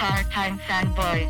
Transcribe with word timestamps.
Part-time 0.00 0.58
fanboy. 0.60 1.28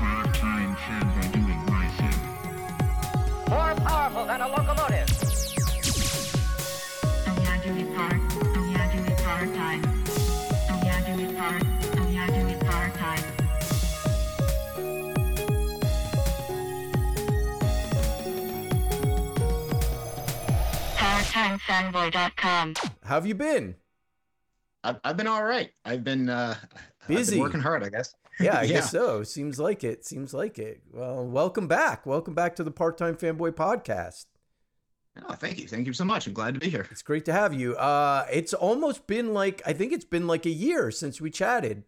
Part-time 0.00 0.74
fanboy 0.74 1.32
doing 1.32 1.62
my 1.70 1.86
thing. 1.94 2.18
More 3.50 3.74
powerful 3.86 4.24
than 4.26 4.40
a 4.40 4.48
locomotive. 4.48 5.10
Yeah, 7.38 7.56
do 7.62 7.70
it 7.78 7.94
part. 7.94 8.20
Yeah, 8.72 8.90
do 8.92 8.98
it 9.04 9.18
part-time. 9.18 9.82
Yeah, 10.82 10.98
do 11.06 11.12
it 11.22 11.36
part. 11.38 11.62
Yeah, 12.10 12.26
do 12.26 12.48
it 12.48 12.60
part-time. 12.66 13.24
ParttimeFanboy.com. 20.96 22.93
How 23.04 23.14
have 23.16 23.26
you 23.26 23.34
been? 23.34 23.76
I've, 24.82 24.96
I've 25.04 25.16
been 25.16 25.26
all 25.26 25.44
right. 25.44 25.70
I've 25.84 26.04
been 26.04 26.28
uh, 26.28 26.54
I've 27.02 27.08
been 27.08 27.16
Busy. 27.16 27.40
working 27.40 27.60
hard, 27.60 27.82
I 27.84 27.88
guess. 27.88 28.14
Yeah, 28.40 28.58
I 28.58 28.62
Yeah. 28.62 28.72
guess 28.80 28.90
so. 28.90 29.22
Seems 29.22 29.60
like 29.60 29.84
it. 29.84 30.04
Seems 30.04 30.34
like 30.34 30.58
it. 30.58 30.82
Well, 30.92 31.24
welcome 31.24 31.68
back. 31.68 32.04
Welcome 32.04 32.34
back 32.34 32.56
to 32.56 32.64
the 32.64 32.72
Part 32.72 32.98
Time 32.98 33.14
Fanboy 33.14 33.52
Podcast. 33.52 34.24
Oh, 35.28 35.34
thank 35.34 35.60
you, 35.60 35.68
thank 35.68 35.86
you 35.86 35.92
so 35.92 36.04
much. 36.04 36.26
I'm 36.26 36.32
glad 36.32 36.54
to 36.54 36.58
be 36.60 36.68
here. 36.68 36.84
It's 36.90 37.02
great 37.02 37.24
to 37.26 37.32
have 37.32 37.54
you. 37.54 37.76
Uh, 37.76 38.26
it's 38.32 38.52
almost 38.52 39.06
been 39.06 39.32
like 39.32 39.62
I 39.64 39.72
think 39.72 39.92
it's 39.92 40.04
been 40.04 40.26
like 40.26 40.46
a 40.46 40.50
year 40.50 40.90
since 40.90 41.20
we 41.20 41.30
chatted. 41.30 41.84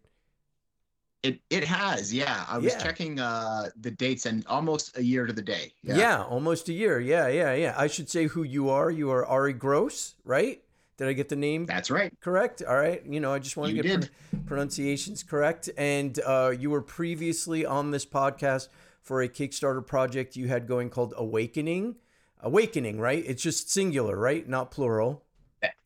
It 1.21 1.41
it 1.49 1.65
has, 1.65 2.13
yeah. 2.13 2.45
I 2.47 2.59
was 2.59 2.71
Yeah. 2.71 2.79
checking 2.81 3.19
uh, 3.19 3.67
the 3.81 3.91
dates, 3.91 4.25
and 4.25 4.45
almost 4.47 4.97
a 4.97 5.03
year 5.03 5.25
to 5.25 5.33
the 5.33 5.41
day. 5.41 5.73
Yeah. 5.83 6.23
almost 6.23 6.69
a 6.69 6.73
year. 6.73 6.97
Yeah, 7.01 7.27
yeah, 7.27 7.53
yeah. 7.55 7.75
I 7.77 7.87
should 7.87 8.09
say 8.09 8.27
who 8.27 8.43
you 8.43 8.69
are. 8.69 8.89
You 8.89 9.11
are 9.11 9.25
Ari 9.25 9.51
Gross, 9.51 10.15
right? 10.23 10.61
Did 10.97 11.07
I 11.07 11.13
get 11.13 11.29
the 11.29 11.35
name 11.35 11.65
that's 11.67 11.91
right. 11.91 12.11
correct? 12.21 12.63
All 12.67 12.75
right. 12.75 13.05
You 13.05 13.19
know, 13.19 13.31
I 13.31 13.39
just 13.39 13.55
want 13.55 13.75
to 13.75 13.81
get 13.81 14.09
pron- 14.31 14.43
pronunciations 14.45 15.21
correct. 15.23 15.69
And 15.77 16.19
uh, 16.25 16.53
you 16.57 16.69
were 16.71 16.81
previously 16.81 17.65
on 17.65 17.91
this 17.91 18.05
podcast 18.05 18.69
for 19.03 19.21
a 19.21 19.29
Kickstarter 19.29 19.85
project 19.85 20.35
you 20.35 20.47
had 20.47 20.67
going 20.67 20.89
called 20.89 21.13
Awakening. 21.15 21.95
Awakening, 22.41 22.99
right? 22.99 23.23
It's 23.25 23.41
just 23.43 23.69
singular, 23.71 24.17
right? 24.17 24.47
Not 24.47 24.71
plural. 24.71 25.23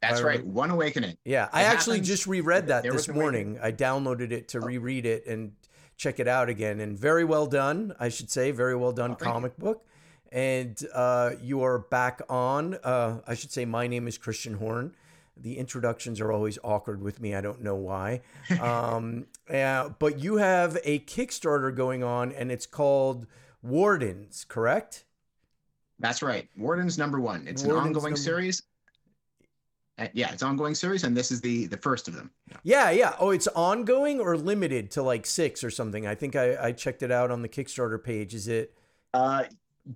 That's 0.01 0.21
right. 0.21 0.45
One 0.45 0.69
awakening. 0.69 1.17
Yeah, 1.23 1.47
I 1.53 1.63
actually 1.63 1.97
happens. 1.97 2.07
just 2.09 2.27
reread 2.27 2.67
that 2.67 2.83
There 2.83 2.91
this 2.91 3.07
morning. 3.07 3.57
I 3.61 3.71
downloaded 3.71 4.31
it 4.31 4.49
to 4.49 4.59
Oh. 4.59 4.65
reread 4.65 5.05
it 5.05 5.25
and 5.27 5.53
check 5.95 6.19
it 6.19 6.27
out 6.27 6.49
again. 6.49 6.79
And 6.79 6.97
very 6.97 7.23
well 7.23 7.45
done, 7.47 7.93
I 7.99 8.09
should 8.09 8.29
say. 8.29 8.51
Very 8.51 8.75
well 8.75 8.91
done 8.91 9.11
Oh, 9.11 9.13
thank 9.15 9.19
you. 9.27 9.31
comic 9.33 9.57
book. 9.57 9.85
And 10.31 10.81
uh, 10.93 11.31
you 11.41 11.61
are 11.63 11.79
back 11.79 12.21
on. 12.29 12.75
Uh, 12.83 13.19
I 13.27 13.35
should 13.35 13.51
say, 13.51 13.65
my 13.65 13.87
name 13.87 14.07
is 14.07 14.17
Kristian 14.17 14.57
Horn. 14.57 14.95
The 15.35 15.57
introductions 15.57 16.21
are 16.21 16.31
always 16.31 16.57
awkward 16.63 17.01
with 17.01 17.19
me. 17.19 17.35
I 17.35 17.41
don't 17.41 17.61
know 17.61 17.75
why. 17.75 18.21
Um, 18.61 19.25
yeah, 19.49 19.89
but 19.99 20.19
you 20.19 20.37
have 20.37 20.77
a 20.83 20.99
Kickstarter 20.99 21.75
going 21.75 22.03
on, 22.03 22.31
and 22.31 22.51
it's 22.51 22.65
called 22.65 23.27
Wardens, 23.61 24.45
correct? 24.47 25.03
That's 25.99 26.21
right. 26.21 26.47
Warden's 26.57 26.97
number 26.97 27.19
one. 27.19 27.47
It's 27.47 27.63
Warden's 27.63 27.81
an 27.81 27.87
ongoing 27.87 28.03
number- 28.11 28.17
series. 28.17 28.63
Uh, 29.97 30.07
yeah, 30.13 30.31
it's 30.31 30.41
ongoing 30.41 30.73
series, 30.73 31.03
and 31.03 31.15
this 31.15 31.31
is 31.31 31.41
the 31.41 31.67
the 31.67 31.77
first 31.77 32.07
of 32.07 32.15
them. 32.15 32.31
Yeah. 32.49 32.57
Yeah, 32.63 32.89
yeah. 32.91 33.15
Oh, 33.19 33.29
it's 33.31 33.47
ongoing 33.47 34.19
or 34.19 34.37
limited 34.37 34.89
to 34.91 35.03
like 35.03 35.25
six 35.25 35.63
or 35.63 35.69
something. 35.69 36.07
I 36.07 36.15
think 36.15 36.35
I, 36.35 36.67
I 36.67 36.71
checked 36.71 37.03
it 37.03 37.11
out 37.11 37.29
on 37.29 37.41
the 37.41 37.49
Kickstarter 37.49 38.01
page. 38.03 38.33
Is 38.33 38.47
it? 38.47 38.73
Uh, 39.13 39.43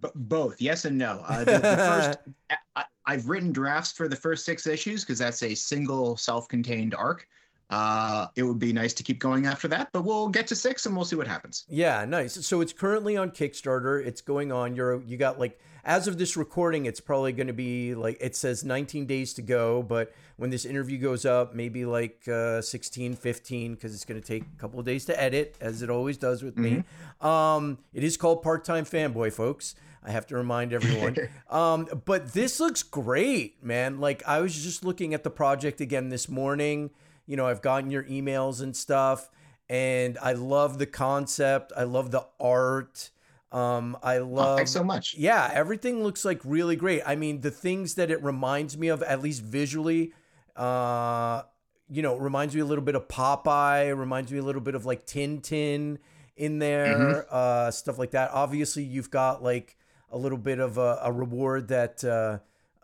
b- 0.02 0.10
both, 0.16 0.62
yes 0.62 0.86
and 0.86 0.98
no. 0.98 1.24
Uh, 1.28 1.44
the, 1.44 1.54
the 1.54 1.60
first, 1.60 2.20
I, 2.76 2.84
I've 3.06 3.28
written 3.28 3.52
drafts 3.52 3.92
for 3.92 4.08
the 4.08 4.16
first 4.16 4.46
six 4.46 4.68
issues 4.68 5.04
because 5.04 5.20
that's 5.20 5.44
a 5.44 5.56
single 5.56 6.18
self-contained 6.18 6.96
arc. 6.96 7.28
Uh, 7.70 8.28
it 8.36 8.44
would 8.44 8.60
be 8.60 8.72
nice 8.72 8.94
to 8.94 9.04
keep 9.04 9.20
going 9.20 9.48
after 9.48 9.68
that, 9.68 9.90
but 9.92 10.04
we'll 10.04 10.30
get 10.30 10.46
to 10.48 10.56
six 10.56 10.86
and 10.86 10.96
we'll 10.96 11.06
see 11.06 11.16
what 11.16 11.28
happens. 11.28 11.66
Yeah, 11.68 12.06
nice. 12.06 12.46
So 12.46 12.62
it's 12.62 12.74
currently 12.74 13.18
on 13.18 13.32
Kickstarter. 13.32 14.06
It's 14.06 14.22
going 14.22 14.52
on. 14.52 14.76
You're 14.76 15.02
you 15.02 15.18
got 15.18 15.40
like 15.40 15.60
as 15.86 16.08
of 16.08 16.18
this 16.18 16.36
recording, 16.36 16.88
it's 16.88 17.00
probably 17.00 17.32
going 17.32 17.48
to 17.48 17.54
be 17.54 17.94
like 17.94 18.18
it 18.20 18.36
says 18.36 18.66
19 18.66 19.06
days 19.06 19.34
to 19.36 19.44
go, 19.44 19.84
but 19.84 20.12
when 20.38 20.50
this 20.50 20.66
interview 20.66 20.98
goes 20.98 21.26
up, 21.26 21.54
maybe 21.54 21.86
like 21.86 22.28
uh, 22.28 22.60
16, 22.60 23.16
15 23.16 23.76
because 23.76 23.94
it's 23.94 24.04
going 24.04 24.20
to 24.20 24.28
take 24.28 24.44
a 24.44 24.60
couple 24.60 24.80
of 24.80 24.86
days 24.86 25.06
to 25.06 25.22
edit, 25.22 25.56
as 25.62 25.84
it 25.84 25.90
always 25.92 26.18
does 26.18 26.44
with 26.44 26.58
me. 26.58 26.84
Um, 27.22 27.78
it 27.94 28.04
is 28.04 28.18
called 28.18 28.42
Part 28.42 28.66
Time 28.66 28.84
Fanboy, 28.84 29.32
folks. 29.32 29.76
I 30.04 30.12
have 30.12 30.28
to 30.28 30.36
remind 30.36 30.74
everyone. 30.74 31.16
um, 31.50 31.88
but 32.06 32.34
this 32.34 32.60
looks 32.60 32.84
great, 32.84 33.64
man. 33.64 34.00
Like 34.00 34.24
I 34.28 34.42
was 34.42 34.62
just 34.64 34.84
looking 34.84 35.14
at 35.14 35.24
the 35.24 35.30
project 35.30 35.82
again 35.82 36.10
this 36.10 36.28
morning. 36.28 36.90
You 37.28 37.38
know, 37.38 37.48
I've 37.48 37.62
gotten 37.62 37.92
your 37.92 38.04
emails 38.04 38.62
and 38.62 38.76
stuff, 38.76 39.30
and 39.70 40.18
I 40.22 40.34
love 40.34 40.80
the 40.80 40.86
concept. 40.86 41.72
I 41.78 41.84
love 41.84 42.12
the 42.12 42.26
art. 42.40 43.12
Um, 43.56 43.98
I 44.04 44.18
Oh, 44.18 44.26
love. 44.26 44.58
thanks 44.58 44.72
so 44.72 44.84
much. 44.84 45.16
Yeah, 45.16 45.50
everything 45.54 46.04
looks 46.04 46.26
like 46.26 46.42
really 46.44 46.76
great. 46.76 47.02
I 47.06 47.16
mean, 47.16 47.40
the 47.42 47.52
things 47.52 47.96
that 47.96 48.12
it 48.12 48.22
reminds 48.22 48.78
me 48.78 48.90
of, 48.90 49.02
at 49.04 49.22
least 49.22 49.44
visually, 49.44 50.14
uh, 50.58 51.44
you 51.90 52.02
know, 52.02 52.18
reminds 52.18 52.54
me 52.54 52.62
a 52.62 52.66
little 52.66 52.84
bit 52.84 52.96
of 52.96 53.08
Popeye, 53.08 53.98
reminds 53.98 54.32
me 54.32 54.40
a 54.40 54.44
little 54.44 54.62
bit 54.62 54.76
of 54.76 54.86
like 54.86 55.06
Tintin 55.06 56.00
in 56.36 56.60
there, 56.60 57.26
uh, 57.30 57.72
stuff 57.72 57.98
like 57.98 58.12
that. 58.12 58.32
Obviously, 58.32 58.84
you've 58.84 59.10
got 59.12 59.42
like 59.42 59.78
a 60.10 60.18
little 60.18 60.38
bit 60.38 60.60
of 60.60 60.78
a, 60.78 61.00
a 61.04 61.12
reward 61.12 61.70
that 61.70 62.04
uh, 62.04 62.40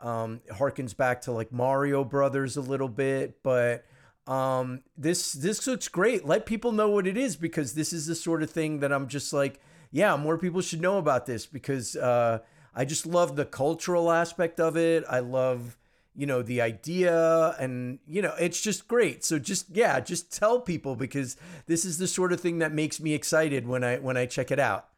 um, 0.05 0.39
harkens 0.51 0.95
back 0.95 1.21
to 1.23 1.31
like 1.33 1.51
Mario 1.51 2.03
Brothers 2.05 2.55
a 2.55 2.61
little 2.61 2.87
bit, 2.87 3.43
but 3.43 3.83
um, 4.27 4.83
this 4.97 5.33
this 5.33 5.67
looks 5.67 5.87
great. 5.89 6.25
Let 6.25 6.45
people 6.45 6.71
know 6.71 6.89
what 6.89 7.07
it 7.07 7.17
is 7.17 7.35
because 7.35 7.73
this 7.73 7.91
is 7.91 8.05
the 8.05 8.15
sort 8.15 8.41
of 8.41 8.49
thing 8.49 8.79
that 8.79 8.93
I'm 8.93 9.07
just 9.07 9.33
like, 9.33 9.59
yeah, 9.91 10.15
more 10.15 10.37
people 10.37 10.61
should 10.61 10.81
know 10.81 10.97
about 10.97 11.25
this 11.25 11.45
because 11.45 11.95
uh, 11.95 12.39
I 12.73 12.85
just 12.85 13.05
love 13.05 13.35
the 13.35 13.45
cultural 13.45 14.11
aspect 14.11 14.59
of 14.59 14.77
it. 14.77 15.03
I 15.09 15.19
love 15.19 15.77
you 16.15 16.25
know 16.25 16.41
the 16.41 16.59
idea 16.61 17.55
and 17.57 17.99
you 18.05 18.21
know 18.21 18.33
it's 18.37 18.59
just 18.59 18.87
great 18.87 19.23
so 19.23 19.39
just 19.39 19.67
yeah 19.71 19.97
just 19.99 20.35
tell 20.37 20.59
people 20.59 20.93
because 20.95 21.37
this 21.67 21.85
is 21.85 21.97
the 21.99 22.07
sort 22.07 22.33
of 22.33 22.41
thing 22.41 22.59
that 22.59 22.73
makes 22.73 22.99
me 22.99 23.13
excited 23.13 23.65
when 23.65 23.81
i 23.81 23.97
when 23.97 24.17
i 24.17 24.25
check 24.25 24.51
it 24.51 24.59
out 24.59 24.89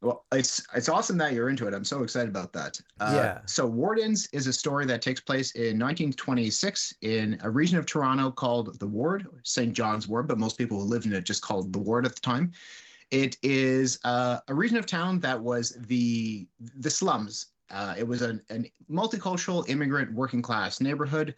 Well, 0.00 0.24
it's 0.32 0.66
it's 0.74 0.88
awesome 0.88 1.16
that 1.18 1.32
you're 1.32 1.48
into 1.48 1.66
it. 1.66 1.72
I'm 1.72 1.84
so 1.84 2.02
excited 2.02 2.28
about 2.28 2.52
that. 2.52 2.78
Uh, 3.00 3.12
Yeah. 3.16 3.38
So 3.46 3.66
Wardens 3.66 4.28
is 4.32 4.46
a 4.46 4.52
story 4.52 4.84
that 4.86 5.00
takes 5.00 5.20
place 5.20 5.52
in 5.52 5.78
1926 5.78 6.94
in 7.00 7.38
a 7.42 7.48
region 7.48 7.78
of 7.78 7.86
Toronto 7.86 8.30
called 8.30 8.78
the 8.78 8.86
Ward, 8.86 9.26
St. 9.44 9.72
John's 9.72 10.06
Ward, 10.06 10.28
but 10.28 10.38
most 10.38 10.58
people 10.58 10.78
who 10.78 10.84
lived 10.84 11.06
in 11.06 11.14
it 11.14 11.24
just 11.24 11.40
called 11.40 11.72
the 11.72 11.78
Ward 11.78 12.04
at 12.04 12.14
the 12.14 12.20
time. 12.20 12.52
It 13.10 13.36
is 13.42 13.98
uh, 14.04 14.38
a 14.48 14.54
region 14.54 14.76
of 14.76 14.86
town 14.86 15.20
that 15.20 15.40
was 15.40 15.76
the 15.86 16.46
the 16.78 16.90
slums. 16.90 17.46
Uh, 17.70 17.94
it 17.96 18.06
was 18.06 18.22
an 18.22 18.42
multicultural 18.90 19.68
immigrant 19.68 20.12
working 20.12 20.42
class 20.42 20.80
neighborhood, 20.80 21.34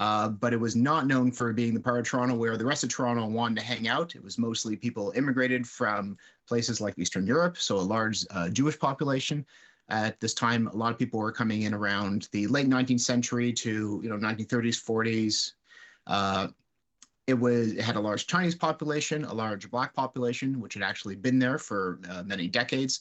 uh, 0.00 0.28
but 0.28 0.52
it 0.52 0.60
was 0.60 0.76
not 0.76 1.06
known 1.06 1.32
for 1.32 1.52
being 1.52 1.74
the 1.74 1.80
part 1.80 2.00
of 2.00 2.06
Toronto 2.06 2.34
where 2.34 2.56
the 2.56 2.64
rest 2.64 2.82
of 2.82 2.90
Toronto 2.90 3.26
wanted 3.26 3.60
to 3.60 3.66
hang 3.66 3.88
out. 3.88 4.14
It 4.14 4.22
was 4.22 4.38
mostly 4.38 4.76
people 4.76 5.12
immigrated 5.16 5.66
from 5.66 6.16
places 6.46 6.80
like 6.80 6.98
Eastern 6.98 7.26
Europe, 7.26 7.56
so 7.58 7.76
a 7.76 7.80
large 7.80 8.24
uh, 8.30 8.48
Jewish 8.48 8.78
population. 8.78 9.44
At 9.88 10.20
this 10.20 10.32
time, 10.32 10.68
a 10.68 10.76
lot 10.76 10.92
of 10.92 10.98
people 10.98 11.20
were 11.20 11.32
coming 11.32 11.62
in 11.62 11.74
around 11.74 12.28
the 12.32 12.46
late 12.46 12.68
19th 12.68 13.00
century 13.00 13.52
to 13.54 14.00
you 14.02 14.08
know 14.08 14.16
1930s, 14.16 14.82
40s. 14.82 15.52
Uh, 16.06 16.48
it 17.32 17.38
was 17.38 17.72
it 17.72 17.80
had 17.80 17.96
a 17.96 18.06
large 18.08 18.26
Chinese 18.26 18.54
population, 18.54 19.24
a 19.24 19.34
large 19.44 19.70
Black 19.70 19.94
population, 19.94 20.60
which 20.62 20.74
had 20.74 20.82
actually 20.90 21.16
been 21.16 21.38
there 21.38 21.58
for 21.68 21.98
uh, 22.10 22.22
many 22.32 22.46
decades, 22.46 23.00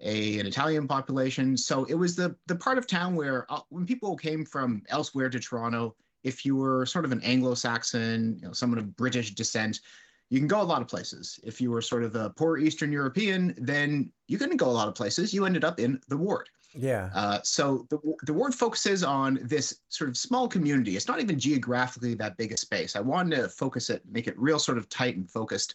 a 0.00 0.38
an 0.38 0.46
Italian 0.46 0.86
population. 0.86 1.56
So 1.56 1.84
it 1.92 1.94
was 1.94 2.14
the 2.14 2.36
the 2.50 2.56
part 2.56 2.78
of 2.78 2.86
town 2.86 3.16
where 3.16 3.38
uh, 3.48 3.62
when 3.70 3.86
people 3.86 4.16
came 4.16 4.44
from 4.44 4.82
elsewhere 4.96 5.30
to 5.30 5.40
Toronto, 5.40 5.82
if 6.30 6.44
you 6.44 6.54
were 6.62 6.84
sort 6.84 7.06
of 7.06 7.12
an 7.12 7.22
Anglo-Saxon, 7.22 8.38
you 8.40 8.46
know, 8.46 8.52
someone 8.52 8.78
of 8.78 8.94
British 8.96 9.28
descent, 9.34 9.80
you 10.28 10.38
can 10.38 10.48
go 10.56 10.60
a 10.60 10.70
lot 10.72 10.82
of 10.82 10.88
places. 10.94 11.40
If 11.42 11.60
you 11.62 11.70
were 11.70 11.82
sort 11.82 12.04
of 12.04 12.14
a 12.14 12.30
poor 12.40 12.58
Eastern 12.58 12.92
European, 12.92 13.54
then 13.56 14.12
you 14.28 14.36
couldn't 14.38 14.58
go 14.64 14.70
a 14.70 14.78
lot 14.80 14.88
of 14.88 14.94
places. 14.94 15.32
You 15.32 15.46
ended 15.46 15.64
up 15.64 15.80
in 15.80 16.00
the 16.08 16.18
ward. 16.18 16.48
Yeah 16.74 17.10
Uh, 17.14 17.40
so 17.42 17.86
the, 17.90 17.98
the 18.22 18.32
ward 18.32 18.54
focuses 18.54 19.02
on 19.02 19.38
this 19.42 19.80
sort 19.88 20.08
of 20.08 20.16
small 20.16 20.48
community. 20.48 20.96
It's 20.96 21.08
not 21.08 21.20
even 21.20 21.38
geographically 21.38 22.14
that 22.14 22.36
big 22.36 22.52
a 22.52 22.56
space. 22.56 22.96
I 22.96 23.00
wanted 23.00 23.36
to 23.36 23.48
focus 23.48 23.90
it, 23.90 24.02
make 24.10 24.28
it 24.28 24.38
real 24.38 24.58
sort 24.58 24.78
of 24.78 24.88
tight 24.88 25.16
and 25.16 25.28
focused. 25.28 25.74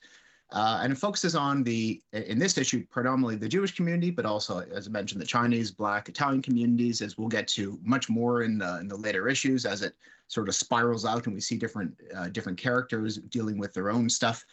Uh, 0.52 0.80
and 0.84 0.94
it 0.94 0.98
focuses 0.98 1.36
on 1.36 1.64
the, 1.64 2.02
in 2.14 2.38
this 2.38 2.58
issue, 2.58 2.86
predominantly 2.92 3.36
the 3.36 3.50
Jewish 3.50 3.76
community, 3.76 4.12
but 4.12 4.26
also, 4.26 4.60
as 4.72 4.88
I 4.88 4.92
mentioned, 4.92 5.20
the 5.20 5.26
Chinese, 5.26 5.72
Black, 5.72 6.08
Italian 6.08 6.42
communities, 6.42 7.02
as 7.02 7.18
we'll 7.18 7.28
get 7.28 7.48
to 7.50 7.80
much 7.84 8.10
more 8.10 8.44
in 8.44 8.60
the, 8.60 8.80
in 8.80 8.88
the 8.88 8.96
later 8.96 9.28
issues 9.28 9.66
as 9.66 9.82
it 9.82 9.96
sort 10.28 10.48
of 10.48 10.56
spirals 10.56 11.04
out 11.04 11.26
and 11.26 11.34
we 11.34 11.42
see 11.42 11.58
different, 11.58 12.00
uh, 12.16 12.30
different 12.30 12.58
characters 12.60 13.18
dealing 13.18 13.58
with 13.58 13.74
their 13.74 13.90
own 13.90 14.08
stuff. 14.08 14.46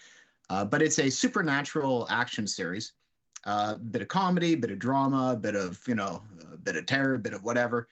Uh, 0.50 0.64
but 0.64 0.82
it's 0.82 0.98
a 0.98 1.10
supernatural 1.10 2.06
action 2.10 2.46
series 2.46 2.94
a 3.44 3.76
bit 3.76 4.02
of 4.02 4.08
comedy, 4.08 4.54
a 4.54 4.56
bit 4.56 4.70
of 4.70 4.78
drama, 4.78 5.32
a 5.32 5.36
bit 5.36 5.56
of 5.56 5.80
you 5.86 5.94
know, 5.94 6.22
a 6.52 6.56
bit 6.56 6.76
of 6.76 6.86
terror, 6.86 7.14
a 7.14 7.18
bit 7.18 7.34
of 7.34 7.42
whatever. 7.42 7.88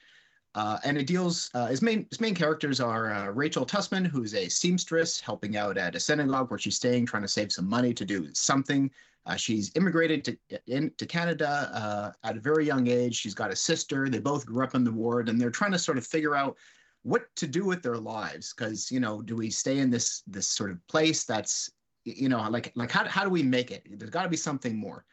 Uh, 0.57 0.79
and 0.83 0.99
it 0.99 1.07
deals 1.07 1.49
uh, 1.55 1.67
his 1.67 1.81
main 1.81 2.07
his 2.11 2.21
main 2.21 2.35
characters 2.35 2.81
are 2.81 3.13
uh, 3.13 3.27
Rachel 3.29 3.65
Tussman, 3.65 4.05
who's 4.05 4.35
a 4.35 4.49
seamstress 4.49 5.21
helping 5.21 5.57
out 5.57 5.79
at 5.79 5.95
a 5.95 6.01
synagogue 6.01 6.51
where 6.51 6.59
she's 6.59 6.77
staying, 6.77 7.07
trying 7.07 7.23
to 7.23 7.29
save 7.29 7.53
some 7.53 7.69
money 7.69 7.95
to 7.95 8.05
do 8.05 8.29
something. 8.33 8.91
Uh, 9.27 9.37
she's 9.37 9.71
immigrated 9.77 10.25
to 10.25 10.61
in, 10.67 10.91
to 10.97 11.07
Canada 11.07 11.71
uh, 11.73 12.29
at 12.29 12.37
a 12.37 12.41
very 12.41 12.67
young 12.67 12.89
age. 12.89 13.15
She's 13.15 13.35
got 13.35 13.53
a 13.53 13.57
sister. 13.57 14.09
They 14.09 14.19
both 14.19 14.45
grew 14.45 14.65
up 14.65 14.75
in 14.75 14.83
the 14.83 14.93
ward, 14.93 15.29
and 15.29 15.41
they're 15.41 15.51
trying 15.51 15.73
to 15.73 15.79
sort 15.79 15.99
of 15.99 16.07
figure 16.07 16.35
out 16.35 16.57
what 17.03 17.25
to 17.37 17.47
do 17.47 17.65
with 17.65 17.83
their 17.83 17.97
lives. 17.97 18.53
Because 18.53 18.91
you 18.91 18.99
know, 18.99 19.23
do 19.23 19.37
we 19.37 19.51
stay 19.51 19.79
in 19.79 19.89
this 19.89 20.25
this 20.27 20.49
sort 20.49 20.73
of 20.73 20.85
place 20.89 21.25
that's 21.25 21.71
you 22.05 22.29
know 22.29 22.49
like 22.51 22.73
like 22.75 22.91
how 22.91 23.07
how 23.07 23.23
do 23.23 23.31
we 23.31 23.45
make 23.45 23.71
it? 23.71 23.87
There's 23.89 24.11
got 24.11 24.25
to 24.25 24.29
be 24.29 24.37
something 24.37 24.77
more. 24.77 25.05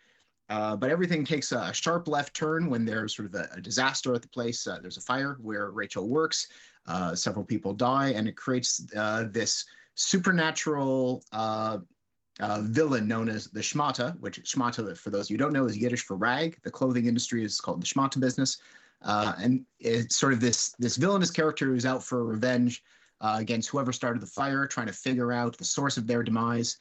Uh, 0.49 0.75
but 0.75 0.89
everything 0.89 1.25
takes 1.25 1.51
a 1.51 1.73
sharp 1.73 2.07
left 2.07 2.33
turn 2.33 2.69
when 2.69 2.85
there's 2.85 3.15
sort 3.15 3.27
of 3.27 3.35
a, 3.35 3.49
a 3.53 3.61
disaster 3.61 4.13
at 4.13 4.21
the 4.21 4.29
place. 4.29 4.65
Uh, 4.65 4.79
there's 4.81 4.97
a 4.97 5.01
fire 5.01 5.37
where 5.41 5.71
Rachel 5.71 6.07
works. 6.07 6.47
Uh, 6.85 7.13
several 7.13 7.43
people 7.43 7.73
die, 7.73 8.09
and 8.11 8.29
it 8.29 8.37
creates 8.37 8.85
uh, 8.95 9.25
this 9.29 9.65
supernatural 9.95 11.21
uh, 11.33 11.79
uh, 12.39 12.61
villain 12.61 13.07
known 13.09 13.27
as 13.27 13.47
the 13.47 13.59
Schmata, 13.59 14.17
which 14.21 14.41
Schmata, 14.43 14.97
for 14.97 15.09
those 15.09 15.25
of 15.25 15.31
you 15.31 15.33
who 15.33 15.43
don't 15.43 15.51
know, 15.51 15.65
is 15.65 15.77
Yiddish 15.77 16.05
for 16.05 16.15
rag. 16.15 16.57
The 16.63 16.71
clothing 16.71 17.07
industry 17.07 17.43
is 17.43 17.59
called 17.59 17.81
the 17.81 17.85
Schmata 17.85 18.21
business. 18.21 18.59
and 19.01 19.65
it's 19.81 20.15
sort 20.15 20.31
of 20.31 20.39
this, 20.39 20.75
this 20.79 20.95
villainous 20.95 21.31
character 21.31 21.65
who's 21.65 21.85
out 21.85 22.03
for 22.03 22.23
revenge 22.23 22.83
against 23.19 23.67
whoever 23.67 23.91
started 23.91 24.21
the 24.21 24.27
fire, 24.27 24.65
trying 24.65 24.87
to 24.87 24.93
figure 24.93 25.33
out 25.33 25.57
the 25.57 25.65
source 25.65 25.97
of 25.97 26.07
their 26.07 26.23
demise 26.23 26.77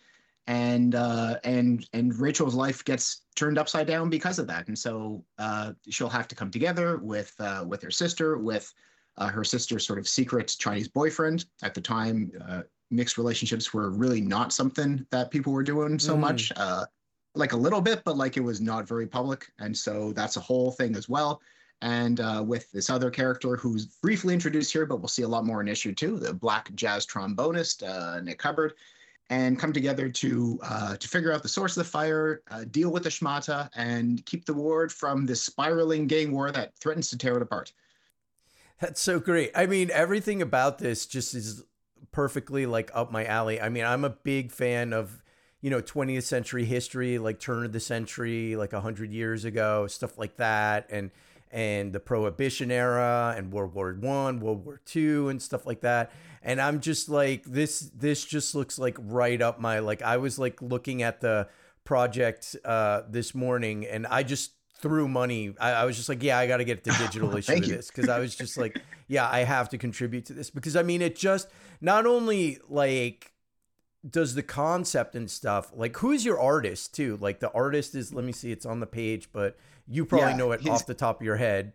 and 0.47 0.95
uh, 0.95 1.39
and 1.45 1.89
and 1.93 2.19
Rachel's 2.19 2.55
life 2.55 2.85
gets 2.85 3.23
turned 3.35 3.59
upside 3.59 3.87
down 3.87 4.09
because 4.11 4.39
of 4.39 4.47
that, 4.47 4.69
and 4.69 4.79
so 4.79 5.25
uh, 5.39 5.73
she'll 5.89 6.09
have 6.09 6.29
to 6.29 6.35
come 6.35 6.51
together 6.51 6.99
with 6.99 7.35
uh, 7.41 7.65
with 7.67 7.83
her 7.83 7.91
sister, 7.91 8.39
with 8.39 8.73
uh, 9.19 9.29
her 9.29 9.45
sister's 9.45 9.87
sort 9.87 9.99
of 9.99 10.07
secret 10.07 10.55
Chinese 10.59 10.89
boyfriend. 10.89 11.47
At 11.63 11.75
the 11.75 11.81
time, 11.81 12.31
uh, 12.49 12.63
mixed 12.91 13.19
relationships 13.19 13.75
were 13.75 13.91
really 13.91 14.21
not 14.21 14.53
something 14.53 15.05
that 15.11 15.31
people 15.31 15.53
were 15.53 15.65
doing 15.65 15.99
so 15.99 16.15
Mm. 16.15 16.21
much. 16.21 16.53
Uh, 16.57 16.85
like 17.35 17.53
a 17.53 17.57
little 17.57 17.83
bit, 17.83 18.03
but 18.07 18.17
like 18.17 18.39
it 18.39 18.41
was 18.41 18.63
not 18.63 18.89
very 18.89 19.07
public, 19.07 19.53
and 19.59 19.77
so 19.77 20.11
that's 20.15 20.39
a 20.39 20.41
whole 20.41 20.71
thing 20.71 20.97
as 20.97 21.07
well. 21.07 21.43
And 21.83 22.19
uh, 22.21 22.43
with 22.47 22.73
this 22.73 22.89
other 22.89 23.11
character 23.11 23.57
who's 23.57 23.85
briefly 23.85 24.33
introduced 24.33 24.73
here, 24.73 24.87
but 24.87 25.01
we'll 25.01 25.09
see 25.09 25.21
a 25.21 25.29
lot 25.29 25.45
more 25.45 25.61
in 25.61 25.69
issue 25.69 25.95
two, 25.95 26.19
the 26.19 26.33
black 26.33 26.75
jazz 26.75 27.05
trombonist 27.07 27.87
uh, 27.87 28.21
Nick 28.23 28.41
Hubbard 28.41 28.73
and 29.31 29.59
come 29.59 29.73
together 29.73 30.09
to 30.09 30.59
uh, 30.63 30.97
to 30.97 31.09
figure 31.09 31.33
out 31.33 31.43
the 31.43 31.49
source 31.49 31.77
of 31.77 31.85
the 31.85 31.91
fire, 31.91 32.43
uh, 32.51 32.65
deal 32.71 32.91
with 32.91 33.03
the 33.03 33.09
schmata, 33.09 33.69
and 33.75 34.25
keep 34.27 34.45
the 34.45 34.55
ward 34.55 34.93
from 34.93 35.27
this 35.27 35.43
spiraling 35.43 36.07
gang 36.07 36.33
war 36.33 36.53
that 36.53 36.77
threatens 36.79 37.09
to 37.11 37.19
tear 37.19 37.37
it 37.37 37.43
apart. 37.43 37.73
That's 38.81 39.01
so 39.01 39.19
great. 39.19 39.51
I 39.55 39.67
mean, 39.67 39.91
everything 39.91 40.43
about 40.43 40.79
this 40.79 41.07
just 41.07 41.35
is 41.35 41.63
perfectly 42.13 42.67
like 42.67 42.91
up 42.95 43.11
my 43.11 43.25
alley. 43.25 43.61
I 43.61 43.69
mean, 43.69 43.85
I'm 43.85 44.05
a 44.05 44.11
big 44.11 44.53
fan 44.53 44.93
of, 44.93 45.23
you 45.61 45.71
know, 45.71 45.81
20th 45.81 46.25
century 46.25 46.67
history, 46.67 47.19
like 47.19 47.41
turn 47.41 47.65
of 47.65 47.73
the 47.73 47.81
century, 47.81 48.55
like 48.55 48.73
100 48.73 49.13
years 49.13 49.45
ago, 49.45 49.87
stuff 49.87 50.19
like 50.19 50.37
that 50.37 50.87
and 50.91 51.11
and 51.51 51.93
the 51.93 52.01
prohibition 52.01 52.71
era 52.71 53.35
and 53.37 53.53
World 53.53 53.75
War 53.75 53.97
1, 53.99 54.41
World 54.41 54.65
War 54.65 54.81
2 54.85 55.29
and 55.29 55.41
stuff 55.41 55.67
like 55.67 55.81
that. 55.81 56.13
And 56.43 56.61
I'm 56.61 56.81
just 56.81 57.09
like 57.09 57.45
this 57.45 57.81
this 57.95 58.25
just 58.25 58.55
looks 58.55 58.79
like 58.79 58.97
right 59.01 59.41
up 59.41 59.61
my 59.61 59.81
like 59.81 60.03
I 60.03 60.17
was 60.17 60.39
like 60.39 60.61
looking 60.63 61.03
at 61.03 61.21
the 61.21 61.49
project 61.85 62.57
uh 62.65 63.03
this 63.09 63.35
morning 63.35 63.87
and 63.87 64.07
I 64.07 64.23
just 64.23 64.53
threw 64.79 65.09
money. 65.09 65.55
I, 65.59 65.73
I 65.73 65.85
was 65.85 65.97
just 65.97 66.09
like, 66.09 66.23
yeah, 66.23 66.39
I 66.39 66.47
got 66.47 66.59
to 66.59 66.65
get 66.65 66.85
the 66.85 66.93
digital 66.99 67.35
issue 67.37 67.55
of 67.55 67.67
this 67.67 67.89
because 67.89 68.09
I 68.09 68.19
was 68.19 68.35
just 68.35 68.57
like, 68.57 68.81
yeah, 69.09 69.29
I 69.29 69.41
have 69.41 69.69
to 69.71 69.79
contribute 69.79 70.27
to 70.27 70.33
this 70.33 70.51
because 70.51 70.77
I 70.77 70.83
mean, 70.83 71.03
it 71.03 71.17
just 71.17 71.49
not 71.81 72.07
only 72.07 72.59
like 72.69 73.33
does 74.09 74.35
the 74.35 74.43
concept 74.43 75.17
and 75.17 75.29
stuff 75.29 75.73
like 75.75 75.97
who's 75.97 76.25
your 76.25 76.41
artist 76.41 76.95
too? 76.95 77.19
Like 77.21 77.41
the 77.41 77.51
artist 77.53 77.95
is, 77.95 78.13
let 78.13 78.25
me 78.25 78.33
see, 78.33 78.53
it's 78.53 78.67
on 78.67 78.81
the 78.81 78.87
page, 78.87 79.31
but 79.33 79.57
you 79.89 80.05
probably 80.05 80.31
Yeah, 80.31 80.37
know 80.37 80.53
it 80.53 80.61
he's- 80.61 80.81
off 80.81 80.87
the 80.87 80.95
top 80.95 81.21
of 81.21 81.25
your 81.25 81.37
head. 81.37 81.73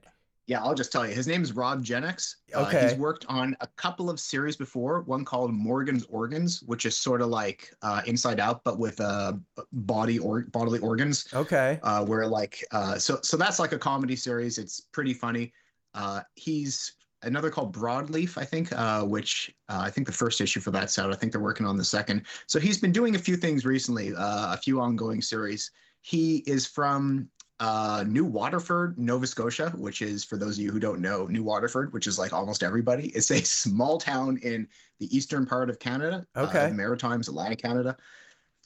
Yeah, 0.48 0.62
I'll 0.64 0.74
just 0.74 0.92
tell 0.92 1.08
you. 1.08 1.14
His 1.14 1.28
name 1.28 1.44
is 1.44 1.54
Rob 1.54 1.86
Jenix. 1.86 2.36
Uh, 2.54 2.62
Okay. 2.66 2.90
he's 2.90 2.98
worked 2.98 3.26
on 3.30 3.56
a 3.62 3.68
couple 3.68 4.10
of 4.10 4.20
series 4.20 4.58
before. 4.58 5.02
One 5.02 5.24
called 5.24 5.54
Morgan's 5.54 6.04
Organs, 6.10 6.62
which 6.64 6.86
is 6.86 6.98
sort 6.98 7.22
of 7.22 7.30
like 7.30 7.74
uh, 7.84 8.02
Inside 8.06 8.40
Out, 8.40 8.64
but 8.66 8.78
with 8.78 9.00
uh, 9.00 9.34
body 9.72 10.20
or 10.20 10.42
bodily 10.42 10.80
organs. 10.80 11.28
Okay. 11.34 11.80
uh, 11.84 12.04
where 12.04 12.28
like 12.28 12.66
uh, 12.72 12.98
so 12.98 13.20
so 13.24 13.38
that's 13.38 13.60
like 13.60 13.72
a 13.72 13.78
comedy 13.80 14.16
series. 14.16 14.58
It's 14.58 14.82
pretty 14.82 15.14
funny. 15.14 15.54
Uh, 15.94 16.22
he's 16.36 16.94
another 17.22 17.52
called 17.52 17.74
Broadleaf, 17.74 18.38
I 18.38 18.44
think, 18.44 18.74
uh, 18.74 19.04
which 19.06 19.56
uh, 19.70 19.80
I 19.80 19.90
think 19.92 20.06
the 20.08 20.12
first 20.14 20.42
issue 20.42 20.60
for 20.60 20.72
that's 20.72 20.98
out. 21.00 21.12
I 21.14 21.16
think 21.16 21.32
they're 21.32 21.40
working 21.40 21.68
on 21.68 21.78
the 21.78 21.86
second. 21.86 22.24
So 22.48 22.60
he's 22.60 22.80
been 22.80 22.92
doing 22.92 23.16
a 23.16 23.20
few 23.20 23.38
things 23.38 23.64
recently, 23.64 24.14
uh, 24.16 24.54
a 24.54 24.58
few 24.58 24.82
ongoing 24.82 25.22
series. 25.22 25.72
He 26.02 26.38
is 26.48 26.66
from 26.66 27.30
uh, 27.62 28.04
New 28.08 28.26
Waterford, 28.26 28.98
Nova 28.98 29.28
Scotia, 29.28 29.70
which 29.78 30.02
is 30.02 30.24
for 30.26 30.36
those 30.36 30.58
of 30.58 30.64
you 30.64 30.72
who 30.72 30.80
don't 30.80 31.00
know, 31.00 31.28
New 31.28 31.44
Waterford, 31.44 31.94
which 31.94 32.08
is 32.08 32.18
like 32.18 32.34
almost 32.34 32.64
everybody. 32.64 33.10
It's 33.10 33.30
a 33.32 33.42
small 33.44 34.00
town 34.00 34.38
in 34.38 34.68
the 35.00 35.16
eastern 35.16 35.46
part 35.46 35.70
of 35.70 35.78
Canada, 35.80 36.26
uh, 36.36 36.42
Okay. 36.48 36.68
the 36.70 36.74
Maritimes, 36.74 37.28
Atlantic 37.30 37.62
Canada. 37.62 37.96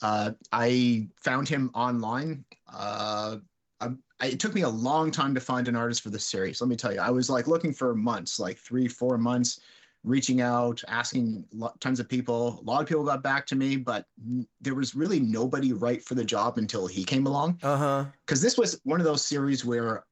Uh, 0.00 0.32
I 0.50 1.08
found 1.16 1.46
him 1.48 1.70
online. 1.74 2.44
Uh, 2.72 3.36
I, 3.80 3.88
I- 4.20 4.26
it 4.28 4.40
took 4.40 4.54
me 4.54 4.62
a 4.62 4.68
long 4.68 5.10
time 5.10 5.34
to 5.34 5.40
find 5.40 5.68
an 5.68 5.76
artist 5.76 6.00
for 6.02 6.08
this 6.08 6.24
series. 6.24 6.62
Let 6.62 6.68
me 6.68 6.76
tell 6.76 6.92
you, 6.94 7.00
I 7.00 7.10
was 7.10 7.28
like 7.28 7.46
looking 7.46 7.74
for 7.74 7.94
months, 7.94 8.40
like 8.40 8.56
three, 8.56 8.88
four 8.88 9.18
months, 9.18 9.60
reaching 10.06 10.40
out, 10.40 10.82
asking 10.86 11.44
tons 11.80 11.98
of 11.98 12.08
people. 12.08 12.60
A 12.60 12.64
lot 12.64 12.80
of 12.80 12.88
people 12.88 13.04
got 13.04 13.24
back 13.24 13.44
to 13.46 13.56
me, 13.56 13.76
but 13.76 14.06
n- 14.24 14.46
there 14.60 14.76
was 14.76 14.94
really 14.94 15.18
nobody 15.18 15.72
right 15.72 16.02
for 16.02 16.14
the 16.14 16.24
job 16.24 16.58
until 16.58 16.86
he 16.86 17.04
came 17.04 17.26
along. 17.26 17.58
Uh 17.62 17.76
huh. 17.76 18.04
Because 18.24 18.40
this 18.40 18.56
was 18.56 18.80
one 18.84 19.00
of 19.00 19.04
those 19.04 19.26
series 19.26 19.64
where, 19.64 20.04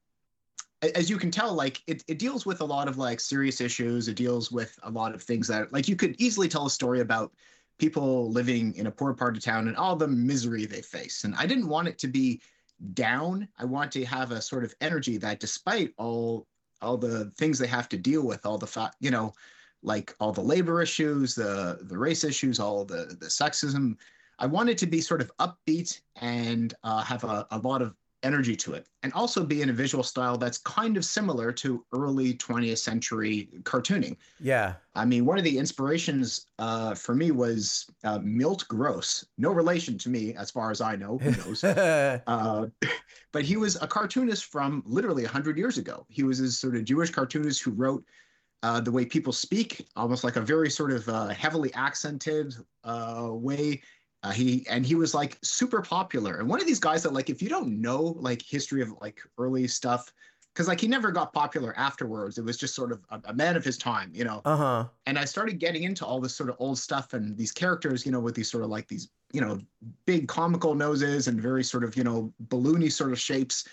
as 0.81 1.09
you 1.09 1.17
can 1.17 1.31
tell, 1.31 1.53
like 1.53 1.81
it, 1.87 2.03
it 2.09 2.19
deals 2.19 2.45
with 2.45 2.59
a 2.59 2.65
lot 2.65 2.89
of 2.89 2.97
like 2.97 3.21
serious 3.21 3.61
issues. 3.61 4.09
It 4.09 4.17
deals 4.17 4.51
with 4.51 4.77
a 4.83 4.91
lot 4.91 5.15
of 5.15 5.23
things 5.23 5.47
that 5.47 5.71
like 5.71 5.87
you 5.87 5.95
could 5.95 6.15
easily 6.19 6.49
tell 6.49 6.65
a 6.65 6.69
story 6.69 6.99
about 6.99 7.31
people 7.79 8.29
living 8.31 8.75
in 8.75 8.87
a 8.87 8.91
poor 8.91 9.13
part 9.13 9.37
of 9.37 9.43
town 9.43 9.69
and 9.69 9.77
all 9.77 9.95
the 9.95 10.07
misery 10.07 10.65
they 10.65 10.81
face. 10.81 11.23
And 11.23 11.33
I 11.35 11.45
didn't 11.45 11.69
want 11.69 11.87
it 11.87 11.97
to 11.99 12.07
be 12.07 12.41
down. 12.93 13.47
I 13.57 13.63
want 13.63 13.93
to 13.93 14.03
have 14.05 14.31
a 14.31 14.41
sort 14.41 14.65
of 14.65 14.75
energy 14.81 15.17
that 15.17 15.39
despite 15.39 15.93
all 15.97 16.47
all 16.81 16.97
the 16.97 17.31
things 17.37 17.57
they 17.57 17.67
have 17.67 17.87
to 17.89 17.97
deal 17.97 18.23
with, 18.23 18.45
all 18.45 18.57
the 18.57 18.67
fa- 18.67 18.91
you 18.99 19.09
know, 19.09 19.33
like 19.85 20.15
all 20.19 20.31
the 20.31 20.41
labor 20.41 20.81
issues, 20.81 21.35
the 21.35 21.79
the 21.83 21.97
race 21.97 22.23
issues, 22.23 22.59
all 22.59 22.83
the 22.83 23.17
the 23.19 23.27
sexism, 23.27 23.95
I 24.39 24.47
wanted 24.47 24.77
to 24.79 24.87
be 24.87 25.01
sort 25.01 25.21
of 25.21 25.31
upbeat 25.37 26.01
and 26.21 26.73
uh, 26.83 27.03
have 27.03 27.23
a, 27.23 27.47
a 27.51 27.59
lot 27.59 27.81
of 27.81 27.95
energy 28.23 28.55
to 28.55 28.73
it, 28.73 28.87
and 29.03 29.13
also 29.13 29.45
be 29.45 29.61
in 29.61 29.69
a 29.69 29.73
visual 29.73 30.03
style 30.03 30.35
that's 30.37 30.57
kind 30.57 30.97
of 30.97 31.05
similar 31.05 31.51
to 31.51 31.85
early 31.93 32.33
20th 32.33 32.79
century 32.79 33.49
cartooning. 33.61 34.17
Yeah. 34.39 34.73
I 34.95 35.05
mean, 35.05 35.25
one 35.25 35.37
of 35.37 35.43
the 35.43 35.57
inspirations 35.57 36.47
uh, 36.57 36.95
for 36.95 37.13
me 37.13 37.29
was 37.29 37.85
uh, 38.03 38.19
Milt 38.23 38.67
Gross. 38.67 39.25
No 39.37 39.51
relation 39.51 39.97
to 39.99 40.09
me, 40.09 40.33
as 40.33 40.49
far 40.49 40.71
as 40.71 40.81
I 40.81 40.95
know. 40.95 41.19
Who 41.19 41.31
knows? 41.31 41.63
Uh, 42.27 42.67
but 43.31 43.43
he 43.43 43.57
was 43.57 43.75
a 43.81 43.87
cartoonist 43.87 44.45
from 44.45 44.81
literally 44.85 45.23
100 45.23 45.57
years 45.57 45.77
ago. 45.77 46.05
He 46.09 46.23
was 46.23 46.39
this 46.39 46.57
sort 46.57 46.75
of 46.75 46.85
Jewish 46.85 47.11
cartoonist 47.11 47.61
who 47.61 47.71
wrote 47.71 48.03
uh, 48.63 48.79
the 48.79 48.91
way 48.91 49.05
people 49.05 49.33
speak, 49.33 49.85
almost 49.95 50.23
like 50.23 50.35
a 50.35 50.41
very 50.41 50.69
sort 50.69 50.91
of 50.91 51.07
uh, 51.07 51.27
heavily 51.27 51.73
accented 51.73 52.55
uh, 52.83 53.29
way. 53.31 53.81
Uh, 54.23 54.31
he 54.31 54.65
and 54.69 54.85
he 54.85 54.95
was 54.95 55.13
like 55.13 55.37
super 55.43 55.81
popular, 55.81 56.39
and 56.39 56.49
one 56.49 56.59
of 56.59 56.65
these 56.65 56.79
guys 56.79 57.03
that 57.03 57.13
like 57.13 57.29
if 57.29 57.41
you 57.43 57.49
don't 57.49 57.79
know 57.79 58.15
like 58.17 58.41
history 58.41 58.81
of 58.81 58.89
like 58.99 59.19
early 59.37 59.67
stuff, 59.67 60.11
because 60.51 60.67
like 60.67 60.81
he 60.81 60.87
never 60.87 61.11
got 61.11 61.31
popular 61.31 61.77
afterwards. 61.77 62.39
It 62.39 62.43
was 62.43 62.57
just 62.57 62.73
sort 62.73 62.91
of 62.91 63.05
a, 63.11 63.21
a 63.25 63.33
man 63.33 63.55
of 63.55 63.63
his 63.63 63.77
time, 63.77 64.09
you 64.15 64.23
know 64.23 64.41
uh 64.45 64.57
huh. 64.57 64.85
and 65.05 65.19
I 65.19 65.25
started 65.25 65.59
getting 65.59 65.83
into 65.83 66.05
all 66.05 66.19
this 66.19 66.35
sort 66.35 66.49
of 66.49 66.55
old 66.57 66.79
stuff 66.79 67.13
and 67.13 67.37
these 67.37 67.51
characters, 67.51 68.03
you 68.03 68.11
know, 68.11 68.19
with 68.19 68.33
these 68.33 68.49
sort 68.49 68.63
of 68.63 68.71
like 68.71 68.87
these, 68.87 69.09
you 69.31 69.41
know, 69.41 69.59
big 70.07 70.27
comical 70.27 70.73
noses 70.73 71.27
and 71.27 71.39
very 71.39 71.63
sort 71.63 71.83
of, 71.83 71.95
you 71.95 72.03
know, 72.03 72.33
balloony 72.47 72.91
sort 72.91 73.11
of 73.11 73.19
shapes. 73.19 73.67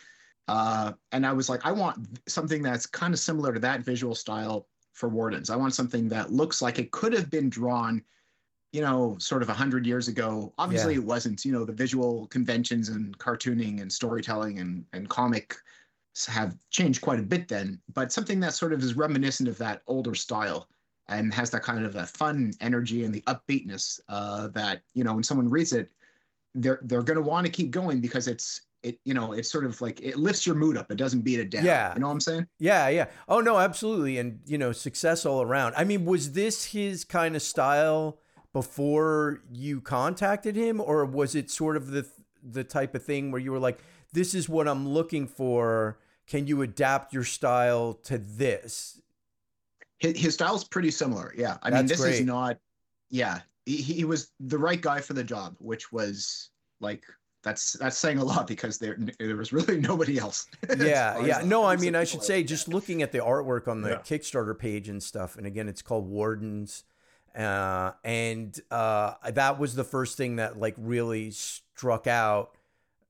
Uh, 0.49 0.93
and 1.13 1.25
I 1.25 1.33
was 1.33 1.49
like, 1.49 1.65
I 1.65 1.73
want 1.73 2.19
something 2.29 2.63
that's 2.63 2.85
kind 2.85 3.15
of 3.15 3.21
similar 3.21 3.55
to 3.55 3.61
that 3.61 3.81
visual 3.81 4.15
style 4.15 4.67
for 4.93 5.09
Wardens. 5.09 5.51
I 5.51 5.57
want 5.57 5.75
something 5.75 6.09
that 6.09 6.33
looks 6.33 6.63
like 6.63 6.79
it 6.79 6.91
could 6.91 7.13
have 7.13 7.31
been 7.31 7.49
drawn, 7.49 8.03
you 8.73 8.81
know, 8.81 9.17
sort 9.19 9.43
of 9.43 9.49
a 9.49 9.55
hundred 9.55 9.87
years 9.87 10.09
ago. 10.09 10.53
Obviously, 10.59 10.95
Yeah. 10.95 11.01
it 11.01 11.07
wasn't. 11.07 11.45
You 11.45 11.53
know, 11.53 11.65
the 11.65 11.73
visual 11.73 12.27
conventions 12.29 12.89
and 12.89 13.17
cartooning 13.19 13.81
and 13.81 13.93
storytelling 13.93 14.59
and 14.59 14.85
and 14.93 15.09
comic 15.09 15.57
have 16.29 16.57
changed 16.71 17.01
quite 17.01 17.19
a 17.19 17.23
bit 17.23 17.49
then, 17.49 17.81
but 17.95 18.13
something 18.13 18.39
that 18.41 18.53
sort 18.53 18.73
of 18.75 18.83
is 18.83 18.95
reminiscent 18.95 19.49
of 19.49 19.57
that 19.59 19.83
older 19.87 20.15
style 20.15 20.69
and 21.09 21.33
has 21.33 21.51
that 21.51 21.63
kind 21.63 21.85
of 21.85 21.97
a 21.97 22.07
fun 22.07 22.53
energy 22.61 23.05
and 23.05 23.15
the 23.15 23.23
upbeatness 23.23 23.99
uh, 24.09 24.49
that 24.49 24.83
you 24.95 25.05
know 25.05 25.15
when 25.15 25.23
someone 25.25 25.49
reads 25.49 25.73
it, 25.73 25.91
they're 26.55 26.81
they're 26.83 27.03
going 27.03 27.17
to 27.17 27.23
want 27.23 27.47
to 27.47 27.53
keep 27.53 27.71
going 27.71 28.01
because 28.01 28.29
it's 28.29 28.63
it 28.83 28.99
you 29.05 29.15
know 29.15 29.33
it's 29.33 29.51
sort 29.51 29.65
of 29.65 29.81
like 29.81 30.01
it 30.01 30.17
lifts 30.17 30.47
your 30.47 30.57
mood 30.57 30.77
up. 30.77 30.91
It 30.91 30.97
doesn't 30.97 31.23
beat 31.23 31.41
it 31.41 31.51
down. 31.51 31.65
Yeah. 31.65 31.95
you 31.95 32.01
know 32.01 32.09
what 32.09 32.15
I'm 32.15 32.21
saying? 32.21 32.47
Yeah, 32.59 32.89
yeah. 32.89 33.07
Oh 33.29 33.41
no, 33.41 33.59
absolutely. 33.59 34.19
And 34.19 34.41
you 34.47 34.59
know, 34.59 34.73
success 34.73 35.25
all 35.25 35.43
around. 35.43 35.75
I 35.77 35.85
mean, 35.85 36.05
was 36.05 36.33
this 36.33 36.67
his 36.67 37.05
kind 37.05 37.37
of 37.37 37.43
style 37.43 38.19
before 38.53 39.43
you 39.51 39.81
contacted 39.81 40.57
him 40.57 40.81
or 40.81 41.05
was 41.05 41.35
it 41.35 41.51
sort 41.51 41.77
of 41.77 41.89
the 41.89 42.07
the 42.43 42.65
type 42.65 42.95
of 42.95 43.05
thing 43.05 43.31
where 43.31 43.41
you 43.41 43.53
were 43.53 43.59
like, 43.59 43.79
this 44.13 44.35
is 44.35 44.49
what 44.49 44.67
I'm 44.67 44.89
looking 44.89 45.27
for. 45.27 45.99
Can 46.27 46.47
you 46.47 46.63
adapt 46.63 47.13
your 47.13 47.25
style 47.25 47.95
to 48.05 48.19
this? 48.19 49.01
His, 49.99 50.19
his 50.19 50.35
style's 50.35 50.65
pretty 50.65 50.91
similar. 50.91 51.33
Yeah, 51.37 51.59
I 51.63 51.71
mean 51.71 51.87
That's 51.87 52.01
this 52.01 52.21
is 52.21 52.27
not. 52.27 52.59
Yeah, 53.11 53.41
he, 53.67 53.77
he 53.77 54.05
was 54.05 54.33
the 54.41 54.59
right 54.59 54.81
guy 54.81 55.01
for 55.01 55.13
the 55.13 55.25
job, 55.25 55.55
which 55.59 55.93
was 55.93 56.51
like 56.81 57.05
that's 57.43 57.73
that's 57.75 57.99
saying 57.99 58.19
a 58.19 58.25
lot 58.25 58.47
because 58.47 58.79
there 58.79 58.97
there 59.19 59.37
was 59.37 59.53
really 59.53 59.81
nobody 59.81 60.19
else. 60.19 60.47
yeah 60.79 61.19
yeah 61.25 61.43
no 61.45 61.65
i 61.65 61.77
mean 61.77 61.95
i 61.97 62.05
should 62.05 62.23
say 62.23 62.43
just 62.45 62.69
looking 62.69 63.03
at 63.03 63.11
the 63.13 63.19
artwork 63.19 63.67
on 63.69 63.83
the 63.83 63.91
Yeah. 63.91 63.97
kickstarter 63.99 64.57
page 64.59 64.89
and 64.89 65.03
stuff 65.03 65.37
and 65.37 65.47
again 65.47 65.69
it's 65.69 65.83
called 65.83 66.07
wardens 66.09 66.85
uh, 67.35 67.93
and 68.05 68.61
uh, 68.71 69.15
that 69.31 69.59
was 69.59 69.75
the 69.75 69.85
first 69.85 70.19
thing 70.19 70.37
that 70.37 70.59
like 70.59 70.75
really 70.77 71.31
struck 71.31 72.07
out 72.07 72.51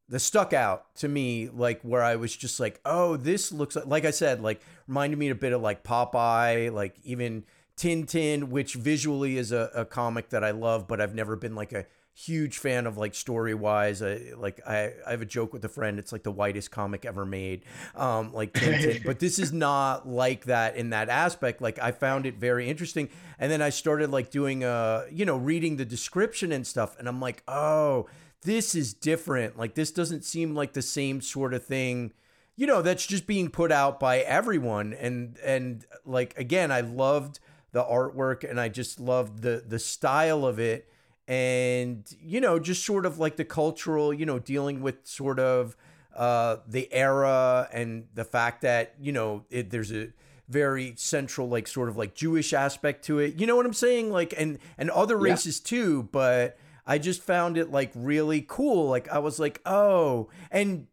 that 0.08 0.20
stuck 0.20 0.52
out 0.52 0.94
to 0.96 1.08
me 1.08 1.48
like 1.52 1.82
where 1.82 2.02
i 2.02 2.14
was 2.16 2.34
just 2.36 2.60
like 2.60 2.80
oh 2.84 3.16
this 3.16 3.50
looks 3.52 3.74
like 3.76 3.86
like 3.86 4.04
i 4.04 4.10
said 4.10 4.40
like 4.40 4.60
reminded 4.86 5.18
me 5.18 5.28
a 5.30 5.34
bit 5.34 5.52
of 5.52 5.60
like 5.60 5.82
popeye 5.82 6.72
like 6.72 6.94
even 7.02 7.44
tintin 7.76 8.44
which 8.44 8.74
visually 8.74 9.36
is 9.38 9.50
a, 9.52 9.70
a 9.74 9.84
comic 9.84 10.28
that 10.28 10.44
i 10.44 10.50
love 10.52 10.86
but 10.86 11.00
i've 11.00 11.14
never 11.14 11.34
been 11.34 11.54
like 11.54 11.72
a 11.72 11.84
huge 12.14 12.59
fan 12.59 12.87
of 12.87 12.99
like 12.99 13.14
story 13.14 13.54
wise 13.54 14.02
I, 14.02 14.21
like 14.37 14.61
I, 14.66 14.92
I 15.07 15.12
have 15.12 15.23
a 15.23 15.26
joke 15.26 15.52
with 15.52 15.64
a 15.64 15.69
friend 15.69 15.99
it's 15.99 16.12
like 16.12 16.23
the 16.23 16.31
whitest 16.31 16.71
comic 16.71 17.07
ever 17.07 17.25
made 17.25 17.64
um 17.95 18.35
like 18.35 18.52
but 19.04 19.19
this 19.19 19.38
is 19.38 19.50
not 19.50 20.07
like 20.07 20.45
that 20.45 20.76
in 20.76 20.90
that 20.90 21.09
aspect 21.09 21.62
like 21.62 21.78
i 21.78 21.90
found 21.90 22.26
it 22.26 22.37
very 22.37 22.69
interesting 22.69 23.09
and 23.38 23.50
then 23.50 23.62
i 23.62 23.71
started 23.71 24.11
like 24.11 24.31
doing 24.31 24.62
uh 24.62 25.07
you 25.11 25.25
know 25.25 25.38
reading 25.38 25.78
the 25.78 25.87
description 25.87 26.52
and 26.52 26.66
stuff 26.66 26.99
and 26.99 27.09
i'm 27.09 27.19
like 27.19 27.42
oh 27.49 28.07
this 28.42 28.75
is 28.75 28.92
different 28.92 29.57
like 29.57 29.75
this 29.75 29.90
doesn't 29.90 30.23
seem 30.23 30.54
like 30.54 30.75
the 30.75 30.83
same 30.83 31.23
sort 31.23 31.54
of 31.54 31.64
thing 31.64 32.12
you 32.57 32.66
know 32.66 32.83
that's 32.83 33.07
just 33.07 33.26
being 33.26 33.49
put 33.49 33.73
out 33.73 33.99
by 33.99 34.19
everyone 34.19 34.92
and 34.92 35.38
and 35.42 35.87
like 36.04 36.37
again 36.37 36.71
i 36.71 36.83
loved 36.83 37.40
the 37.73 37.83
artwork 37.83 38.49
and 38.49 38.61
i 38.61 38.69
just 38.69 39.00
loved 39.00 39.40
the 39.40 39.64
the 39.66 39.78
style 39.78 40.45
of 40.45 40.59
it 40.59 40.91
and 41.29 42.14
you 42.21 42.41
know 42.41 42.59
just 42.59 42.85
sort 42.85 43.07
of 43.07 43.19
like 43.19 43.37
the 43.37 43.45
cultural 43.45 44.12
you 44.12 44.26
know 44.26 44.38
dealing 44.38 44.83
with 44.83 45.07
sort 45.07 45.38
of 45.38 45.76
uh 46.17 46.57
the 46.67 46.93
era 46.93 47.69
and 47.73 48.07
the 48.14 48.25
fact 48.25 48.62
that 48.62 48.95
you 49.00 49.12
know 49.12 49.45
it, 49.50 49.71
there's 49.71 49.93
a 49.93 50.09
very 50.49 50.93
central 50.97 51.49
like 51.49 51.67
sort 51.67 51.88
of 51.88 51.97
like 51.97 52.14
jewish 52.14 52.52
aspect 52.52 53.05
to 53.05 53.19
it. 53.21 53.41
You 53.41 53.47
know 53.47 53.57
what 53.57 53.64
i'm 53.64 53.73
saying? 53.73 54.11
Like 54.11 54.35
and 54.37 54.59
and 54.76 54.91
other 54.91 55.17
Yeah. 55.17 55.33
races 55.33 55.61
too 55.61 56.09
but 56.12 56.59
i 56.87 56.99
just 56.99 57.23
found 57.23 57.57
it 57.57 57.71
like 57.71 57.93
really 57.95 58.45
cool. 58.47 58.88
Like 58.91 59.09
i 59.11 59.19
was 59.19 59.38
like 59.38 59.61
oh 59.64 60.29
and 60.50 60.88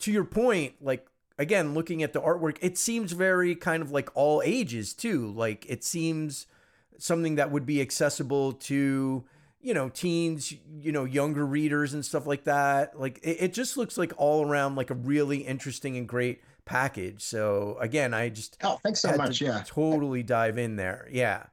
to 0.00 0.10
your 0.10 0.24
point 0.24 0.74
like 0.80 1.06
again 1.38 1.74
looking 1.74 2.02
at 2.02 2.12
the 2.12 2.20
artwork 2.20 2.56
it 2.60 2.76
seems 2.78 3.12
very 3.12 3.54
kind 3.54 3.82
of 3.82 3.90
like 3.92 4.08
all 4.14 4.42
ages 4.44 4.94
too. 4.94 5.30
Like 5.30 5.66
it 5.68 5.84
seems 5.84 6.46
something 6.98 7.34
that 7.36 7.50
would 7.50 7.66
be 7.66 7.80
accessible 7.80 8.52
to 8.54 9.24
you 9.64 9.74
know 9.74 9.88
teens 9.90 10.54
you 10.80 10.92
know 10.92 11.04
younger 11.04 11.46
readers 11.46 11.94
and 11.94 12.04
stuff 12.04 12.26
like 12.26 12.44
that 12.44 12.98
like 13.00 13.18
it, 13.24 13.38
it 13.40 13.54
just 13.54 13.76
looks 13.78 13.98
like 13.98 14.12
all 14.18 14.46
around 14.46 14.76
like 14.76 14.90
a 14.90 14.94
really 14.94 15.38
interesting 15.38 15.96
and 15.96 16.08
great 16.08 16.42
package 16.66 17.22
so 17.22 17.76
again 17.80 18.14
i 18.14 18.28
just 18.28 18.58
Oh, 18.62 18.78
thanks 18.82 19.00
so 19.00 19.12
much. 19.16 19.40
to 19.40 19.46
Yeah, 19.46 19.62
totally 19.64 20.22
dive 20.22 20.58
in 20.58 20.76
there 20.76 21.08
yeah 21.12 21.46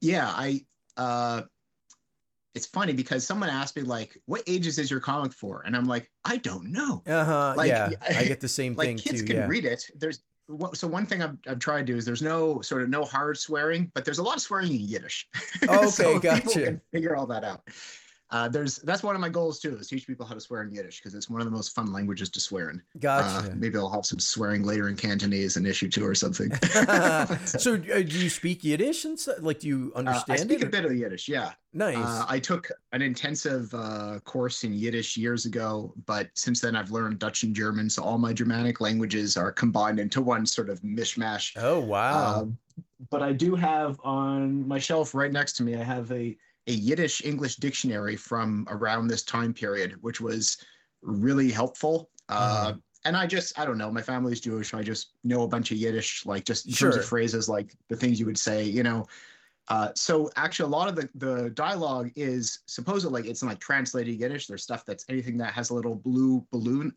yeah. 0.00 0.28
I 0.34 0.64
uh, 0.96 1.42
it's 2.54 2.66
funny 2.66 2.92
because 2.92 3.26
someone 3.26 3.48
asked 3.48 3.76
me 3.76 3.82
like, 3.82 4.18
"What 4.26 4.42
ages 4.46 4.78
is 4.78 4.90
your 4.90 5.00
comic 5.00 5.32
for?" 5.32 5.62
And 5.64 5.76
I'm 5.76 5.84
like, 5.84 6.10
I 6.24 6.36
don't 6.38 6.72
know. 6.72 7.04
uh-huh 7.06 7.54
Like, 7.56 7.68
yeah 7.68 7.90
i 8.14 8.24
get 8.24 8.40
the 8.40 8.48
same 8.48 8.76
like 8.76 8.88
thing 8.88 8.96
kids 8.96 9.20
too 9.20 9.26
can 9.26 9.36
yeah 9.36 9.46
read 9.46 9.64
it 9.64 9.84
there's 9.96 10.22
so 10.74 10.88
one 10.88 11.06
thing 11.06 11.22
I've, 11.22 11.36
I've 11.46 11.58
tried 11.58 11.86
to 11.86 11.92
do 11.92 11.96
is 11.96 12.04
there's 12.04 12.22
no 12.22 12.60
sort 12.60 12.82
of 12.82 12.88
no 12.88 13.04
hard 13.04 13.38
swearing 13.38 13.90
but 13.94 14.04
there's 14.04 14.18
a 14.18 14.22
lot 14.22 14.36
of 14.36 14.42
swearing 14.42 14.72
in 14.72 14.80
yiddish 14.80 15.28
oh, 15.68 15.78
Okay, 15.78 15.86
so 15.88 16.04
people 16.20 16.20
gotcha. 16.20 16.64
can 16.64 16.80
figure 16.92 17.16
all 17.16 17.26
that 17.26 17.44
out 17.44 17.62
uh, 18.32 18.48
there's 18.48 18.76
that's 18.78 19.02
one 19.02 19.14
of 19.14 19.20
my 19.20 19.28
goals 19.28 19.58
too 19.58 19.76
is 19.76 19.88
teach 19.88 20.06
people 20.06 20.24
how 20.24 20.34
to 20.34 20.40
swear 20.40 20.62
in 20.62 20.72
yiddish 20.72 20.98
because 21.00 21.14
it's 21.14 21.28
one 21.28 21.40
of 21.40 21.44
the 21.46 21.50
most 21.50 21.74
fun 21.74 21.92
languages 21.92 22.28
to 22.30 22.40
swear 22.40 22.70
in. 22.70 22.80
Gotcha. 23.00 23.50
Uh, 23.50 23.54
maybe 23.56 23.76
i'll 23.76 23.90
have 23.90 24.06
some 24.06 24.18
swearing 24.20 24.62
later 24.62 24.88
in 24.88 24.96
cantonese 24.96 25.56
in 25.56 25.66
issue 25.66 25.88
two 25.88 26.06
or 26.06 26.14
something. 26.14 26.50
So 27.46 27.74
uh, 27.74 27.76
do 27.76 28.18
you 28.18 28.30
speak 28.30 28.62
yiddish 28.64 29.04
and 29.04 29.18
stuff 29.18 29.36
like 29.40 29.60
do 29.60 29.68
you 29.68 29.92
Uh, 29.94 29.98
understand 29.98 30.40
I 30.40 30.42
speak 30.42 30.60
it 30.62 30.66
a 30.66 30.70
bit 30.70 30.84
of 30.84 30.94
Yiddish, 30.94 31.28
yeah. 31.28 31.52
nice. 31.72 31.96
Uh, 31.96 32.24
I 32.28 32.38
took 32.38 32.70
an 32.92 33.02
intensive 33.02 33.72
uh, 33.74 34.20
course 34.24 34.64
in 34.64 34.72
Yiddish 34.72 35.16
years 35.16 35.46
ago, 35.46 35.92
but 36.06 36.28
since 36.34 36.60
then 36.60 36.76
I've 36.76 36.90
learned 36.90 37.18
Dutch 37.18 37.42
and 37.42 37.54
German, 37.54 37.90
so 37.90 38.02
all 38.02 38.18
my 38.18 38.32
Germanic 38.32 38.80
languages 38.80 39.36
are 39.36 39.50
combined 39.52 39.98
into 39.98 40.20
one 40.22 40.46
sort 40.46 40.70
of 40.70 40.80
mishmash. 40.82 41.52
oh 41.56 41.80
wow. 41.80 42.40
Um, 42.42 42.58
but 43.10 43.22
I 43.22 43.32
do 43.32 43.54
have 43.56 43.98
on 44.04 44.66
my 44.68 44.78
shelf 44.78 45.14
right 45.14 45.32
next 45.32 45.54
to 45.54 45.62
me, 45.62 45.74
I 45.74 45.82
have 45.82 46.10
a, 46.12 46.36
a 46.70 46.72
Yiddish 46.72 47.24
English 47.24 47.56
dictionary 47.56 48.16
from 48.16 48.66
around 48.70 49.08
this 49.08 49.22
time 49.22 49.52
period, 49.52 49.96
which 50.02 50.20
was 50.20 50.56
really 51.02 51.50
helpful. 51.50 52.10
Uh, 52.28 52.72
Mhm. 52.72 52.82
and 53.06 53.16
I 53.16 53.26
just, 53.26 53.58
I 53.58 53.64
don't 53.64 53.78
know, 53.78 53.90
my 53.90 54.02
family's 54.02 54.40
Jewish. 54.40 54.70
So 54.70 54.78
I 54.78 54.82
just 54.82 55.14
know 55.24 55.42
a 55.42 55.48
bunch 55.48 55.72
of 55.72 55.78
Yiddish, 55.78 56.26
like 56.26 56.44
just 56.44 56.66
in 56.66 56.72
terms 56.74 56.94
of 56.96 57.04
phrases, 57.06 57.48
like 57.48 57.74
the 57.88 57.96
things 57.96 58.20
you 58.20 58.26
would 58.26 58.38
say, 58.38 58.62
you 58.64 58.82
know. 58.82 59.06
Uh, 59.68 59.88
so 59.94 60.30
actually, 60.36 60.66
a 60.66 60.76
lot 60.78 60.88
of 60.88 60.94
the, 60.96 61.08
the 61.14 61.50
dialogue 61.50 62.10
is 62.14 62.60
supposedly 62.66 63.20
like 63.22 63.30
it's 63.30 63.42
like 63.42 63.58
translated 63.58 64.14
Yiddish. 64.20 64.46
There's 64.46 64.62
stuff 64.62 64.84
that's 64.84 65.04
anything 65.08 65.38
that 65.38 65.52
has 65.54 65.70
a 65.70 65.74
little 65.74 65.94
blue 65.94 66.46
balloon 66.52 66.92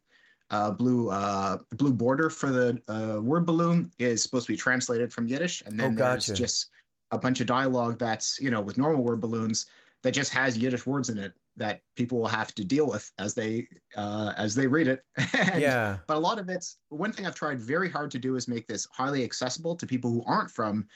uh, 0.51 0.71
blue 0.71 1.09
uh, 1.09 1.57
blue 1.71 1.93
border 1.93 2.29
for 2.29 2.51
the 2.51 2.79
uh, 2.87 3.19
word 3.21 3.45
balloon 3.45 3.91
is 3.97 4.21
supposed 4.21 4.45
to 4.45 4.53
be 4.53 4.57
translated 4.57 5.11
from 5.11 5.27
Yiddish, 5.27 5.63
and 5.65 5.79
then 5.79 5.93
Oh, 5.93 5.95
there's 5.95 6.27
just 6.27 6.69
a 7.13 7.17
bunch 7.17 7.39
of 7.41 7.48
dialogue 7.48 7.98
that's 8.00 8.39
you 8.41 8.51
know 8.51 8.62
with 8.62 8.77
normal 8.77 9.03
word 9.03 9.22
balloons 9.22 9.67
that 10.01 10.12
just 10.12 10.34
has 10.34 10.58
Yiddish 10.58 10.86
words 10.86 11.10
in 11.10 11.17
it 11.17 11.34
that 11.55 11.82
people 11.96 12.17
will 12.20 12.27
have 12.27 12.53
to 12.55 12.63
deal 12.65 12.88
with 12.88 13.12
as 13.20 13.34
they 13.34 13.67
uh, 13.96 14.34
as 14.38 14.55
they 14.55 14.67
read 14.67 14.88
it. 14.88 15.03
And- 15.34 15.62
yeah 15.62 15.98
But 16.08 16.17
a 16.17 16.20
lot 16.20 16.39
of 16.39 16.50
it's 16.50 16.77
one 16.89 17.12
thing 17.13 17.25
I've 17.25 17.36
tried 17.36 17.60
very 17.62 17.89
hard 17.89 18.12
to 18.12 18.20
do 18.20 18.36
is 18.36 18.48
make 18.48 18.67
this 18.67 18.88
highly 18.91 19.24
accessible 19.24 19.75
to 19.75 19.86
people 19.86 20.10
who 20.10 20.24
aren't 20.25 20.51
from, 20.51 20.88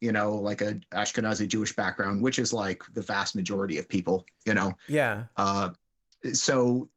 you 0.00 0.12
know, 0.12 0.34
like 0.34 0.60
a 0.60 0.74
Ashkenazi 0.92 1.48
Jewish 1.48 1.74
background, 1.74 2.22
which 2.22 2.38
is 2.38 2.52
like 2.52 2.82
the 2.94 3.02
vast 3.02 3.34
majority 3.34 3.76
of 3.78 3.88
people. 3.88 4.24
You 4.46 4.54
know, 4.54 4.72
yeah 4.88 5.24
uh, 5.36 5.70
so 6.32 6.88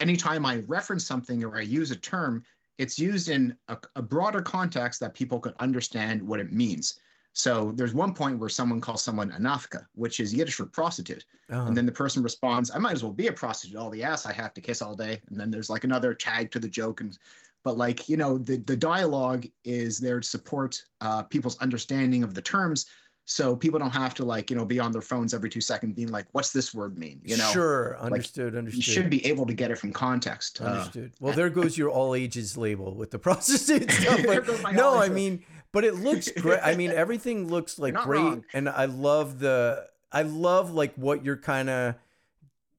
anytime 0.00 0.44
I 0.44 0.62
reference 0.66 1.06
something 1.06 1.42
or 1.44 1.56
I 1.56 1.62
use 1.62 1.90
a 1.90 1.96
term, 1.96 2.44
it's 2.78 2.98
used 2.98 3.30
in 3.30 3.56
a, 3.68 3.78
a 3.96 4.02
broader 4.02 4.42
context 4.42 5.00
that 5.00 5.14
people 5.14 5.40
can 5.40 5.54
understand 5.60 6.20
what 6.22 6.40
it 6.40 6.52
means. 6.52 7.00
So 7.36 7.72
there's 7.74 7.92
one 7.92 8.14
point 8.14 8.38
where 8.38 8.48
someone 8.48 8.80
calls 8.80 9.02
someone 9.02 9.30
a 9.32 9.38
nafka, 9.38 9.84
which 9.94 10.20
is 10.20 10.32
Yiddish 10.32 10.54
for 10.54 10.64
prostitute. 10.64 11.26
uh-huh. 11.50 11.66
And 11.66 11.76
then 11.76 11.84
the 11.84 11.92
person 11.92 12.22
responds, 12.22 12.70
I 12.74 12.78
might 12.78 12.94
as 12.94 13.02
well 13.02 13.12
be 13.12 13.26
a 13.26 13.32
prostitute. 13.32 13.76
All 13.76 13.90
the 13.90 14.02
ass 14.02 14.24
I 14.24 14.32
have 14.32 14.54
to 14.54 14.62
kiss 14.62 14.80
all 14.80 14.96
day. 14.96 15.20
And 15.28 15.38
then 15.38 15.50
there's 15.50 15.68
like 15.68 15.84
another 15.84 16.14
tag 16.14 16.50
to 16.52 16.58
the 16.58 16.68
joke. 16.68 17.02
And 17.02 17.16
but 17.62 17.76
like, 17.76 18.08
you 18.08 18.16
know, 18.16 18.38
the, 18.38 18.56
the 18.56 18.74
dialogue 18.74 19.44
is 19.64 19.98
there 19.98 20.18
to 20.18 20.26
support 20.26 20.82
uh, 21.02 21.24
people's 21.24 21.58
understanding 21.58 22.22
of 22.22 22.32
the 22.32 22.40
terms. 22.40 22.86
So 23.26 23.54
people 23.54 23.78
don't 23.78 23.90
have 23.90 24.14
to 24.14 24.24
like, 24.24 24.48
you 24.48 24.56
know, 24.56 24.64
be 24.64 24.80
on 24.80 24.90
their 24.90 25.02
phones 25.02 25.34
every 25.34 25.50
two 25.50 25.60
seconds 25.60 25.94
being 25.94 26.08
like, 26.08 26.26
what's 26.32 26.52
this 26.52 26.72
word 26.72 26.96
mean? 26.96 27.20
You 27.22 27.36
know, 27.36 27.50
sure 27.50 27.98
understood 27.98 28.54
you 28.54 28.60
understood 28.60 28.86
You 28.86 28.92
should 28.94 29.10
be 29.10 29.26
able 29.26 29.44
to 29.44 29.52
get 29.52 29.70
it 29.70 29.76
from 29.76 29.92
context. 29.92 30.62
Uh, 30.62 30.66
Understood. 30.66 31.12
well, 31.20 31.34
there 31.34 31.50
goes 31.50 31.76
your 31.76 31.90
all 31.90 32.14
ages 32.14 32.56
label 32.56 32.94
with 32.94 33.10
the 33.10 33.18
prostitute 33.26 33.90
stuff. 33.90 34.20
But 34.24 34.72
no, 34.72 34.98
I 34.98 35.10
mean, 35.10 35.44
but 35.76 35.84
it 35.84 35.94
looks 35.96 36.30
great. 36.40 36.58
I 36.62 36.74
mean, 36.74 36.90
everything 36.90 37.48
looks 37.48 37.78
like 37.78 37.92
great, 37.92 38.18
wrong. 38.18 38.44
and 38.54 38.66
I 38.66 38.86
love 38.86 39.40
the. 39.40 39.86
I 40.10 40.22
love 40.22 40.70
like 40.70 40.94
what 40.94 41.22
you're 41.22 41.36
kind 41.36 41.68
of 41.68 41.96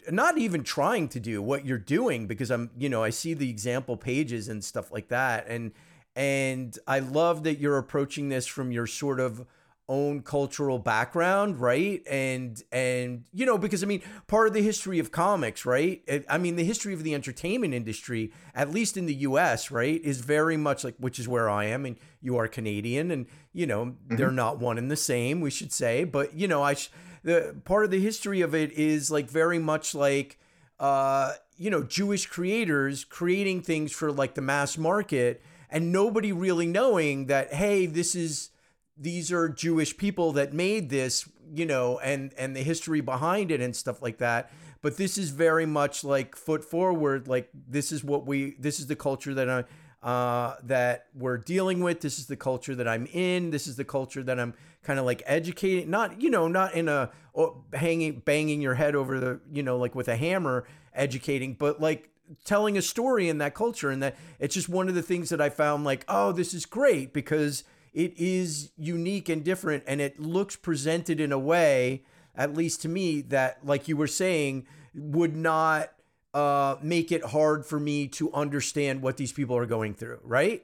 not 0.09 0.39
even 0.39 0.63
trying 0.63 1.07
to 1.09 1.19
do 1.19 1.39
what 1.39 1.63
you're 1.63 1.77
doing 1.77 2.25
because 2.25 2.49
I'm, 2.49 2.71
you 2.75 2.89
know, 2.89 3.03
I 3.03 3.11
see 3.11 3.35
the 3.35 3.51
example 3.51 3.97
pages 3.97 4.47
and 4.47 4.63
stuff 4.63 4.91
like 4.91 5.09
that, 5.09 5.45
and 5.47 5.73
and 6.15 6.75
I 6.87 6.97
love 6.97 7.43
that 7.43 7.59
you're 7.59 7.77
approaching 7.77 8.29
this 8.29 8.47
from 8.47 8.71
your 8.71 8.87
sort 8.87 9.19
of 9.19 9.45
own 9.89 10.21
cultural 10.21 10.79
background 10.79 11.59
right? 11.59 12.01
And 12.09 12.61
and 12.71 13.25
you 13.31 13.45
know 13.45 13.57
because 13.57 13.83
i 13.83 13.85
mean 13.85 14.01
part 14.27 14.47
of 14.47 14.53
the 14.53 14.61
history 14.61 14.99
of 14.99 15.11
comics 15.11 15.65
right? 15.65 16.03
I 16.29 16.37
mean 16.37 16.55
the 16.55 16.63
history 16.63 16.93
of 16.93 17.03
the 17.03 17.13
entertainment 17.13 17.73
industry 17.73 18.31
at 18.53 18.71
least 18.71 18.97
in 18.97 19.05
the 19.05 19.15
us 19.15 19.71
right 19.71 20.01
is 20.03 20.21
very 20.21 20.57
much 20.57 20.83
like 20.83 20.95
which 20.97 21.19
is 21.19 21.27
where 21.27 21.49
i 21.49 21.65
am 21.65 21.85
and 21.85 21.97
you 22.21 22.37
are 22.37 22.47
canadian 22.47 23.11
and 23.11 23.27
you 23.53 23.65
know 23.65 23.95
they're 24.07 24.31
not 24.31 24.59
one 24.59 24.77
and 24.77 24.91
the 24.91 24.95
same 24.95 25.41
we 25.41 25.49
should 25.49 25.71
say 25.71 26.03
but 26.03 26.33
you 26.33 26.47
know 26.47 26.63
i 26.63 26.73
sh- 26.73 26.89
the 27.23 27.55
part 27.65 27.85
of 27.85 27.91
the 27.91 27.99
history 27.99 28.41
of 28.41 28.53
it 28.55 28.71
is 28.73 29.11
like 29.11 29.29
very 29.29 29.59
much 29.59 29.93
like 29.95 30.39
uh 30.79 31.33
you 31.57 31.71
know, 31.71 31.83
Jewish 31.83 32.27
creators 32.27 33.03
creating 33.03 33.61
things 33.61 33.91
for 33.91 34.11
like 34.11 34.35
the 34.35 34.41
mass 34.41 34.77
market 34.77 35.41
and 35.69 35.91
nobody 35.91 36.31
really 36.31 36.67
knowing 36.67 37.25
that, 37.25 37.53
hey, 37.53 37.87
this 37.87 38.15
is 38.15 38.51
these 38.99 39.31
are 39.31 39.49
Jewish 39.49 39.97
people 39.97 40.31
that 40.33 40.53
made 40.53 40.89
this, 40.89 41.29
you 41.53 41.65
know, 41.65 41.99
and 41.99 42.33
and 42.37 42.55
the 42.55 42.63
history 42.63 43.01
behind 43.01 43.51
it 43.51 43.61
and 43.61 43.75
stuff 43.75 44.01
like 44.01 44.17
that. 44.17 44.51
But 44.81 44.97
this 44.97 45.17
is 45.17 45.31
very 45.31 45.65
much 45.65 46.03
like 46.03 46.35
foot 46.35 46.63
forward, 46.63 47.27
like 47.27 47.49
this 47.53 47.91
is 47.91 48.03
what 48.03 48.25
we 48.25 48.55
this 48.59 48.79
is 48.79 48.87
the 48.87 48.95
culture 48.95 49.33
that 49.33 49.49
I 49.49 49.63
uh, 50.03 50.55
that 50.63 51.07
we're 51.15 51.37
dealing 51.37 51.81
with. 51.81 52.01
This 52.01 52.19
is 52.19 52.27
the 52.27 52.35
culture 52.35 52.75
that 52.75 52.87
I'm 52.87 53.07
in. 53.07 53.49
This 53.49 53.67
is 53.67 53.75
the 53.75 53.83
culture 53.83 54.23
that 54.23 54.39
I'm 54.39 54.53
kind 54.83 54.99
of 54.99 55.05
like 55.05 55.23
educating. 55.25 55.89
Not 55.89 56.21
you 56.21 56.29
know, 56.29 56.47
not 56.47 56.73
in 56.73 56.87
a 56.87 57.11
or 57.33 57.63
hanging 57.73 58.19
banging 58.19 58.61
your 58.61 58.75
head 58.75 58.95
over 58.95 59.19
the 59.19 59.39
you 59.51 59.63
know 59.63 59.77
like 59.77 59.95
with 59.95 60.07
a 60.07 60.15
hammer 60.15 60.65
educating, 60.93 61.53
but 61.53 61.81
like 61.81 62.09
telling 62.45 62.77
a 62.77 62.81
story 62.81 63.29
in 63.29 63.39
that 63.39 63.53
culture. 63.53 63.89
And 63.89 64.01
that 64.03 64.15
it's 64.39 64.53
just 64.53 64.69
one 64.69 64.87
of 64.87 64.95
the 64.95 65.01
things 65.01 65.29
that 65.29 65.41
I 65.41 65.49
found 65.49 65.83
like, 65.83 66.05
oh, 66.07 66.31
this 66.31 66.53
is 66.53 66.65
great 66.65 67.13
because 67.13 67.63
it 67.93 68.13
is 68.17 68.71
unique 68.77 69.29
and 69.29 69.43
different, 69.43 69.83
and 69.87 70.01
it 70.01 70.19
looks 70.19 70.55
presented 70.55 71.19
in 71.19 71.31
a 71.31 71.39
way, 71.39 72.03
at 72.35 72.53
least 72.53 72.81
to 72.83 72.89
me, 72.89 73.21
that 73.21 73.65
like 73.65 73.87
you 73.87 73.97
were 73.97 74.07
saying 74.07 74.67
would 74.93 75.35
not 75.35 75.91
uh, 76.33 76.75
make 76.81 77.11
it 77.11 77.23
hard 77.23 77.65
for 77.65 77.79
me 77.79 78.07
to 78.07 78.31
understand 78.33 79.01
what 79.01 79.17
these 79.17 79.31
people 79.31 79.57
are 79.57 79.65
going 79.65 79.93
through, 79.93 80.19
right? 80.23 80.63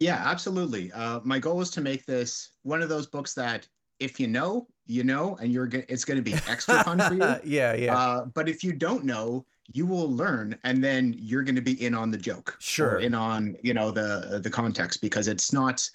Yeah, 0.00 0.20
absolutely. 0.24 0.90
Uh, 0.92 1.20
my 1.22 1.38
goal 1.38 1.60
is 1.60 1.70
to 1.70 1.80
make 1.80 2.06
this 2.06 2.50
one 2.62 2.82
of 2.82 2.88
those 2.88 3.06
books 3.06 3.34
that 3.34 3.68
if 4.02 4.18
you 4.20 4.26
know, 4.28 4.66
you 4.86 5.04
know, 5.04 5.36
and 5.40 5.52
you're 5.52 5.66
go- 5.66 5.82
it's 5.88 6.04
going 6.04 6.16
to 6.22 6.22
be 6.22 6.34
extra 6.48 6.82
fun 6.84 6.98
for 7.00 7.14
you. 7.14 7.36
yeah, 7.44 7.74
yeah. 7.74 7.96
Uh, 7.96 8.24
but 8.26 8.48
if 8.48 8.62
you 8.64 8.72
don't 8.72 9.04
know, 9.04 9.44
you 9.72 9.86
will 9.86 10.10
learn, 10.10 10.58
and 10.64 10.82
then 10.82 11.14
you're 11.16 11.44
going 11.44 11.54
to 11.54 11.62
be 11.62 11.82
in 11.84 11.94
on 11.94 12.10
the 12.10 12.18
joke, 12.18 12.56
Sure. 12.60 12.98
in 12.98 13.14
on 13.14 13.56
you 13.62 13.74
know 13.74 13.90
the 13.90 14.40
the 14.42 14.50
context 14.50 15.00
because 15.00 15.28
it's 15.28 15.52
not 15.52 15.88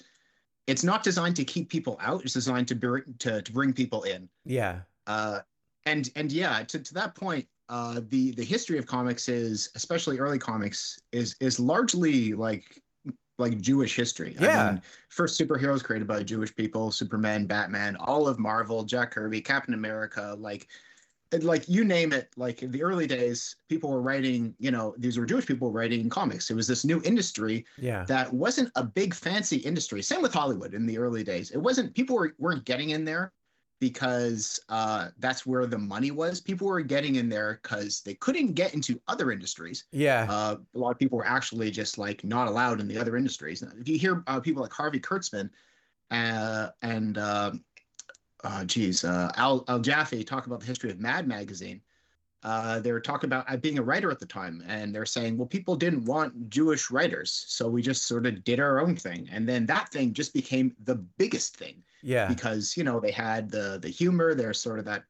it's 0.68 0.84
not 0.84 1.04
designed 1.04 1.36
to 1.36 1.44
keep 1.46 1.70
people 1.70 1.98
out. 2.02 2.24
It's 2.24 2.34
designed 2.34 2.68
to 2.70 2.76
bring 2.76 3.04
to 3.20 3.42
to 3.42 3.52
bring 3.52 3.74
people 3.74 4.04
in. 4.04 4.30
yeah. 4.46 4.80
Uh, 5.06 5.40
and 5.86 6.10
and 6.18 6.32
yeah, 6.32 6.64
to, 6.64 6.80
to 6.80 6.94
that 6.96 7.16
point, 7.16 7.48
uh, 7.70 8.02
the 8.10 8.32
the 8.32 8.44
history 8.44 8.78
of 8.78 8.86
comics 8.86 9.30
is, 9.30 9.70
especially 9.76 10.18
early 10.20 10.40
comics, 10.40 11.00
is 11.14 11.36
is 11.40 11.60
largely 11.60 12.34
like 12.34 12.82
like 13.38 13.60
Jewish 13.62 13.96
history. 13.96 14.36
Yeah. 14.39 14.63
I 14.63 14.72
mean, 14.72 14.82
first 15.10 15.39
superheroes 15.39 15.84
created 15.84 16.08
by 16.08 16.24
Jewish 16.24 16.56
people: 16.56 16.91
Superman, 16.91 17.46
Batman, 17.46 17.96
all 17.98 18.27
of 18.27 18.39
Marvel, 18.39 18.84
Jack 18.84 19.12
Kirby, 19.12 19.41
Captain 19.41 19.74
America, 19.74 20.36
like. 20.38 20.67
Like 21.41 21.67
you 21.67 21.84
name 21.84 22.13
it, 22.13 22.29
like 22.38 22.63
in 22.63 22.72
the 22.72 22.82
early 22.82 23.06
days, 23.06 23.58
people 23.67 23.89
were 23.89 24.01
writing. 24.01 24.56
You 24.60 24.72
know, 24.72 24.96
these 24.98 25.17
were 25.17 25.25
Jewish 25.25 25.46
people 25.46 25.74
writing 25.74 26.08
comics. 26.08 26.50
It 26.50 26.53
was 26.53 26.67
this 26.67 26.86
new 26.86 27.01
industry 27.03 27.65
Yeah. 27.77 28.06
that 28.06 28.34
wasn't 28.34 28.72
a 28.77 28.84
big 28.86 29.13
fancy 29.13 29.58
industry. 29.58 30.01
Same 30.01 30.22
with 30.22 30.34
Hollywood 30.34 30.74
in 30.74 30.86
the 30.86 30.98
early 30.98 31.25
days. 31.25 31.51
It 31.51 31.58
wasn't 31.58 31.94
people 31.94 32.15
were, 32.15 32.34
weren't 32.39 32.63
getting 32.63 32.91
in 32.91 33.03
there 33.03 33.34
because 33.80 34.60
uh, 34.70 35.10
that's 35.20 35.46
where 35.46 35.66
the 35.66 35.78
money 35.78 36.12
was. 36.12 36.42
People 36.42 36.68
were 36.68 36.82
getting 36.82 37.16
in 37.16 37.30
there 37.30 37.60
because 37.62 38.02
they 38.02 38.16
couldn't 38.16 38.54
get 38.54 38.74
into 38.74 39.00
other 39.08 39.32
industries. 39.32 39.86
Yeah. 39.92 40.26
Uh, 40.30 40.58
a 40.74 40.78
lot 40.78 40.92
of 40.92 41.00
people 41.00 41.18
were 41.18 41.28
actually 41.28 41.72
just 41.72 41.98
like 41.98 42.24
not 42.24 42.48
allowed 42.48 42.80
in 42.80 42.88
the 42.88 42.98
other 42.98 43.18
industries. 43.18 43.62
If 43.62 43.88
you 43.88 43.98
hear 43.98 44.24
uh, 44.28 44.40
people 44.40 44.64
like 44.64 44.74
Harvey 44.74 45.00
Kurtzman 45.00 45.50
uh, 46.10 46.70
and 46.82 47.18
uh, 47.18 47.52
uh, 48.44 48.64
geez, 48.66 49.04
uh, 49.04 49.32
Al, 49.36 49.64
Al 49.68 49.80
Jaffee 49.80 50.24
talk 50.24 50.48
about 50.48 50.60
the 50.60 50.66
history 50.66 50.90
of 50.90 51.00
Mad 51.00 51.28
Magazine. 51.28 51.82
Uh, 52.44 52.80
they 52.80 52.92
were 52.92 53.02
talking 53.02 53.28
about 53.28 53.46
uh, 53.52 53.58
being 53.58 53.80
a 53.80 53.84
writer 53.84 54.12
at 54.12 54.20
the 54.20 54.26
time, 54.26 54.64
and 54.68 54.94
they're 54.94 55.06
saying, 55.06 55.38
well, 55.38 55.48
people 55.48 55.76
didn't 55.76 56.06
want 56.06 56.50
Jewish 56.50 56.92
writers, 56.92 57.46
so 57.48 57.68
we 57.68 57.82
just 57.82 58.08
sort 58.08 58.26
of 58.26 58.44
did 58.44 58.60
our 58.60 58.80
own 58.80 58.96
thing, 58.96 59.28
and 59.32 59.50
then 59.50 59.66
that 59.66 59.90
thing 59.90 60.14
just 60.14 60.34
became 60.34 60.76
the 60.84 60.96
biggest 60.96 61.58
thing 61.58 61.84
yeah. 62.01 62.27
because 62.27 62.75
you 62.77 62.84
know 62.84 63.00
they 63.00 63.12
had 63.12 63.50
the 63.50 63.80
the 63.82 63.89
humor. 63.89 64.34
They're 64.34 64.54
sort 64.54 64.80
of 64.80 64.86
that, 64.86 65.04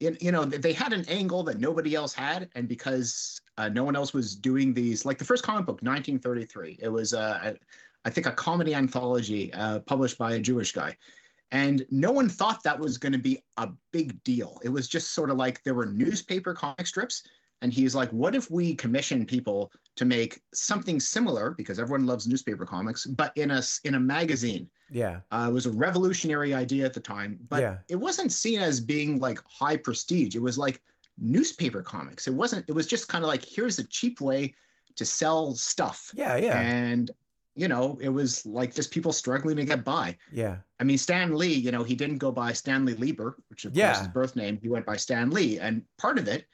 you 0.00 0.16
you 0.20 0.32
know, 0.32 0.44
they 0.44 0.72
had 0.72 0.92
an 0.92 1.04
angle 1.08 1.42
that 1.44 1.60
nobody 1.60 1.94
else 1.94 2.12
had, 2.12 2.48
and 2.54 2.68
because 2.68 3.40
uh, 3.58 3.68
no 3.68 3.84
one 3.84 3.96
else 3.96 4.12
was 4.12 4.34
doing 4.34 4.74
these, 4.74 5.04
like 5.04 5.18
the 5.18 5.24
first 5.24 5.44
comic 5.44 5.66
book, 5.66 5.82
1933, 5.82 6.78
it 6.80 6.88
was 6.88 7.14
uh, 7.14 7.54
I 8.04 8.10
think 8.10 8.26
a 8.26 8.32
comedy 8.32 8.74
anthology 8.74 9.52
uh, 9.54 9.80
published 9.80 10.18
by 10.18 10.34
a 10.34 10.40
Jewish 10.40 10.72
guy. 10.72 10.96
And 11.50 11.86
no 11.90 12.10
one 12.10 12.28
thought 12.28 12.62
that 12.64 12.78
was 12.78 12.98
going 12.98 13.12
to 13.12 13.18
be 13.18 13.42
a 13.58 13.68
big 13.92 14.22
deal. 14.24 14.60
It 14.64 14.68
was 14.70 14.88
just 14.88 15.12
sort 15.12 15.30
of 15.30 15.36
like 15.36 15.62
there 15.62 15.74
were 15.74 15.86
newspaper 15.86 16.52
comic 16.52 16.86
strips. 16.86 17.22
And 17.64 17.72
he's 17.72 17.94
like, 17.94 18.10
what 18.10 18.34
if 18.34 18.50
we 18.50 18.74
commission 18.74 19.24
people 19.24 19.72
to 19.96 20.04
make 20.04 20.42
something 20.52 21.00
similar 21.00 21.52
because 21.52 21.78
everyone 21.78 22.04
loves 22.04 22.28
newspaper 22.28 22.66
comics, 22.66 23.06
but 23.06 23.32
in 23.36 23.50
a 23.50 23.62
in 23.84 23.94
a 23.94 24.00
magazine? 24.00 24.68
Yeah. 24.90 25.20
Uh, 25.32 25.46
it 25.48 25.52
was 25.54 25.64
a 25.64 25.70
revolutionary 25.72 26.52
idea 26.52 26.84
at 26.84 26.92
the 26.92 27.00
time, 27.00 27.38
but 27.48 27.62
Yeah. 27.62 27.78
it 27.88 27.96
wasn't 27.96 28.32
seen 28.32 28.60
as 28.60 28.80
being 28.80 29.18
like 29.18 29.40
high 29.48 29.78
prestige. 29.78 30.36
It 30.36 30.42
was 30.42 30.58
like 30.58 30.82
newspaper 31.18 31.80
comics. 31.82 32.26
It 32.28 32.34
wasn't. 32.34 32.66
It 32.68 32.72
was 32.72 32.86
just 32.86 33.08
kind 33.08 33.24
of 33.24 33.28
like 33.28 33.42
here's 33.46 33.78
a 33.78 33.84
cheap 33.84 34.20
way 34.20 34.54
to 34.96 35.06
sell 35.06 35.54
stuff, 35.54 36.10
Yeah. 36.14 36.36
Yeah. 36.36 36.60
and 36.60 37.10
you 37.56 37.68
know, 37.68 37.96
it 38.02 38.10
was 38.10 38.44
like 38.44 38.74
just 38.74 38.90
people 38.90 39.12
struggling 39.12 39.56
to 39.56 39.64
get 39.64 39.84
by. 39.84 40.18
Yeah. 40.32 40.56
I 40.80 40.84
mean, 40.84 40.98
Stan 40.98 41.34
Lee, 41.34 41.54
you 41.54 41.70
know, 41.70 41.82
he 41.84 41.94
didn't 41.94 42.18
go 42.18 42.30
by 42.30 42.52
Stanley 42.52 42.94
Lieber, 42.94 43.38
which 43.48 43.64
of 43.64 43.74
Yeah. 43.74 43.86
course 43.92 43.98
his 44.00 44.08
birth 44.08 44.36
name. 44.36 44.58
He 44.60 44.68
went 44.68 44.84
by 44.84 44.96
Stan 44.98 45.30
Lee, 45.30 45.58
and 45.60 45.82
part 45.96 46.18
of 46.18 46.28
it 46.28 46.44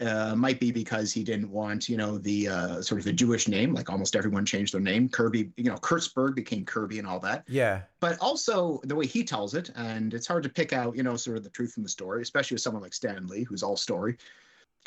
uh, 0.00 0.34
might 0.34 0.58
be 0.58 0.70
because 0.72 1.12
he 1.12 1.22
didn't 1.22 1.50
want, 1.50 1.88
you 1.88 1.96
know, 1.96 2.18
the 2.18 2.48
uh, 2.48 2.82
sort 2.82 2.98
of 3.00 3.04
the 3.04 3.12
Jewish 3.12 3.48
name. 3.48 3.74
Like 3.74 3.90
almost 3.90 4.16
everyone 4.16 4.46
changed 4.46 4.72
their 4.72 4.80
name. 4.80 5.08
Kirby, 5.08 5.50
you 5.56 5.64
know, 5.64 5.76
Kurtzberg 5.76 6.34
became 6.34 6.64
Kirby 6.64 6.98
and 6.98 7.06
all 7.06 7.20
that 7.20 7.44
Yeah. 7.48 7.82
but 8.00 8.18
also 8.20 8.80
the 8.84 8.94
way 8.96 9.06
he 9.06 9.22
tells 9.24 9.54
it, 9.54 9.70
and 9.76 10.14
it's 10.14 10.26
hard 10.26 10.42
to 10.44 10.48
pick 10.48 10.72
out, 10.72 10.96
you 10.96 11.02
know, 11.02 11.16
sort 11.16 11.36
of 11.36 11.44
the 11.44 11.50
truth 11.50 11.72
from 11.74 11.82
the 11.82 11.88
story, 11.88 12.22
especially 12.22 12.54
with 12.54 12.62
someone 12.62 12.82
like 12.82 12.94
Stan 12.94 13.26
Lee, 13.26 13.44
who's 13.44 13.62
all 13.62 13.76
story. 13.76 14.16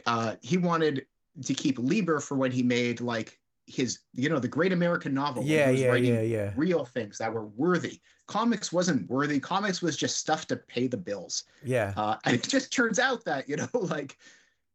Uh, 0.05 0.35
he 0.41 0.57
wanted 0.57 1.05
to 1.45 1.53
keep 1.53 1.77
Lieber 1.79 2.19
for 2.19 2.35
when 2.35 2.51
he 2.51 2.63
made 2.63 2.99
like 3.01 3.39
his, 3.67 3.99
you 4.13 4.29
know, 4.29 4.39
the 4.39 4.47
Great 4.47 4.73
American 4.73 5.13
Novel. 5.13 5.43
Yeah. 5.43 5.69
was 5.71 5.79
Yeah. 5.79 5.95
Yeah. 5.95 6.21
Yeah. 6.21 6.51
Real 6.55 6.85
things 6.85 7.17
that 7.19 7.33
were 7.33 7.45
worthy. 7.45 7.99
Comics 8.27 8.71
wasn't 8.73 9.09
worthy. 9.09 9.39
Comics 9.39 9.81
was 9.81 9.95
just 9.95 10.17
stuff 10.17 10.47
to 10.47 10.55
pay 10.57 10.87
the 10.87 10.97
bills. 10.97 11.43
Yeah. 11.63 11.93
Uh, 11.95 12.17
and 12.25 12.35
it 12.35 12.43
just 12.43 12.73
turns 12.73 12.99
out 12.99 13.23
that, 13.25 13.47
you 13.47 13.57
know, 13.57 13.69
like, 13.73 14.17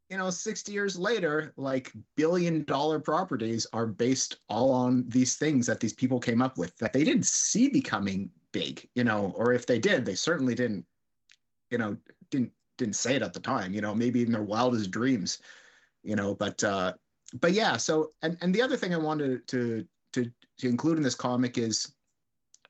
you 0.09 0.17
know, 0.17 0.29
60 0.29 0.71
years 0.71 0.97
later, 0.97 1.53
like 1.55 1.91
billion 2.17 2.63
dollar 2.63 2.99
properties 2.99 3.67
are 3.73 3.85
based 3.85 4.37
all 4.49 4.71
on 4.71 5.05
these 5.07 5.35
things 5.35 5.67
that 5.67 5.79
these 5.79 5.93
people 5.93 6.19
came 6.19 6.41
up 6.41 6.57
with 6.57 6.75
that 6.77 6.93
they 6.93 7.03
didn't 7.03 7.27
see 7.27 7.69
becoming 7.69 8.29
big, 8.51 8.87
you 8.95 9.03
know, 9.03 9.33
or 9.35 9.53
if 9.53 9.67
they 9.67 9.77
did, 9.77 10.05
they 10.05 10.15
certainly 10.15 10.55
didn't, 10.55 10.83
you 11.69 11.77
know, 11.77 11.95
didn't 12.31 12.51
didn't 12.79 12.95
say 12.95 13.15
it 13.15 13.21
at 13.21 13.33
the 13.33 13.39
time, 13.39 13.73
you 13.73 13.81
know, 13.81 13.93
maybe 13.93 14.23
in 14.23 14.31
their 14.31 14.41
wildest 14.41 14.89
dreams, 14.89 15.39
you 16.03 16.15
know, 16.15 16.33
but 16.33 16.63
uh 16.63 16.93
but 17.39 17.51
yeah, 17.51 17.77
so 17.77 18.11
and 18.23 18.35
and 18.41 18.53
the 18.53 18.61
other 18.61 18.77
thing 18.77 18.93
I 18.93 18.97
wanted 18.97 19.47
to 19.49 19.85
to 20.13 20.31
to 20.57 20.67
include 20.67 20.97
in 20.97 21.03
this 21.03 21.15
comic 21.15 21.59
is 21.59 21.93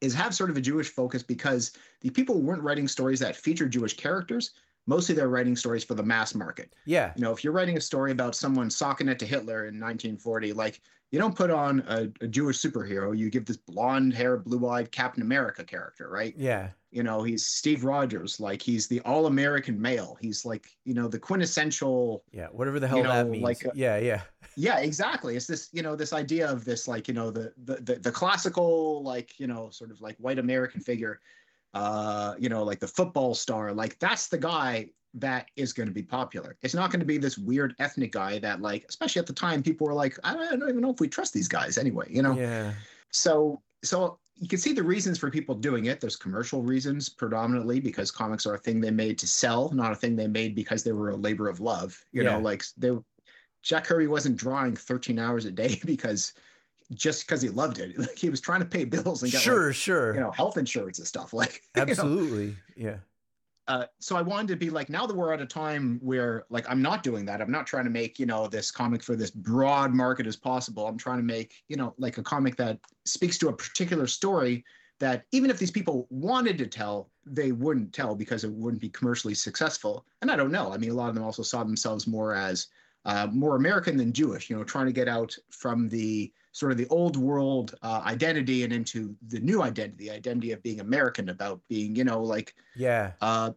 is 0.02 0.14
have 0.14 0.36
sort 0.36 0.50
of 0.50 0.58
a 0.58 0.62
Jewish 0.62 0.90
focus 0.90 1.24
because 1.24 1.72
the 2.02 2.10
people 2.10 2.42
weren't 2.42 2.64
writing 2.64 2.88
stories 2.88 3.20
that 3.20 3.36
feature 3.36 3.68
Jewish 3.68 3.96
characters. 3.96 4.52
Mostly 4.88 5.14
they're 5.16 5.30
writing 5.30 5.56
stories 5.56 5.84
for 5.84 5.94
the 5.94 6.04
mass 6.04 6.34
market. 6.34 6.74
Yeah. 6.86 7.14
You 7.16 7.22
know, 7.24 7.32
if 7.32 7.44
you're 7.44 7.54
writing 7.54 7.78
a 7.78 7.82
story 7.82 8.12
about 8.12 8.36
someone 8.36 8.70
socking 8.70 9.08
it 9.08 9.20
to 9.20 9.26
Hitler 9.26 9.66
in 9.68 9.80
1940, 9.80 10.54
like 10.54 10.82
you 11.12 11.20
don't 11.20 11.36
put 11.36 11.50
on 11.52 11.84
a, 11.88 12.08
a 12.24 12.28
Jewish 12.28 12.60
superhero. 12.60 13.16
You 13.18 13.30
give 13.30 13.46
this 13.46 13.58
blonde 13.58 14.14
hair, 14.14 14.38
blue 14.38 14.68
eyed 14.68 14.92
Captain 14.92 15.22
America 15.24 15.64
character, 15.64 16.10
right? 16.10 16.34
Yeah. 16.38 16.70
You 16.92 17.04
know, 17.04 17.22
he's 17.22 17.46
Steve 17.46 17.84
Rogers, 17.84 18.40
like 18.40 18.62
he's 18.64 18.88
the 18.88 19.00
all 19.02 19.28
American 19.28 19.80
male. 19.80 20.18
He's 20.20 20.44
like, 20.44 20.68
you 20.86 20.96
know, 20.96 21.08
the 21.08 21.20
quintessential 21.20 22.24
Yeah. 22.32 22.48
Whatever 22.48 22.80
the 22.80 22.88
hell 22.88 22.98
You 22.98 23.04
that 23.04 23.26
know, 23.26 23.32
means. 23.32 23.44
like, 23.44 23.66
uh, 23.66 23.72
yeah. 23.76 23.98
Yeah. 23.98 24.22
yeah 24.58 24.80
exactly 24.80 25.36
it's 25.36 25.46
this 25.48 25.70
you 25.72 25.84
know 25.84 25.96
this 25.96 26.12
idea 26.12 26.50
of 26.50 26.66
this 26.66 26.88
like 26.88 27.08
you 27.08 27.14
know 27.14 27.30
the 27.32 27.54
the 27.66 27.76
the, 27.76 27.96
the 27.96 28.12
classical 28.12 29.04
like 29.04 29.40
you 29.40 29.46
know 29.48 29.70
sort 29.70 29.92
of 29.92 30.02
like 30.02 30.18
white 30.18 30.40
american 30.40 30.82
figure 30.82 31.20
uh 31.74 32.34
you 32.40 32.50
know 32.50 32.64
like 32.64 32.80
the 32.80 32.88
football 32.88 33.34
star 33.36 33.74
like 33.74 33.98
that's 34.00 34.28
the 34.28 34.38
guy 34.38 34.88
that 35.14 35.48
is 35.56 35.74
going 35.74 35.88
to 35.88 35.94
be 35.94 36.04
popular 36.04 36.58
it's 36.62 36.74
not 36.74 36.92
going 36.92 37.00
to 37.00 37.06
be 37.06 37.18
this 37.18 37.38
weird 37.38 37.76
ethnic 37.80 38.12
guy 38.12 38.40
that 38.40 38.62
like 38.62 38.86
especially 38.90 39.20
at 39.20 39.28
the 39.28 39.34
time 39.34 39.62
people 39.62 39.86
were 39.88 39.94
like 39.94 40.18
i 40.24 40.34
don't, 40.34 40.44
I 40.54 40.56
don't 40.56 40.70
even 40.70 40.82
know 40.82 40.92
if 40.92 41.00
we 41.00 41.08
trust 41.08 41.34
these 41.34 41.48
guys 41.48 41.78
anyway 41.78 42.08
you 42.10 42.22
know 42.22 42.36
Yeah. 42.36 42.74
so 43.12 43.62
so 43.84 44.20
you 44.36 44.48
can 44.48 44.60
see 44.60 44.72
the 44.72 44.84
reasons 44.84 45.20
for 45.20 45.30
people 45.30 45.54
doing 45.54 45.86
it 45.86 46.00
there's 46.00 46.16
commercial 46.16 46.62
reasons 46.64 47.10
predominantly 47.10 47.80
because 47.80 48.10
comics 48.10 48.46
are 48.46 48.56
a 48.56 48.60
thing 48.60 48.82
they 48.82 48.92
made 48.92 49.18
to 49.20 49.28
sell 49.28 49.72
not 49.72 49.92
a 49.92 49.96
thing 49.96 50.16
they 50.16 50.28
made 50.28 50.56
because 50.56 50.84
they 50.84 50.92
were 50.92 51.10
a 51.10 51.16
labor 51.16 51.48
of 51.50 51.60
love 51.60 52.00
you 52.12 52.24
Yeah. 52.24 52.34
know 52.34 52.40
like 52.40 52.64
they 52.78 52.92
jack 53.62 53.84
kirby 53.84 54.08
wasn't 54.08 54.38
drawing 54.38 54.76
13 54.76 55.20
hours 55.20 55.46
a 55.46 55.52
day 55.52 55.80
because 55.86 56.34
just 56.94 57.26
because 57.28 57.42
he 57.42 57.50
loved 57.50 57.80
it 57.80 57.98
like 58.06 58.18
he 58.18 58.30
was 58.30 58.42
trying 58.42 58.60
to 58.62 58.66
pay 58.66 58.84
bills 58.84 59.24
and 59.24 59.32
get 59.32 59.42
Sure. 59.42 59.68
like, 59.68 59.76
Sure. 59.76 60.14
you 60.14 60.20
know 60.20 60.32
health 60.32 60.58
insurance 60.58 60.98
and 61.00 61.08
stuff 61.08 61.34
like 61.42 61.62
you 61.76 61.86
know. 61.86 61.90
Absolutely. 61.92 62.56
Yeah. 62.76 62.98
uh, 63.68 63.86
so 64.00 64.16
I 64.16 64.24
wanted 64.24 64.48
to 64.48 64.56
be 64.56 64.72
like, 64.72 64.90
now 64.90 65.06
that 65.06 65.16
we're 65.16 65.32
at 65.34 65.42
a 65.42 65.46
time 65.46 66.00
where 66.02 66.46
like 66.50 66.66
I'm 66.70 66.82
not 66.82 67.04
doing 67.04 67.26
that. 67.26 67.40
I'm 67.42 67.52
not 67.52 67.68
trying 67.68 67.84
to 67.84 67.92
make, 67.92 68.18
you 68.18 68.26
know, 68.26 68.48
this 68.48 68.72
comic 68.72 69.04
for 69.04 69.16
this 69.16 69.30
broad 69.30 69.94
market 69.94 70.26
as 70.26 70.36
possible. 70.36 70.88
I'm 70.88 70.98
trying 70.98 71.18
to 71.20 71.24
make, 71.24 71.54
you 71.68 71.76
know, 71.78 71.94
like 72.00 72.18
a 72.18 72.24
comic 72.24 72.56
that 72.56 72.80
speaks 73.06 73.38
to 73.40 73.50
a 73.50 73.54
particular 73.54 74.08
story 74.08 74.66
that 75.00 75.26
even 75.32 75.50
if 75.52 75.60
these 75.60 75.72
people 75.72 76.08
wanted 76.10 76.58
to 76.58 76.66
tell, 76.68 77.10
they 77.26 77.52
wouldn't 77.52 77.94
tell 77.94 78.16
because 78.16 78.44
it 78.44 78.52
wouldn't 78.52 78.82
be 78.82 78.90
commercially 78.90 79.36
successful. 79.36 80.04
And 80.24 80.32
I 80.32 80.36
don't 80.36 80.52
know. 80.52 80.74
I 80.74 80.78
mean, 80.78 80.90
a 80.90 80.94
lot 80.96 81.10
of 81.10 81.16
them 81.16 81.24
also 81.24 81.44
saw 81.44 81.64
themselves 81.64 82.08
more 82.08 82.34
as 82.34 82.68
uh, 83.06 83.28
more 83.32 83.56
American 83.56 83.96
than 83.98 84.12
Jewish, 84.12 84.50
you 84.50 84.58
know, 84.58 84.64
trying 84.64 84.88
to 84.88 84.92
get 84.92 85.08
out 85.08 85.34
from 85.52 85.88
the 85.88 86.34
sort 86.52 86.72
of 86.72 86.78
the 86.78 86.88
old 86.88 87.16
world 87.18 87.76
uh, 87.82 88.02
identity 88.06 88.64
and 88.64 88.74
into 88.74 89.16
the 89.28 89.40
new 89.40 89.62
identity, 89.62 90.06
the 90.08 90.12
identity 90.12 90.52
of 90.52 90.62
being 90.64 90.80
American, 90.80 91.30
about 91.30 91.62
being, 91.70 91.96
you 91.96 92.04
know, 92.04 92.22
like, 92.22 92.56
Yeah. 92.76 93.12
uh, 93.22 93.52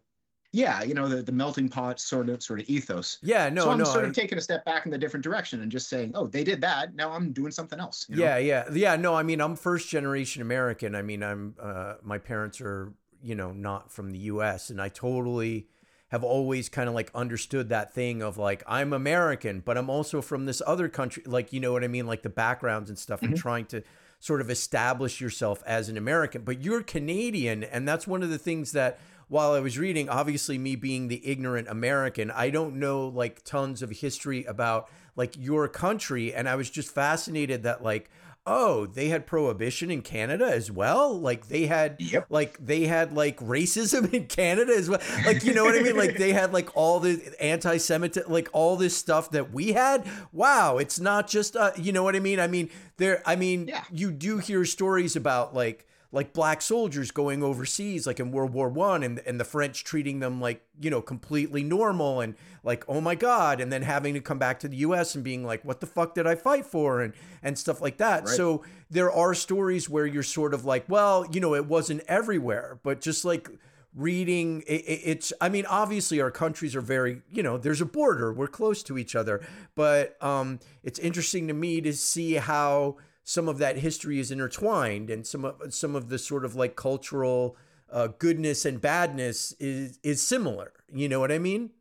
yeah, 0.51 0.83
you 0.83 0.93
know, 0.93 1.07
the, 1.07 1.23
the 1.23 1.31
melting 1.31 1.67
pot 1.67 1.99
sort 1.99 2.29
of 2.29 2.43
sort 2.43 2.59
of 2.59 2.69
ethos. 2.69 3.17
Yeah. 3.23 3.49
No. 3.49 3.63
so 3.63 3.71
I'm 3.71 3.79
no. 3.79 3.85
sort 3.85 4.05
I- 4.05 4.09
of 4.09 4.13
taking 4.13 4.37
a 4.37 4.41
step 4.41 4.63
back 4.65 4.85
in 4.85 4.91
the 4.91 4.97
different 4.99 5.23
direction 5.23 5.61
and 5.63 5.71
just 5.71 5.89
saying, 5.89 6.11
oh, 6.13 6.27
they 6.27 6.43
did 6.43 6.61
that. 6.61 6.93
Now 6.93 7.11
I'm 7.11 7.33
doing 7.33 7.51
something 7.51 7.79
else. 7.79 8.05
you 8.07 8.17
know? 8.17 8.23
Yeah, 8.23 8.37
yeah, 8.37 8.65
yeah. 8.71 8.95
No, 8.95 9.15
I 9.15 9.23
mean, 9.23 9.41
I'm 9.41 9.55
first 9.55 9.89
generation 9.89 10.43
American. 10.43 10.93
I 10.93 11.01
mean, 11.01 11.23
I'm 11.23 11.55
uh, 11.59 11.95
my 12.03 12.19
parents 12.19 12.61
are 12.61 12.93
you 13.23 13.33
know 13.33 13.51
not 13.51 13.91
from 13.91 14.11
the 14.11 14.19
U.S. 14.19 14.69
and 14.69 14.79
I 14.81 14.89
totally 14.89 15.65
have 16.13 16.23
always 16.23 16.69
kind 16.69 16.87
of 16.87 16.93
like 16.93 17.09
understood 17.15 17.69
that 17.69 17.91
thing 17.91 18.21
of 18.21 18.37
like 18.37 18.61
I'm 18.67 18.93
American, 18.93 19.61
but 19.61 19.79
I'm 19.79 19.89
also 19.89 20.21
from 20.21 20.45
this 20.45 20.61
other 20.67 20.87
country. 20.87 21.23
Like 21.25 21.51
you 21.51 21.59
know 21.59 21.73
what 21.73 21.83
I 21.83 21.87
mean, 21.87 22.05
like 22.05 22.21
the 22.21 22.29
backgrounds 22.29 22.91
and 22.91 22.99
stuff, 22.99 23.23
and 23.23 23.31
mm-hmm. 23.31 23.41
trying 23.41 23.65
to 23.65 23.81
sort 24.19 24.39
of 24.39 24.51
establish 24.51 25.19
yourself 25.19 25.63
as 25.65 25.89
an 25.89 25.97
American. 25.97 26.43
But 26.43 26.63
you're 26.63 26.83
Canadian, 26.83 27.63
and 27.63 27.87
that's 27.87 28.05
one 28.05 28.21
of 28.21 28.29
the 28.29 28.37
things 28.37 28.73
that. 28.73 28.99
While 29.29 29.53
I 29.53 29.61
was 29.61 29.79
reading, 29.79 30.09
obviously 30.09 30.59
me 30.59 30.75
being 30.75 31.07
the 31.07 31.25
ignorant 31.25 31.67
American, 31.67 32.29
I 32.29 32.51
don't 32.51 32.75
know 32.75 33.07
like 33.07 33.43
tons 33.43 33.81
of 33.81 33.89
history 33.89 34.43
about 34.43 34.89
like 35.15 35.35
your 35.35 35.67
country, 35.67 36.31
and 36.31 36.47
I 36.47 36.53
was 36.53 36.69
just 36.69 36.93
fascinated 36.93 37.63
that 37.63 37.81
like 37.81 38.11
oh 38.45 38.85
they 38.85 39.07
had 39.09 39.25
prohibition 39.25 39.89
in 39.89 40.01
canada 40.01 40.45
as 40.45 40.69
well? 40.71 41.17
Like 41.19 41.47
they 41.47 41.65
had 41.67 41.95
Yep. 41.99 42.27
like 42.29 42.57
they 42.65 42.85
had 42.87 43.13
like 43.13 43.37
racism 43.39 44.13
in 44.13 44.25
canada 44.27 44.73
as 44.75 44.89
well? 44.89 44.99
Like 45.25 45.43
you 45.43 45.53
know 45.53 45.63
what 45.63 45.75
i 45.75 45.81
mean? 45.81 45.95
Like 45.97 46.17
they 46.17 46.33
had 46.33 46.51
like 46.53 46.69
all 46.75 46.99
the 46.99 47.33
anti-semitic 47.39 48.27
like 48.29 48.49
all 48.53 48.75
this 48.75 48.95
stuff 48.97 49.31
that 49.31 49.51
we 49.53 49.73
had? 49.73 50.05
Wow 50.31 50.77
it's 50.77 50.99
not 50.99 51.27
just 51.27 51.55
uh 51.55 51.71
you 51.77 51.91
know 51.93 52.03
what 52.03 52.15
i 52.15 52.19
mean? 52.19 52.39
I 52.39 52.47
mean 52.47 52.69
there 52.97 53.21
i 53.25 53.35
mean 53.35 53.67
Yeah. 53.67 53.83
you 53.91 54.11
do 54.11 54.37
hear 54.39 54.65
stories 54.65 55.15
about 55.15 55.53
like 55.55 55.87
like 56.13 56.31
black 56.31 56.61
soldiers 56.61 57.11
going 57.11 57.41
overseas 57.43 58.05
like 58.07 58.19
in 58.19 58.31
world 58.31 58.53
war 58.53 58.69
one 58.69 59.01
and, 59.03 59.19
and 59.25 59.39
the 59.39 59.43
french 59.43 59.83
treating 59.83 60.19
them 60.19 60.39
like 60.39 60.61
you 60.79 60.89
know 60.89 61.01
completely 61.01 61.63
normal 61.63 62.21
and 62.21 62.35
like 62.63 62.85
oh 62.87 63.01
my 63.01 63.15
god 63.15 63.59
and 63.59 63.73
then 63.73 63.81
having 63.81 64.13
to 64.13 64.21
come 64.21 64.37
back 64.37 64.59
to 64.59 64.67
the 64.69 64.77
us 64.77 65.15
and 65.15 65.23
being 65.23 65.43
like 65.43 65.65
what 65.65 65.79
the 65.81 65.87
fuck 65.87 66.13
did 66.15 66.25
i 66.27 66.35
fight 66.35 66.65
for? 66.65 67.01
And 67.01 67.13
and 67.41 67.57
stuff 67.57 67.81
like 67.81 67.97
that. 67.97 68.25
Right. 68.25 68.35
so 68.37 68.63
there 68.89 69.11
are 69.11 69.33
stories 69.33 69.89
where 69.89 70.05
you're 70.05 70.23
sort 70.23 70.53
of 70.53 70.63
like 70.63 70.85
well 70.87 71.25
you 71.31 71.41
know 71.41 71.55
it 71.55 71.65
wasn't 71.65 72.01
everywhere 72.07 72.79
but 72.83 73.01
just 73.01 73.25
like 73.25 73.49
reading 73.95 74.63
it, 74.67 74.81
it- 74.81 75.01
it's 75.05 75.33
i 75.39 75.49
mean 75.49 75.65
obviously 75.67 76.19
our 76.19 76.31
countries 76.31 76.75
are 76.75 76.81
very 76.81 77.21
you 77.31 77.43
know 77.43 77.57
there's 77.57 77.81
a 77.81 77.85
border. 77.85 78.31
We're 78.33 78.47
close 78.47 78.81
to 78.83 78.97
each 78.97 79.15
other. 79.15 79.41
But 79.75 80.21
um 80.23 80.59
it's 80.83 80.99
interesting 80.99 81.47
to 81.47 81.53
me 81.53 81.81
to 81.81 81.93
see 81.93 82.33
how 82.35 82.97
some 83.23 83.47
of 83.47 83.57
that 83.57 83.77
history 83.77 84.19
is 84.19 84.31
intertwined 84.31 85.09
and 85.09 85.25
some 85.25 85.45
of 85.45 85.73
some 85.73 85.95
of 85.95 86.09
the 86.09 86.17
sort 86.19 86.45
of 86.45 86.55
like 86.55 86.75
cultural 86.75 87.55
uh, 87.89 88.07
goodness 88.19 88.65
and 88.65 88.81
badness 88.81 89.53
is 89.59 89.99
is 90.03 90.25
similar 90.25 90.73
you 90.93 91.07
know 91.09 91.19
what 91.19 91.31
i 91.31 91.39
mean 91.39 91.71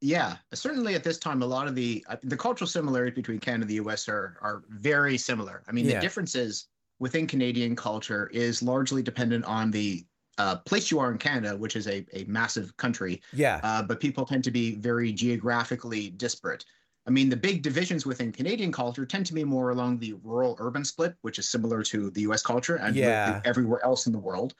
Yeah, 0.00 0.36
certainly 0.54 0.94
at 0.94 1.02
this 1.02 1.18
time, 1.18 1.42
a 1.42 1.46
lot 1.46 1.66
of 1.66 1.74
the 1.74 2.04
uh, 2.08 2.16
the 2.22 2.36
cultural 2.36 2.68
similarities 2.68 3.16
between 3.16 3.40
Canada 3.40 3.62
and 3.62 3.70
the 3.70 3.74
U.S. 3.74 4.08
are 4.08 4.38
are 4.40 4.62
very 4.68 5.18
similar. 5.18 5.64
I 5.66 5.72
mean, 5.72 5.86
Yeah. 5.86 5.94
the 5.94 6.00
differences 6.00 6.68
within 7.00 7.26
Canadian 7.26 7.74
culture 7.74 8.28
is 8.28 8.62
largely 8.62 9.02
dependent 9.02 9.44
on 9.44 9.70
the 9.72 10.06
uh, 10.38 10.56
place 10.58 10.90
you 10.92 11.00
are 11.00 11.10
in 11.10 11.18
Canada, 11.18 11.56
which 11.56 11.74
is 11.74 11.88
a, 11.88 12.06
a 12.12 12.24
massive 12.26 12.76
country, 12.76 13.20
yeah 13.32 13.60
uh, 13.64 13.82
but 13.82 13.98
people 13.98 14.24
tend 14.24 14.44
to 14.44 14.52
be 14.52 14.76
very 14.76 15.12
geographically 15.12 16.10
disparate. 16.10 16.64
I 17.08 17.10
mean, 17.10 17.30
the 17.30 17.36
big 17.36 17.62
divisions 17.62 18.04
within 18.04 18.30
Canadian 18.32 18.70
culture 18.70 19.06
tend 19.06 19.24
to 19.26 19.32
be 19.32 19.42
more 19.42 19.70
along 19.70 19.98
the 19.98 20.12
rural-urban 20.22 20.84
split, 20.84 21.14
which 21.22 21.38
is 21.38 21.48
similar 21.48 21.82
to 21.84 22.10
the 22.10 22.20
U.S. 22.22 22.42
culture 22.42 22.76
and 22.76 22.94
Yeah. 22.94 23.40
everywhere 23.46 23.82
else 23.82 24.06
in 24.06 24.12
the 24.12 24.18
world. 24.18 24.54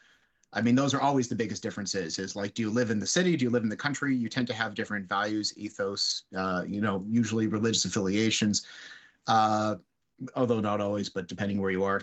I 0.55 0.63
mean, 0.63 0.75
those 0.75 0.95
are 0.95 1.01
always 1.03 1.29
the 1.29 1.35
biggest 1.35 1.63
differences. 1.63 2.19
Is 2.19 2.35
like, 2.35 2.55
do 2.55 2.63
you 2.63 2.71
live 2.71 2.91
in 2.91 2.99
the 2.99 3.07
city? 3.07 3.37
Do 3.37 3.45
you 3.45 3.51
live 3.51 3.65
in 3.65 3.69
the 3.69 3.77
country? 3.77 4.17
You 4.17 4.31
tend 4.31 4.47
to 4.47 4.55
have 4.55 4.75
different 4.75 5.07
values, 5.07 5.53
ethos. 5.59 6.25
Uh, 6.35 6.65
you 6.67 6.81
know, 6.81 7.05
usually 7.07 7.49
religious 7.49 7.85
affiliations, 7.85 8.65
uh, 9.27 9.75
although 10.35 10.61
not 10.61 10.81
always, 10.81 11.11
but 11.11 11.29
depending 11.29 11.61
where 11.61 11.71
you 11.71 11.85
are. 11.85 12.01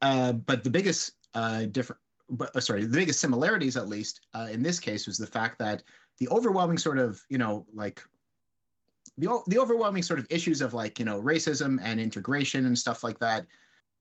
Uh, 0.00 0.32
but 0.32 0.64
the 0.64 0.70
biggest 0.70 1.12
uh, 1.34 1.64
different, 1.66 2.00
but 2.30 2.56
uh, 2.56 2.60
sorry, 2.60 2.86
the 2.86 2.96
biggest 2.96 3.20
similarities, 3.20 3.76
at 3.76 3.86
least 3.86 4.22
uh, 4.32 4.48
in 4.50 4.62
this 4.62 4.80
case, 4.80 5.06
was 5.06 5.18
the 5.18 5.26
fact 5.26 5.58
that 5.58 5.82
the 6.20 6.28
overwhelming 6.30 6.78
sort 6.78 6.98
of, 6.98 7.20
you 7.28 7.36
know, 7.36 7.66
like 7.74 8.02
the 9.18 9.40
the 9.46 9.58
overwhelming 9.58 10.02
sort 10.02 10.18
of 10.18 10.26
issues 10.30 10.60
of 10.60 10.74
like 10.74 10.98
you 10.98 11.04
know 11.04 11.20
racism 11.20 11.78
and 11.82 12.00
integration 12.00 12.66
and 12.66 12.78
stuff 12.78 13.04
like 13.04 13.18
that 13.18 13.46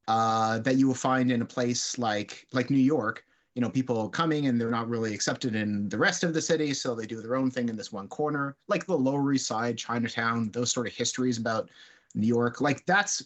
uh, 0.08 0.60
that 0.60 0.76
you 0.76 0.88
will 0.88 0.94
find 0.94 1.32
in 1.32 1.42
a 1.42 1.46
place 1.46 1.98
like 1.98 2.48
like 2.52 2.70
New 2.70 2.78
York. 2.78 3.26
You 3.56 3.62
know, 3.62 3.70
people 3.70 4.10
coming 4.10 4.48
and 4.48 4.60
they're 4.60 4.72
not 4.72 4.90
really 4.90 5.14
accepted 5.14 5.54
in 5.56 5.88
the 5.88 5.98
rest 5.98 6.24
of 6.24 6.34
the 6.34 6.42
city, 6.42 6.74
so 6.74 6.96
they 6.96 7.06
do 7.06 7.22
their 7.22 7.36
own 7.36 7.52
thing 7.52 7.70
in 7.70 7.76
this 7.76 7.92
one 7.92 8.08
corner, 8.08 8.56
like 8.68 8.88
the 8.88 8.98
Lower 8.98 9.32
East 9.32 9.46
Side, 9.46 9.78
Chinatown, 9.78 10.50
those 10.50 10.72
sort 10.72 10.88
of 10.88 10.94
histories 10.94 11.38
about 11.38 11.70
New 12.16 12.26
York. 12.26 12.62
Like 12.62 12.84
that's, 12.88 13.24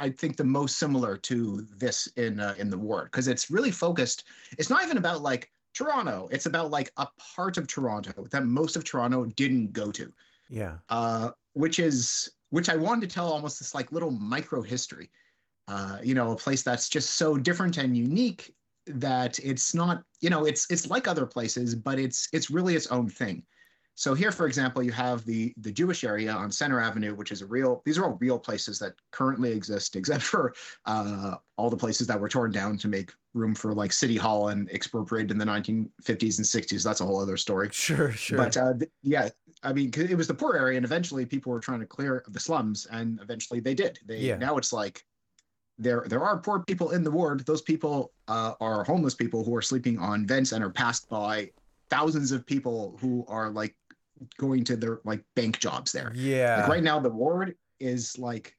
I 0.00 0.10
think, 0.10 0.36
the 0.36 0.44
most 0.44 0.78
similar 0.78 1.16
to 1.16 1.66
this 1.76 2.06
in 2.16 2.38
uh, 2.38 2.54
in 2.56 2.70
the 2.70 2.78
ward 2.78 3.06
because 3.06 3.26
it's 3.26 3.50
really 3.50 3.72
focused. 3.72 4.24
It's 4.58 4.70
not 4.70 4.84
even 4.84 4.96
about 4.96 5.22
like 5.22 5.50
Toronto. 5.74 6.28
It's 6.30 6.46
about 6.46 6.70
like 6.70 6.92
a 6.96 7.08
part 7.34 7.58
of 7.58 7.66
Toronto 7.66 8.26
that 8.30 8.46
most 8.46 8.76
of 8.76 8.84
Toronto 8.84 9.24
didn't 9.24 9.72
go 9.72 9.90
to 9.90 10.12
yeah 10.48 10.76
uh, 10.88 11.30
which 11.54 11.78
is 11.78 12.30
which 12.50 12.68
I 12.68 12.76
wanted 12.76 13.08
to 13.08 13.14
tell 13.14 13.30
almost 13.30 13.58
this 13.58 13.74
like 13.74 13.92
little 13.92 14.10
micro 14.10 14.62
history. 14.62 15.10
Uh, 15.66 15.98
you 16.02 16.14
know, 16.14 16.32
a 16.32 16.36
place 16.36 16.62
that's 16.62 16.88
just 16.88 17.16
so 17.16 17.36
different 17.36 17.76
and 17.76 17.94
unique 17.96 18.54
that 18.86 19.38
it's 19.40 19.74
not, 19.74 20.02
you 20.20 20.30
know, 20.30 20.46
it's 20.46 20.70
it's 20.70 20.88
like 20.88 21.06
other 21.06 21.26
places, 21.26 21.74
but 21.74 21.98
it's 21.98 22.28
it's 22.32 22.50
really 22.50 22.74
its 22.74 22.86
own 22.86 23.08
thing. 23.08 23.42
So 23.94 24.14
here, 24.14 24.30
for 24.30 24.46
example, 24.46 24.82
you 24.82 24.92
have 24.92 25.24
the 25.26 25.52
the 25.58 25.72
Jewish 25.72 26.04
area 26.04 26.32
on 26.32 26.50
Center 26.50 26.80
Avenue, 26.80 27.14
which 27.14 27.32
is 27.32 27.42
a 27.42 27.46
real. 27.46 27.82
These 27.84 27.98
are 27.98 28.04
all 28.04 28.16
real 28.20 28.38
places 28.38 28.78
that 28.78 28.94
currently 29.10 29.52
exist, 29.52 29.96
except 29.96 30.22
for 30.22 30.54
uh, 30.86 31.34
all 31.58 31.68
the 31.68 31.76
places 31.76 32.06
that 32.06 32.18
were 32.18 32.28
torn 32.28 32.50
down 32.50 32.78
to 32.78 32.88
make 32.88 33.12
room 33.34 33.54
for 33.54 33.74
like 33.74 33.92
City 33.92 34.16
Hall 34.16 34.48
and 34.48 34.70
expropriated 34.70 35.32
in 35.32 35.38
the 35.38 35.44
1950s 35.44 36.38
and 36.38 36.46
60s. 36.46 36.82
That's 36.82 37.00
a 37.00 37.04
whole 37.04 37.20
other 37.20 37.36
story. 37.36 37.68
sure 37.72 38.12
sure 38.12 38.38
But 38.38 38.56
uh, 38.56 38.74
th- 38.74 38.90
yeah, 39.02 39.28
I 39.62 39.72
mean, 39.72 39.90
it 39.94 40.16
was 40.16 40.28
the 40.28 40.34
poor 40.34 40.56
area, 40.56 40.76
and 40.76 40.84
eventually 40.84 41.26
people 41.26 41.52
were 41.52 41.60
trying 41.60 41.80
to 41.80 41.86
clear 41.86 42.24
the 42.28 42.40
slums, 42.40 42.86
and 42.86 43.20
eventually 43.20 43.60
they 43.60 43.74
did. 43.74 43.98
They 44.06 44.18
Yeah. 44.18 44.36
now 44.36 44.56
it's 44.56 44.72
like 44.72 45.04
there 45.78 46.04
there 46.08 46.22
are 46.22 46.38
poor 46.38 46.60
people 46.60 46.90
in 46.90 47.02
the 47.02 47.10
ward. 47.10 47.44
Those 47.46 47.62
people 47.62 48.12
uh, 48.28 48.54
are 48.60 48.84
homeless 48.84 49.14
people 49.14 49.44
who 49.44 49.54
are 49.54 49.62
sleeping 49.62 49.98
on 49.98 50.26
vents 50.26 50.52
and 50.52 50.62
are 50.64 50.70
passed 50.70 51.08
by 51.08 51.50
thousands 51.90 52.32
of 52.32 52.46
people 52.46 52.98
who 53.00 53.24
are 53.28 53.50
like 53.50 53.76
going 54.36 54.64
to 54.64 54.76
their 54.76 55.00
like 55.04 55.22
bank 55.34 55.58
jobs 55.58 55.92
there. 55.92 56.12
yeah 56.14 56.60
Like 56.60 56.68
right 56.68 56.82
now, 56.82 56.98
the 56.98 57.10
ward 57.10 57.54
is 57.80 58.18
like 58.18 58.54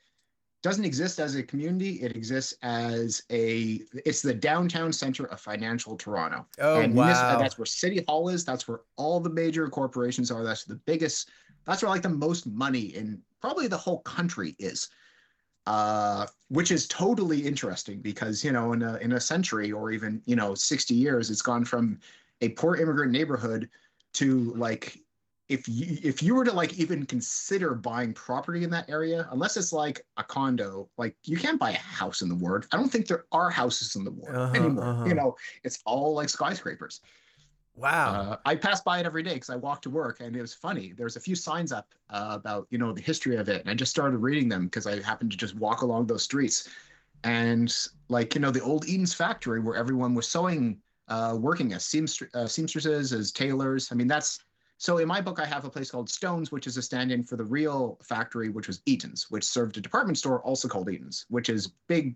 doesn't 0.62 0.84
exist 0.84 1.19
as 1.19 1.36
a 1.36 1.43
community. 1.43 2.02
It 2.02 2.15
exists 2.15 2.54
as 2.63 3.24
a 3.32 3.82
it's 4.06 4.22
the 4.22 4.34
downtown 4.34 4.91
center 4.91 5.26
of 5.26 5.39
financial 5.39 5.95
Toronto. 5.95 6.45
oh 6.60 6.82
and 6.82 6.93
munis- 6.93 7.17
wow 7.17 7.39
that's 7.39 7.58
where 7.58 7.65
City 7.65 8.04
Hall 8.08 8.30
is. 8.30 8.43
That's 8.43 8.67
where 8.67 8.82
all 8.98 9.19
the 9.19 9.30
major 9.30 9.67
corporations 9.69 10.32
are. 10.32 10.43
That's 10.43 10.65
the 10.65 10.76
biggest. 10.76 11.30
That's 11.65 11.82
where 11.82 11.89
like 11.89 12.02
the 12.02 12.10
most 12.10 12.45
money 12.48 12.95
in 12.95 13.22
probably 13.41 13.67
the 13.67 13.78
whole 13.78 14.00
country 14.00 14.56
is. 14.60 14.89
Uh, 15.67 16.26
which 16.48 16.72
is 16.72 16.88
totally 16.88 17.39
interesting 17.45 18.02
because 18.02 18.43
you 18.43 18.52
know 18.52 18.74
in 18.74 18.82
a 18.82 18.95
in 18.98 19.12
a 19.12 19.19
century 19.19 19.72
or 19.72 19.91
even 19.91 20.19
you 20.26 20.36
know 20.36 20.56
60 20.56 20.95
years 20.95 21.30
it's 21.30 21.43
gone 21.43 21.63
from 21.63 22.00
a 22.41 22.50
poor 22.50 22.78
immigrant 22.78 23.12
neighborhood 23.12 23.69
to 24.13 24.52
like 24.56 24.98
if 25.50 25.68
you 25.68 25.98
if 26.04 26.22
you 26.22 26.36
were 26.36 26.46
to 26.46 26.54
like 26.54 26.74
even 26.80 27.06
consider 27.06 27.74
buying 27.74 28.14
property 28.14 28.64
in 28.64 28.70
that 28.70 28.90
area 28.90 29.28
unless 29.32 29.58
it's 29.58 29.74
like 29.74 30.06
a 30.18 30.24
condo 30.24 30.88
like 30.98 31.16
you 31.26 31.36
can't 31.38 31.60
buy 31.60 31.72
a 31.72 31.78
house 31.78 32.22
in 32.22 32.30
the 32.30 32.36
ward 32.36 32.68
i 32.72 32.78
don't 32.78 32.90
think 32.90 33.08
there 33.08 33.26
are 33.32 33.50
houses 33.50 33.96
in 33.96 34.04
the 34.04 34.12
ward 34.12 34.36
Uh-huh, 34.36 34.56
anymore 34.56 34.84
uh-huh. 34.86 35.06
you 35.06 35.14
know 35.16 35.36
it's 35.64 35.80
all 35.86 36.14
like 36.14 36.30
skyscrapers 36.30 37.02
wow 37.76 38.12
uh, 38.14 38.38
I 38.46 38.56
pass 38.56 38.82
by 38.82 39.00
it 39.00 39.06
every 39.06 39.24
day 39.24 39.36
because 39.36 39.50
I 39.50 39.56
walk 39.56 39.82
to 39.84 39.90
work, 39.90 40.20
and 40.20 40.36
it 40.36 40.42
was 40.42 40.54
funny. 40.54 40.94
There's 40.98 41.16
a 41.16 41.20
few 41.20 41.36
signs 41.36 41.72
up 41.72 41.88
uh, 42.10 42.32
about 42.32 42.68
you 42.72 42.78
know 42.78 42.92
the 42.92 43.02
history 43.02 43.38
of 43.38 43.48
it, 43.48 43.62
and 43.62 43.70
I 43.70 43.74
just 43.74 43.92
started 43.92 44.18
reading 44.18 44.50
them 44.50 44.66
because 44.66 44.86
I 44.86 45.02
happened 45.02 45.32
to 45.32 45.38
just 45.38 45.56
walk 45.56 45.82
along 45.82 46.08
those 46.08 46.24
streets, 46.24 46.68
and 47.24 47.74
like 48.10 48.36
you 48.36 48.42
know 48.42 48.52
the 48.52 48.62
old 48.62 48.86
Eaton's 48.86 49.14
factory 49.14 49.62
where 49.62 49.76
everyone 49.76 50.14
was 50.14 50.28
sewing 50.28 50.82
uh, 51.08 51.38
working 51.40 51.72
as 51.74 51.84
seamstr- 51.86 52.34
uh, 52.36 52.48
seamstresses, 52.48 53.14
as 53.14 53.32
tailors. 53.32 53.92
I 53.92 53.96
mean, 53.96 54.08
that's 54.08 54.40
so. 54.80 54.98
In 54.98 55.08
my 55.08 55.22
book, 55.22 55.39
I 55.39 55.46
have 55.46 55.65
a 55.65 55.70
place 55.70 55.92
called 55.92 56.10
Stones, 56.10 56.52
which 56.52 56.65
is 56.65 56.76
a 56.78 56.82
stand-in 56.82 57.24
for 57.24 57.36
the 57.36 57.44
real 57.44 58.00
factory, 58.04 58.50
which 58.50 58.65
was 58.68 58.82
Eaton's, 58.88 59.30
which 59.30 59.44
served 59.44 59.78
a 59.78 59.82
department 59.82 60.18
store 60.18 60.42
also 60.42 60.68
called 60.68 60.89
Eaton's, 60.89 61.26
which 61.30 61.50
is 61.50 61.68
big, 61.88 62.15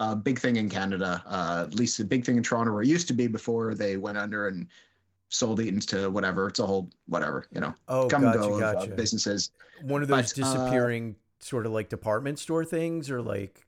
uh, 0.00 0.14
big 0.14 0.38
thing 0.38 0.56
in 0.56 0.70
Canada. 0.70 1.22
Uh, 1.26 1.66
at 1.66 1.74
least 1.74 2.00
a 2.00 2.04
big 2.04 2.24
thing 2.24 2.38
in 2.38 2.42
Toronto, 2.42 2.72
where 2.72 2.82
it 2.82 2.88
used 2.88 3.08
to 3.08 3.14
be 3.14 3.26
before 3.26 3.74
they 3.74 3.98
went 3.98 4.16
under 4.16 4.48
and 4.48 4.66
sold 5.28 5.60
Eaton's 5.60 5.86
to 5.86 6.10
whatever. 6.10 6.48
It's 6.48 6.58
a 6.58 6.66
whole 6.66 6.90
whatever, 7.06 7.46
you 7.52 7.60
know, 7.60 7.74
Oh, 7.86 8.08
come 8.08 8.22
gotcha, 8.22 8.38
and 8.38 8.48
go 8.48 8.54
of, 8.56 8.62
uh, 8.62 8.72
gotcha. 8.72 8.94
businesses. 8.96 9.50
One 9.82 10.02
of 10.02 10.08
those 10.08 10.32
but, 10.32 10.42
uh, 10.42 10.52
disappearing 10.54 11.16
sort 11.38 11.66
of 11.66 11.72
like 11.72 11.88
department 11.88 12.38
store 12.38 12.64
things, 12.64 13.10
or 13.10 13.22
like 13.22 13.64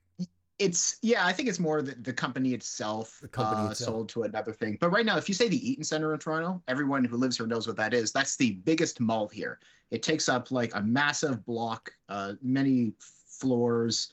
It's 0.59 0.97
yeah, 1.01 1.25
I 1.25 1.33
think 1.33 1.49
it's 1.49 1.59
more 1.59 1.81
the, 1.81 1.95
the 1.95 2.13
company 2.13 2.53
itself, 2.53 3.17
The 3.21 3.27
company 3.27 3.67
uh, 3.67 3.71
itself. 3.71 3.89
sold 3.89 4.09
to 4.09 4.23
another 4.23 4.53
thing. 4.53 4.77
But 4.79 4.89
right 4.91 5.05
now, 5.05 5.17
if 5.17 5.27
you 5.27 5.33
say 5.35 5.47
the 5.49 5.69
Eaton 5.69 5.83
Center 5.83 6.13
in 6.13 6.19
Toronto, 6.19 6.61
everyone 6.67 7.03
who 7.03 7.17
lives 7.17 7.37
here 7.37 7.47
knows 7.47 7.67
what 7.67 7.75
that 7.77 7.93
is. 7.93 8.11
That's 8.11 8.35
the 8.35 8.51
biggest 8.63 8.99
mall 8.99 9.27
here. 9.27 9.59
It 9.91 10.03
takes 10.03 10.29
up 10.29 10.51
like 10.51 10.73
a 10.75 10.81
massive 10.81 11.43
block, 11.45 11.91
uh, 12.07 12.33
many 12.41 12.93
floors. 12.99 14.11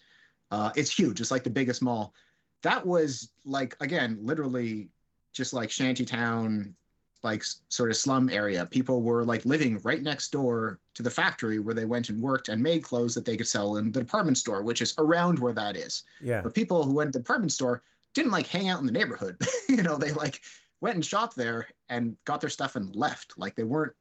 Uh, 0.50 0.70
it's 0.76 0.90
huge. 0.90 1.20
It's 1.20 1.30
like 1.30 1.44
the 1.44 1.50
biggest 1.50 1.82
mall. 1.82 2.14
That 2.62 2.84
was 2.86 3.30
like 3.44 3.76
again, 3.80 4.18
literally, 4.20 4.88
just 5.32 5.52
like 5.52 5.70
shantytown, 5.70 6.74
like 7.22 7.44
sort 7.68 7.90
of 7.90 7.96
slum 7.96 8.28
area. 8.30 8.66
People 8.66 9.02
were 9.02 9.24
like 9.24 9.44
living 9.44 9.78
right 9.82 10.02
next 10.02 10.30
door 10.32 10.78
to 10.94 11.02
the 11.02 11.10
factory 11.10 11.58
where 11.58 11.74
they 11.74 11.84
went 11.84 12.08
and 12.08 12.20
worked 12.20 12.48
and 12.48 12.62
made 12.62 12.82
clothes 12.82 13.14
that 13.14 13.24
they 13.24 13.36
could 13.36 13.48
sell 13.48 13.76
in 13.76 13.92
the 13.92 14.00
department 14.00 14.38
store, 14.38 14.62
which 14.62 14.82
is 14.82 14.94
around 14.98 15.38
where 15.38 15.52
that 15.52 15.76
is. 15.76 16.04
yeah, 16.20 16.40
But 16.40 16.54
people 16.54 16.82
who 16.82 16.94
went 16.94 17.12
to 17.12 17.18
the 17.18 17.22
department 17.22 17.52
store 17.52 17.82
didn't 18.14 18.32
like 18.32 18.46
hang 18.46 18.68
out 18.68 18.80
in 18.80 18.86
the 18.86 18.92
neighborhood. 18.92 19.36
you 19.68 19.82
know, 19.82 19.96
they 19.96 20.12
like 20.12 20.40
went 20.80 20.94
and 20.96 21.04
shopped 21.04 21.36
there 21.36 21.68
and 21.88 22.16
got 22.24 22.40
their 22.40 22.50
stuff 22.50 22.76
and 22.76 22.94
left. 22.96 23.34
Like 23.36 23.54
they 23.54 23.64
weren't, 23.64 23.92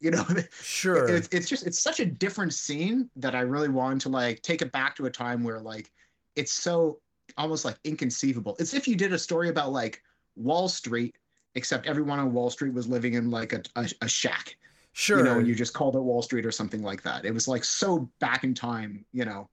you 0.00 0.10
know, 0.10 0.24
sure. 0.62 1.08
it's, 1.08 1.28
it's 1.32 1.48
just 1.48 1.66
it's 1.66 1.80
such 1.80 2.00
a 2.00 2.06
different 2.06 2.52
scene 2.52 3.08
that 3.16 3.34
I 3.34 3.40
really 3.40 3.68
wanted 3.68 4.00
to 4.02 4.08
like 4.10 4.42
take 4.42 4.62
it 4.62 4.72
back 4.72 4.96
to 4.96 5.06
a 5.06 5.10
time 5.10 5.42
where 5.42 5.60
like 5.60 5.90
it's 6.34 6.52
so 6.52 7.00
almost 7.36 7.64
like 7.64 7.78
inconceivable. 7.84 8.56
It's 8.58 8.74
if 8.74 8.86
you 8.86 8.96
did 8.96 9.12
a 9.12 9.18
story 9.18 9.48
about 9.48 9.72
like 9.72 10.02
Wall 10.36 10.68
Street, 10.68 11.16
except 11.56 11.86
everyone 11.86 12.20
on 12.20 12.32
Wall 12.32 12.50
Street 12.50 12.72
was 12.72 12.86
living 12.86 13.14
in 13.14 13.30
like 13.30 13.52
a, 13.52 13.62
a, 13.74 13.90
a 14.02 14.08
shack 14.08 14.56
Sure. 14.96 15.18
you 15.18 15.24
know, 15.24 15.38
and 15.38 15.46
you 15.46 15.54
just 15.54 15.74
called 15.74 15.94
it 15.94 16.00
Wall 16.00 16.22
Street 16.22 16.46
or 16.46 16.50
something 16.50 16.82
like 16.82 17.02
that. 17.02 17.26
It 17.26 17.34
was 17.34 17.46
like 17.46 17.64
so 17.64 18.08
back 18.18 18.44
in 18.44 18.54
time, 18.54 19.04
you 19.12 19.26
know, 19.26 19.50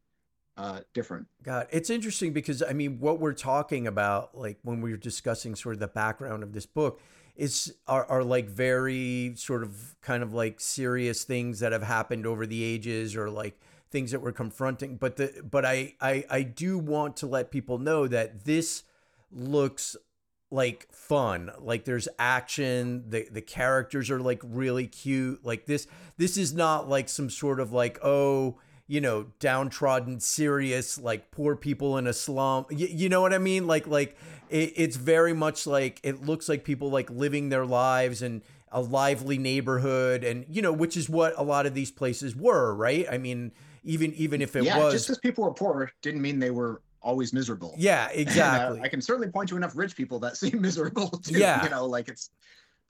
uh, 0.56 0.80
different. 0.94 1.28
God, 1.44 1.68
it's 1.70 1.89
interesting 1.89 2.32
because 2.32 2.63
I 2.63 2.72
mean, 2.72 2.98
what 3.02 3.20
we're 3.20 3.34
talking 3.34 3.86
about, 3.86 4.38
like 4.38 4.58
when 4.63 4.80
we 4.80 4.92
were 4.92 4.98
discussing 4.98 5.54
sort 5.56 5.74
of 5.74 5.82
the 5.82 5.89
background 5.89 6.44
of 6.44 6.54
this 6.54 6.66
book, 6.66 7.02
is 7.36 7.76
are, 7.88 8.06
are 8.06 8.24
like 8.24 8.48
very 8.48 9.34
sort 9.36 9.63
of 9.63 9.98
kind 10.00 10.24
of 10.24 10.34
like 10.34 10.62
serious 10.62 11.26
things 11.26 11.60
that 11.60 11.74
have 11.74 11.84
happened 11.84 12.26
over 12.26 12.46
the 12.46 12.63
ages, 12.63 13.13
or 13.13 13.30
like 13.30 13.60
things 13.92 14.12
that 14.12 14.22
we're 14.22 14.32
confronting. 14.32 14.96
But 14.96 15.18
the 15.18 15.44
but 15.44 15.66
I 15.66 15.96
I 16.00 16.24
I 16.30 16.44
do 16.44 16.78
want 16.78 17.18
to 17.18 17.28
let 17.28 17.52
people 17.52 17.80
know 17.80 18.08
that 18.08 18.46
this 18.46 18.84
looks 19.30 19.98
like 20.54 20.88
fun. 20.92 21.52
Like 21.60 21.84
there's 21.84 22.08
action. 22.20 23.06
The 23.10 23.28
the 23.30 23.42
characters 23.42 24.12
are 24.12 24.20
like 24.20 24.39
really 24.44 24.88
cute. 24.88 25.44
Like 25.44 25.66
this 25.66 25.88
this 26.18 26.38
is 26.38 26.54
not 26.54 26.88
like 26.88 27.10
some 27.10 27.30
sort 27.30 27.60
of 27.60 27.74
like 27.74 27.98
oh 28.04 28.60
you 28.86 29.02
know 29.02 29.28
downtrodden 29.39 30.20
serious 30.20 31.00
like 31.00 31.32
poor 31.32 31.56
people 31.56 31.98
in 31.98 32.06
a 32.06 32.13
slum. 32.13 32.66
You, 32.70 32.88
you 32.88 33.10
know 33.10 33.20
what 33.22 33.34
i 33.34 33.39
mean? 33.39 33.66
Like 33.66 33.88
like 33.88 34.16
it, 34.50 34.74
it's 34.76 34.96
very 34.96 35.34
much 35.34 35.66
like 35.66 36.00
it 36.04 36.24
looks 36.24 36.48
like 36.48 36.63
people 36.63 36.92
like 36.92 37.10
living 37.10 37.50
their 37.50 37.66
lives 37.66 38.22
and 38.22 38.44
a 38.72 38.82
lively 38.82 39.38
neighborhood 39.38 40.24
and 40.24 40.46
you 40.50 40.62
know 40.62 40.74
which 40.74 40.98
is 40.98 41.10
what 41.10 41.34
a 41.38 41.44
lot 41.44 41.66
of 41.66 41.74
these 41.74 41.89
places 41.89 42.36
were 42.36 42.76
right? 42.76 43.08
I 43.12 43.18
mean 43.18 43.52
even 43.84 44.13
even 44.13 44.39
if 44.39 44.56
it 44.56 44.66
yeah, 44.66 44.78
was 44.78 44.94
just 44.94 45.08
because 45.08 45.20
people 45.20 45.46
were 45.46 45.54
poor 45.54 45.92
didn't 46.04 46.22
mean 46.22 46.39
they 46.39 46.52
were 46.52 46.82
always 47.04 47.34
miserable. 47.34 47.76
yeah 47.78 48.08
And, 48.12 48.18
uh, 48.18 48.22
exactly 48.22 48.82
I 48.82 48.88
can 48.88 49.02
certainly 49.02 49.30
point 49.30 49.50
to 49.50 49.58
enough 49.58 49.76
rich 49.76 49.96
people 49.96 50.20
that 50.20 50.38
seem 50.42 50.62
miserable 50.62 51.10
too. 51.10 51.39
Yeah. 51.39 51.63
You 51.63 51.70
know, 51.70 51.86
like 51.86 52.08
it's. 52.08 52.30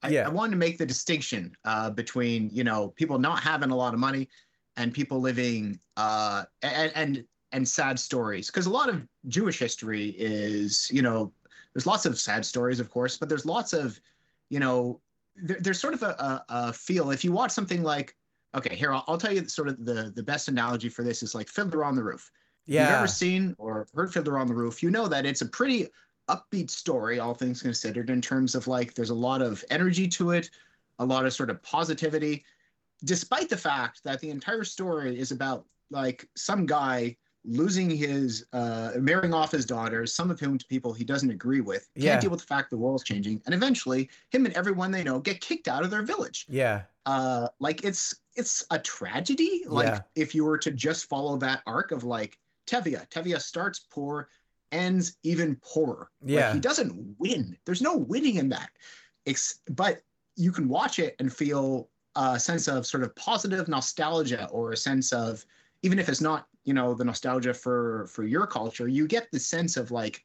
I, 0.02 0.10
Yeah. 0.10 0.26
I 0.26 0.30
wanted 0.30 0.52
to 0.52 0.58
make 0.58 0.78
the 0.78 0.86
distinction 0.86 1.56
uh, 1.64 1.90
between 1.90 2.50
you 2.52 2.64
know 2.64 2.90
people 2.90 3.18
not 3.20 3.42
having 3.42 3.72
a 3.72 3.76
lot 3.76 3.94
of 3.94 4.00
money 4.00 4.28
and 4.78 4.94
people 4.94 5.20
living 5.20 5.80
uh, 5.98 6.44
and 6.62 6.92
and 6.96 7.26
and 7.52 7.68
sad 7.68 8.00
stories 8.00 8.48
because 8.48 8.66
a 8.66 8.70
lot 8.70 8.90
of 8.90 9.08
Jewish 9.28 9.60
history 9.60 10.10
is 10.18 10.90
you 10.92 11.02
know 11.02 11.32
there's 11.74 11.86
lots 11.86 12.06
of 12.06 12.20
sad 12.20 12.46
stories 12.46 12.80
of 12.80 12.90
course 12.90 13.18
but 13.18 13.30
there's 13.30 13.46
lots 13.46 13.74
of 13.74 14.00
you 14.50 14.60
know 14.60 15.00
there, 15.36 15.58
there's 15.62 15.80
sort 15.80 15.94
of 15.94 16.04
a, 16.04 16.08
a, 16.08 16.46
a 16.50 16.74
feel 16.74 17.12
if 17.12 17.24
you 17.24 17.32
watch 17.32 17.52
something 17.52 17.84
like 17.84 18.16
okay 18.56 18.76
here 18.76 18.92
I'll, 18.92 19.04
I'll 19.08 19.18
tell 19.18 19.34
you 19.34 19.48
sort 19.48 19.68
of 19.68 19.86
the 19.86 20.12
the 20.16 20.24
best 20.24 20.48
analogy 20.48 20.90
for 20.90 21.04
this 21.04 21.24
is 21.24 21.36
like 21.36 21.48
Fiddler 21.48 21.86
on 21.86 21.96
the 21.96 22.04
Roof 22.04 22.30
if 22.68 22.74
you've 22.74 22.82
yeah. 22.82 22.98
ever 22.98 23.08
seen 23.08 23.56
or 23.58 23.88
heard 23.94 24.14
Fiddler 24.14 24.38
on 24.40 24.48
the 24.48 24.54
Roof, 24.54 24.82
you 24.82 24.90
know 24.90 25.08
that 25.08 25.26
it's 25.26 25.42
a 25.42 25.46
pretty 25.46 25.88
upbeat 26.30 26.70
story, 26.70 27.20
all 27.20 27.34
things 27.34 27.62
considered, 27.62 28.10
in 28.10 28.22
terms 28.22 28.56
of 28.56 28.68
like 28.68 28.94
there's 28.94 29.10
a 29.10 29.16
lot 29.16 29.42
of 29.42 29.64
energy 29.70 30.08
to 30.08 30.32
it, 30.32 30.50
a 31.00 31.06
lot 31.06 31.26
of 31.26 31.34
sort 31.34 31.50
of 31.50 31.62
positivity, 31.64 32.46
despite 33.04 33.50
the 33.50 33.58
fact 33.58 34.02
that 34.06 34.20
the 34.22 34.30
entire 34.30 34.64
story 34.64 35.20
is 35.20 35.32
about 35.32 35.66
like 35.92 36.28
some 36.36 36.66
guy 36.66 37.16
losing 37.46 37.90
his 37.90 38.46
uh 38.54 38.92
marrying 39.02 39.34
off 39.34 39.52
his 39.52 39.66
daughters 39.66 40.16
some 40.16 40.32
of 40.32 40.40
whom 40.40 40.58
to 40.58 40.66
people 40.68 40.94
he 40.94 41.04
doesn't 41.04 41.30
agree 41.30 41.60
with 41.60 41.90
can't 41.94 42.06
Yeah. 42.06 42.20
deal 42.22 42.30
with 42.30 42.40
the 42.40 42.46
fact 42.46 42.70
the 42.70 42.78
world's 42.78 43.04
changing 43.04 43.42
and 43.46 43.54
eventually 43.54 44.10
him 44.30 44.46
and 44.46 44.56
everyone 44.56 44.92
they 44.92 45.04
know 45.04 45.20
get 45.20 45.42
kicked 45.42 45.68
out 45.68 45.84
of 45.84 45.92
their 45.92 46.04
village. 46.04 46.46
Yeah. 46.48 46.84
Uh 47.06 47.50
like 47.60 47.84
it's 47.84 48.16
it's 48.36 48.66
a 48.72 48.80
tragedy? 48.80 49.64
Like 49.68 49.88
Yeah. 49.88 50.00
if 50.16 50.34
you 50.34 50.46
were 50.46 50.58
to 50.60 50.72
just 50.72 51.10
follow 51.10 51.36
that 51.40 51.64
arc 51.68 51.92
of 51.92 52.06
like 52.06 52.40
Tevye 52.74 53.08
Tevye 53.10 53.40
starts 53.42 53.80
poor 53.92 54.28
ends 54.72 55.18
even 55.24 55.56
poorer. 55.58 56.10
Like, 56.22 56.32
Yeah. 56.32 56.54
he 56.54 56.60
doesn't 56.60 57.16
win. 57.20 57.56
There's 57.66 57.82
no 57.82 57.96
winning 57.96 58.36
in 58.36 58.50
that. 58.50 58.70
Ex- 59.28 59.60
but 59.70 60.02
you 60.36 60.52
can 60.52 60.68
watch 60.68 60.98
it 60.98 61.16
and 61.20 61.32
feel 61.32 61.90
a 62.16 62.40
sense 62.40 62.68
of 62.68 62.86
sort 62.88 63.04
of 63.04 63.16
positive 63.16 63.68
nostalgia 63.68 64.48
or 64.52 64.72
a 64.72 64.78
sense 64.78 65.14
of 65.14 65.46
even 65.84 66.00
if 66.00 66.10
it's 66.10 66.22
not 66.22 66.48
you 66.64 66.74
know 66.74 66.94
the 66.94 67.04
nostalgia 67.04 67.54
for 67.54 68.08
for 68.08 68.24
your 68.24 68.48
culture 68.48 68.88
you 68.88 69.08
get 69.08 69.28
the 69.32 69.40
sense 69.40 69.78
of 69.78 69.92
like 69.92 70.24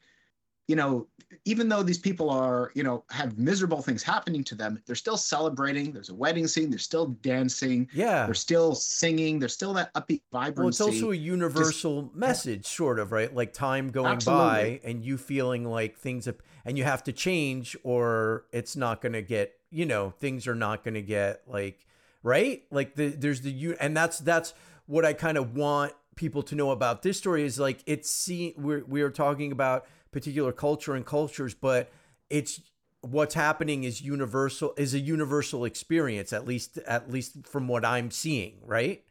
you 0.69 0.77
know 0.77 1.07
even 1.45 1.69
though 1.69 1.83
these 1.83 1.99
people 1.99 2.31
are 2.31 2.71
you 2.75 2.83
know 2.83 3.05
have 3.11 3.39
miserable 3.39 3.83
things 3.83 4.03
happening 4.03 4.45
to 4.45 4.55
them 4.55 4.81
they're 4.87 4.95
still 4.97 5.17
celebrating. 5.17 5.93
There's 5.93 6.09
a 6.09 6.15
wedding 6.15 6.47
scene. 6.47 6.71
They're 6.71 6.79
still 6.79 7.07
dancing. 7.23 7.89
Yeah. 7.93 8.27
They're 8.27 8.35
still 8.35 8.75
singing. 8.75 9.39
There's 9.39 9.53
still 9.53 9.73
that 9.75 9.93
upbeat 9.95 10.23
vibrancy. 10.33 10.61
Well, 10.61 10.69
it's 10.69 10.81
also 10.81 11.13
a 11.13 11.17
universal 11.17 12.11
message, 12.15 12.67
sort 12.67 12.99
of, 12.99 13.13
right? 13.13 13.35
Like 13.35 13.53
time 13.53 13.91
going 13.91 14.07
Absolutely. 14.07 14.81
by 14.81 14.81
and 14.85 15.05
you 15.05 15.19
feeling 15.19 15.65
like 15.65 15.97
things 15.97 16.27
have, 16.27 16.37
and 16.65 16.77
you 16.79 16.85
have 16.85 17.05
to 17.05 17.13
change 17.13 17.77
or 17.83 18.45
it's 18.53 18.77
not 18.77 19.01
going 19.01 19.13
to 19.13 19.23
get, 19.23 19.55
you 19.71 19.87
know, 19.87 20.11
things 20.11 20.47
are 20.47 20.55
not 20.55 20.85
going 20.85 20.95
to 20.95 21.03
get 21.03 21.43
like, 21.47 21.87
right? 22.23 22.63
Like 22.71 22.95
the, 22.95 23.09
there's 23.09 23.43
the, 23.43 23.51
you, 23.51 23.77
and 23.81 23.97
that's, 23.97 24.19
that's 24.19 24.55
what 24.87 25.05
I 25.05 25.13
kind 25.13 25.39
of 25.39 25.55
want 25.55 25.93
people 26.17 26.43
to 26.43 26.55
know 26.55 26.71
about 26.71 27.03
this 27.03 27.17
story 27.17 27.45
is 27.45 27.59
like, 27.59 27.83
it's 27.87 28.11
see, 28.11 28.55
we're, 28.57 28.85
we're 28.87 29.11
talking 29.11 29.53
about 29.53 29.87
particular 30.11 30.53
culture 30.53 30.95
and 30.95 31.05
cultures, 31.05 31.55
but 31.55 31.91
it's, 32.31 32.61
what's 33.01 33.35
happening 33.35 33.85
is 33.85 34.03
universal 34.03 34.75
is 34.77 34.93
a 34.93 34.99
universal 34.99 35.65
experience 35.65 36.33
at 36.33 36.45
least 36.45 36.79
at 36.79 37.09
least 37.09 37.47
from 37.47 37.69
what 37.69 37.85
i'm 37.85 38.11
seeing 38.11 38.59
right? 38.67 39.05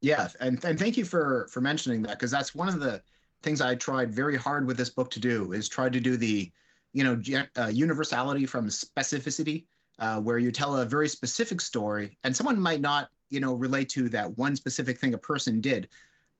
Yeah, 0.00 0.28
and 0.40 0.64
and 0.64 0.78
thank 0.78 0.96
you 0.96 1.04
for 1.04 1.48
for 1.50 1.60
mentioning 1.60 2.02
that 2.02 2.12
because 2.18 2.30
that's 2.30 2.54
one 2.54 2.68
of 2.68 2.80
the 2.80 3.02
things 3.42 3.60
I 3.60 3.74
tried 3.74 4.12
very 4.12 4.36
hard 4.36 4.66
with 4.66 4.76
this 4.76 4.90
book 4.90 5.10
to 5.12 5.20
do 5.20 5.52
is 5.52 5.68
try 5.68 5.88
to 5.88 6.00
do 6.00 6.16
the, 6.16 6.50
you 6.92 7.04
know, 7.04 7.44
uh, 7.56 7.68
universality 7.68 8.46
from 8.46 8.66
specificity, 8.68 9.66
uh, 9.98 10.20
where 10.20 10.38
you 10.38 10.50
tell 10.50 10.76
a 10.76 10.84
very 10.84 11.08
specific 11.08 11.60
story 11.60 12.18
and 12.24 12.34
someone 12.34 12.60
might 12.60 12.80
not, 12.80 13.08
you 13.30 13.40
know, 13.40 13.54
relate 13.54 13.88
to 13.90 14.08
that 14.08 14.36
one 14.36 14.56
specific 14.56 14.98
thing 14.98 15.14
a 15.14 15.18
person 15.18 15.60
did, 15.60 15.88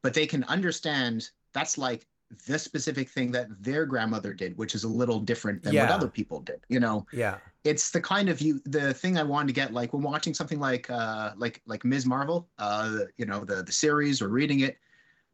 but 0.02 0.14
they 0.14 0.26
can 0.26 0.44
understand 0.44 1.28
that's 1.52 1.78
like 1.78 2.06
the 2.46 2.58
specific 2.58 3.08
thing 3.08 3.30
that 3.32 3.46
their 3.62 3.86
grandmother 3.86 4.34
did, 4.34 4.56
which 4.58 4.74
is 4.74 4.84
a 4.84 4.88
little 4.88 5.18
different 5.18 5.62
than 5.62 5.74
what 5.74 5.90
other 5.90 6.08
people 6.08 6.40
did, 6.40 6.60
you 6.68 6.80
know 6.80 7.06
yeah 7.12 7.38
it's 7.64 7.90
the 7.90 8.00
kind 8.00 8.28
of 8.28 8.40
you 8.40 8.60
the 8.64 8.94
thing 8.94 9.18
I 9.18 9.22
wanted 9.22 9.48
to 9.48 9.52
get 9.52 9.72
like 9.72 9.92
when 9.92 10.02
watching 10.02 10.34
something 10.34 10.60
like 10.60 10.88
uh 10.90 11.32
like 11.36 11.60
like 11.66 11.84
Ms. 11.84 12.06
Marvel, 12.06 12.48
uh 12.58 13.00
you 13.16 13.26
know, 13.26 13.44
the 13.44 13.62
the 13.62 13.72
series 13.72 14.22
or 14.22 14.28
reading 14.28 14.60
it. 14.60 14.78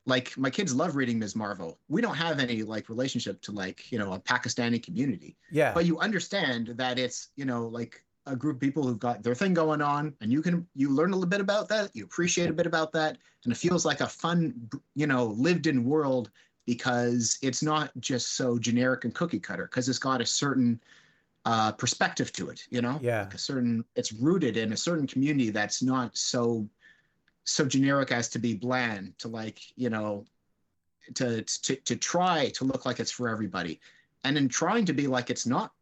Like 0.07 0.37
my 0.37 0.51
kids 0.51 0.75
love 0.75 0.97
reading 0.97 1.19
Ms. 1.19 1.35
Marvel. 1.35 1.79
We 1.89 2.03
don't 2.03 2.17
have 2.17 2.39
any 2.39 2.63
like 2.63 2.89
relationship 2.89 3.41
to 3.43 3.53
like, 3.53 3.91
you 3.91 3.99
know, 3.99 4.13
a 4.13 4.21
Pakistani 4.21 4.83
community. 4.83 5.37
yeah 5.51 5.73
But 5.73 5.87
you 5.87 5.99
understand 5.99 6.75
that 6.77 6.99
it's, 6.99 7.29
you 7.37 7.45
know, 7.45 7.69
like 7.69 8.05
a 8.27 8.37
group 8.37 8.57
of 8.57 8.61
people 8.61 8.83
who've 8.87 8.99
got 8.99 9.23
their 9.23 9.35
thing 9.35 9.55
going 9.55 9.83
on 9.83 10.15
and 10.21 10.33
you 10.33 10.43
can 10.43 10.67
you 10.75 10.91
learn 10.91 11.13
a 11.13 11.17
little 11.17 11.29
bit 11.29 11.41
about 11.41 11.69
that, 11.69 11.91
you 11.95 12.05
appreciate 12.05 12.51
a 12.51 12.53
bit 12.53 12.67
about 12.67 12.93
that, 12.93 13.19
and 13.45 13.53
it 13.53 13.57
feels 13.57 13.85
like 13.85 14.01
a 14.01 14.09
fun, 14.09 14.69
you 14.95 15.07
know, 15.07 15.27
lived 15.27 15.67
in 15.67 15.85
world 15.85 16.31
because 16.67 17.39
it's 17.43 17.63
not 17.63 17.91
just 18.01 18.37
so 18.37 18.59
generic 18.59 19.05
and 19.05 19.15
cookie 19.15 19.41
cutter 19.41 19.65
because 19.65 19.89
it's 19.89 19.99
got 19.99 20.21
a 20.21 20.27
certain 20.27 20.81
uh, 21.45 21.73
perspective 21.73 22.33
to 22.33 22.49
it. 22.49 22.65
You 22.71 22.83
know, 22.83 22.99
Yeah. 23.03 23.23
like 23.23 23.35
a 23.35 23.39
certain 23.39 23.85
it's 23.95 24.13
rooted 24.13 24.57
in 24.57 24.73
a 24.73 24.77
certain 24.77 25.07
community 25.07 25.51
that's 25.51 25.83
not 25.83 26.17
so 26.17 26.69
so 27.45 27.67
generic 27.67 28.11
as 28.11 28.29
to 28.31 28.39
be 28.39 28.55
bland 28.55 29.13
to 29.19 29.29
like 29.29 29.61
you 29.77 29.91
know 29.91 30.25
to 31.15 31.43
to 31.43 31.77
to 31.77 31.97
try 31.97 32.49
to 32.55 32.65
look 32.65 32.87
like 32.87 32.99
it's 32.99 33.11
for 33.11 33.29
everybody 33.29 33.79
and 34.25 34.39
in 34.39 34.49
trying 34.49 34.87
to 34.87 34.95
be 34.95 35.07
like 35.07 35.29
it's 35.29 35.47
not 35.47 35.73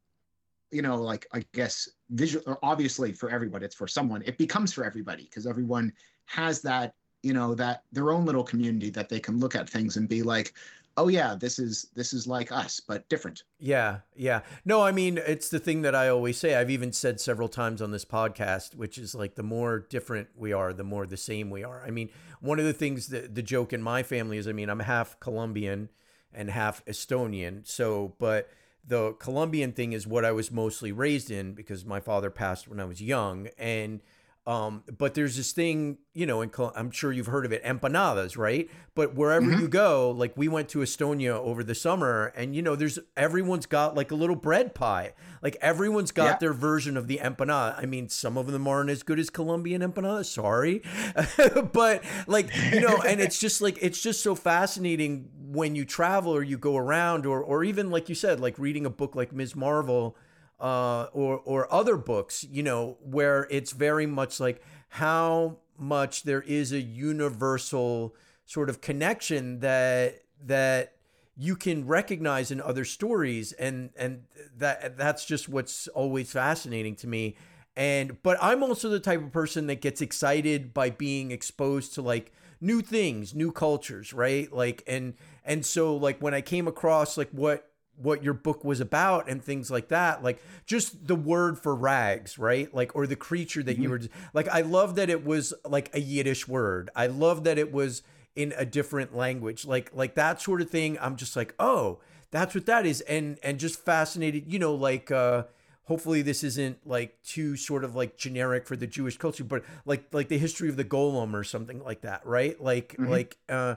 you 0.73 0.83
know 0.83 0.97
like 0.97 1.25
i 1.33 1.45
guess 1.53 1.89
visual 2.11 2.43
or 2.49 2.59
obviously 2.65 3.13
for 3.13 3.31
everybody 3.31 3.65
it's 3.65 3.77
for 3.77 3.87
someone 3.87 4.23
it 4.27 4.37
becomes 4.39 4.73
for 4.73 4.85
everybody 4.85 5.23
because 5.23 5.47
everyone 5.47 5.93
has 6.27 6.61
that 6.63 6.95
you 7.23 7.33
know 7.33 7.55
that 7.55 7.85
their 7.93 8.11
own 8.11 8.25
little 8.25 8.45
community 8.45 8.91
that 8.91 9.09
they 9.09 9.21
can 9.21 9.39
look 9.39 9.55
at 9.55 9.69
things 9.69 9.97
and 9.97 10.09
be 10.09 10.23
like 10.23 10.55
oh 10.97 11.09
yeah 11.09 11.35
this 11.35 11.59
is 11.59 11.87
this 11.95 12.13
is 12.13 12.27
like 12.27 12.53
us 12.53 12.81
but 12.81 13.09
different 13.09 13.45
Yeah, 13.59 14.01
yeah. 14.17 14.41
No, 14.65 14.83
I 14.83 14.91
mean, 14.93 15.19
it's 15.19 15.49
the 15.49 15.61
thing 15.61 15.83
that 15.83 15.95
I 15.95 16.09
always 16.09 16.37
say. 16.37 16.57
I've 16.57 16.69
even 16.69 16.93
said 16.93 17.21
several 17.21 17.49
times 17.49 17.81
on 17.81 17.93
this 17.93 18.05
podcast, 18.05 18.75
which 18.75 18.99
is 18.99 19.15
like 19.15 19.37
the 19.37 19.43
more 19.45 19.79
different 19.79 20.29
we 20.37 20.53
are, 20.53 20.73
the 20.73 20.85
more 20.85 21.07
the 21.07 21.17
same 21.17 21.49
we 21.49 21.63
are. 21.63 21.83
I 21.87 21.91
mean, 21.91 22.11
one 22.41 22.59
of 22.59 22.65
the 22.65 22.73
things 22.73 23.07
that 23.09 23.37
the 23.37 23.43
joke 23.43 23.73
in 23.73 23.81
my 23.81 24.03
family 24.03 24.37
is 24.37 24.49
I 24.49 24.53
mean, 24.53 24.69
I'm 24.69 24.81
half 24.81 25.19
Colombian 25.21 25.89
and 26.35 26.51
half 26.51 26.85
Estonian. 26.87 27.67
So, 27.67 28.15
but 28.19 28.51
the 28.85 29.13
Colombian 29.13 29.73
thing 29.73 29.93
is 29.93 30.07
what 30.07 30.25
I 30.25 30.33
was 30.33 30.51
mostly 30.51 30.91
raised 30.91 31.31
in 31.31 31.53
because 31.55 31.85
my 31.85 32.01
father 32.01 32.31
passed 32.31 32.67
when 32.67 32.81
I 32.81 32.85
was 32.85 33.01
young. 33.01 33.49
And, 33.57 34.01
um, 34.47 34.83
but 34.99 35.15
there's 35.15 35.37
this 35.37 35.53
thing, 35.53 35.99
you 36.15 36.27
know, 36.27 36.41
in 36.43 36.51
Col- 36.51 36.73
I'm 36.75 36.91
sure 36.91 37.13
you've 37.13 37.27
heard 37.29 37.45
of 37.47 37.53
it, 37.53 37.63
empanadas, 37.65 38.37
right? 38.37 38.69
But 38.95 39.15
wherever 39.15 39.47
Mhm. 39.47 39.61
you 39.61 39.69
go, 39.69 40.11
like 40.11 40.37
we 40.37 40.49
went 40.49 40.69
to 40.71 40.79
Estonia 40.81 41.35
over 41.35 41.63
the 41.63 41.75
summer, 41.77 42.33
and 42.35 42.55
you 42.57 42.61
know, 42.63 42.75
there's 42.75 42.99
everyone's 43.17 43.67
got 43.67 43.95
like 43.95 44.11
a 44.11 44.17
little 44.17 44.35
bread 44.35 44.75
pie. 44.75 45.13
Like 45.43 45.57
everyone's 45.61 46.11
got 46.11 46.25
Yeah. 46.25 46.37
their 46.39 46.53
version 46.53 46.97
of 46.97 47.07
the 47.07 47.19
empanada. 47.23 47.79
I 47.79 47.87
mean, 47.87 48.09
some 48.09 48.37
of 48.37 48.49
them 48.49 48.67
aren't 48.67 48.91
as 48.91 49.03
good 49.05 49.19
as 49.21 49.31
Colombian 49.31 49.81
empanadas. 49.81 50.25
Sorry, 50.27 50.83
but 51.73 52.03
like 52.27 52.51
you 52.73 52.81
know, 52.81 52.99
and 53.07 53.21
it's 53.21 53.39
just 53.39 53.61
like 53.61 53.79
it's 53.81 54.01
just 54.03 54.23
so 54.23 54.35
fascinating 54.35 55.29
when 55.53 55.75
you 55.77 55.85
travel 55.85 56.35
or 56.35 56.43
you 56.43 56.59
go 56.59 56.77
around, 56.77 57.27
or 57.27 57.41
or 57.43 57.63
even 57.65 57.91
like 57.91 58.09
you 58.09 58.15
said, 58.15 58.41
like 58.41 58.59
reading 58.59 58.87
a 58.87 58.91
book 58.91 59.15
like 59.15 59.33
Ms. 59.33 59.55
Marvel 59.55 60.17
uh, 60.63 61.09
or 61.13 61.39
or 61.45 61.71
other 61.73 61.97
books, 61.97 62.45
you 62.45 62.63
know, 62.63 62.97
where 63.03 63.47
it's 63.51 63.73
very 63.73 64.07
much 64.07 64.41
like 64.41 64.63
how 64.91 65.59
much 65.77 66.23
there 66.23 66.43
is 66.43 66.73
a 66.73 66.81
universal 66.81 68.15
sort 68.47 68.71
of 68.71 68.81
connection 68.81 69.59
that 69.61 70.23
that 70.45 70.95
you 71.37 71.57
can 71.57 71.87
recognize 71.87 72.51
in 72.51 72.61
other 72.61 72.85
stories 72.85 73.53
and 73.53 73.91
and 73.97 74.23
that 74.57 74.97
that's 74.97 75.25
just 75.25 75.49
what's 75.49 75.89
always 75.89 76.31
fascinating 76.31 76.95
to 76.95 77.07
me 77.07 77.35
and 77.75 78.23
but 78.23 78.37
I'm 78.41 78.63
also 78.63 78.89
the 78.89 79.01
type 79.01 79.23
of 79.23 79.33
person 79.33 79.67
that 79.69 79.81
gets 79.81 80.01
excited 80.01 80.75
by 80.75 80.91
being 80.91 81.31
exposed 81.31 81.95
to 81.95 82.03
like 82.03 82.33
new 82.61 82.81
things, 82.83 83.35
new 83.35 83.51
cultures, 83.51 84.13
right? 84.13 84.53
Like 84.53 84.83
and 84.87 85.15
and 85.45 85.65
so 85.65 85.97
like 85.97 86.21
when 86.21 86.35
I 86.35 86.43
came 86.43 86.69
across 86.69 87.17
like 87.17 87.31
what 87.31 87.72
what 87.97 88.25
your 88.25 88.35
book 88.35 88.65
was 88.65 88.81
about 88.81 89.29
and 89.29 89.43
things 89.45 89.71
like 89.71 89.89
that 89.89 90.23
like 90.25 90.43
just 90.67 91.07
the 91.07 91.15
word 91.15 91.59
for 91.59 91.75
rags 91.75 92.39
right? 92.39 92.75
Like 92.75 92.95
or 92.97 93.07
the 93.07 93.17
creature 93.17 93.63
that 93.63 93.79
you 93.79 93.91
were 93.91 94.01
like 94.33 94.49
i 94.49 94.61
love 94.63 94.95
that 94.97 95.09
it 95.11 95.25
was 95.25 95.53
like 95.65 95.91
a 95.95 96.01
yiddish 96.01 96.49
word. 96.49 96.91
I 96.97 97.07
love 97.07 97.45
that 97.45 97.59
it 97.59 97.73
was 97.73 98.03
in 98.35 98.53
a 98.57 98.65
different 98.65 99.15
language. 99.15 99.65
Like 99.67 99.91
like 99.95 100.15
that 100.15 100.41
sort 100.41 100.61
of 100.63 100.71
thing 100.71 100.99
i'm 101.01 101.17
just 101.17 101.37
like 101.37 101.55
oh 101.59 102.01
that's 102.31 102.55
what 102.55 102.67
that 102.67 102.87
is. 102.87 103.03
And 103.03 103.39
and 103.43 103.61
just 103.61 103.79
fascinated 103.85 104.51
you 104.53 104.59
know 104.59 104.75
like 104.75 105.11
uh 105.11 105.45
hopefully 105.85 106.23
this 106.23 106.43
isn't 106.45 106.79
like 106.87 107.23
too 107.23 107.57
sort 107.57 107.85
of 107.85 107.95
like 107.95 108.17
generic 108.17 108.67
for 108.67 108.77
the 108.77 108.87
jewish 108.87 109.19
culture 109.19 109.43
but 109.45 109.65
like 109.85 110.05
like 110.13 110.29
the 110.29 110.39
history 110.39 110.69
of 110.69 110.77
the 110.77 110.85
golem 110.85 111.35
or 111.35 111.45
something 111.45 111.83
like 111.85 112.01
that 112.03 112.25
right? 112.25 112.61
Like 112.63 112.97
Mhm. 112.99 113.09
like 113.11 113.37
uh 113.49 113.75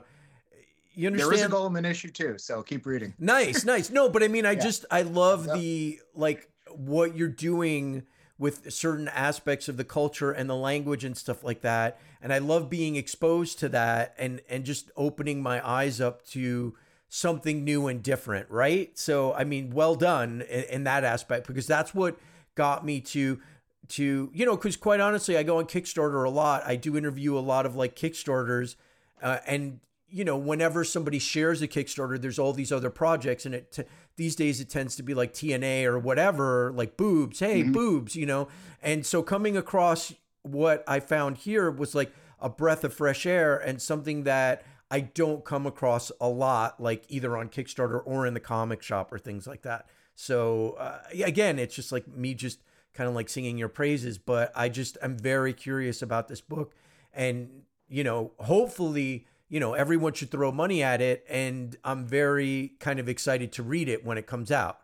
you 0.96 1.06
understand 1.06 1.34
is 1.38 1.44
a 1.44 1.48
golem 1.48 1.88
issue 1.88 2.08
too 2.10 2.36
so 2.38 2.62
keep 2.62 2.84
reading 2.86 3.14
Nice, 3.18 3.64
nice. 3.64 3.90
No, 3.90 4.08
but 4.08 4.22
I 4.22 4.28
mean, 4.28 4.44
I 4.44 4.52
Yeah. 4.52 4.60
just 4.60 4.84
I 4.90 5.02
love 5.02 5.46
Yep. 5.46 5.54
the 5.54 6.00
like 6.14 6.50
what 6.74 7.16
you're 7.16 7.28
doing 7.28 8.02
with 8.38 8.70
certain 8.72 9.08
aspects 9.08 9.68
of 9.68 9.76
the 9.78 9.84
culture 9.84 10.30
and 10.30 10.50
the 10.50 10.54
language 10.56 11.04
and 11.04 11.16
stuff 11.16 11.42
like 11.42 11.62
that, 11.62 11.98
and 12.20 12.32
I 12.32 12.38
love 12.38 12.68
being 12.68 12.96
exposed 12.96 13.58
to 13.60 13.68
that 13.70 14.14
and 14.18 14.40
and 14.48 14.64
just 14.64 14.90
opening 14.96 15.42
my 15.42 15.66
eyes 15.66 16.00
up 16.00 16.24
to 16.28 16.74
something 17.08 17.64
new 17.64 17.86
and 17.86 18.02
different, 18.02 18.50
right? 18.50 18.98
So, 18.98 19.32
I 19.32 19.44
mean, 19.44 19.70
well 19.70 19.94
done 19.94 20.42
in, 20.42 20.64
in 20.64 20.84
that 20.84 21.04
aspect 21.04 21.46
because 21.46 21.66
that's 21.66 21.94
what 21.94 22.18
got 22.54 22.84
me 22.84 23.00
to 23.00 23.40
to 23.88 24.30
you 24.34 24.44
know 24.44 24.56
because 24.56 24.76
quite 24.76 24.98
honestly 24.98 25.36
i 25.36 25.44
go 25.44 25.58
on 25.58 25.64
kickstarter 25.64 26.26
a 26.26 26.28
lot 26.30 26.60
i 26.66 26.74
do 26.74 26.96
interview 26.96 27.38
a 27.38 27.40
lot 27.40 27.64
of 27.64 27.76
like 27.76 27.94
kickstarters 27.94 28.74
uh, 29.22 29.38
and 29.46 29.78
you 30.08 30.24
know 30.24 30.36
whenever 30.36 30.84
somebody 30.84 31.18
shares 31.18 31.60
a 31.62 31.68
kickstarter 31.68 32.20
there's 32.20 32.38
all 32.38 32.52
these 32.52 32.70
other 32.70 32.90
projects 32.90 33.44
and 33.44 33.54
it 33.54 33.72
t- 33.72 33.82
these 34.16 34.36
days 34.36 34.60
it 34.60 34.68
tends 34.70 34.94
to 34.96 35.02
be 35.02 35.14
like 35.14 35.32
tna 35.32 35.84
or 35.84 35.98
whatever 35.98 36.72
like 36.74 36.96
boobs 36.96 37.40
hey 37.40 37.62
Mhm. 37.64 37.72
boobs 37.72 38.14
you 38.16 38.24
know? 38.26 38.48
And 38.82 39.04
so 39.04 39.22
coming 39.22 39.56
across 39.56 40.12
what 40.42 40.84
i 40.86 41.00
found 41.00 41.38
here 41.38 41.70
was 41.70 41.94
like 41.94 42.12
a 42.40 42.48
breath 42.48 42.84
of 42.84 42.94
fresh 42.94 43.26
air 43.26 43.56
and 43.56 43.82
something 43.82 44.22
that 44.24 44.62
i 44.92 45.00
don't 45.00 45.44
come 45.44 45.66
across 45.66 46.12
a 46.20 46.28
lot 46.28 46.80
like 46.80 47.04
either 47.08 47.36
on 47.36 47.48
kickstarter 47.48 48.00
or 48.04 48.26
in 48.26 48.34
the 48.34 48.40
comic 48.40 48.82
shop 48.82 49.12
or 49.12 49.18
things 49.18 49.46
like 49.46 49.62
that. 49.62 49.86
So 50.14 50.76
uh, 50.78 50.98
again 51.24 51.58
it's 51.58 51.74
just 51.74 51.90
like 51.90 52.06
me 52.06 52.32
just 52.34 52.60
kind 52.94 53.08
of 53.08 53.14
like 53.16 53.28
singing 53.28 53.58
your 53.58 53.68
praises 53.68 54.16
but 54.18 54.50
i 54.54 54.68
just 54.68 54.96
i'm 55.02 55.18
very 55.18 55.52
curious 55.52 56.00
about 56.00 56.28
this 56.28 56.40
book. 56.40 56.74
And 57.12 57.62
you 57.88 58.04
know 58.04 58.32
hopefully 58.38 59.26
you 59.48 59.60
know 59.60 59.74
everyone 59.74 60.12
should 60.12 60.30
throw 60.30 60.50
money 60.52 60.82
at 60.82 61.00
it 61.00 61.24
and 61.28 61.76
i'm 61.84 62.06
very 62.06 62.72
kind 62.80 62.98
of 62.98 63.08
excited 63.08 63.52
to 63.52 63.62
read 63.62 63.88
it 63.88 64.04
when 64.04 64.18
it 64.18 64.26
comes 64.26 64.50
out 64.50 64.80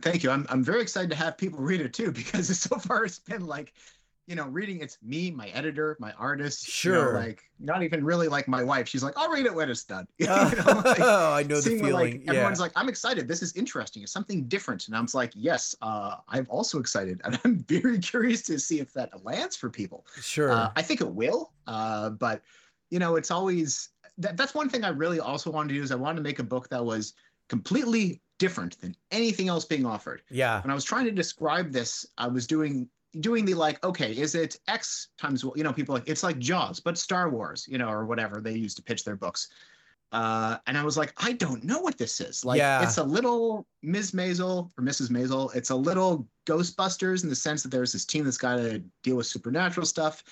Thank 0.00 0.24
you. 0.24 0.30
I'm 0.30 0.44
I'm 0.48 0.64
very 0.64 0.82
excited 0.82 1.10
to 1.10 1.16
have 1.16 1.38
people 1.38 1.60
read 1.60 1.80
it 1.80 1.92
too 1.94 2.10
because 2.20 2.58
so 2.58 2.76
far 2.78 3.04
it's 3.04 3.20
been 3.20 3.46
like, 3.46 3.72
you 4.26 4.34
know, 4.34 4.48
reading 4.48 4.80
it's 4.80 4.98
me, 5.02 5.30
my 5.30 5.48
editor, 5.50 5.96
my 6.00 6.12
artist. 6.18 6.66
you 6.84 6.90
know, 6.90 6.98
Sure. 6.98 7.14
like 7.14 7.44
not 7.60 7.82
even 7.84 8.04
really 8.04 8.26
like 8.26 8.48
my 8.48 8.62
wife. 8.64 8.88
She's 8.88 9.04
like, 9.04 9.14
I'll 9.16 9.30
read 9.30 9.46
it 9.46 9.54
when 9.54 9.70
it's 9.70 9.84
done. 9.84 10.08
You 10.18 10.26
know, 10.26 10.50
oh, 10.66 10.82
like, 10.84 11.00
i 11.00 11.44
know 11.44 11.60
the 11.60 11.70
feeling 11.78 11.92
like 11.92 12.14
yeah 12.24 12.32
everyone's 12.32 12.58
like, 12.58 12.72
I'm 12.74 12.88
excited. 12.88 13.28
This 13.28 13.40
is 13.42 13.54
interesting. 13.54 14.02
It's 14.02 14.10
something 14.12 14.44
different. 14.48 14.88
And 14.88 14.96
I'm 14.96 15.06
like, 15.14 15.30
yes, 15.36 15.76
uh, 15.80 16.16
I'm 16.28 16.46
also 16.50 16.80
excited. 16.80 17.20
And 17.24 17.38
I'm 17.44 17.58
very 17.60 17.98
curious 18.00 18.42
to 18.44 18.58
see 18.58 18.80
if 18.80 18.92
that 18.94 19.24
lands 19.24 19.54
for 19.54 19.70
people. 19.70 20.06
sure 20.20 20.50
Uh, 20.50 20.70
I 20.74 20.82
think 20.82 21.02
it 21.02 21.08
will. 21.08 21.52
Uh, 21.68 22.10
but 22.10 22.42
you 22.94 23.00
know, 23.00 23.16
it's 23.16 23.32
always 23.32 23.88
that, 24.18 24.36
that's 24.36 24.54
one 24.54 24.68
thing 24.68 24.84
I 24.84 24.90
really 24.90 25.18
also 25.18 25.50
wanted 25.50 25.70
to 25.70 25.74
do 25.74 25.82
is 25.82 25.90
I 25.90 25.96
wanted 25.96 26.18
to 26.18 26.22
make 26.22 26.38
a 26.38 26.44
book 26.44 26.68
that 26.68 26.84
was 26.84 27.14
completely 27.48 28.22
different 28.38 28.80
than 28.80 28.94
anything 29.10 29.48
else 29.48 29.64
being 29.64 29.84
offered. 29.84 30.22
yeah 30.30 30.62
When 30.62 30.70
I 30.70 30.74
was 30.74 30.84
trying 30.84 31.04
to 31.06 31.10
describe 31.10 31.72
this, 31.72 32.06
I 32.18 32.28
was 32.28 32.46
doing 32.46 32.88
doing 33.20 33.44
the 33.44 33.54
like, 33.54 33.84
okay, 33.84 34.12
is 34.12 34.36
it 34.36 34.56
X 34.68 35.08
times 35.18 35.44
you 35.56 35.64
know, 35.64 35.72
people 35.72 35.92
like 35.96 36.08
it's 36.08 36.22
like 36.22 36.38
Jaws, 36.38 36.78
but 36.78 36.96
Star 36.96 37.28
Wars, 37.30 37.66
you 37.68 37.78
know, 37.78 37.88
or 37.88 38.06
whatever 38.06 38.40
they 38.40 38.54
use 38.54 38.74
to 38.76 38.82
pitch 38.82 39.02
their 39.04 39.16
books. 39.16 39.48
Uh, 40.12 40.58
and 40.68 40.78
I 40.78 40.84
was 40.84 40.96
like, 40.96 41.12
I 41.16 41.32
don't 41.32 41.64
know 41.64 41.80
what 41.80 41.98
this 41.98 42.20
is. 42.20 42.44
Like, 42.44 42.58
Yeah. 42.58 42.84
it's 42.84 42.98
a 42.98 43.02
little 43.02 43.66
Ms. 43.82 44.12
Maisel 44.12 44.70
or 44.78 44.84
Mrs. 44.84 45.10
Maisel. 45.10 45.52
It's 45.56 45.70
a 45.70 45.74
little 45.74 46.28
Ghostbusters 46.46 47.24
in 47.24 47.28
the 47.28 47.34
sense 47.34 47.64
that 47.64 47.72
there's 47.72 47.92
this 47.92 48.04
team 48.04 48.22
that's 48.24 48.38
got 48.38 48.56
to 48.58 48.78
deal 49.02 49.16
with 49.16 49.26
supernatural 49.26 49.84
stuff. 49.86 50.22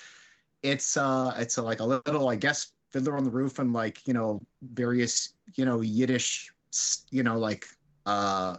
It's 0.63 0.97
uh, 0.97 1.35
it's 1.39 1.57
a, 1.59 1.63
like 1.63 1.81
a 1.81 1.85
little, 1.85 2.29
I 2.29 2.37
guess, 2.37 2.73
Fiddler 2.91 3.17
on 3.17 3.25
the 3.25 3.31
Roof 3.31 3.59
and 3.59 3.73
like 3.73 4.07
you 4.07 4.15
know 4.15 4.41
various 4.63 5.35
you 5.55 5.65
know 5.65 5.81
Yiddish, 5.81 6.51
you 7.11 7.23
know 7.23 7.39
like 7.39 7.67
uh, 8.07 8.57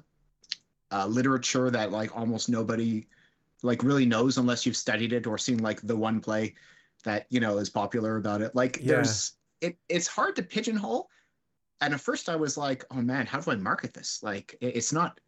uh, 0.92 1.08
literature 1.08 1.70
that 1.70 1.92
like 1.92 2.16
almost 2.16 2.50
nobody 2.50 3.06
like 3.62 3.84
really 3.84 4.06
knows 4.06 4.38
unless 4.38 4.66
you've 4.66 4.76
studied 4.76 5.14
it 5.14 5.26
or 5.26 5.38
seen 5.38 5.60
like 5.60 5.82
the 5.82 5.96
one 5.96 6.20
play 6.20 6.54
that 7.04 7.26
you 7.30 7.40
know 7.40 7.58
is 7.58 7.70
popular 7.70 8.18
about 8.18 8.42
it. 8.42 8.54
Like 8.56 8.78
Yeah. 8.78 8.96
there's 8.96 9.34
it 9.62 9.78
it's 9.90 10.08
hard 10.08 10.36
to 10.36 10.44
pigeonhole. 10.44 11.10
And 11.82 11.94
at 11.94 12.00
first 12.00 12.30
I 12.30 12.36
was 12.36 12.58
like, 12.58 12.86
oh 12.92 13.02
man, 13.02 13.26
how 13.26 13.40
do 13.40 13.52
I 13.52 13.56
market 13.56 13.94
this? 13.94 14.22
Like 14.24 14.56
it- 14.62 14.76
it's 14.76 14.94
not 14.94 15.20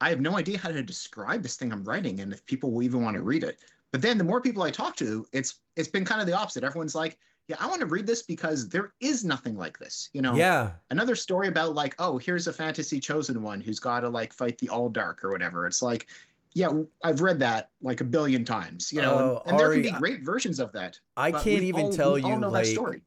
I 0.00 0.08
have 0.08 0.20
no 0.20 0.36
idea 0.36 0.58
how 0.58 0.70
to 0.70 0.82
describe 0.82 1.42
this 1.42 1.56
thing 1.56 1.72
I'm 1.72 1.84
writing 1.84 2.20
and 2.20 2.32
if 2.32 2.44
people 2.46 2.72
will 2.72 2.82
even 2.82 3.02
want 3.02 3.16
to 3.16 3.22
read 3.22 3.44
it. 3.44 3.58
But 3.92 4.02
then 4.02 4.18
the 4.18 4.24
more 4.24 4.40
people 4.40 4.62
I 4.62 4.70
talk 4.70 4.96
to, 4.96 5.26
it's 5.32 5.60
it's 5.76 5.88
been 5.88 6.04
kind 6.04 6.20
of 6.20 6.26
the 6.26 6.32
opposite. 6.36 6.64
Everyone's 6.64 6.94
like, 6.94 7.18
yeah, 7.48 7.56
I 7.60 7.66
want 7.66 7.80
to 7.80 7.86
read 7.86 8.06
this 8.06 8.22
because 8.22 8.68
there 8.68 8.92
is 9.00 9.24
nothing 9.24 9.56
like 9.56 9.78
this. 9.78 10.08
You 10.12 10.22
know, 10.22 10.34
yeah 10.34 10.70
another 10.90 11.14
story 11.14 11.48
about 11.48 11.74
like 11.74 11.94
oh 11.98 12.16
here's 12.18 12.46
a 12.46 12.52
fantasy 12.52 12.98
chosen 13.00 13.42
one 13.42 13.60
who's 13.60 13.78
got 13.78 14.00
to 14.00 14.08
like 14.08 14.32
fight 14.32 14.56
the 14.58 14.68
all 14.68 14.88
dark 14.88 15.22
or 15.24 15.30
whatever 15.30 15.66
it's 15.66 15.82
like 15.82 16.06
yeah 16.54 16.68
i've 17.02 17.22
read 17.22 17.38
that 17.38 17.70
like 17.80 18.00
a 18.02 18.04
billion 18.04 18.44
times 18.44 18.92
you 18.92 19.00
know 19.00 19.14
Oh, 19.14 19.42
and, 19.46 19.52
and 19.52 19.58
there 19.60 19.72
can 19.72 19.82
be 19.82 19.90
great 19.92 20.22
versions 20.22 20.60
of 20.60 20.70
that 20.72 20.98
i 21.16 21.32
can't 21.32 21.62
even 21.62 21.86
all- 21.86 21.92
tell 21.92 22.18
you 22.18 22.36
know 22.36 22.50
like 22.50 22.64
that 22.66 22.72
story 22.72 23.02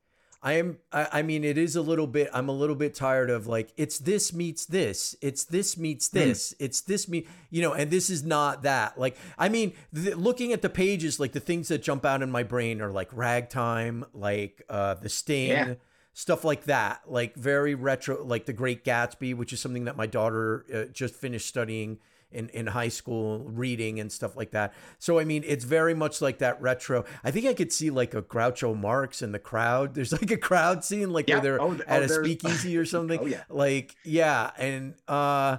I 0.45 0.53
am. 0.53 0.77
I, 0.91 1.07
I 1.11 1.21
mean, 1.23 1.43
it 1.43 1.57
is 1.57 1.75
a 1.75 1.81
little 1.81 2.05
bit. 2.05 2.29
I'm 2.31 2.49
a 2.49 2.51
little 2.51 2.75
bit 2.75 2.93
tired 2.93 3.31
of 3.31 3.47
like 3.47 3.73
it's 3.77 3.97
this 3.97 4.31
meets 4.31 4.67
this. 4.67 5.15
It's 5.19 5.43
this 5.43 5.75
meets 5.75 6.07
this. 6.07 6.53
It's 6.59 6.81
this 6.81 7.09
meet. 7.09 7.27
You 7.49 7.63
know, 7.63 7.73
and 7.73 7.89
this 7.89 8.11
is 8.11 8.23
not 8.23 8.61
that. 8.61 8.99
Like, 8.99 9.17
I 9.39 9.49
mean, 9.49 9.73
th- 9.93 10.15
looking 10.15 10.53
at 10.53 10.61
the 10.61 10.69
pages, 10.69 11.19
like 11.19 11.31
the 11.31 11.39
things 11.39 11.69
that 11.69 11.81
jump 11.81 12.05
out 12.05 12.21
in 12.21 12.29
my 12.29 12.43
brain 12.43 12.79
are 12.79 12.91
like 12.91 13.09
Ragtime, 13.11 14.05
like 14.13 14.61
uh, 14.69 14.93
The 14.93 15.09
Sting. 15.09 15.49
Yeah. 15.49 15.73
Stuff 16.17 16.45
like 16.45 16.63
that, 16.63 17.01
like 17.07 17.35
very 17.35 17.75
retro, 17.75 18.23
like 18.23 18.45
The 18.45 18.53
Great 18.53 18.85
Gatsby, 18.85 19.35
which 19.35 19.51
is 19.51 19.59
something 19.59 19.83
that 19.83 19.97
my 19.97 20.05
daughter 20.05 20.65
uh, 20.73 20.83
just 20.93 21.13
finished 21.13 21.45
studying 21.45 21.97
in, 22.31 22.49
in 22.49 22.67
high 22.67 22.89
school, 22.89 23.39
reading 23.45 23.99
and 23.99 24.11
stuff 24.11 24.35
like 24.35 24.51
that. 24.51 24.73
So, 24.99 25.19
I 25.19 25.23
mean, 25.23 25.43
it's 25.45 25.63
very 25.63 25.93
much 25.93 26.21
like 26.21 26.39
that 26.39 26.61
retro. 26.61 27.05
I 27.23 27.31
think 27.31 27.45
I 27.45 27.53
could 27.53 27.71
see 27.71 27.89
like 27.89 28.13
a 28.13 28.21
Groucho 28.21 28.77
Marx 28.77 29.21
in 29.21 29.31
the 29.31 29.39
crowd. 29.39 29.93
There's 29.95 30.11
like 30.11 30.31
a 30.31 30.37
crowd 30.37 30.83
scene, 30.83 31.11
like 31.11 31.29
Yeah. 31.29 31.35
where 31.35 31.41
they're 31.43 31.61
Oh, 31.61 31.77
at 31.87 32.01
oh, 32.01 32.05
a 32.05 32.09
speakeasy 32.09 32.77
or 32.77 32.85
something. 32.95 33.19
Oh, 33.21 33.25
yeah. 33.25 33.43
Like, 33.49 33.95
yeah. 34.03 34.51
And, 34.57 34.95
uh, 35.07 35.57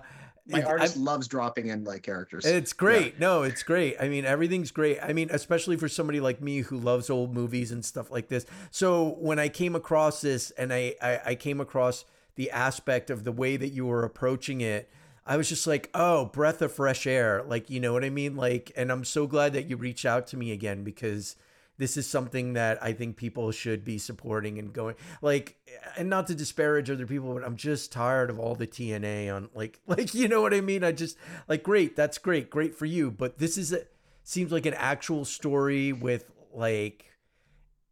My 0.48 0.62
artist 0.62 0.96
I- 0.96 1.00
loves 1.00 1.28
dropping 1.28 1.68
in 1.68 1.84
like 1.84 2.02
characters. 2.02 2.44
it's 2.44 2.72
great. 2.72 3.18
No, 3.18 3.42
it's 3.42 3.62
great. 3.62 3.96
I 3.98 4.08
mean, 4.08 4.24
everything's 4.24 4.70
great. 4.70 4.98
I 5.02 5.12
mean, 5.12 5.28
especially 5.32 5.76
for 5.76 5.88
somebody 5.88 6.20
like 6.20 6.40
me 6.42 6.58
who 6.60 6.78
loves 6.78 7.08
old 7.10 7.32
movies 7.34 7.72
and 7.72 7.84
stuff 7.84 8.10
like 8.10 8.28
this. 8.28 8.44
So 8.70 9.16
when 9.18 9.38
I 9.38 9.48
came 9.48 9.74
across 9.74 10.20
this 10.20 10.50
and 10.52 10.72
I, 10.72 10.94
I, 11.02 11.20
I 11.26 11.34
came 11.36 11.60
across 11.60 12.04
the 12.36 12.50
aspect 12.50 13.08
of 13.10 13.24
the 13.24 13.32
way 13.32 13.56
that 13.56 13.70
you 13.70 13.86
were 13.86 14.04
approaching 14.04 14.60
it, 14.60 14.90
I 15.26 15.36
was 15.36 15.48
just 15.48 15.66
like, 15.66 15.90
oh, 15.92 16.26
breath 16.26 16.62
of 16.62 16.72
fresh 16.72 17.06
air. 17.06 17.42
Like, 17.46 17.68
you 17.68 17.80
know 17.80 17.92
what 17.92 18.04
I 18.04 18.10
mean? 18.10 18.36
Like, 18.36 18.70
and 18.76 18.92
I'm 18.92 19.04
so 19.04 19.26
glad 19.26 19.54
that 19.54 19.68
you 19.68 19.76
reached 19.76 20.06
out 20.06 20.28
to 20.28 20.36
me 20.36 20.52
again 20.52 20.84
because 20.84 21.36
this 21.78 21.96
is 21.96 22.06
something 22.06 22.54
that 22.54 22.82
I 22.82 22.92
think 22.92 23.16
people 23.16 23.50
should 23.50 23.84
be 23.84 23.98
supporting 23.98 24.58
and 24.58 24.72
going 24.72 24.94
like 25.20 25.56
and 25.96 26.08
not 26.08 26.26
to 26.28 26.34
disparage 26.34 26.90
other 26.90 27.06
people, 27.06 27.34
but 27.34 27.44
I'm 27.44 27.56
just 27.56 27.92
tired 27.92 28.30
of 28.30 28.38
all 28.38 28.54
the 28.54 28.66
TNA 28.66 29.34
on 29.34 29.50
like 29.54 29.80
like 29.86 30.14
you 30.14 30.28
know 30.28 30.40
what 30.40 30.54
I 30.54 30.60
mean? 30.60 30.84
I 30.84 30.92
just 30.92 31.18
like 31.48 31.62
great, 31.62 31.96
that's 31.96 32.18
great, 32.18 32.50
great 32.50 32.74
for 32.74 32.86
you. 32.86 33.10
But 33.10 33.38
this 33.38 33.58
is 33.58 33.72
a 33.72 33.82
seems 34.22 34.52
like 34.52 34.66
an 34.66 34.74
actual 34.74 35.24
story 35.24 35.92
with 35.92 36.30
like 36.52 37.04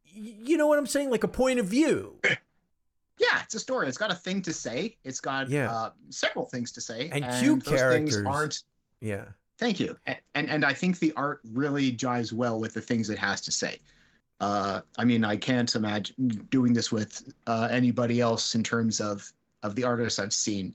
you 0.05 0.57
know 0.57 0.69
what 0.69 0.79
I'm 0.79 0.87
saying? 0.87 1.11
Like 1.11 1.25
a 1.25 1.29
point 1.29 1.59
of 1.59 1.67
view. 1.67 2.21
It's 3.55 3.63
a 3.63 3.65
story. 3.65 3.87
It's 3.87 3.97
got 3.99 4.11
a 4.11 4.15
thing 4.17 4.43
to 4.43 4.53
say. 4.53 4.97
It's 5.05 5.21
got 5.21 5.49
Yeah. 5.49 5.71
uh, 5.73 5.91
several 6.11 6.47
things 6.47 6.73
to 6.73 6.81
say, 6.81 7.09
And 7.13 7.25
cute 7.41 7.65
those 7.65 7.71
things 7.71 7.81
characters. 8.17 8.27
aren't. 8.27 8.63
Yeah. 9.01 9.25
Thank 9.59 9.79
you, 9.79 9.97
A- 10.09 10.17
and 10.35 10.51
and 10.51 10.65
I 10.65 10.73
think 10.75 10.99
the 10.99 11.13
art 11.17 11.41
really 11.45 11.93
jives 11.93 12.33
well 12.33 12.59
with 12.59 12.75
the 12.75 12.81
things 12.81 13.09
it 13.11 13.19
has 13.19 13.41
to 13.43 13.53
say. 13.53 13.79
Uh, 14.41 14.81
I 14.99 15.05
mean, 15.05 15.25
I 15.25 15.37
can't 15.37 15.73
imagine 15.77 16.47
doing 16.51 16.73
this 16.73 16.91
with 16.91 17.33
uh, 17.47 17.69
anybody 17.71 18.21
else 18.21 18.57
in 18.57 18.65
terms 18.65 19.01
of 19.01 19.33
of 19.63 19.77
the 19.77 19.85
artists 19.85 20.19
I've 20.19 20.33
seen. 20.33 20.75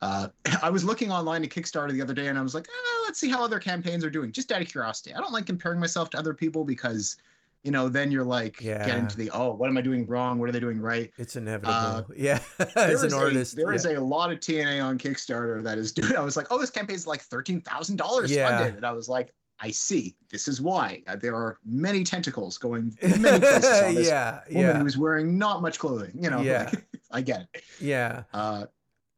Uh, 0.00 0.28
I 0.62 0.70
was 0.70 0.84
looking 0.84 1.10
online 1.10 1.42
at 1.42 1.50
Kickstarter 1.50 1.90
the 1.90 2.00
other 2.00 2.14
day, 2.14 2.28
and 2.28 2.38
I 2.38 2.42
was 2.42 2.54
like, 2.54 2.68
oh, 2.72 3.02
let's 3.06 3.18
see 3.18 3.28
how 3.28 3.42
other 3.42 3.58
campaigns 3.58 4.04
are 4.04 4.10
doing, 4.10 4.30
just 4.30 4.52
out 4.52 4.62
of 4.62 4.68
curiosity. 4.68 5.12
I 5.14 5.18
don't 5.18 5.32
like 5.32 5.46
comparing 5.46 5.80
myself 5.80 6.08
to 6.10 6.18
other 6.18 6.32
people 6.32 6.64
because, 6.64 7.16
you 7.62 7.70
know, 7.70 7.88
then 7.88 8.10
you're 8.10 8.24
like 8.24 8.60
Yeah. 8.60 8.84
get 8.84 8.98
into 8.98 9.16
the 9.16 9.30
oh, 9.30 9.54
what 9.54 9.68
am 9.68 9.76
I 9.76 9.80
doing 9.82 10.06
wrong? 10.06 10.38
What 10.38 10.48
are 10.48 10.52
they 10.52 10.60
doing 10.60 10.80
right? 10.80 11.10
It's 11.16 11.36
inevitable. 11.36 11.72
Uh, 11.72 12.02
yeah. 12.16 12.40
There 12.58 12.68
As 12.76 13.02
is 13.04 13.12
an 13.12 13.18
a- 13.18 13.22
artist. 13.22 13.56
there 13.56 13.72
is 13.72 13.84
yeah. 13.84 13.98
a 13.98 14.00
lot 14.00 14.32
of 14.32 14.40
TNA 14.40 14.82
on 14.84 14.98
Kickstarter 14.98 15.62
that 15.62 15.78
is 15.78 15.92
doing. 15.98 16.16
I 16.16 16.20
was 16.20 16.36
like, 16.36 16.46
oh, 16.50 16.58
this 16.58 16.70
campaign 16.70 16.96
is 16.96 17.06
like 17.06 17.20
thirteen 17.22 17.60
thousand 17.60 17.96
dollars 17.96 18.34
funded, 18.34 18.76
and 18.76 18.84
I 18.86 18.92
was 18.92 19.08
like, 19.08 19.32
I 19.60 19.70
see. 19.70 20.16
This 20.30 20.48
is 20.48 20.60
why 20.60 21.02
Uh, 21.06 21.14
there 21.16 21.36
are 21.36 21.58
many 21.64 22.02
tentacles 22.02 22.58
going 22.58 22.96
many 23.02 23.38
places 23.38 23.82
on 23.82 23.94
this 23.94 24.08
yeah. 24.08 24.40
woman 24.50 24.62
Yeah. 24.62 24.78
who's 24.80 24.98
wearing 24.98 25.38
not 25.38 25.62
much 25.62 25.78
clothing. 25.78 26.12
You 26.20 26.30
know, 26.30 26.40
Yeah. 26.40 26.64
like, 26.72 26.84
I 27.12 27.20
get 27.20 27.42
it. 27.54 27.62
Yeah. 27.80 28.24
Uh, 28.32 28.64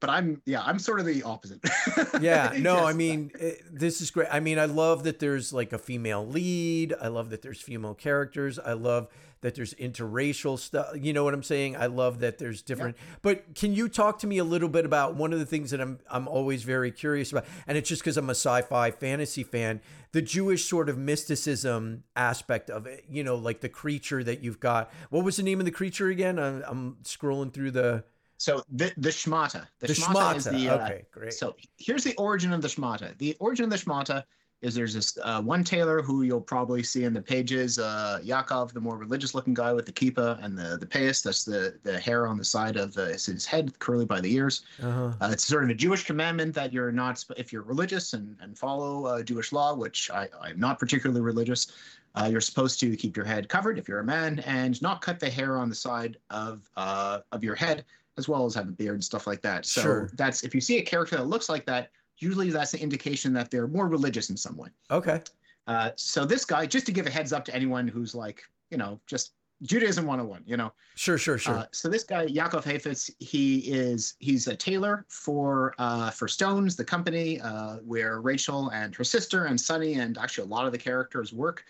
but 0.05 0.13
I'm 0.13 0.43
yeah, 0.45 0.63
I'm 0.63 0.79
sort 0.79 1.01
of 1.01 1.07
the 1.07 1.23
opposite. 1.23 1.61
yeah 2.21 2.53
no 2.59 2.85
i 2.85 2.93
mean 2.93 3.31
it, 3.39 3.63
this 3.71 4.01
is 4.01 4.11
great. 4.11 4.29
I 4.31 4.41
mean 4.41 4.59
i 4.59 4.67
love 4.67 5.05
that 5.05 5.19
there's 5.19 5.53
like 5.53 5.73
a 5.73 5.79
female 5.79 6.27
lead. 6.27 6.95
I 7.01 7.09
love 7.09 7.31
that 7.31 7.43
there's 7.43 7.61
female 7.61 7.95
characters. 7.95 8.59
I 8.59 8.73
love 8.73 9.09
that 9.41 9.55
there's 9.55 9.75
interracial 9.75 10.59
stuff 10.59 10.89
you 10.95 11.13
know 11.13 11.23
what 11.23 11.35
i'm 11.35 11.43
saying? 11.43 11.77
I 11.77 11.87
love 11.87 12.21
that 12.21 12.39
there's 12.39 12.63
different 12.63 12.97
but 13.21 13.55
can 13.55 13.75
you 13.75 13.91
talk 13.91 14.21
to 14.21 14.27
me 14.27 14.39
a 14.39 14.45
little 14.45 14.71
bit 14.71 14.87
about 14.87 15.17
one 15.17 15.35
of 15.35 15.39
the 15.39 15.45
things 15.45 15.71
that 15.73 15.83
i'm 15.83 15.99
i'm 16.11 16.27
always 16.27 16.63
very 16.63 16.91
curious 16.91 17.31
about 17.31 17.45
and 17.67 17.77
it's 17.77 17.87
just 17.87 18.01
because 18.01 18.17
i'm 18.17 18.31
a 18.31 18.33
sci-fi 18.33 18.91
fantasy 18.91 19.43
fan 19.43 19.83
the 20.13 20.23
jewish 20.23 20.65
sort 20.65 20.89
of 20.89 20.97
mysticism 20.97 22.05
aspect 22.17 22.71
of 22.71 22.87
it 22.87 23.05
you 23.11 23.23
know 23.23 23.37
like 23.37 23.61
the 23.61 23.69
creature 23.69 24.25
that 24.25 24.43
you've 24.43 24.61
got. 24.61 24.91
What 25.11 25.25
was 25.25 25.37
the 25.37 25.43
name 25.43 25.59
of 25.61 25.67
the 25.67 25.73
creature 25.73 26.09
again? 26.09 26.39
I'm, 26.39 26.63
I'm 26.67 26.97
scrolling 27.03 27.53
through 27.53 27.73
the 27.73 28.05
So 28.45 28.63
the 28.71 28.93
the 28.99 29.09
Schmata. 29.09 29.67
The, 29.81 29.87
the 29.87 29.95
Schmata, 29.95 30.37
is 30.37 30.45
the 30.45 30.69
uh, 30.69 30.85
okay 30.85 31.07
great 31.11 31.33
So 31.33 31.57
here's 31.79 32.05
the 32.05 32.15
origin 32.17 32.53
of 32.53 32.61
the 32.61 32.69
Schmata. 32.69 33.17
The 33.17 33.35
origin 33.41 33.65
of 33.65 33.71
the 33.71 33.79
Schmata 33.79 34.23
is 34.61 34.75
there's 34.75 34.93
this 34.93 35.17
uh, 35.23 35.41
one 35.41 35.65
tailor 35.65 36.03
who 36.03 36.23
you'll 36.25 36.43
probably 36.43 36.83
see 36.83 37.05
in 37.05 37.15
the 37.15 37.23
pages, 37.23 37.79
uh, 37.79 38.19
Yaakov, 38.23 38.73
the 38.73 38.81
more 38.81 38.99
religious-looking 38.99 39.55
guy 39.55 39.73
with 39.73 39.87
the 39.87 39.93
kippah 39.93 40.45
and 40.45 40.59
the 40.59 40.77
the 40.77 40.85
payas. 40.85 41.23
That's 41.23 41.45
the 41.45 41.79
the 41.85 41.99
hair 41.99 42.27
on 42.27 42.37
the 42.37 42.45
side 42.45 42.77
of 42.77 42.95
uh, 42.99 43.07
his 43.07 43.47
head, 43.47 43.79
curly 43.79 44.05
by 44.05 44.21
the 44.21 44.31
ears. 44.35 44.65
uh-huh 44.83 45.17
Uh, 45.23 45.31
it's 45.33 45.47
sort 45.47 45.65
of 45.65 45.71
a 45.71 45.75
Jewish 45.75 46.05
commandment 46.05 46.55
that 46.55 46.71
you're 46.71 46.93
not, 46.93 47.25
if 47.39 47.51
you're 47.51 47.63
religious 47.63 48.13
and, 48.13 48.37
and 48.43 48.59
follow 48.59 49.07
uh, 49.07 49.23
Jewish 49.23 49.53
law, 49.53 49.75
which 49.75 50.11
I, 50.11 50.29
I'm 50.43 50.61
not 50.61 50.79
particularly 50.79 51.23
religious, 51.23 51.73
uh, 52.15 52.29
you're 52.31 52.43
supposed 52.43 52.79
to 52.81 52.95
keep 52.95 53.17
your 53.17 53.27
head 53.33 53.49
covered 53.49 53.79
if 53.79 53.89
you're 53.89 54.01
a 54.01 54.11
man 54.19 54.41
and 54.41 54.81
not 54.83 55.01
cut 55.01 55.19
the 55.19 55.31
hair 55.31 55.57
on 55.57 55.71
the 55.71 55.75
side 55.75 56.19
of 56.29 56.71
uh, 56.77 57.21
of 57.33 57.43
your 57.43 57.55
head, 57.55 57.85
as 58.17 58.29
well 58.29 58.45
as 58.47 58.55
have 58.55 58.69
a 58.69 58.73
beard 58.73 58.95
and 58.95 59.05
stuff 59.05 59.27
like 59.27 59.43
that. 59.43 59.67
So 59.67 59.83
Sure. 59.83 60.11
that's 60.15 60.45
if 60.45 60.55
you 60.55 60.61
see 60.61 60.79
a 60.79 60.83
character 60.83 61.17
that 61.17 61.27
looks 61.27 61.49
like 61.49 61.67
that, 61.67 61.91
usually 62.19 62.51
that's 62.51 62.75
an 62.75 62.81
indication 62.81 63.33
that 63.35 63.51
they're 63.51 63.67
more 63.67 63.89
religious 63.89 64.31
in 64.31 64.37
some 64.37 64.57
way. 64.57 64.69
okay 64.91 65.21
Uh, 65.67 65.91
so 65.97 66.25
this 66.27 66.45
guy, 66.45 66.67
just 66.67 66.85
to 66.87 66.93
give 66.93 67.07
a 67.07 67.11
heads 67.11 67.33
up 67.33 67.45
to 67.47 67.55
anyone 67.55 67.89
who's 67.89 68.15
like, 68.15 68.43
you 68.71 68.77
know, 68.77 69.01
just 69.07 69.33
Judaism 69.63 70.05
101, 70.05 70.43
you 70.47 70.57
know, 70.59 70.73
sure 70.95 71.17
sure 71.17 71.39
sure 71.39 71.55
uh, 71.55 71.67
so 71.73 71.89
this 71.89 72.05
guy 72.05 72.27
Yaakov 72.27 72.65
Hafetz, 72.65 73.11
he 73.19 73.59
is 73.61 74.15
he's 74.19 74.47
a 74.47 74.55
tailor 74.57 75.07
for 75.09 75.75
uh, 75.79 76.11
for 76.11 76.29
Stones, 76.29 76.77
the 76.77 76.85
company 76.85 77.41
uh, 77.41 77.77
where 77.79 78.21
Rachel 78.21 78.69
and 78.71 78.95
her 78.95 79.05
sister 79.05 79.47
and 79.47 79.59
Sonny 79.59 79.95
and 79.95 80.19
actually 80.19 80.45
a 80.45 80.51
lot 80.51 80.67
of 80.67 80.73
the 80.73 80.79
characters 80.79 81.33
work, 81.33 81.65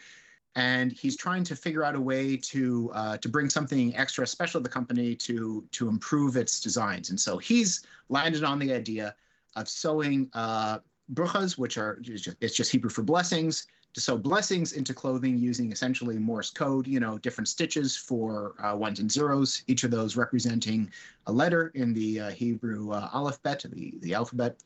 and 0.57 0.93
he's 0.93 1.17
trying 1.17 1.45
to 1.45 1.57
figure 1.57 1.85
out 1.85 1.95
a 1.95 2.01
way 2.01 2.37
to 2.37 2.91
uh, 2.95 3.17
to 3.19 3.29
bring 3.29 3.51
something 3.51 3.97
extra 3.97 4.27
special 4.27 4.61
to 4.61 4.63
the 4.63 4.69
company 4.69 5.15
to 5.17 5.65
to 5.73 5.89
improve 5.89 6.37
its 6.37 6.61
designs, 6.61 7.11
and 7.11 7.21
so 7.21 7.39
he's 7.39 7.87
landed 8.09 8.45
on 8.45 8.59
the 8.59 8.73
idea 8.73 9.15
of 9.57 9.69
sewing 9.69 10.29
uh, 10.35 10.79
bruchas, 11.13 11.59
which 11.59 11.79
are 11.79 12.01
it's 12.41 12.55
just, 12.55 12.73
Hebrew 12.73 12.91
for 12.91 13.03
blessings, 13.03 13.67
to 13.93 14.01
sew 14.01 14.17
blessings 14.17 14.73
into 14.73 14.95
clothing 14.95 15.39
using 15.39 15.71
essentially 15.71 16.19
Morse 16.19 16.51
code, 16.51 16.87
you 16.87 17.01
know, 17.01 17.19
different 17.19 17.49
stitches 17.49 17.97
for 17.97 18.55
uh, 18.63 18.77
ones 18.77 19.01
and 19.01 19.11
zeros, 19.11 19.63
each 19.67 19.85
of 19.85 19.91
those 19.91 20.17
representing 20.17 20.91
a 21.27 21.33
letter 21.33 21.71
in 21.75 21.95
the 21.95 22.21
uh, 22.21 22.31
Hebrew 22.31 22.91
uh, 22.91 23.09
alphabet, 23.13 23.65
the, 23.71 23.95
the 24.01 24.15
alphabet. 24.15 24.57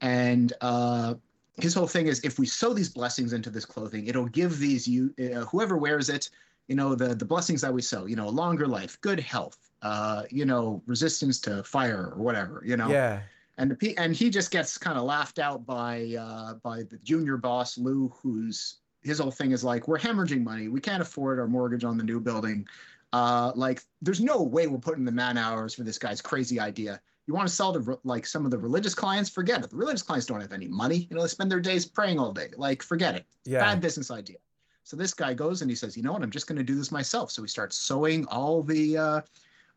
And 0.00 0.52
uh, 0.60 1.14
his 1.56 1.74
whole 1.74 1.86
thing 1.86 2.06
is 2.06 2.20
if 2.20 2.38
we 2.38 2.46
sew 2.46 2.72
these 2.72 2.88
blessings 2.88 3.32
into 3.32 3.50
this 3.50 3.64
clothing, 3.64 4.06
it'll 4.06 4.26
give 4.26 4.58
these 4.58 4.86
you 4.86 5.14
uh, 5.18 5.40
whoever 5.46 5.76
wears 5.76 6.08
it, 6.08 6.30
you 6.68 6.74
know, 6.74 6.94
the 6.94 7.14
the 7.14 7.24
blessings 7.24 7.60
that 7.62 7.72
we 7.72 7.82
sew, 7.82 8.06
you 8.06 8.16
know, 8.16 8.28
longer 8.28 8.66
life, 8.66 9.00
good 9.00 9.20
health, 9.20 9.58
uh, 9.82 10.22
you 10.30 10.44
know, 10.44 10.82
resistance 10.86 11.40
to 11.40 11.62
fire 11.64 12.12
or 12.14 12.22
whatever, 12.22 12.62
you 12.64 12.76
know 12.76 12.88
yeah 12.88 13.20
and 13.58 13.70
the 13.70 13.96
and 13.98 14.14
he 14.14 14.30
just 14.30 14.50
gets 14.50 14.76
kind 14.78 14.98
of 14.98 15.04
laughed 15.04 15.38
out 15.38 15.64
by 15.64 16.14
uh, 16.18 16.54
by 16.62 16.82
the 16.82 16.98
junior 17.02 17.36
boss 17.36 17.78
Lou, 17.78 18.12
who's 18.20 18.78
his 19.02 19.18
whole 19.18 19.30
thing 19.30 19.52
is 19.52 19.64
like 19.64 19.88
we're 19.88 19.98
hemorrhaging 19.98 20.42
money, 20.42 20.68
we 20.68 20.80
can't 20.80 21.02
afford 21.02 21.38
our 21.38 21.46
mortgage 21.46 21.84
on 21.84 21.96
the 21.96 22.04
new 22.04 22.20
building. 22.20 22.66
Uh, 23.12 23.52
like 23.54 23.82
there's 24.02 24.20
no 24.20 24.42
way 24.42 24.66
we're 24.66 24.78
putting 24.78 25.04
the 25.04 25.12
man 25.12 25.38
hours 25.38 25.74
for 25.74 25.84
this 25.84 25.98
guy's 25.98 26.20
crazy 26.20 26.60
idea. 26.60 27.00
You 27.26 27.34
want 27.34 27.48
to 27.48 27.54
sell 27.54 27.72
to 27.72 27.98
like 28.04 28.26
some 28.26 28.44
of 28.44 28.50
the 28.50 28.58
religious 28.58 28.94
clients? 28.94 29.28
Forget 29.28 29.64
it. 29.64 29.70
The 29.70 29.76
religious 29.76 30.02
clients 30.02 30.26
don't 30.26 30.40
have 30.40 30.52
any 30.52 30.68
money. 30.68 31.08
You 31.10 31.16
know, 31.16 31.22
they 31.22 31.28
spend 31.28 31.50
their 31.50 31.60
days 31.60 31.84
praying 31.84 32.18
all 32.20 32.32
day. 32.32 32.48
Like 32.56 32.82
forget 32.82 33.14
it. 33.14 33.24
yeah 33.44 33.60
Bad 33.60 33.80
business 33.80 34.10
idea. 34.10 34.36
So 34.84 34.96
this 34.96 35.12
guy 35.12 35.34
goes 35.34 35.62
and 35.62 35.70
he 35.70 35.74
says, 35.74 35.96
you 35.96 36.04
know 36.04 36.12
what? 36.12 36.22
I'm 36.22 36.30
just 36.30 36.46
going 36.46 36.58
to 36.58 36.64
do 36.64 36.76
this 36.76 36.92
myself. 36.92 37.32
So 37.32 37.42
he 37.42 37.48
starts 37.48 37.76
sewing 37.76 38.24
all 38.26 38.62
the 38.62 38.96
uh, 38.96 39.20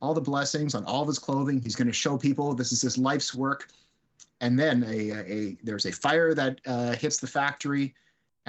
all 0.01 0.13
the 0.13 0.21
blessings 0.21 0.75
on 0.75 0.85
all 0.85 1.01
of 1.01 1.07
his 1.07 1.17
clothing. 1.17 1.59
He's 1.59 1.75
going 1.75 1.87
to 1.87 1.93
show 1.93 2.17
people 2.17 2.53
this 2.53 2.71
is 2.71 2.81
his 2.81 2.97
life's 2.97 3.33
work. 3.33 3.69
And 4.41 4.57
then 4.57 4.83
a, 4.87 5.11
a 5.11 5.57
there's 5.63 5.87
a 5.87 5.91
fire 5.91 6.35
that 6.35 6.61
uh, 6.67 6.91
hits 6.91 7.17
the 7.17 7.27
factory, 7.27 7.95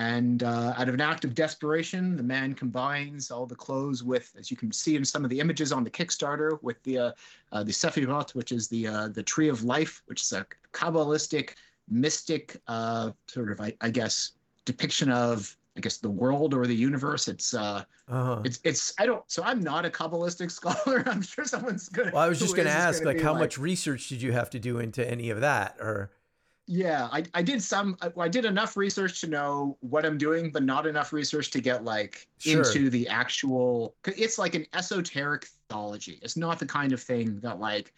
and 0.00 0.42
uh, 0.44 0.72
out 0.78 0.88
of 0.88 0.94
an 0.94 1.00
act 1.02 1.24
of 1.26 1.34
desperation, 1.34 2.16
the 2.16 2.22
man 2.22 2.54
combines 2.54 3.30
all 3.30 3.44
the 3.44 3.54
clothes 3.54 4.02
with, 4.02 4.32
as 4.38 4.50
you 4.50 4.56
can 4.56 4.72
see 4.72 4.96
in 4.96 5.04
some 5.04 5.24
of 5.24 5.30
the 5.30 5.38
images 5.40 5.72
on 5.72 5.84
the 5.84 5.90
Kickstarter, 5.90 6.58
with 6.62 6.82
the 6.84 6.96
uh, 6.98 7.12
uh, 7.52 7.62
the 7.62 7.72
Sefirot, 7.72 8.34
which 8.34 8.50
is 8.50 8.66
the 8.68 8.86
uh, 8.86 9.08
the 9.08 9.22
tree 9.22 9.48
of 9.48 9.62
life, 9.62 10.02
which 10.06 10.22
is 10.22 10.32
a 10.32 10.46
kabbalistic, 10.72 11.50
mystic 11.88 12.56
uh, 12.66 13.10
sort 13.26 13.50
of, 13.52 13.60
I, 13.60 13.74
I 13.82 13.90
guess, 13.90 14.32
depiction 14.64 15.10
of 15.10 15.54
I 15.76 15.80
guess 15.80 15.98
the 15.98 16.10
world 16.10 16.54
or 16.54 16.66
the 16.66 16.74
universe. 16.74 17.28
It's 17.28 17.52
uh, 17.52 17.84
Uh-huh. 18.08 18.40
it's 18.44 18.58
it's 18.64 18.94
I 18.98 19.04
don't. 19.06 19.22
So 19.30 19.42
I'm 19.42 19.60
not 19.60 19.84
a 19.84 19.90
kabbalistic 19.90 20.50
scholar. 20.60 21.04
I'm 21.06 21.22
sure 21.22 21.44
someone's 21.44 21.90
gonna. 21.90 22.10
Well, 22.14 22.24
I 22.24 22.28
was 22.28 22.38
just 22.44 22.56
going 22.56 22.66
to 22.66 22.72
is 22.72 22.78
is 22.78 22.84
ask, 22.84 22.98
gonna 23.02 23.14
like, 23.16 23.22
how 23.22 23.34
much 23.34 23.58
research 23.58 24.08
did 24.08 24.22
you 24.22 24.32
have 24.32 24.48
to 24.50 24.58
do 24.58 24.78
into 24.78 25.08
any 25.08 25.28
of 25.28 25.40
that? 25.42 25.76
Or 25.78 26.10
Yeah, 26.72 27.08
I, 27.10 27.24
I 27.34 27.42
did 27.42 27.60
some. 27.60 27.96
I, 28.16 28.28
did 28.28 28.44
enough 28.44 28.76
research 28.76 29.20
to 29.22 29.26
know 29.26 29.76
what 29.80 30.06
I'm 30.06 30.16
doing, 30.16 30.52
but 30.52 30.62
not 30.62 30.86
enough 30.86 31.12
research 31.12 31.50
to 31.50 31.60
get 31.60 31.82
like 31.84 32.28
Sure. 32.38 32.58
into 32.62 32.88
the 32.90 33.08
actual 33.08 33.96
It's 34.06 34.38
like 34.38 34.54
an 34.54 34.64
esoteric 34.72 35.48
theology. 35.68 36.20
It's 36.22 36.36
not 36.36 36.60
the 36.60 36.66
kind 36.66 36.92
of 36.92 37.02
thing 37.02 37.40
that 37.40 37.58
like, 37.58 37.92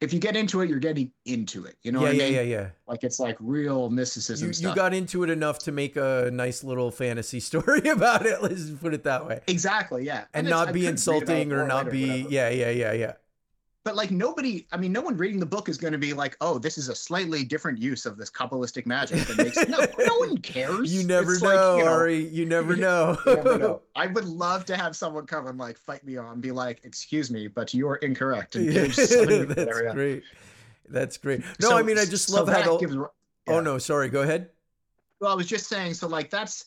if 0.00 0.12
you 0.12 0.18
get 0.18 0.34
into 0.34 0.62
it, 0.62 0.68
you're 0.68 0.80
getting 0.80 1.12
into 1.26 1.64
it. 1.64 1.76
You 1.82 1.92
know 1.92 2.00
yeah, 2.00 2.06
what 2.06 2.14
I 2.14 2.16
yeah, 2.18 2.24
mean? 2.24 2.34
yeah, 2.34 2.40
yeah. 2.42 2.68
Like 2.88 3.04
it's 3.04 3.20
like 3.20 3.36
real 3.38 3.88
mysticism 3.88 4.48
You, 4.48 4.52
stuff. 4.52 4.70
you 4.70 4.74
got 4.74 4.94
into 4.94 5.22
it 5.22 5.30
enough 5.30 5.60
to 5.60 5.72
make 5.72 5.94
a 5.94 6.28
nice 6.32 6.64
little 6.64 6.90
fantasy 6.90 7.38
story 7.50 7.88
about 7.88 8.26
it. 8.26 8.42
Let's 8.42 8.68
put 8.70 8.94
it 8.94 9.04
that 9.04 9.26
way. 9.28 9.42
exactly, 9.46 10.04
yeah, 10.04 10.24
And, 10.34 10.48
it's- 10.48 10.50
not 10.50 10.72
be 10.72 10.80
could 10.80 10.86
read 10.86 10.86
about 10.86 10.88
it 10.88 10.90
insulting 10.90 11.52
or 11.52 11.66
not 11.68 11.88
be, 11.88 12.26
yeah, 12.28 12.48
yeah, 12.48 12.70
yeah, 12.70 12.92
yeah. 12.92 13.12
But 13.84 13.96
like 13.96 14.10
nobody, 14.10 14.66
I 14.72 14.76
mean, 14.76 14.92
no 14.92 15.00
one 15.00 15.16
reading 15.16 15.40
the 15.40 15.46
book 15.46 15.68
is 15.68 15.78
going 15.78 15.92
to 15.92 15.98
be 15.98 16.12
like, 16.12 16.36
"Oh, 16.40 16.58
this 16.58 16.76
is 16.76 16.88
a 16.88 16.94
slightly 16.94 17.44
different 17.44 17.78
use 17.78 18.04
of 18.06 18.18
this 18.18 18.30
kabbalistic 18.30 18.84
magic." 18.86 19.20
That 19.26 19.36
makes 19.38 19.56
no, 19.68 19.78
no 20.06 20.16
one 20.18 20.36
cares. 20.38 20.92
You 20.92 21.06
never 21.06 21.32
It's 21.34 21.42
know, 21.42 21.48
like, 21.48 21.78
you 21.78 21.84
know, 21.84 21.92
Ari. 21.92 22.24
You 22.28 22.44
never 22.44 22.76
know. 22.76 23.16
You 23.26 23.36
never 23.36 23.58
know. 23.58 23.82
I 23.96 24.08
would 24.08 24.26
love 24.26 24.64
to 24.66 24.76
have 24.76 24.94
someone 24.96 25.26
come 25.26 25.46
and 25.46 25.56
like 25.58 25.78
fight 25.78 26.04
me 26.04 26.16
on, 26.16 26.40
be 26.40 26.50
like, 26.52 26.80
"Excuse 26.84 27.30
me, 27.30 27.46
but 27.46 27.72
you're 27.72 27.94
incorrect." 27.96 28.56
And 28.56 28.66
Yeah, 28.66 28.82
page 28.82 28.94
70, 28.96 29.54
that's 29.54 29.92
great. 29.92 30.22
That's 30.90 31.16
great. 31.16 31.40
No, 31.60 31.68
So- 31.70 31.78
I 31.78 31.82
mean, 31.82 31.98
I 31.98 32.04
just 32.04 32.28
so 32.28 32.36
love 32.36 32.48
how. 32.48 32.54
that 32.54 32.64
the- 32.64 32.78
gives- 32.78 32.96
Oh 33.46 33.60
no, 33.60 33.78
sorry. 33.78 34.08
Go 34.10 34.22
ahead. 34.22 34.50
Well, 35.20 35.32
I 35.32 35.34
was 35.34 35.46
just 35.46 35.66
saying, 35.66 35.94
so 35.94 36.08
like 36.08 36.28
that's 36.30 36.66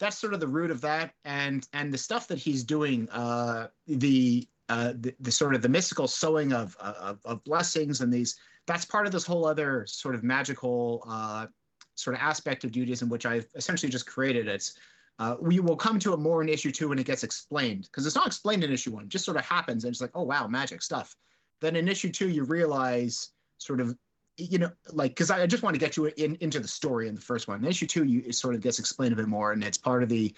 that's 0.00 0.18
sort 0.18 0.34
of 0.34 0.40
the 0.40 0.48
root 0.48 0.70
of 0.72 0.80
that, 0.80 1.12
and 1.24 1.68
and 1.72 1.92
the 1.94 1.98
stuff 1.98 2.26
that 2.28 2.38
he's 2.38 2.64
doing, 2.64 3.08
uh, 3.10 3.68
the 3.86 4.46
uh, 4.68 4.92
the, 5.00 5.14
the 5.20 5.32
sort 5.32 5.54
of 5.54 5.62
the 5.62 5.68
mystical 5.68 6.06
sowing 6.06 6.52
of, 6.52 6.76
of 6.76 7.20
of 7.24 7.42
blessings 7.44 8.00
and 8.00 8.12
these. 8.12 8.36
That's 8.66 8.84
part 8.84 9.06
of 9.06 9.12
this 9.12 9.24
whole 9.24 9.46
other 9.46 9.86
sort 9.86 10.14
of 10.14 10.22
magical 10.22 11.02
uh, 11.08 11.46
sort 11.94 12.14
of 12.16 12.22
aspect 12.22 12.64
of 12.64 12.70
Judaism, 12.70 13.08
which 13.08 13.26
I've 13.26 13.46
essentially 13.54 13.90
just 13.90 14.06
created. 14.06 14.46
It's 14.46 14.78
uh, 15.18 15.36
we 15.40 15.58
will 15.58 15.76
come 15.76 15.98
to 16.00 16.12
it 16.12 16.18
more 16.18 16.42
in 16.42 16.48
issue 16.48 16.70
two 16.70 16.88
when 16.88 16.98
it 16.98 17.06
gets 17.06 17.24
explained, 17.24 17.84
because 17.84 18.06
it's 18.06 18.14
not 18.14 18.26
explained 18.26 18.62
in 18.62 18.72
issue 18.72 18.92
one. 18.92 19.04
It 19.04 19.08
just 19.08 19.24
sort 19.24 19.36
of 19.36 19.44
happens, 19.44 19.84
and 19.84 19.90
it's 19.90 20.00
like, 20.00 20.12
oh 20.14 20.22
wow, 20.22 20.46
magic 20.46 20.82
stuff. 20.82 21.16
Then 21.60 21.76
in 21.76 21.88
issue 21.88 22.10
two, 22.10 22.28
you 22.28 22.44
realize 22.44 23.30
sort 23.58 23.80
of 23.80 23.96
you 24.38 24.58
know, 24.58 24.70
like, 24.92 25.10
because 25.10 25.30
I 25.30 25.42
I 25.42 25.46
just 25.46 25.62
want 25.62 25.74
to 25.74 25.80
get 25.80 25.96
you 25.96 26.06
in, 26.16 26.36
into 26.40 26.60
the 26.60 26.68
story 26.68 27.08
in 27.08 27.14
the 27.14 27.20
first 27.20 27.48
one. 27.48 27.58
In 27.58 27.68
issue 27.68 27.86
two, 27.86 28.04
you 28.04 28.22
it 28.24 28.34
sort 28.34 28.54
of 28.54 28.60
gets 28.60 28.78
explained 28.78 29.12
a 29.12 29.16
bit 29.16 29.26
more, 29.28 29.52
and 29.52 29.62
it's 29.64 29.78
part 29.78 30.02
of 30.02 30.08
the, 30.08 30.32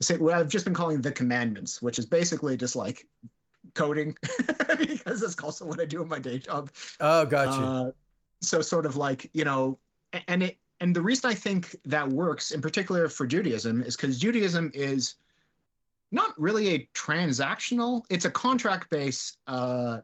say, 0.00 0.16
what 0.16 0.34
I've 0.34 0.48
just 0.48 0.64
been 0.64 0.74
calling 0.74 1.00
the 1.00 1.12
commandments, 1.12 1.82
which 1.82 1.98
is 1.98 2.06
basically 2.06 2.56
just 2.56 2.74
like 2.74 3.06
coding, 3.74 4.16
because 4.78 5.20
that's 5.20 5.38
also 5.42 5.64
what 5.64 5.80
I 5.80 5.84
do 5.84 6.02
in 6.02 6.08
my 6.08 6.18
day 6.18 6.38
job. 6.38 6.70
Oh, 7.00 7.24
gotcha. 7.24 7.62
Uh, 7.62 7.90
so 8.40 8.60
sort 8.60 8.86
of 8.86 8.96
like 8.96 9.30
you 9.32 9.44
know, 9.44 9.78
and 10.28 10.42
it 10.42 10.58
and 10.80 10.94
the 10.94 11.00
reason 11.00 11.30
I 11.30 11.34
think 11.34 11.76
that 11.84 12.08
works 12.08 12.50
in 12.50 12.60
particular 12.60 13.08
for 13.08 13.26
Judaism 13.26 13.82
is 13.82 13.96
because 13.96 14.18
Judaism 14.18 14.70
is 14.74 15.14
not 16.10 16.38
really 16.38 16.74
a 16.74 16.88
transactional; 16.94 18.02
it's 18.10 18.24
a 18.24 18.30
contract-based 18.30 19.38
uh, 19.46 19.98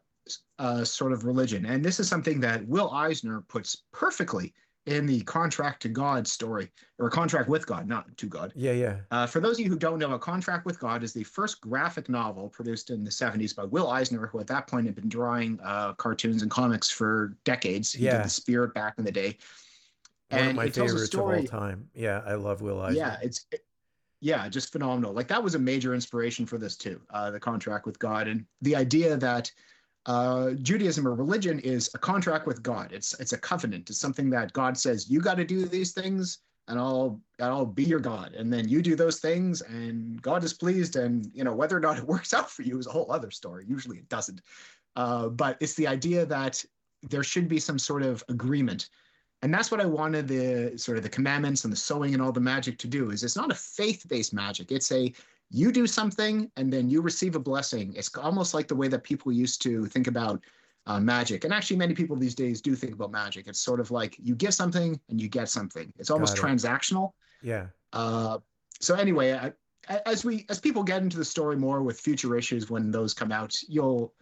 uh, 0.58 0.84
sort 0.84 1.12
of 1.12 1.24
religion, 1.24 1.66
and 1.66 1.84
this 1.84 2.00
is 2.00 2.08
something 2.08 2.40
that 2.40 2.66
Will 2.66 2.90
Eisner 2.90 3.42
puts 3.48 3.82
perfectly 3.92 4.54
in 4.88 5.04
the 5.06 5.20
contract 5.22 5.82
to 5.82 5.88
God 5.88 6.26
story, 6.26 6.70
or 6.98 7.10
contract 7.10 7.48
with 7.48 7.66
God, 7.66 7.86
not 7.86 8.16
to 8.16 8.26
God. 8.26 8.52
yeah, 8.56 8.72
yeah. 8.72 8.96
Uh, 9.10 9.26
for 9.26 9.38
those 9.40 9.58
of 9.58 9.60
you 9.60 9.70
who 9.70 9.78
don't 9.78 9.98
know, 9.98 10.12
A 10.14 10.18
Contract 10.18 10.64
with 10.64 10.80
God 10.80 11.02
is 11.02 11.12
the 11.12 11.24
first 11.24 11.60
graphic 11.60 12.08
novel 12.08 12.48
produced 12.48 12.88
in 12.90 13.04
the 13.04 13.10
70s 13.10 13.54
by 13.54 13.64
Will 13.64 13.90
Eisner, 13.90 14.26
who 14.26 14.40
at 14.40 14.46
that 14.46 14.66
point 14.66 14.86
had 14.86 14.94
been 14.94 15.08
drawing 15.08 15.60
uh, 15.62 15.92
cartoons 15.94 16.40
and 16.42 16.50
comics 16.50 16.90
for 16.90 17.36
decades. 17.44 17.92
He 17.92 18.04
Yeah. 18.04 18.16
did 18.16 18.24
The 18.24 18.30
Spirit 18.30 18.72
back 18.74 18.94
in 18.98 19.04
the 19.04 19.12
day. 19.12 19.36
One 20.30 20.40
of 20.40 20.46
And 20.48 20.56
my 20.56 20.64
it 20.64 20.74
tells 20.74 20.90
a 20.92 20.94
favorites 20.94 21.14
of 21.14 21.20
all 21.20 21.44
time. 21.44 21.88
Yeah, 21.94 22.22
I 22.26 22.34
love 22.34 22.62
Will 22.62 22.80
Eisner. 22.80 22.98
Yeah, 22.98 23.16
it's 23.22 23.44
it- 23.52 23.64
yeah, 24.20 24.48
just 24.48 24.72
phenomenal. 24.72 25.12
Like 25.12 25.28
that 25.28 25.42
was 25.42 25.54
a 25.54 25.58
major 25.60 25.94
inspiration 25.94 26.44
for 26.44 26.58
this 26.58 26.76
too. 26.76 27.00
Uh, 27.10 27.30
the 27.30 27.38
contract 27.38 27.86
with 27.86 27.98
God 28.00 28.26
and 28.26 28.44
the 28.62 28.74
idea 28.74 29.16
that 29.16 29.52
uh, 30.08 30.52
Judaism 30.62 31.06
or 31.06 31.14
religion 31.14 31.58
is 31.60 31.90
a 31.94 31.98
contract 31.98 32.46
with 32.46 32.62
God. 32.62 32.92
It's 32.92 33.12
it's 33.20 33.34
a 33.34 33.38
covenant. 33.38 33.90
It's 33.90 34.00
something 34.00 34.30
that 34.30 34.54
God 34.54 34.76
says 34.76 35.10
you 35.10 35.20
got 35.20 35.36
to 35.36 35.44
do 35.44 35.66
these 35.66 35.92
things, 35.92 36.38
and 36.66 36.78
I'll 36.78 37.20
and 37.38 37.48
I'll 37.48 37.66
be 37.66 37.84
your 37.84 38.00
God. 38.00 38.32
And 38.32 38.50
then 38.50 38.66
you 38.66 38.80
do 38.80 38.96
those 38.96 39.20
things, 39.20 39.60
and 39.60 40.20
God 40.22 40.42
is 40.42 40.54
pleased. 40.54 40.96
And 40.96 41.30
you 41.34 41.44
know 41.44 41.54
whether 41.54 41.76
or 41.76 41.80
not 41.80 41.98
it 41.98 42.04
works 42.14 42.32
out 42.32 42.50
for 42.50 42.62
you 42.62 42.78
is 42.78 42.86
a 42.86 42.90
whole 42.90 43.12
other 43.12 43.30
story. 43.30 43.66
Usually 43.68 43.98
it 43.98 44.08
doesn't. 44.08 44.40
Uh, 44.96 45.28
but 45.28 45.58
it's 45.60 45.74
the 45.74 45.86
idea 45.86 46.24
that 46.24 46.64
there 47.02 47.22
should 47.22 47.46
be 47.46 47.60
some 47.60 47.78
sort 47.78 48.02
of 48.02 48.24
agreement 48.28 48.88
and 49.42 49.54
that's 49.54 49.70
what 49.70 49.80
i 49.80 49.84
wanted 49.84 50.26
the 50.26 50.76
sort 50.76 50.96
of 50.96 51.04
the 51.04 51.08
commandments 51.08 51.62
and 51.62 51.72
the 51.72 51.76
sewing 51.76 52.12
and 52.12 52.20
all 52.20 52.32
the 52.32 52.40
magic 52.40 52.76
to 52.76 52.88
do 52.88 53.10
is 53.10 53.22
it's 53.22 53.36
not 53.36 53.52
a 53.52 53.54
faith-based 53.54 54.34
magic 54.34 54.72
it's 54.72 54.90
a 54.90 55.12
you 55.50 55.72
do 55.72 55.86
something 55.86 56.50
and 56.56 56.72
then 56.72 56.88
you 56.88 57.00
receive 57.00 57.34
a 57.34 57.38
blessing. 57.38 57.94
It's 57.96 58.14
almost 58.16 58.54
like 58.54 58.68
the 58.68 58.76
way 58.76 58.88
that 58.88 59.02
people 59.02 59.32
used 59.32 59.62
to 59.62 59.86
think 59.86 60.06
about 60.06 60.42
uh, 60.86 61.00
magic. 61.00 61.44
And 61.44 61.52
actually 61.52 61.76
many 61.76 61.94
people 61.94 62.16
these 62.16 62.34
days 62.34 62.60
do 62.60 62.74
think 62.74 62.94
about 62.94 63.10
magic. 63.10 63.46
It's 63.46 63.60
sort 63.60 63.80
of 63.80 63.90
like 63.90 64.16
you 64.22 64.34
give 64.34 64.54
something 64.54 65.00
and 65.08 65.20
you 65.20 65.28
get 65.28 65.48
something. 65.48 65.92
It's 65.98 66.10
almost 66.10 66.36
it. 66.36 66.40
transactional. 66.40 67.12
Yeah. 67.42 67.66
uh, 67.92 68.38
so 68.80 68.94
anyway 68.94 69.32
I, 69.32 69.52
as 70.06 70.24
we 70.24 70.44
as 70.48 70.60
people 70.60 70.82
get 70.82 71.02
into 71.02 71.16
the 71.16 71.24
story 71.24 71.56
more 71.56 71.82
with 71.82 72.00
future 72.00 72.36
issues 72.36 72.68
when 72.70 72.90
those 72.90 73.14
come 73.14 73.32
out 73.32 73.54
you'll 73.68 74.12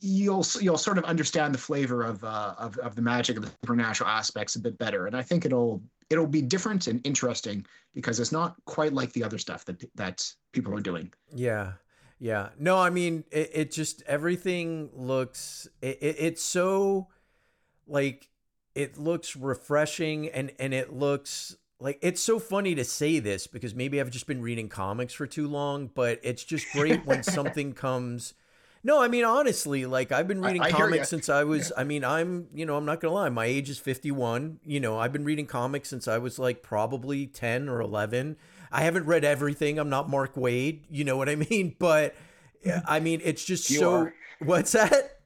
you'll 0.00 0.44
you'll 0.60 0.78
sort 0.78 0.98
of 0.98 1.04
understand 1.04 1.54
the 1.54 1.58
flavor 1.58 2.02
of 2.02 2.22
uh 2.24 2.54
of, 2.58 2.76
of 2.78 2.94
the 2.94 3.02
magic 3.02 3.36
of 3.36 3.44
the 3.44 3.50
supernatural 3.62 4.08
aspects 4.08 4.56
a 4.56 4.60
bit 4.60 4.76
better 4.78 5.06
and 5.06 5.16
i 5.16 5.22
think 5.22 5.44
it'll 5.44 5.82
it'll 6.10 6.26
be 6.26 6.42
different 6.42 6.86
and 6.86 7.00
interesting 7.06 7.64
because 7.94 8.20
it's 8.20 8.32
not 8.32 8.56
quite 8.64 8.92
like 8.92 9.12
the 9.12 9.22
other 9.22 9.38
stuff 9.38 9.64
that 9.64 9.82
that 9.94 10.32
people 10.52 10.74
are 10.74 10.80
doing 10.80 11.12
Yeah. 11.34 11.72
Yeah. 12.18 12.50
No, 12.58 12.78
I 12.78 12.90
mean, 12.90 13.24
it, 13.30 13.50
it 13.52 13.72
just, 13.72 14.02
everything 14.06 14.90
looks, 14.94 15.68
it, 15.82 15.98
it, 16.00 16.16
it's 16.18 16.42
so 16.42 17.08
like, 17.86 18.28
it 18.74 18.96
looks 18.96 19.36
refreshing 19.36 20.28
and, 20.28 20.52
and 20.58 20.72
it 20.72 20.92
looks 20.92 21.56
like, 21.80 21.98
it's 22.02 22.22
so 22.22 22.38
funny 22.38 22.74
to 22.76 22.84
say 22.84 23.18
this 23.18 23.46
because 23.46 23.74
maybe 23.74 24.00
I've 24.00 24.10
just 24.10 24.26
been 24.26 24.40
reading 24.40 24.68
comics 24.68 25.12
for 25.12 25.26
too 25.26 25.46
long, 25.48 25.90
but 25.94 26.20
it's 26.22 26.44
just 26.44 26.66
great 26.72 27.04
when 27.04 27.22
something 27.22 27.72
comes. 27.72 28.34
No, 28.86 29.02
I 29.02 29.08
mean, 29.08 29.24
honestly, 29.24 29.86
like 29.86 30.12
I've 30.12 30.28
been 30.28 30.42
reading 30.42 30.60
I 30.60 30.68
hear 30.68 30.84
comics 30.84 31.08
since 31.08 31.30
I 31.30 31.42
was, 31.44 31.72
I 31.74 31.84
mean, 31.84 32.04
I'm, 32.04 32.48
you 32.54 32.66
know, 32.66 32.76
I'm 32.76 32.84
not 32.84 33.00
going 33.00 33.10
to 33.10 33.14
lie. 33.14 33.30
My 33.30 33.46
age 33.46 33.70
is 33.70 33.78
51. 33.78 34.60
You 34.62 34.78
know, 34.78 34.98
I've 34.98 35.12
been 35.12 35.24
reading 35.24 35.46
comics 35.46 35.88
since 35.88 36.06
I 36.06 36.18
was 36.18 36.38
like 36.38 36.62
probably 36.62 37.26
10 37.26 37.70
or 37.70 37.80
11. 37.80 38.36
I 38.70 38.82
haven't 38.82 39.06
read 39.06 39.24
everything. 39.24 39.78
I'm 39.78 39.88
not 39.88 40.10
Mark 40.10 40.34
Waid. 40.34 40.80
You 40.90 41.04
know 41.04 41.16
what 41.16 41.30
I 41.30 41.36
mean? 41.36 41.74
But 41.78 42.14
I 42.86 43.00
mean, 43.00 43.20
it's 43.24 43.44
just 43.44 43.70
You 43.70 43.78
so. 43.78 43.92
are. 43.92 44.14
What's 44.40 44.72
that? 44.72 45.18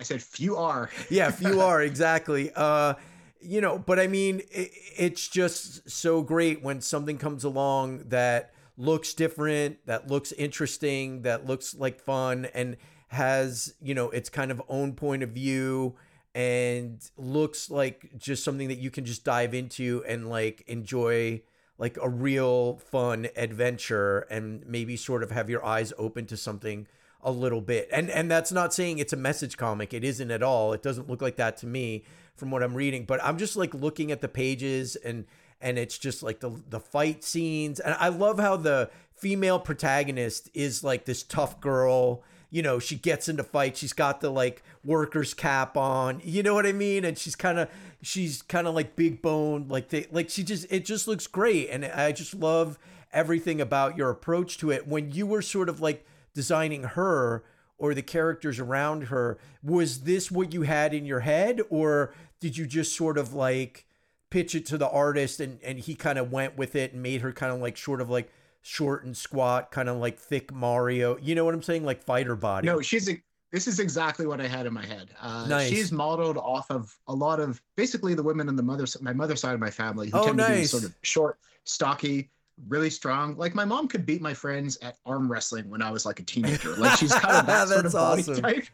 i 0.00 0.02
said 0.02 0.22
few 0.22 0.56
are 0.56 0.88
Yeah, 1.10 1.30
few 1.30 1.60
are 1.60 1.82
exactly. 1.82 2.50
Uh, 2.56 2.94
you 3.40 3.60
know, 3.60 3.78
but 3.78 4.00
I 4.00 4.08
mean, 4.08 4.40
it, 4.50 4.70
it's 4.96 5.28
just 5.28 5.88
so 5.88 6.22
great 6.22 6.62
when 6.62 6.80
something 6.80 7.18
comes 7.18 7.44
along 7.44 8.08
that 8.08 8.52
looks 8.76 9.14
different, 9.14 9.84
that 9.86 10.08
looks 10.08 10.32
interesting, 10.32 11.22
that 11.22 11.46
looks 11.46 11.74
like 11.74 12.00
fun, 12.00 12.46
and 12.54 12.76
has 13.08 13.74
you 13.80 13.94
know 13.94 14.10
its 14.10 14.28
kind 14.28 14.50
of 14.50 14.62
own 14.68 14.94
point 14.94 15.22
of 15.22 15.30
view 15.30 15.96
and 16.34 17.10
looks 17.16 17.70
like 17.70 18.10
just 18.16 18.44
something 18.44 18.68
that 18.68 18.78
you 18.78 18.90
can 18.90 19.04
just 19.04 19.24
dive 19.24 19.52
into 19.52 20.04
and 20.06 20.28
like 20.28 20.62
enjoy 20.68 21.42
like 21.76 21.98
a 22.00 22.08
real 22.08 22.76
fun 22.76 23.26
adventure 23.36 24.20
and 24.30 24.64
maybe 24.66 24.96
sort 24.96 25.22
of 25.22 25.30
have 25.30 25.50
your 25.50 25.64
eyes 25.64 25.92
open 25.98 26.26
to 26.26 26.36
something 26.36 26.86
a 27.22 27.32
little 27.32 27.60
bit. 27.60 27.88
And 27.92 28.10
and 28.10 28.30
that's 28.30 28.52
not 28.52 28.72
saying 28.72 28.98
it's 28.98 29.12
a 29.12 29.16
message 29.16 29.56
comic. 29.56 29.92
It 29.92 30.04
isn't 30.04 30.30
at 30.30 30.42
all. 30.42 30.72
It 30.72 30.82
doesn't 30.82 31.08
look 31.08 31.20
like 31.20 31.36
that 31.36 31.56
to 31.58 31.66
me 31.66 32.04
from 32.36 32.50
what 32.50 32.62
I'm 32.62 32.74
reading, 32.74 33.04
but 33.06 33.22
I'm 33.24 33.38
just 33.38 33.56
like 33.56 33.74
looking 33.74 34.12
at 34.12 34.20
the 34.20 34.28
pages 34.28 34.94
and 34.96 35.24
and 35.60 35.78
it's 35.78 35.98
just 35.98 36.22
like 36.22 36.40
the 36.40 36.50
the 36.68 36.80
fight 36.80 37.24
scenes 37.24 37.80
and 37.80 37.94
I 37.98 38.08
love 38.08 38.38
how 38.38 38.56
the 38.56 38.90
female 39.14 39.58
protagonist 39.58 40.48
is 40.54 40.82
like 40.82 41.04
this 41.04 41.22
tough 41.22 41.60
girl. 41.60 42.22
You 42.52 42.62
know 42.62 42.78
she 42.78 42.96
gets 42.96 43.28
into 43.28 43.44
fights 43.44 43.78
she's 43.78 43.92
got 43.92 44.20
the 44.20 44.30
like 44.30 44.62
workers 44.84 45.34
cap 45.34 45.76
on 45.76 46.20
you 46.24 46.42
know 46.42 46.54
what 46.54 46.66
i 46.66 46.72
mean? 46.72 47.04
And 47.04 47.16
she's 47.16 47.36
kind 47.36 47.58
of 47.60 47.70
she's 48.02 48.42
kind 48.42 48.66
of 48.66 48.74
like 48.74 48.96
big 48.96 49.22
boned 49.22 49.70
like 49.70 49.90
they 49.90 50.06
like 50.10 50.30
she 50.30 50.42
just 50.42 50.66
it 50.68 50.84
just 50.84 51.06
looks 51.06 51.28
great 51.28 51.68
and 51.68 51.84
i 51.84 52.10
just 52.10 52.34
love 52.34 52.76
everything 53.12 53.60
about 53.60 53.96
your 53.96 54.10
approach 54.10 54.58
to 54.58 54.70
it. 54.70 54.86
When 54.86 55.12
you 55.12 55.26
were 55.26 55.42
sort 55.42 55.68
of 55.68 55.80
like 55.80 56.06
designing 56.34 56.84
her 56.84 57.44
or 57.78 57.94
the 57.94 58.02
characters 58.02 58.58
around 58.58 59.04
her 59.04 59.38
was 59.62 60.02
this 60.02 60.30
what 60.30 60.52
you 60.52 60.62
had 60.62 60.94
in 60.94 61.06
your 61.06 61.20
head 61.20 61.60
or 61.70 62.14
did 62.38 62.56
you 62.56 62.66
just 62.66 62.94
sort 62.94 63.18
of 63.18 63.34
like 63.34 63.86
pitch 64.30 64.54
it 64.54 64.64
to 64.66 64.78
the 64.78 64.88
artist 64.88 65.40
and 65.40 65.60
and 65.62 65.78
he 65.78 65.94
kind 65.94 66.18
of 66.18 66.30
went 66.32 66.56
with 66.56 66.74
it 66.76 66.92
and 66.92 67.02
made 67.02 67.20
her 67.20 67.32
kind 67.32 67.52
of 67.52 67.60
like 67.60 67.76
sort 67.76 68.00
of 68.00 68.08
like 68.08 68.30
short 68.62 69.04
and 69.04 69.16
squat, 69.16 69.70
kind 69.72 69.88
of 69.88 69.96
like 69.96 70.18
thick 70.18 70.52
Mario. 70.52 71.16
You 71.18 71.34
know 71.34 71.44
what 71.44 71.54
I'm 71.54 71.62
saying? 71.62 71.84
Like 71.84 72.02
fighter 72.02 72.36
body. 72.36 72.66
No, 72.66 72.80
she's 72.80 73.08
a, 73.08 73.20
this 73.52 73.66
is 73.66 73.80
exactly 73.80 74.26
what 74.26 74.40
I 74.40 74.46
had 74.46 74.66
in 74.66 74.72
my 74.72 74.84
head. 74.84 75.08
Uh, 75.20 75.46
Nice. 75.48 75.68
She's 75.70 75.90
modeled 75.92 76.36
off 76.36 76.70
of 76.70 76.96
a 77.08 77.14
lot 77.14 77.40
of 77.40 77.60
basically 77.76 78.14
the 78.14 78.22
women 78.22 78.48
on 78.48 78.56
the 78.56 78.62
mother 78.62 78.84
my 79.00 79.12
mother's 79.12 79.40
side 79.40 79.54
of 79.54 79.60
my 79.60 79.70
family 79.70 80.10
who 80.10 80.18
Oh, 80.18 80.24
tend 80.26 80.38
to 80.38 80.46
be 80.46 80.52
nice. 80.52 80.70
sort 80.70 80.84
of 80.84 80.94
short, 81.02 81.38
stocky, 81.64 82.30
really 82.68 82.90
strong. 82.90 83.34
Like 83.36 83.54
my 83.54 83.64
mom 83.64 83.88
could 83.88 84.04
beat 84.04 84.20
my 84.20 84.34
friends 84.34 84.76
at 84.82 84.96
arm 85.06 85.32
wrestling 85.32 85.68
when 85.70 85.80
I 85.82 85.90
was 85.90 86.04
like 86.06 86.20
a 86.20 86.22
teenager. 86.22 86.76
Like 86.76 86.98
she's 86.98 87.12
kind 87.14 87.36
of 87.36 87.46
that 87.46 87.68
sort 87.68 87.86
of 87.86 87.92
That's 87.92 88.26
body 88.28 88.40
type. 88.40 88.66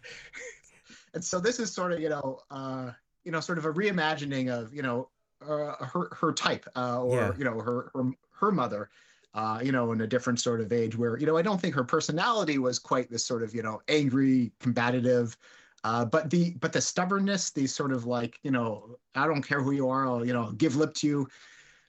and 1.14 1.24
so 1.24 1.40
this 1.40 1.58
is 1.60 1.72
sort 1.72 1.92
of 1.92 2.00
you 2.00 2.08
know 2.08 2.40
uh, 2.50 2.90
you 3.24 3.32
know 3.32 3.40
sort 3.40 3.58
of 3.58 3.64
a 3.64 3.72
reimagining 3.72 4.50
of 4.50 4.74
you 4.74 4.82
know 4.82 5.08
uh, 5.42 5.84
her 5.84 6.08
her 6.14 6.32
type 6.32 6.66
uh, 6.76 7.02
or 7.02 7.12
Yeah. 7.12 7.32
you 7.38 7.44
know 7.44 7.60
her 7.60 7.90
her 7.94 8.10
her 8.32 8.52
mother. 8.52 8.90
Uh, 9.34 9.60
you 9.62 9.70
know, 9.70 9.92
in 9.92 10.00
a 10.00 10.06
different 10.06 10.40
sort 10.40 10.62
of 10.62 10.72
age 10.72 10.96
where, 10.96 11.18
you 11.18 11.26
know, 11.26 11.36
I 11.36 11.42
don't 11.42 11.60
think 11.60 11.74
her 11.74 11.84
personality 11.84 12.56
was 12.56 12.78
quite 12.78 13.10
this 13.10 13.26
sort 13.26 13.42
of, 13.42 13.54
you 13.54 13.62
know, 13.62 13.82
angry, 13.86 14.50
combative, 14.60 15.36
uh, 15.84 16.06
but 16.06 16.30
the 16.30 16.52
but 16.52 16.72
the 16.72 16.80
stubbornness, 16.80 17.50
the 17.50 17.66
sort 17.66 17.92
of 17.92 18.06
like, 18.06 18.40
you 18.42 18.50
know, 18.50 18.96
I 19.14 19.26
don't 19.26 19.42
care 19.42 19.60
who 19.62 19.72
you 19.72 19.90
are, 19.90 20.06
I'll, 20.06 20.24
you 20.24 20.32
know, 20.32 20.52
give 20.52 20.76
lip 20.76 20.94
to 20.94 21.06
you. 21.06 21.28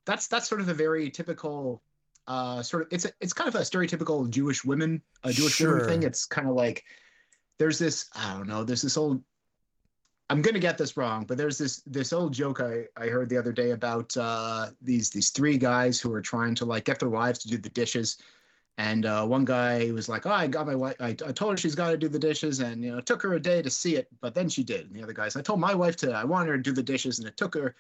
That's 0.06 0.28
that's 0.28 0.48
sort 0.50 0.62
of 0.62 0.70
a 0.70 0.74
very 0.74 1.10
typical 1.10 1.84
uh 2.28 2.62
sort 2.62 2.84
of 2.84 2.90
it's 2.92 3.06
a, 3.06 3.12
it's 3.22 3.32
kind 3.32 3.48
of 3.48 3.56
a 3.56 3.60
stereotypical 3.60 4.30
Jewish 4.30 4.66
women, 4.66 5.02
a 5.24 5.32
Jewish 5.32 5.56
Sure. 5.56 5.80
thing. 5.80 6.04
It's 6.04 6.26
kind 6.26 6.50
of 6.50 6.56
like 6.56 6.84
there's 7.60 7.80
this, 7.80 8.10
I 8.16 8.34
don't 8.34 8.48
know, 8.48 8.64
there's 8.64 8.82
this 8.82 8.98
old 8.98 9.24
I'm 10.30 10.42
gonna 10.42 10.60
get 10.60 10.78
this 10.78 10.98
wrong, 10.98 11.24
but 11.26 11.38
there's 11.38 11.58
this 11.58 11.82
this 11.86 12.12
old 12.12 12.34
joke 12.34 12.60
I, 12.60 12.86
I 12.98 13.08
heard 13.08 13.30
the 13.30 13.38
other 13.38 13.54
day 13.54 13.72
about 13.72 14.16
uh, 14.18 14.68
these 14.82 15.10
these 15.10 15.30
three 15.30 15.58
guys 15.58 16.02
who 16.02 16.14
are 16.14 16.22
trying 16.22 16.54
to 16.56 16.66
like 16.66 16.84
get 16.84 17.00
their 17.00 17.10
wives 17.10 17.40
to 17.40 17.48
do 17.48 17.58
the 17.58 17.70
dishes, 17.70 18.18
and 18.78 19.06
uh, 19.06 19.26
one 19.26 19.46
guy 19.46 19.90
was 19.92 20.10
like, 20.10 20.26
"Oh, 20.26 20.32
I 20.32 20.48
got 20.48 20.68
my 20.68 20.76
wife. 20.76 20.98
I, 21.00 21.10
I 21.10 21.32
told 21.32 21.52
her 21.52 21.58
she's 21.58 21.76
got 21.76 21.92
to 21.92 21.98
do 21.98 22.10
the 22.10 22.20
dishes, 22.20 22.60
and 22.60 22.84
you 22.84 22.92
know, 22.92 22.98
it 22.98 23.06
took 23.06 23.22
her 23.22 23.36
a 23.36 23.40
day 23.40 23.62
to 23.62 23.70
see 23.70 23.96
it, 23.96 24.08
but 24.20 24.36
then 24.36 24.50
she 24.50 24.64
did." 24.64 24.88
And 24.88 24.96
the 24.96 25.04
other 25.04 25.14
guys, 25.14 25.38
"I 25.38 25.42
told 25.42 25.62
my 25.62 25.74
wife 25.74 25.96
to. 25.98 26.12
I 26.12 26.26
wanted 26.26 26.50
her 26.50 26.58
to 26.58 26.64
do 26.64 26.74
the 26.74 26.84
dishes, 26.84 27.20
and 27.20 27.28
it 27.28 27.38
took 27.38 27.56
her, 27.56 27.76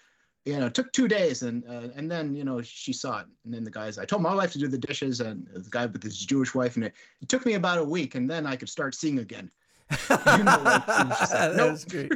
you 0.45 0.57
know, 0.57 0.67
it 0.67 0.73
took 0.73 0.93
two 0.93 1.09
days, 1.09 1.43
and 1.43 1.65
uh, 1.67 1.89
and 1.95 2.09
then 2.09 2.33
you 2.33 2.45
know 2.45 2.61
she 2.61 2.93
saw 2.93 3.19
it. 3.19 3.27
And 3.43 3.53
then 3.53 3.65
the 3.65 3.71
guys, 3.71 3.97
I 3.97 4.05
told 4.05 4.21
my 4.21 4.33
wife 4.33 4.53
to 4.53 4.59
do 4.59 4.69
the 4.69 4.77
dishes, 4.77 5.19
and 5.19 5.47
the 5.53 5.69
guy 5.69 5.85
with 5.85 6.01
his 6.01 6.17
Jewish 6.25 6.55
wife, 6.55 6.77
and 6.77 6.85
it, 6.85 6.93
it 7.21 7.27
took 7.27 7.45
me 7.45 7.55
about 7.55 7.77
a 7.77 7.83
week, 7.83 8.15
and 8.15 8.29
then 8.29 8.45
I 8.45 8.55
could 8.55 8.69
start 8.69 8.95
seeing 8.95 9.19
again." 9.19 9.51
You 10.09 10.43
know, 10.43 10.61
like, 10.63 10.83
it's 10.87 11.19
just 11.19 11.33
like, 11.33 11.55
nope. 11.55 11.69
That's 11.71 11.85
great. 11.85 12.11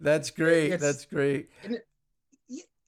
That's 0.00 0.30
great. 0.30 0.66
It's- 0.72 0.80
That's 0.80 1.04
great. 1.04 1.48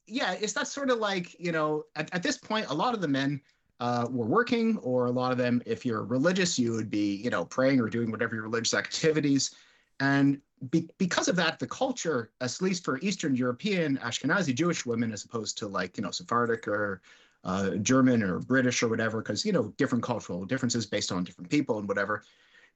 yeah, 0.07 0.33
it's 0.33 0.53
that 0.53 0.67
sort 0.67 0.89
of 0.89 0.99
like, 0.99 1.37
you 1.39 1.51
know, 1.51 1.83
at, 1.95 2.13
at 2.13 2.21
this 2.23 2.37
point, 2.37 2.67
a 2.69 2.73
lot 2.73 2.93
of 2.93 3.01
the 3.01 3.07
men 3.07 3.41
uh, 3.79 4.07
were 4.09 4.25
working, 4.25 4.77
or 4.77 5.07
a 5.07 5.11
lot 5.11 5.31
of 5.31 5.37
them, 5.37 5.61
if 5.65 5.85
you're 5.85 6.03
religious, 6.03 6.57
you 6.59 6.71
would 6.73 6.89
be, 6.89 7.15
you 7.15 7.29
know, 7.29 7.43
praying 7.43 7.79
or 7.81 7.89
doing 7.89 8.11
whatever 8.11 8.35
your 8.35 8.43
religious 8.43 8.73
activities. 8.73 9.55
And 9.99 10.39
be, 10.69 10.87
because 10.97 11.27
of 11.27 11.35
that, 11.37 11.59
the 11.59 11.67
culture, 11.67 12.31
at 12.39 12.61
least 12.61 12.85
for 12.85 12.99
Eastern 12.99 13.35
European 13.35 13.97
Ashkenazi 13.97 14.53
Jewish 14.55 14.85
women, 14.85 15.11
as 15.11 15.25
opposed 15.25 15.57
to 15.57 15.67
like, 15.67 15.97
you 15.97 16.03
know, 16.03 16.11
Sephardic 16.11 16.67
or 16.67 17.01
uh, 17.43 17.71
German 17.77 18.23
or 18.23 18.39
British 18.39 18.81
or 18.83 18.87
whatever, 18.87 19.21
because, 19.21 19.45
you 19.45 19.51
know, 19.51 19.73
different 19.77 20.03
cultural 20.03 20.45
differences 20.45 20.85
based 20.85 21.11
on 21.11 21.23
different 21.23 21.49
people 21.49 21.79
and 21.79 21.87
whatever, 21.87 22.23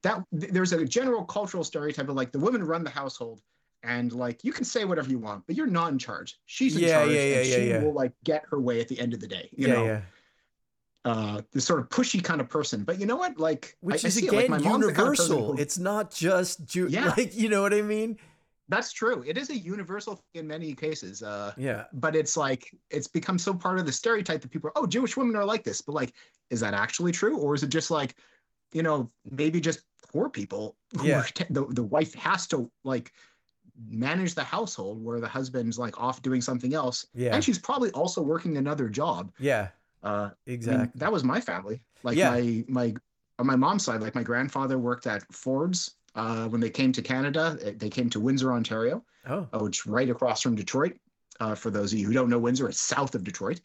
that 0.02 0.24
there's 0.32 0.72
a 0.72 0.84
general 0.84 1.24
cultural 1.24 1.64
stereotype 1.64 2.08
of 2.08 2.14
like 2.16 2.32
the 2.32 2.38
women 2.38 2.64
run 2.64 2.84
the 2.84 2.90
household 2.90 3.42
and 3.82 4.12
like 4.12 4.44
you 4.44 4.52
can 4.52 4.64
say 4.64 4.84
whatever 4.84 5.10
you 5.10 5.18
want, 5.18 5.46
but 5.46 5.56
you're 5.56 5.66
not 5.66 5.92
in 5.92 5.98
charge. 5.98 6.38
She's 6.46 6.76
in 6.76 6.82
Yeah, 6.82 6.88
charge, 7.00 7.10
yeah, 7.10 7.22
yeah, 7.22 7.36
and 7.36 7.46
yeah, 7.48 7.80
she 7.80 7.84
will 7.86 7.94
like 7.94 8.12
get 8.24 8.44
her 8.50 8.60
way 8.60 8.80
at 8.80 8.88
the 8.88 8.98
end 9.00 9.14
of 9.14 9.20
the 9.20 9.26
day. 9.28 9.48
You 9.52 9.68
yeah, 9.68 9.74
know, 9.74 9.84
yeah. 9.86 10.00
uh, 11.04 11.40
this 11.52 11.64
sort 11.64 11.80
of 11.80 11.88
pushy 11.88 12.22
kind 12.22 12.40
of 12.40 12.48
person. 12.48 12.84
But 12.84 12.98
you 13.00 13.06
know 13.06 13.16
what? 13.16 13.38
Like, 13.38 13.76
Which 13.80 14.04
I, 14.04 14.08
is 14.08 14.16
I 14.16 14.20
see 14.20 14.26
it. 14.26 14.28
again 14.28 14.50
like, 14.50 14.50
my 14.50 14.58
mom's 14.58 14.84
kind 14.86 14.90
of 14.90 14.96
universal. 14.98 15.58
It's 15.58 15.78
not 15.78 16.12
just 16.12 16.64
Jew. 16.66 16.88
Yeah. 16.88 17.14
Like 17.16 17.34
you 17.36 17.48
know 17.48 17.62
what 17.62 17.74
I 17.74 17.82
mean? 17.82 18.18
that's 18.68 18.92
true. 18.92 19.24
It 19.26 19.36
is 19.36 19.50
a 19.50 19.56
universal 19.58 20.14
thing 20.14 20.42
in 20.42 20.46
many 20.46 20.72
cases. 20.74 21.24
Uh, 21.24 21.52
Yeah. 21.56 21.86
but 21.92 22.14
it's 22.14 22.36
like 22.36 22.70
it's 22.88 23.08
become 23.08 23.36
so 23.36 23.52
part 23.52 23.80
of 23.80 23.84
the 23.86 23.90
stereotype 23.90 24.42
that 24.42 24.50
people 24.52 24.68
are, 24.70 24.72
oh, 24.76 24.86
Jewish 24.86 25.16
women 25.16 25.34
are 25.34 25.44
like 25.44 25.64
this. 25.64 25.80
But 25.82 25.94
like, 25.96 26.12
is 26.50 26.60
that 26.60 26.72
actually 26.72 27.10
true, 27.10 27.36
or 27.36 27.54
is 27.56 27.64
it 27.64 27.70
just 27.70 27.90
like, 27.90 28.14
you 28.72 28.84
know, 28.84 29.10
maybe 29.28 29.60
just 29.60 29.80
poor 30.12 30.28
people? 30.28 30.76
who 30.98 31.06
Yeah. 31.06 31.22
te- 31.22 31.44
the 31.50 31.64
the 31.66 31.82
wife 31.84 32.14
has 32.14 32.46
to 32.48 32.70
like 32.84 33.12
manage 33.88 34.34
the 34.34 34.44
household 34.44 35.02
where 35.02 35.20
the 35.20 35.28
husband's 35.28 35.78
like 35.78 35.98
off 36.00 36.20
doing 36.22 36.40
something 36.40 36.74
else, 36.74 37.06
Yeah. 37.14 37.34
and 37.34 37.42
she's 37.42 37.58
probably 37.58 37.90
also 37.92 38.20
working 38.22 38.56
another 38.56 38.88
job. 38.88 39.32
Yeah. 39.38 39.68
Uh, 40.02 40.08
I 40.08 40.22
mean, 40.46 40.54
Exactly. 40.54 40.98
that 40.98 41.12
was 41.12 41.24
my 41.24 41.40
family. 41.40 41.80
Like 42.02 42.16
Yeah. 42.16 42.30
my 42.30 42.64
my 42.68 42.94
on 43.38 43.46
my 43.46 43.56
mom's 43.56 43.84
side, 43.84 44.00
like 44.02 44.14
my 44.14 44.22
grandfather 44.22 44.78
worked 44.78 45.06
at 45.06 45.22
Ford's 45.32 45.94
uh, 46.14 46.46
when 46.48 46.60
they 46.60 46.70
came 46.70 46.92
to 46.92 47.00
Canada. 47.02 47.56
They 47.76 47.88
came 47.88 48.10
to 48.10 48.20
Windsor, 48.20 48.52
Ontario, 48.52 49.02
oh. 49.28 49.46
uh, 49.52 49.58
which 49.60 49.86
right 49.86 50.10
across 50.10 50.42
from 50.42 50.54
Detroit. 50.54 50.96
Uh, 51.38 51.54
for 51.54 51.70
those 51.70 51.90
of 51.92 51.98
you 51.98 52.06
who 52.06 52.12
don't 52.12 52.28
know 52.28 52.38
Windsor, 52.38 52.68
it's 52.68 52.80
south 52.80 53.14
of 53.14 53.24
Detroit. 53.24 53.60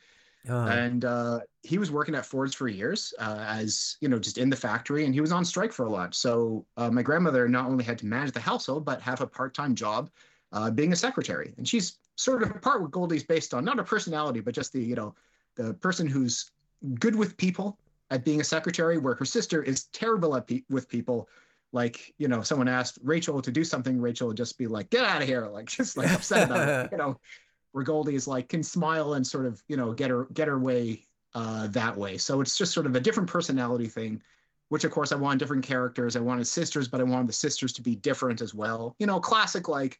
Uh, 0.50 0.66
And 0.68 1.06
uh, 1.06 1.40
he 1.64 1.78
was 1.78 1.92
working 1.92 2.16
at 2.16 2.26
Ford's 2.26 2.54
for 2.54 2.68
years 2.68 3.14
uh, 3.20 3.44
as 3.48 3.98
you 4.02 4.08
know, 4.10 4.20
just 4.20 4.38
in 4.38 4.50
the 4.50 4.56
factory, 4.56 5.06
and 5.06 5.14
he 5.14 5.22
was 5.22 5.32
on 5.32 5.44
strike 5.46 5.74
for 5.74 5.86
a 5.86 5.90
lot. 5.90 6.14
So 6.14 6.66
uh, 6.78 6.92
my 6.92 7.02
grandmother 7.02 7.48
not 7.48 7.66
only 7.66 7.84
had 7.84 7.98
to 8.00 8.06
manage 8.06 8.34
the 8.34 8.40
household, 8.40 8.86
but 8.86 9.02
have 9.02 9.22
a 9.22 9.28
part-time 9.28 9.76
job 9.76 10.10
uh, 10.52 10.70
being 10.72 10.94
a 10.94 10.96
secretary. 10.96 11.54
And 11.58 11.68
she's 11.68 11.98
sort 12.16 12.44
of 12.44 12.62
part 12.62 12.82
what 12.82 12.92
Goldie's 12.92 13.24
based 13.24 13.54
on, 13.54 13.66
not 13.66 13.80
a 13.80 13.84
personality, 13.84 14.40
but 14.40 14.54
just 14.54 14.72
the 14.74 14.82
you 14.82 14.96
know, 14.96 15.16
the 15.56 15.74
person 15.74 16.08
who's 16.08 16.52
good 17.00 17.16
with 17.16 17.36
people 17.38 17.78
at 18.12 18.24
being 18.24 18.40
a 18.40 18.44
secretary, 18.44 18.98
where 19.00 19.16
her 19.16 19.26
sister 19.26 19.64
is 19.64 19.86
terrible 19.86 20.36
at 20.36 20.48
pe- 20.48 20.64
with 20.70 20.88
people. 20.88 21.28
Like 21.72 22.14
you 22.18 22.28
know, 22.28 22.42
someone 22.42 22.68
asked 22.70 23.00
Rachel 23.04 23.42
to 23.42 23.52
do 23.52 23.64
something, 23.66 24.00
Rachel 24.00 24.28
would 24.28 24.38
just 24.38 24.58
be 24.58 24.68
like, 24.68 24.90
"Get 24.92 25.04
out 25.04 25.22
of 25.22 25.28
here!" 25.28 25.48
Like 25.48 25.66
just 25.66 25.98
like 25.98 26.12
upset 26.12 26.44
about 26.44 26.70
it. 26.70 26.90
You 26.92 26.98
know, 26.98 27.20
where 27.76 27.84
Goldie 27.84 28.16
is 28.16 28.26
like 28.26 28.48
can 28.48 28.64
smile 28.64 29.16
and 29.16 29.28
sort 29.28 29.46
of 29.46 29.62
you 29.68 29.76
know 29.76 29.92
get 29.92 30.10
her 30.10 30.30
get 30.34 30.48
her 30.48 30.58
way 30.58 31.04
uh, 31.34 31.68
that 31.68 31.98
way. 31.98 32.18
So 32.18 32.40
it's 32.40 32.58
just 32.58 32.72
sort 32.72 32.86
of 32.86 32.96
a 32.96 33.02
different 33.02 33.30
personality 33.30 33.88
thing, 33.88 34.22
which 34.70 34.86
of 34.86 34.92
course 34.92 35.12
I 35.12 35.18
wanted 35.18 35.40
different 35.40 35.66
characters. 35.66 36.16
I 36.16 36.22
wanted 36.22 36.48
sisters, 36.48 36.88
but 36.88 37.02
I 37.02 37.04
wanted 37.04 37.28
the 37.28 37.34
sisters 37.34 37.74
to 37.74 37.82
be 37.82 37.98
different 37.98 38.40
as 38.40 38.54
well. 38.54 38.96
You 38.98 39.08
know, 39.08 39.20
classic 39.20 39.68
like, 39.68 40.00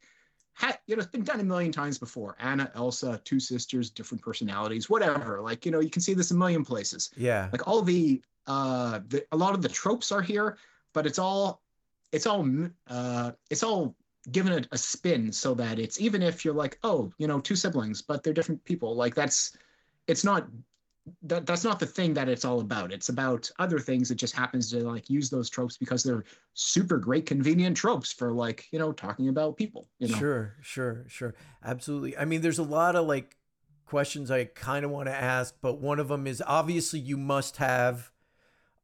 ha, 0.54 0.78
you 0.88 0.96
know, 0.96 1.02
it's 1.02 1.12
been 1.12 1.26
done 1.26 1.42
a 1.42 1.44
million 1.44 1.74
times 1.74 1.98
before. 1.98 2.38
Anna, 2.40 2.72
Elsa, 2.76 3.20
two 3.26 3.42
sisters, 3.42 3.90
different 3.90 4.24
personalities, 4.24 4.90
whatever. 4.90 5.42
Like 5.42 5.66
you 5.66 5.72
know, 5.74 5.82
you 5.82 5.90
can 5.90 6.02
see 6.02 6.14
this 6.14 6.32
a 6.32 6.36
million 6.36 6.64
places. 6.64 7.12
yeah. 7.18 7.50
Like 7.52 7.68
all 7.68 7.82
the 7.82 8.22
uh, 8.48 9.02
the, 9.10 9.26
a 9.34 9.36
lot 9.36 9.54
of 9.54 9.62
the 9.62 9.68
tropes 9.68 10.14
are 10.14 10.22
here, 10.22 10.58
but 10.94 11.06
it's 11.06 11.20
all 11.20 11.62
it's 12.14 12.26
all 12.26 12.48
uh, 12.88 13.32
it's 13.50 13.64
all 13.64 13.98
given 14.32 14.54
a, 14.54 14.62
a 14.72 14.78
spin 14.78 15.32
so 15.32 15.54
that 15.54 15.80
it's 15.80 16.00
even 16.00 16.22
if 16.22 16.44
you're 16.44 16.54
like 16.54 16.78
oh 16.84 17.12
you 17.18 17.28
know 17.28 17.40
two 17.40 17.56
siblings 17.56 18.02
but 18.02 18.24
they're 18.24 18.34
different 18.34 18.64
people 18.66 18.96
like 18.96 19.16
that's 19.16 19.58
it's 20.08 20.24
not 20.24 20.48
that 21.22 21.46
that's 21.46 21.64
not 21.64 21.80
the 21.80 21.86
thing 21.86 22.14
that 22.14 22.28
it's 22.28 22.46
all 22.46 22.62
about 22.62 22.92
it's 22.92 23.10
about 23.10 23.50
other 23.60 23.78
things 23.78 24.10
it 24.10 24.16
just 24.16 24.36
happens 24.36 24.72
to 24.72 24.80
like 24.80 25.10
use 25.10 25.30
those 25.30 25.50
tropes 25.50 25.78
because 25.78 26.04
they're 26.04 26.24
super 26.54 26.98
great 26.98 27.26
convenient 27.26 27.78
tropes 27.78 28.12
for 28.12 28.32
like 28.32 28.66
you 28.72 28.80
know 28.80 28.92
talking 28.92 29.30
about 29.30 29.56
people 29.56 29.88
you 30.00 30.08
know 30.08 30.18
Sure, 30.18 30.56
sure, 30.62 31.06
sure. 31.08 31.36
Absolutely. 31.64 32.18
I 32.18 32.26
mean, 32.26 32.42
there's 32.42 32.60
a 32.60 32.64
lot 32.64 32.96
of 32.96 33.06
like 33.08 33.38
questions 33.86 34.32
I 34.32 34.46
kind 34.46 34.84
of 34.84 34.92
want 34.92 35.08
to 35.08 35.16
ask, 35.16 35.56
but 35.62 35.80
one 35.80 36.00
of 36.00 36.08
them 36.08 36.28
is 36.28 36.44
obviously 36.46 37.00
you 37.00 37.18
must 37.18 37.58
have 37.58 38.12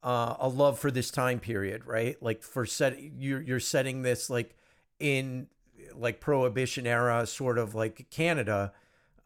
uh, 0.04 0.36
a 0.40 0.48
love 0.48 0.80
for 0.80 0.92
this 0.92 1.12
time 1.12 1.40
period, 1.40 1.86
right? 1.86 2.22
Like 2.22 2.44
for 2.44 2.66
set, 2.66 3.02
you're 3.02 3.42
you're 3.42 3.60
setting 3.60 4.02
this 4.02 4.30
like 4.30 4.56
in 5.02 5.48
like 5.96 6.20
prohibition 6.20 6.88
era, 6.88 7.26
sort 7.26 7.58
of 7.58 7.76
like 7.76 8.08
Canada. 8.10 8.74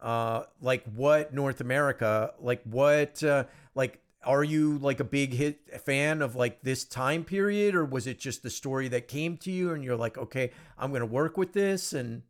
Uh, 0.00 0.42
like 0.60 0.84
what 0.94 1.32
North 1.32 1.60
America? 1.60 2.34
Like 2.40 2.62
what? 2.64 3.22
Uh, 3.22 3.44
like 3.74 4.00
are 4.24 4.42
you 4.42 4.78
like 4.78 4.98
a 5.00 5.04
big 5.04 5.32
hit 5.32 5.80
fan 5.84 6.20
of 6.20 6.34
like 6.34 6.60
this 6.62 6.84
time 6.84 7.24
period, 7.24 7.74
or 7.74 7.84
was 7.84 8.06
it 8.06 8.18
just 8.18 8.42
the 8.42 8.50
story 8.50 8.88
that 8.88 9.08
came 9.08 9.36
to 9.38 9.50
you 9.50 9.72
and 9.72 9.84
you're 9.84 9.96
like, 9.96 10.18
okay, 10.18 10.50
I'm 10.76 10.92
gonna 10.92 11.06
work 11.06 11.36
with 11.36 11.52
this 11.52 11.92
and 11.92 12.22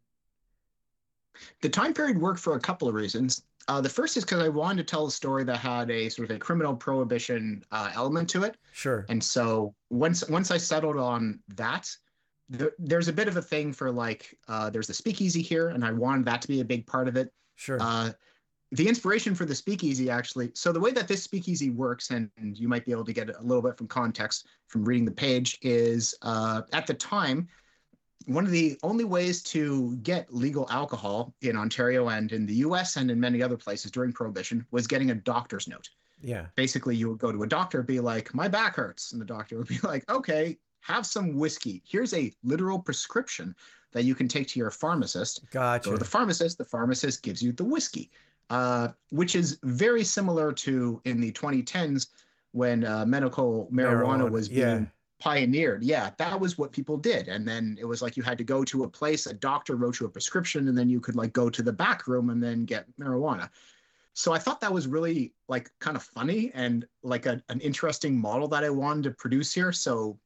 the 1.62 1.68
time 1.68 1.94
period 1.94 2.18
worked 2.18 2.40
for 2.40 2.54
a 2.54 2.60
couple 2.60 2.88
of 2.88 2.94
reasons. 2.94 3.42
Uh, 3.68 3.80
the 3.80 3.88
first 3.88 4.16
is 4.16 4.24
because 4.24 4.42
I 4.42 4.48
wanted 4.48 4.86
to 4.86 4.90
tell 4.90 5.06
a 5.06 5.10
story 5.10 5.42
that 5.44 5.56
had 5.56 5.90
a 5.90 6.08
sort 6.08 6.30
of 6.30 6.36
a 6.36 6.38
criminal 6.38 6.76
prohibition 6.76 7.64
uh, 7.72 7.90
element 7.94 8.30
to 8.30 8.44
it, 8.44 8.56
sure, 8.72 9.04
and 9.08 9.22
so 9.22 9.74
once 9.90 10.28
once 10.28 10.52
I 10.52 10.56
settled 10.56 10.96
on 10.98 11.40
that, 11.56 11.90
th- 12.50 12.72
there's 12.78 13.08
a 13.08 13.12
bit 13.12 13.28
of 13.28 13.36
a 13.36 13.42
thing 13.42 13.72
for 13.72 13.90
like 13.90 14.36
uh, 14.48 14.70
there's 14.70 14.86
the 14.86 14.94
speakeasy 14.94 15.42
here, 15.42 15.68
and 15.68 15.84
I 15.84 15.92
wanted 15.92 16.26
that 16.26 16.42
to 16.42 16.48
be 16.48 16.60
a 16.60 16.64
big 16.64 16.86
part 16.86 17.08
of 17.08 17.16
it. 17.16 17.32
sure, 17.56 17.78
Uh, 17.80 18.12
the 18.72 18.88
inspiration 18.88 19.34
for 19.34 19.44
the 19.44 19.54
speakeasy 19.54 20.10
actually, 20.10 20.50
so 20.54 20.72
the 20.72 20.80
way 20.80 20.90
that 20.90 21.06
this 21.06 21.22
speakeasy 21.22 21.70
works, 21.70 22.10
and, 22.10 22.30
and 22.36 22.58
you 22.58 22.68
might 22.68 22.84
be 22.84 22.92
able 22.92 23.04
to 23.04 23.12
get 23.12 23.30
a 23.30 23.42
little 23.42 23.62
bit 23.62 23.78
from 23.78 23.86
context 23.86 24.46
from 24.66 24.84
reading 24.84 25.04
the 25.04 25.12
page, 25.12 25.58
is 25.62 26.14
uh, 26.22 26.62
at 26.72 26.86
the 26.86 26.94
time 26.94 27.48
one 28.26 28.44
of 28.44 28.50
the 28.50 28.76
only 28.82 29.04
ways 29.04 29.42
to 29.42 29.96
get 30.02 30.32
legal 30.34 30.66
alcohol 30.68 31.32
in 31.42 31.56
Ontario 31.56 32.08
and 32.08 32.32
in 32.32 32.44
the 32.44 32.54
US 32.54 32.96
and 32.96 33.10
in 33.10 33.20
many 33.20 33.40
other 33.40 33.56
places 33.56 33.90
during 33.90 34.12
Prohibition 34.12 34.66
was 34.72 34.86
getting 34.86 35.10
a 35.10 35.14
doctor's 35.14 35.68
note. 35.68 35.88
Yeah. 36.22 36.46
Basically, 36.56 36.96
you 36.96 37.08
would 37.08 37.18
go 37.18 37.30
to 37.30 37.42
a 37.44 37.46
doctor, 37.46 37.82
be 37.82 38.00
like, 38.00 38.34
my 38.34 38.48
back 38.48 38.76
hurts. 38.76 39.12
And 39.12 39.20
the 39.20 39.26
doctor 39.26 39.58
would 39.58 39.68
be 39.68 39.78
like, 39.84 40.10
okay, 40.10 40.58
have 40.86 41.04
some 41.04 41.34
whiskey. 41.34 41.82
Here's 41.84 42.14
a 42.14 42.32
literal 42.44 42.78
prescription 42.78 43.54
that 43.92 44.04
you 44.04 44.14
can 44.14 44.28
take 44.28 44.46
to 44.48 44.58
your 44.58 44.70
pharmacist. 44.70 45.42
Go 45.50 45.60
Gotcha. 45.60 45.90
to 45.90 45.96
the 45.96 46.04
pharmacist, 46.04 46.58
the 46.58 46.64
pharmacist 46.64 47.22
gives 47.22 47.42
you 47.42 47.52
the 47.52 47.64
whiskey, 47.64 48.10
uh, 48.50 48.88
which 49.10 49.34
is 49.34 49.58
very 49.64 50.04
similar 50.04 50.52
to 50.52 51.00
in 51.04 51.20
the 51.20 51.32
2010s 51.32 52.08
when 52.52 52.84
uh, 52.84 53.04
medical 53.04 53.68
marijuana, 53.72 54.28
Marijuana, 54.28 54.30
was 54.30 54.48
being 54.48 54.60
yeah. 54.60 54.84
pioneered. 55.18 55.82
Yeah, 55.82 56.10
that 56.18 56.38
was 56.38 56.56
what 56.56 56.72
people 56.72 56.96
did. 56.96 57.28
And 57.28 57.46
then 57.46 57.76
it 57.80 57.84
was 57.84 58.00
like 58.00 58.16
you 58.16 58.22
had 58.22 58.38
to 58.38 58.44
go 58.44 58.62
to 58.64 58.84
a 58.84 58.88
place, 58.88 59.26
a 59.26 59.34
doctor 59.34 59.74
wrote 59.74 59.98
you 59.98 60.06
a 60.06 60.08
prescription, 60.08 60.68
and 60.68 60.78
then 60.78 60.88
you 60.88 61.00
could 61.00 61.16
like 61.16 61.32
go 61.32 61.50
to 61.50 61.62
the 61.62 61.72
back 61.72 62.06
room 62.06 62.30
and 62.30 62.42
then 62.42 62.64
get 62.64 62.86
marijuana. 63.00 63.50
So 64.14 64.32
I 64.32 64.38
thought 64.38 64.60
that 64.60 64.72
was 64.72 64.86
really 64.86 65.34
like 65.48 65.70
kind 65.78 65.96
of 65.96 66.02
funny 66.02 66.50
and 66.54 66.86
like 67.02 67.26
a, 67.26 67.42
an 67.50 67.60
interesting 67.60 68.18
model 68.18 68.48
that 68.48 68.64
I 68.64 68.70
wanted 68.70 69.02
to 69.04 69.10
produce 69.10 69.52
here. 69.52 69.72
So 69.72 70.18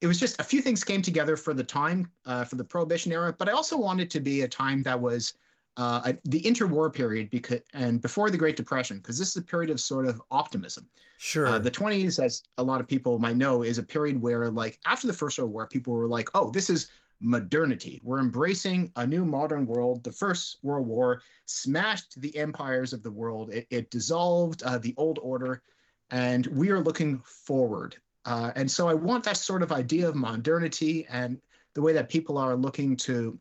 it 0.00 0.06
was 0.06 0.18
just 0.18 0.40
a 0.40 0.44
few 0.44 0.62
things 0.62 0.82
came 0.82 1.02
together 1.02 1.36
for 1.36 1.54
the 1.54 1.64
time 1.64 2.10
uh, 2.26 2.44
for 2.44 2.56
the 2.56 2.64
prohibition 2.64 3.12
era 3.12 3.34
but 3.38 3.48
i 3.48 3.52
also 3.52 3.76
wanted 3.76 4.10
to 4.10 4.20
be 4.20 4.42
a 4.42 4.48
time 4.48 4.82
that 4.82 5.00
was 5.00 5.34
uh, 5.76 6.12
the 6.24 6.42
interwar 6.42 6.92
period 6.92 7.30
because 7.30 7.60
and 7.72 8.02
before 8.02 8.28
the 8.28 8.36
great 8.36 8.56
depression 8.56 8.98
because 8.98 9.18
this 9.18 9.30
is 9.30 9.36
a 9.36 9.42
period 9.42 9.70
of 9.70 9.80
sort 9.80 10.06
of 10.06 10.20
optimism. 10.30 10.86
Sure. 11.18 11.46
uh, 11.46 11.58
the 11.58 11.70
20s 11.70 12.22
as 12.22 12.42
a 12.58 12.62
lot 12.62 12.80
of 12.80 12.88
people 12.88 13.18
might 13.18 13.36
know 13.36 13.62
is 13.62 13.78
a 13.78 13.82
period 13.82 14.20
where 14.20 14.50
like 14.50 14.78
after 14.84 15.06
the 15.06 15.12
first 15.12 15.38
world 15.38 15.52
war 15.52 15.66
people 15.66 15.94
were 15.94 16.08
like 16.08 16.28
oh 16.34 16.50
this 16.50 16.70
is 16.70 16.90
modernity. 17.20 18.00
We're 18.02 18.18
embracing 18.18 18.90
a 18.96 19.06
new 19.06 19.26
modern 19.26 19.66
world. 19.66 20.02
The 20.04 20.12
first 20.12 20.58
world 20.62 20.86
war 20.86 21.22
smashed 21.44 22.20
the 22.20 22.34
empires 22.36 22.94
of 22.94 23.02
the 23.02 23.10
world. 23.10 23.50
It, 23.52 23.66
it 23.70 23.90
dissolved 23.90 24.62
uh, 24.62 24.78
the 24.78 24.94
old 24.96 25.18
order 25.22 25.62
and 26.10 26.46
we 26.46 26.70
are 26.70 26.80
looking 26.80 27.20
forward 27.24 27.96
uh, 28.24 28.52
and 28.56 28.70
so 28.70 28.88
I 28.88 28.94
want 28.94 29.24
that 29.24 29.36
sort 29.36 29.62
of 29.62 29.72
idea 29.72 30.08
of 30.08 30.14
modernity 30.14 31.06
and 31.10 31.40
the 31.74 31.82
way 31.82 31.92
that 31.92 32.08
people 32.08 32.38
are 32.38 32.56
looking 32.56 32.96
to 32.96 33.38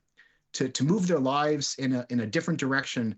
to 0.54 0.70
to 0.70 0.84
move 0.84 1.08
their 1.08 1.20
lives 1.20 1.76
in 1.80 1.94
a 1.94 2.06
in 2.10 2.22
a 2.22 2.28
different 2.28 2.60
direction 2.60 3.16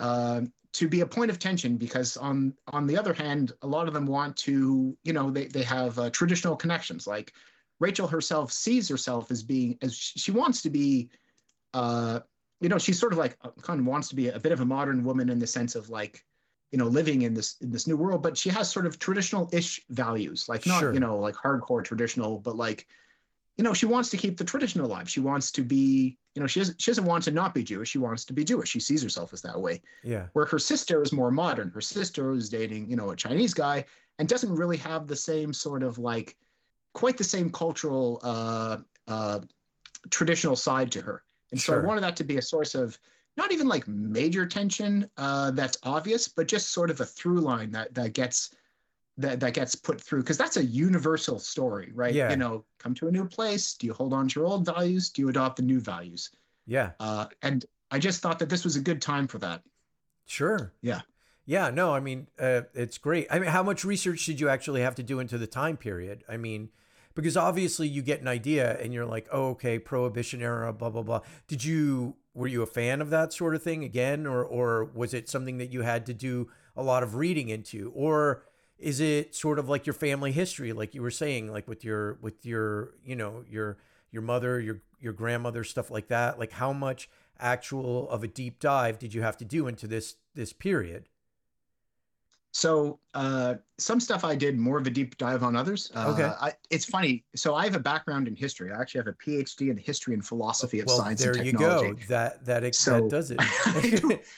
uh, 0.00 0.42
to 0.72 0.88
be 0.88 1.00
a 1.00 1.06
point 1.06 1.30
of 1.30 1.38
tension 1.38 1.76
because 1.76 2.16
on 2.16 2.54
on 2.68 2.86
the 2.86 2.96
other 2.96 3.14
hand, 3.14 3.52
a 3.62 3.66
lot 3.66 3.88
of 3.88 3.94
them 3.94 4.06
want 4.06 4.36
to 4.38 4.96
you 5.04 5.12
know 5.12 5.30
they 5.30 5.46
they 5.46 5.62
have 5.62 5.98
uh, 5.98 6.10
traditional 6.10 6.56
connections 6.56 7.06
like 7.06 7.32
Rachel 7.80 8.06
herself 8.06 8.52
sees 8.52 8.88
herself 8.88 9.30
as 9.30 9.42
being 9.42 9.78
as 9.82 9.96
she 9.96 10.30
wants 10.30 10.62
to 10.62 10.70
be. 10.70 11.10
Uh, 11.72 12.20
you 12.60 12.68
know, 12.68 12.78
she's 12.78 12.98
sort 12.98 13.12
of 13.12 13.18
like 13.18 13.36
uh, 13.42 13.50
kind 13.62 13.80
of 13.80 13.86
wants 13.86 14.08
to 14.08 14.16
be 14.16 14.28
a 14.28 14.38
bit 14.38 14.52
of 14.52 14.60
a 14.60 14.64
modern 14.64 15.04
woman 15.04 15.28
in 15.28 15.38
the 15.38 15.46
sense 15.46 15.74
of 15.74 15.90
like, 15.90 16.24
you 16.74 16.78
know, 16.78 16.88
living 16.88 17.22
in 17.22 17.32
this 17.38 17.54
in 17.64 17.70
this 17.70 17.86
new 17.86 17.96
world, 17.96 18.20
but 18.20 18.36
she 18.36 18.50
has 18.50 18.68
sort 18.68 18.84
of 18.84 18.98
traditional-ish 18.98 19.80
values, 19.90 20.48
like 20.48 20.66
not 20.66 20.80
Sure. 20.80 20.92
you 20.92 20.98
know 20.98 21.16
like 21.26 21.36
hardcore 21.36 21.84
traditional, 21.84 22.32
but 22.46 22.56
like, 22.56 22.80
you 23.56 23.62
know, 23.62 23.72
she 23.72 23.86
wants 23.86 24.10
to 24.10 24.16
keep 24.16 24.36
the 24.36 24.44
tradition 24.52 24.80
alive. 24.80 25.08
She 25.08 25.20
wants 25.20 25.52
to 25.52 25.62
be, 25.62 26.18
you 26.34 26.40
know, 26.40 26.48
she 26.48 26.58
doesn't 26.58 26.82
she 26.82 26.90
doesn't 26.90 27.04
want 27.12 27.22
to 27.24 27.30
not 27.30 27.54
be 27.54 27.62
Jewish. 27.62 27.90
She 27.90 27.98
wants 28.06 28.24
to 28.24 28.32
be 28.32 28.42
Jewish. 28.44 28.70
She 28.70 28.80
sees 28.80 29.02
herself 29.04 29.32
as 29.32 29.40
that 29.42 29.60
way. 29.66 29.82
yeah. 30.02 30.26
Where 30.32 30.46
her 30.46 30.58
sister 30.58 31.00
is 31.00 31.12
more 31.12 31.30
modern. 31.30 31.70
Her 31.70 31.80
sister 31.80 32.32
is 32.32 32.48
dating, 32.48 32.90
you 32.90 32.96
know, 32.96 33.10
a 33.10 33.16
Chinese 33.16 33.54
guy 33.54 33.84
and 34.18 34.28
doesn't 34.28 34.52
really 34.62 34.78
have 34.78 35.06
the 35.06 35.20
same 35.30 35.52
sort 35.52 35.84
of 35.84 35.98
like, 35.98 36.36
quite 36.92 37.16
the 37.22 37.30
same 37.36 37.50
cultural 37.50 38.18
uh, 38.24 38.78
uh, 39.06 39.38
traditional 40.10 40.56
side 40.56 40.90
to 40.90 41.00
her. 41.02 41.22
And 41.52 41.60
so 41.60 41.70
I 41.78 41.86
wanted 41.86 42.02
that 42.02 42.16
to 42.16 42.24
be 42.24 42.36
a 42.38 42.42
source 42.42 42.74
of 42.74 42.98
not 43.36 43.52
even 43.52 43.66
like 43.66 43.86
major 43.88 44.46
tension 44.46 45.08
uh, 45.16 45.50
that's 45.50 45.78
obvious, 45.82 46.28
but 46.28 46.46
just 46.46 46.70
sort 46.70 46.90
of 46.90 47.00
a 47.00 47.04
through 47.04 47.40
line 47.40 47.70
that 47.72 47.94
that 47.94 48.12
gets 48.12 48.54
that 49.16 49.40
that 49.40 49.54
gets 49.54 49.74
put 49.74 50.00
through 50.00 50.20
because 50.22 50.38
that's 50.38 50.56
a 50.56 50.64
universal 50.64 51.38
story, 51.38 51.90
right? 51.94 52.14
Yeah. 52.14 52.30
You 52.30 52.36
know, 52.36 52.64
come 52.78 52.94
to 52.94 53.08
a 53.08 53.12
new 53.12 53.26
place. 53.26 53.74
Do 53.74 53.86
you 53.86 53.92
hold 53.92 54.12
on 54.12 54.28
to 54.28 54.40
your 54.40 54.48
old 54.48 54.66
values? 54.66 55.10
Do 55.10 55.22
you 55.22 55.28
adopt 55.28 55.56
the 55.56 55.62
new 55.62 55.80
values? 55.80 56.30
Yeah. 56.66 56.92
Uh, 57.00 57.26
and 57.42 57.64
I 57.90 57.98
just 57.98 58.22
thought 58.22 58.38
that 58.38 58.48
this 58.48 58.64
was 58.64 58.76
a 58.76 58.80
good 58.80 59.02
time 59.02 59.26
for 59.26 59.38
that. 59.38 59.62
Sure. 60.26 60.72
Yeah. 60.80 61.02
Yeah, 61.46 61.68
no, 61.68 61.92
I 61.92 62.00
mean, 62.00 62.28
uh, 62.38 62.62
it's 62.72 62.96
great. 62.96 63.26
I 63.30 63.38
mean, 63.38 63.50
how 63.50 63.62
much 63.62 63.84
research 63.84 64.24
did 64.24 64.40
you 64.40 64.48
actually 64.48 64.80
have 64.80 64.94
to 64.94 65.02
do 65.02 65.20
into 65.20 65.36
the 65.36 65.46
time 65.46 65.76
period? 65.76 66.24
I 66.26 66.38
mean, 66.38 66.70
because 67.14 67.36
obviously 67.36 67.86
you 67.86 68.00
get 68.00 68.22
an 68.22 68.28
idea 68.28 68.78
and 68.80 68.94
you're 68.94 69.04
like, 69.04 69.28
oh, 69.30 69.50
okay, 69.50 69.78
prohibition 69.78 70.40
era, 70.40 70.72
blah 70.72 70.88
blah 70.88 71.02
blah. 71.02 71.20
Did 71.46 71.62
you 71.62 72.16
were 72.34 72.48
you 72.48 72.62
a 72.62 72.66
fan 72.66 73.00
of 73.00 73.10
that 73.10 73.32
sort 73.32 73.54
of 73.54 73.62
thing 73.62 73.84
again, 73.84 74.26
or 74.26 74.44
or 74.44 74.84
was 74.84 75.14
it 75.14 75.28
something 75.28 75.58
that 75.58 75.72
you 75.72 75.82
had 75.82 76.04
to 76.06 76.14
do 76.14 76.50
a 76.76 76.82
lot 76.82 77.02
of 77.02 77.14
reading 77.14 77.48
into, 77.48 77.92
or 77.94 78.42
is 78.78 79.00
it 79.00 79.34
sort 79.34 79.58
of 79.58 79.68
like 79.68 79.86
your 79.86 79.94
family 79.94 80.32
history, 80.32 80.72
like 80.72 80.94
you 80.94 81.02
were 81.02 81.10
saying, 81.10 81.50
like 81.50 81.68
with 81.68 81.84
your 81.84 82.18
with 82.20 82.44
your 82.44 82.94
you 83.04 83.16
know 83.16 83.44
your 83.48 83.78
your 84.10 84.22
mother, 84.22 84.60
your 84.60 84.82
your 85.00 85.12
grandmother, 85.12 85.64
stuff 85.64 85.90
like 85.90 86.08
that? 86.08 86.38
Like 86.38 86.52
how 86.52 86.72
much 86.72 87.08
actual 87.38 88.08
of 88.10 88.22
a 88.22 88.28
deep 88.28 88.60
dive 88.60 88.98
did 88.98 89.14
you 89.14 89.22
have 89.22 89.36
to 89.38 89.44
do 89.44 89.68
into 89.68 89.86
this 89.86 90.16
this 90.34 90.52
period? 90.52 91.08
So 92.54 93.00
uh, 93.14 93.56
some 93.78 93.98
stuff 93.98 94.22
I 94.22 94.36
did 94.36 94.56
more 94.56 94.78
of 94.78 94.86
a 94.86 94.90
deep 94.90 95.18
dive 95.18 95.42
on 95.42 95.56
others. 95.56 95.90
Uh, 95.92 96.14
Okay. 96.14 96.32
I, 96.40 96.52
it's 96.70 96.84
funny. 96.84 97.24
So 97.34 97.56
I 97.56 97.64
have 97.64 97.74
a 97.74 97.80
background 97.80 98.28
in 98.28 98.36
history. 98.36 98.70
I 98.70 98.80
actually 98.80 99.00
have 99.00 99.08
a 99.08 99.12
PhD 99.14 99.72
in 99.72 99.76
history 99.76 100.14
and 100.14 100.24
philosophy 100.24 100.78
of 100.78 100.86
well, 100.86 100.98
science 100.98 101.20
there 101.20 101.32
and 101.32 101.44
you 101.44 101.52
go. 101.52 101.94
That 102.08 102.44
that 102.44 102.62
ex- 102.62 102.78
So- 102.78 103.00
that 103.00 103.10
does 103.10 103.32
it. 103.32 104.20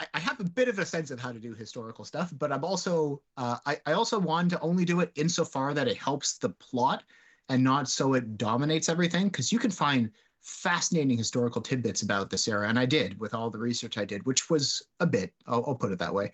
I 0.14 0.20
have 0.20 0.38
a 0.38 0.44
bit 0.44 0.68
of 0.68 0.78
a 0.78 0.84
sense 0.86 1.10
of 1.10 1.18
how 1.18 1.32
to 1.32 1.40
do 1.40 1.54
historical 1.54 2.04
stuff, 2.04 2.32
but 2.38 2.52
I'm 2.52 2.64
also 2.64 3.22
uh, 3.38 3.56
I, 3.64 3.80
I 3.86 3.92
also 3.94 4.18
want 4.18 4.50
to 4.50 4.60
only 4.60 4.84
do 4.84 5.00
it 5.00 5.10
insofar 5.16 5.72
that 5.72 5.88
it 5.88 5.96
helps 5.96 6.36
the 6.36 6.50
plot 6.50 7.02
and 7.48 7.64
not 7.64 7.88
so 7.88 8.12
it 8.12 8.36
dominates 8.36 8.90
everything. 8.90 9.28
Because 9.28 9.50
you 9.50 9.58
can 9.58 9.70
find 9.70 10.10
fascinating 10.42 11.16
historical 11.16 11.62
tidbits 11.62 12.02
about 12.02 12.28
this 12.28 12.46
era, 12.46 12.68
and 12.68 12.78
I 12.78 12.84
did 12.84 13.18
with 13.18 13.32
all 13.32 13.48
the 13.48 13.58
research 13.58 13.96
I 13.96 14.04
did, 14.04 14.24
which 14.26 14.50
was 14.50 14.82
a 15.00 15.06
bit. 15.06 15.32
I'll, 15.46 15.64
I'll 15.66 15.74
put 15.74 15.92
it 15.92 15.98
that 15.98 16.12
way. 16.12 16.30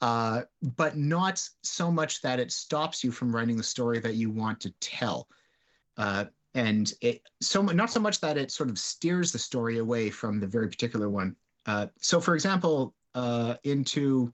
Uh, 0.00 0.42
but 0.76 0.96
not 0.96 1.42
so 1.62 1.90
much 1.90 2.22
that 2.22 2.38
it 2.38 2.52
stops 2.52 3.02
you 3.02 3.10
from 3.10 3.34
writing 3.34 3.56
the 3.56 3.62
story 3.62 3.98
that 3.98 4.14
you 4.14 4.30
want 4.30 4.60
to 4.60 4.70
tell. 4.80 5.28
Uh, 5.96 6.24
and 6.54 6.94
it 7.00 7.22
so 7.40 7.62
not 7.62 7.90
so 7.90 8.00
much 8.00 8.20
that 8.20 8.38
it 8.38 8.50
sort 8.50 8.70
of 8.70 8.78
steers 8.78 9.32
the 9.32 9.38
story 9.38 9.78
away 9.78 10.08
from 10.10 10.40
the 10.40 10.46
very 10.46 10.68
particular 10.68 11.10
one. 11.10 11.34
Uh, 11.66 11.86
so, 12.00 12.20
for 12.20 12.34
example, 12.34 12.94
uh, 13.14 13.54
into 13.64 14.32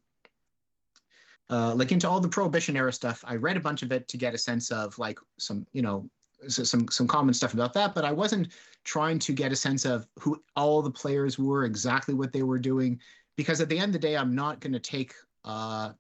uh, 1.51 1.75
like 1.75 1.93
into 1.93 2.09
all 2.09 2.21
the 2.21 2.29
prohibition 2.29 2.77
era 2.77 2.93
stuff, 2.93 3.25
I 3.27 3.37
read 3.37 3.57
a 3.57 3.61
bunch 3.61 3.83
of 3.83 3.93
it 3.93 4.09
to 4.09 4.17
get 4.17 4.35
a 4.35 4.39
sense 4.39 4.71
of 4.71 4.99
like 4.99 5.19
some, 5.39 5.67
you 5.73 5.83
know, 5.83 6.09
some 6.49 6.89
some 6.89 7.07
common 7.07 7.35
stuff 7.35 7.55
about 7.55 7.73
that. 7.75 7.95
But 7.95 8.05
I 8.05 8.13
wasn't 8.13 8.49
trying 8.85 9.19
to 9.21 9.33
get 9.33 9.53
a 9.53 9.57
sense 9.57 9.85
of 9.85 10.07
who 10.19 10.43
all 10.57 10.83
the 10.83 10.91
players 10.91 11.39
were, 11.39 11.65
exactly 11.65 12.15
what 12.15 12.33
they 12.33 12.43
were 12.43 12.59
doing, 12.59 13.01
because 13.37 13.61
at 13.61 13.69
the 13.69 13.79
end 13.79 13.95
of 13.95 14.01
the 14.01 14.07
day, 14.07 14.17
I'm 14.17 14.35
not 14.35 14.61
going 14.61 14.73
to 14.73 14.79
take. 14.79 15.15
Uh, 15.45 15.93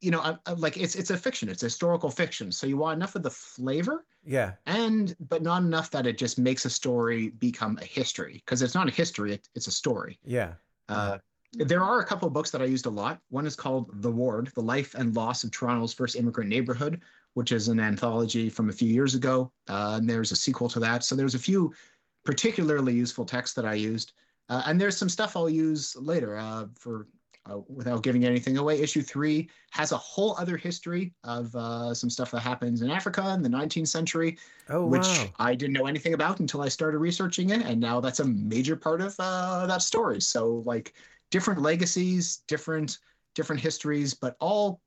you 0.00 0.10
know, 0.10 0.20
I, 0.20 0.36
I, 0.46 0.52
like 0.52 0.76
it's 0.76 0.94
it's 0.94 1.10
a 1.10 1.16
fiction, 1.16 1.48
it's 1.48 1.62
a 1.62 1.66
historical 1.66 2.10
fiction. 2.10 2.52
So 2.52 2.66
you 2.66 2.76
want 2.76 2.96
enough 2.96 3.14
of 3.14 3.22
the 3.22 3.30
flavor, 3.30 4.04
yeah, 4.24 4.52
and 4.66 5.16
but 5.18 5.42
not 5.42 5.62
enough 5.62 5.90
that 5.92 6.06
it 6.06 6.18
just 6.18 6.38
makes 6.38 6.64
a 6.66 6.70
story 6.70 7.30
become 7.30 7.78
a 7.80 7.84
history 7.84 8.34
because 8.44 8.60
it's 8.60 8.74
not 8.74 8.88
a 8.88 8.90
history; 8.90 9.34
it, 9.34 9.48
it's 9.54 9.66
a 9.66 9.72
story. 9.72 10.18
yeah, 10.24 10.54
Uh, 10.88 11.18
there 11.54 11.82
are 11.82 12.00
a 12.00 12.04
couple 12.04 12.28
of 12.28 12.34
books 12.34 12.50
that 12.50 12.60
I 12.60 12.66
used 12.66 12.84
a 12.86 12.90
lot. 12.90 13.20
One 13.30 13.46
is 13.46 13.56
called 13.56 14.02
The 14.02 14.10
Ward: 14.10 14.52
The 14.54 14.62
Life 14.62 14.94
and 14.94 15.14
Loss 15.14 15.44
of 15.44 15.50
Toronto's 15.52 15.94
First 15.94 16.16
Immigrant 16.16 16.50
Neighborhood, 16.50 17.00
which 17.34 17.52
is 17.52 17.68
an 17.68 17.80
anthology 17.80 18.50
from 18.50 18.68
a 18.68 18.72
few 18.72 18.88
years 18.88 19.14
ago. 19.14 19.52
Uh, 19.68 19.94
and 19.96 20.10
there's 20.10 20.32
a 20.32 20.36
sequel 20.36 20.68
to 20.68 20.80
that. 20.80 21.04
So 21.04 21.14
there's 21.14 21.34
a 21.34 21.38
few 21.38 21.72
particularly 22.24 22.92
useful 22.92 23.24
texts 23.24 23.54
that 23.56 23.64
I 23.64 23.74
used, 23.74 24.12
uh, 24.50 24.62
and 24.66 24.78
there's 24.78 24.96
some 24.98 25.08
stuff 25.08 25.34
I'll 25.36 25.48
use 25.48 25.96
later 25.96 26.36
uh, 26.36 26.66
for. 26.78 27.06
Uh, 27.46 27.58
without 27.68 28.02
giving 28.02 28.24
anything 28.24 28.56
away, 28.56 28.80
issue 28.80 29.02
three 29.02 29.50
has 29.70 29.92
a 29.92 29.96
whole 29.98 30.34
other 30.38 30.56
history 30.56 31.12
of 31.24 31.54
uh, 31.54 31.92
some 31.92 32.08
stuff 32.08 32.30
that 32.30 32.40
happens 32.40 32.80
in 32.80 32.90
Africa 32.90 33.34
in 33.34 33.42
the 33.42 33.48
19th 33.50 33.88
century, 33.88 34.38
Oh 34.68 34.86
which 34.86 35.26
wow. 35.26 35.34
I 35.38 35.54
didn't 35.54 35.74
know 35.74 35.86
anything 35.86 36.14
about 36.14 36.40
until 36.40 36.62
I 36.62 36.68
started 36.68 36.98
researching 36.98 37.50
it, 37.50 37.60
and 37.60 37.78
now 37.78 38.00
that's 38.00 38.20
a 38.20 38.24
major 38.24 38.76
part 38.76 39.02
of 39.02 39.14
uh, 39.18 39.66
that 39.66 39.82
story. 39.82 40.22
So 40.22 40.62
like 40.64 40.94
different 41.30 41.60
legacies, 41.60 42.38
different 42.48 42.98
different 43.34 43.60
histories, 43.60 44.14
but 44.14 44.36
all 44.40 44.80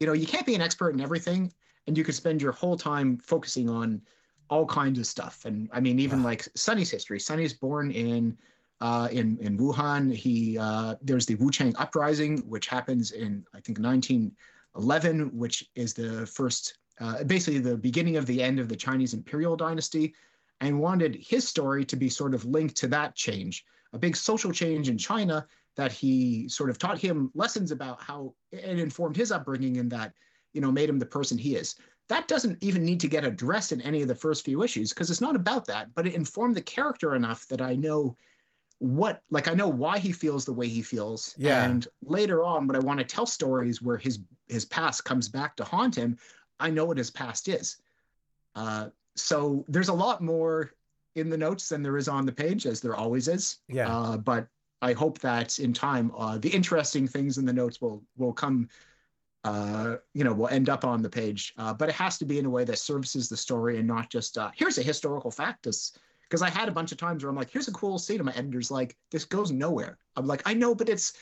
you 0.00 0.06
know, 0.06 0.12
you 0.12 0.26
can't 0.26 0.46
be 0.46 0.54
an 0.54 0.60
expert 0.60 0.90
in 0.90 1.00
everything, 1.00 1.52
and 1.86 1.96
you 1.96 2.04
could 2.04 2.14
spend 2.14 2.42
your 2.42 2.52
whole 2.52 2.76
time 2.76 3.18
focusing 3.18 3.68
on 3.68 4.02
all 4.50 4.66
kinds 4.66 4.98
of 4.98 5.06
stuff. 5.06 5.44
And 5.44 5.68
I 5.72 5.80
mean, 5.80 5.98
even 5.98 6.20
Yeah. 6.20 6.24
like 6.24 6.48
Sunny's 6.54 6.90
history. 6.90 7.20
Sunny's 7.20 7.52
born 7.52 7.90
in 7.90 8.38
uh, 8.80 9.08
in 9.10 9.38
in 9.40 9.58
Wuhan. 9.58 10.12
He 10.14 10.58
uh, 10.58 10.94
there's 11.02 11.26
the 11.26 11.36
Wuchang 11.36 11.74
uprising, 11.78 12.38
which 12.38 12.66
happens 12.66 13.12
in 13.12 13.44
I 13.54 13.60
think 13.60 13.78
1911, 13.78 15.36
which 15.36 15.64
is 15.74 15.94
the 15.94 16.26
first, 16.26 16.78
uh, 17.00 17.24
basically 17.24 17.60
the 17.60 17.76
beginning 17.76 18.16
of 18.16 18.26
the 18.26 18.42
end 18.42 18.58
of 18.58 18.68
the 18.68 18.76
Chinese 18.76 19.14
imperial 19.14 19.56
dynasty. 19.56 20.14
and 20.60 20.80
wanted 20.80 21.14
his 21.14 21.48
story 21.48 21.84
to 21.84 21.96
be 21.96 22.08
sort 22.08 22.34
of 22.34 22.44
linked 22.44 22.76
to 22.76 22.88
that 22.88 23.14
change, 23.14 23.64
a 23.92 23.98
big 23.98 24.16
social 24.16 24.52
change 24.52 24.88
in 24.88 24.98
China 24.98 25.46
that 25.76 25.92
he 25.92 26.48
sort 26.48 26.70
of 26.70 26.78
taught 26.78 26.98
him 26.98 27.30
lessons 27.34 27.70
about 27.70 28.02
how 28.02 28.34
and 28.52 28.80
informed 28.80 29.16
his 29.16 29.30
upbringing 29.30 29.78
and 29.78 29.88
that, 29.92 30.12
you 30.52 30.60
know, 30.60 30.72
made 30.72 30.88
him 30.88 30.98
the 30.98 31.06
person 31.06 31.38
he 31.38 31.54
is. 31.54 31.76
That 32.08 32.26
doesn't 32.26 32.58
even 32.60 32.84
need 32.84 32.98
to 33.00 33.08
get 33.08 33.24
addressed 33.24 33.70
in 33.70 33.80
any 33.82 34.02
of 34.02 34.08
the 34.08 34.14
first 34.14 34.44
few 34.44 34.64
issues 34.64 34.92
because 34.92 35.10
it's 35.10 35.20
not 35.20 35.36
about 35.36 35.66
that, 35.66 35.94
but 35.94 36.06
it 36.06 36.14
informed 36.14 36.56
the 36.56 36.62
character 36.62 37.14
enough 37.14 37.46
that 37.48 37.60
I 37.60 37.76
know 37.76 38.16
what 38.78 39.22
like 39.30 39.48
I 39.48 39.54
know 39.54 39.68
why 39.68 39.98
he 39.98 40.12
feels 40.12 40.44
the 40.44 40.52
way 40.52 40.68
he 40.68 40.82
feels. 40.82 41.34
Yeah. 41.36 41.64
And 41.64 41.86
later 42.02 42.44
on, 42.44 42.66
when 42.66 42.76
I 42.76 42.80
want 42.80 42.98
to 43.00 43.04
tell 43.04 43.26
stories 43.26 43.82
where 43.82 43.96
his 43.96 44.20
his 44.46 44.64
past 44.64 45.04
comes 45.04 45.28
back 45.28 45.56
to 45.56 45.64
haunt 45.64 45.96
him, 45.96 46.16
I 46.60 46.70
know 46.70 46.84
what 46.84 46.96
his 46.96 47.10
past 47.10 47.48
is. 47.48 47.78
Uh, 48.54 48.88
so 49.16 49.64
there's 49.68 49.88
a 49.88 49.94
lot 49.94 50.22
more 50.22 50.72
in 51.16 51.28
the 51.28 51.36
notes 51.36 51.68
than 51.68 51.82
there 51.82 51.96
is 51.96 52.08
on 52.08 52.24
the 52.24 52.32
page, 52.32 52.66
as 52.66 52.80
there 52.80 52.94
always 52.94 53.26
is. 53.26 53.58
Yeah. 53.68 53.92
Uh, 53.92 54.16
but 54.16 54.46
I 54.80 54.92
hope 54.92 55.18
that 55.20 55.58
in 55.58 55.72
time, 55.72 56.12
uh, 56.16 56.38
the 56.38 56.50
interesting 56.50 57.08
things 57.08 57.38
in 57.38 57.44
the 57.44 57.52
notes 57.52 57.80
will 57.80 58.02
will 58.16 58.32
come. 58.32 58.68
Uh, 59.44 59.96
you 60.14 60.24
know, 60.24 60.32
will 60.32 60.48
end 60.48 60.68
up 60.68 60.84
on 60.84 61.00
the 61.00 61.08
page, 61.08 61.54
uh, 61.58 61.72
but 61.72 61.88
it 61.88 61.94
has 61.94 62.18
to 62.18 62.24
be 62.24 62.40
in 62.40 62.44
a 62.44 62.50
way 62.50 62.64
that 62.64 62.76
services 62.76 63.28
the 63.28 63.36
story 63.36 63.78
and 63.78 63.86
not 63.86 64.10
just 64.10 64.36
uh, 64.36 64.50
here's 64.54 64.78
a 64.78 64.82
historical 64.82 65.30
fact. 65.30 65.66
Because 66.28 66.42
I 66.42 66.50
had 66.50 66.68
a 66.68 66.72
bunch 66.72 66.92
of 66.92 66.98
times 66.98 67.22
where 67.22 67.30
I'm 67.30 67.36
like, 67.36 67.50
here's 67.50 67.68
a 67.68 67.72
cool 67.72 67.98
scene, 67.98 68.16
and 68.16 68.26
my 68.26 68.32
editor's 68.32 68.70
like, 68.70 68.96
this 69.10 69.24
goes 69.24 69.50
nowhere. 69.50 69.98
I'm 70.16 70.26
like, 70.26 70.42
I 70.44 70.54
know, 70.54 70.74
but 70.74 70.88
it's, 70.88 71.14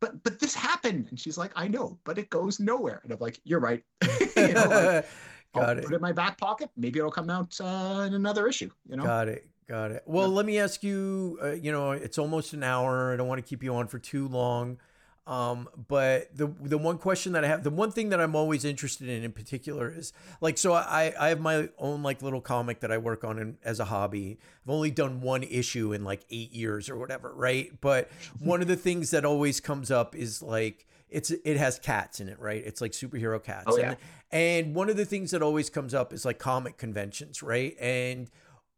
but 0.00 0.22
but 0.22 0.38
this 0.40 0.54
happened, 0.54 1.08
and 1.10 1.20
she's 1.20 1.36
like, 1.36 1.52
I 1.54 1.68
know, 1.68 1.98
but 2.04 2.18
it 2.18 2.30
goes 2.30 2.60
nowhere, 2.60 3.00
and 3.04 3.12
I'm 3.12 3.18
like, 3.18 3.40
you're 3.44 3.60
right. 3.60 3.82
you 4.36 4.52
know, 4.52 4.68
like, 4.68 5.06
Got 5.54 5.62
I'll 5.64 5.78
it. 5.78 5.84
put 5.84 5.92
it 5.92 5.96
in 5.96 6.02
my 6.02 6.12
back 6.12 6.38
pocket. 6.38 6.70
Maybe 6.76 6.98
it'll 6.98 7.10
come 7.10 7.30
out 7.30 7.58
uh, 7.60 8.04
in 8.06 8.14
another 8.14 8.48
issue. 8.48 8.70
You 8.88 8.96
know. 8.96 9.04
Got 9.04 9.28
it. 9.28 9.46
Got 9.68 9.92
it. 9.92 10.02
Well, 10.04 10.28
let 10.28 10.46
me 10.46 10.58
ask 10.58 10.82
you. 10.82 11.38
Uh, 11.42 11.52
you 11.52 11.72
know, 11.72 11.92
it's 11.92 12.18
almost 12.18 12.52
an 12.52 12.62
hour. 12.62 13.12
I 13.12 13.16
don't 13.16 13.28
want 13.28 13.42
to 13.42 13.48
keep 13.48 13.62
you 13.62 13.74
on 13.74 13.86
for 13.86 13.98
too 13.98 14.28
long. 14.28 14.78
Um, 15.26 15.70
but 15.88 16.36
the 16.36 16.48
the 16.60 16.76
one 16.76 16.98
question 16.98 17.32
that 17.32 17.44
I 17.44 17.48
have, 17.48 17.64
the 17.64 17.70
one 17.70 17.90
thing 17.90 18.10
that 18.10 18.20
I'm 18.20 18.36
always 18.36 18.64
interested 18.64 19.08
in, 19.08 19.24
in 19.24 19.32
particular, 19.32 19.90
is 19.90 20.12
like, 20.42 20.58
so 20.58 20.74
I 20.74 21.14
I 21.18 21.28
have 21.28 21.40
my 21.40 21.70
own 21.78 22.02
like 22.02 22.20
little 22.20 22.42
comic 22.42 22.80
that 22.80 22.92
I 22.92 22.98
work 22.98 23.24
on 23.24 23.38
in, 23.38 23.56
as 23.64 23.80
a 23.80 23.86
hobby. 23.86 24.38
I've 24.64 24.70
only 24.70 24.90
done 24.90 25.22
one 25.22 25.42
issue 25.42 25.94
in 25.94 26.04
like 26.04 26.26
eight 26.30 26.52
years 26.52 26.90
or 26.90 26.98
whatever, 26.98 27.32
right? 27.34 27.70
But 27.80 28.10
one 28.38 28.60
of 28.60 28.68
the 28.68 28.76
things 28.76 29.10
that 29.12 29.24
always 29.24 29.60
comes 29.60 29.90
up 29.90 30.14
is 30.14 30.42
like 30.42 30.86
it's 31.08 31.30
it 31.30 31.56
has 31.56 31.78
cats 31.78 32.20
in 32.20 32.28
it, 32.28 32.38
right? 32.38 32.62
It's 32.64 32.82
like 32.82 32.92
superhero 32.92 33.42
cats. 33.42 33.64
Oh, 33.66 33.78
yeah. 33.78 33.94
and, 34.30 34.66
and 34.66 34.74
one 34.74 34.90
of 34.90 34.98
the 34.98 35.06
things 35.06 35.30
that 35.30 35.40
always 35.40 35.70
comes 35.70 35.94
up 35.94 36.12
is 36.12 36.26
like 36.26 36.38
comic 36.38 36.76
conventions, 36.76 37.42
right? 37.42 37.74
And 37.80 38.30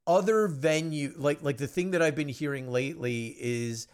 other 0.07 0.47
venue 0.47 1.12
like 1.16 1.42
like 1.42 1.57
the 1.57 1.66
thing 1.66 1.90
that 1.90 2.03
I've 2.03 2.14
been 2.14 2.28
hearing 2.28 2.70
lately 2.70 3.36
is 3.40 3.88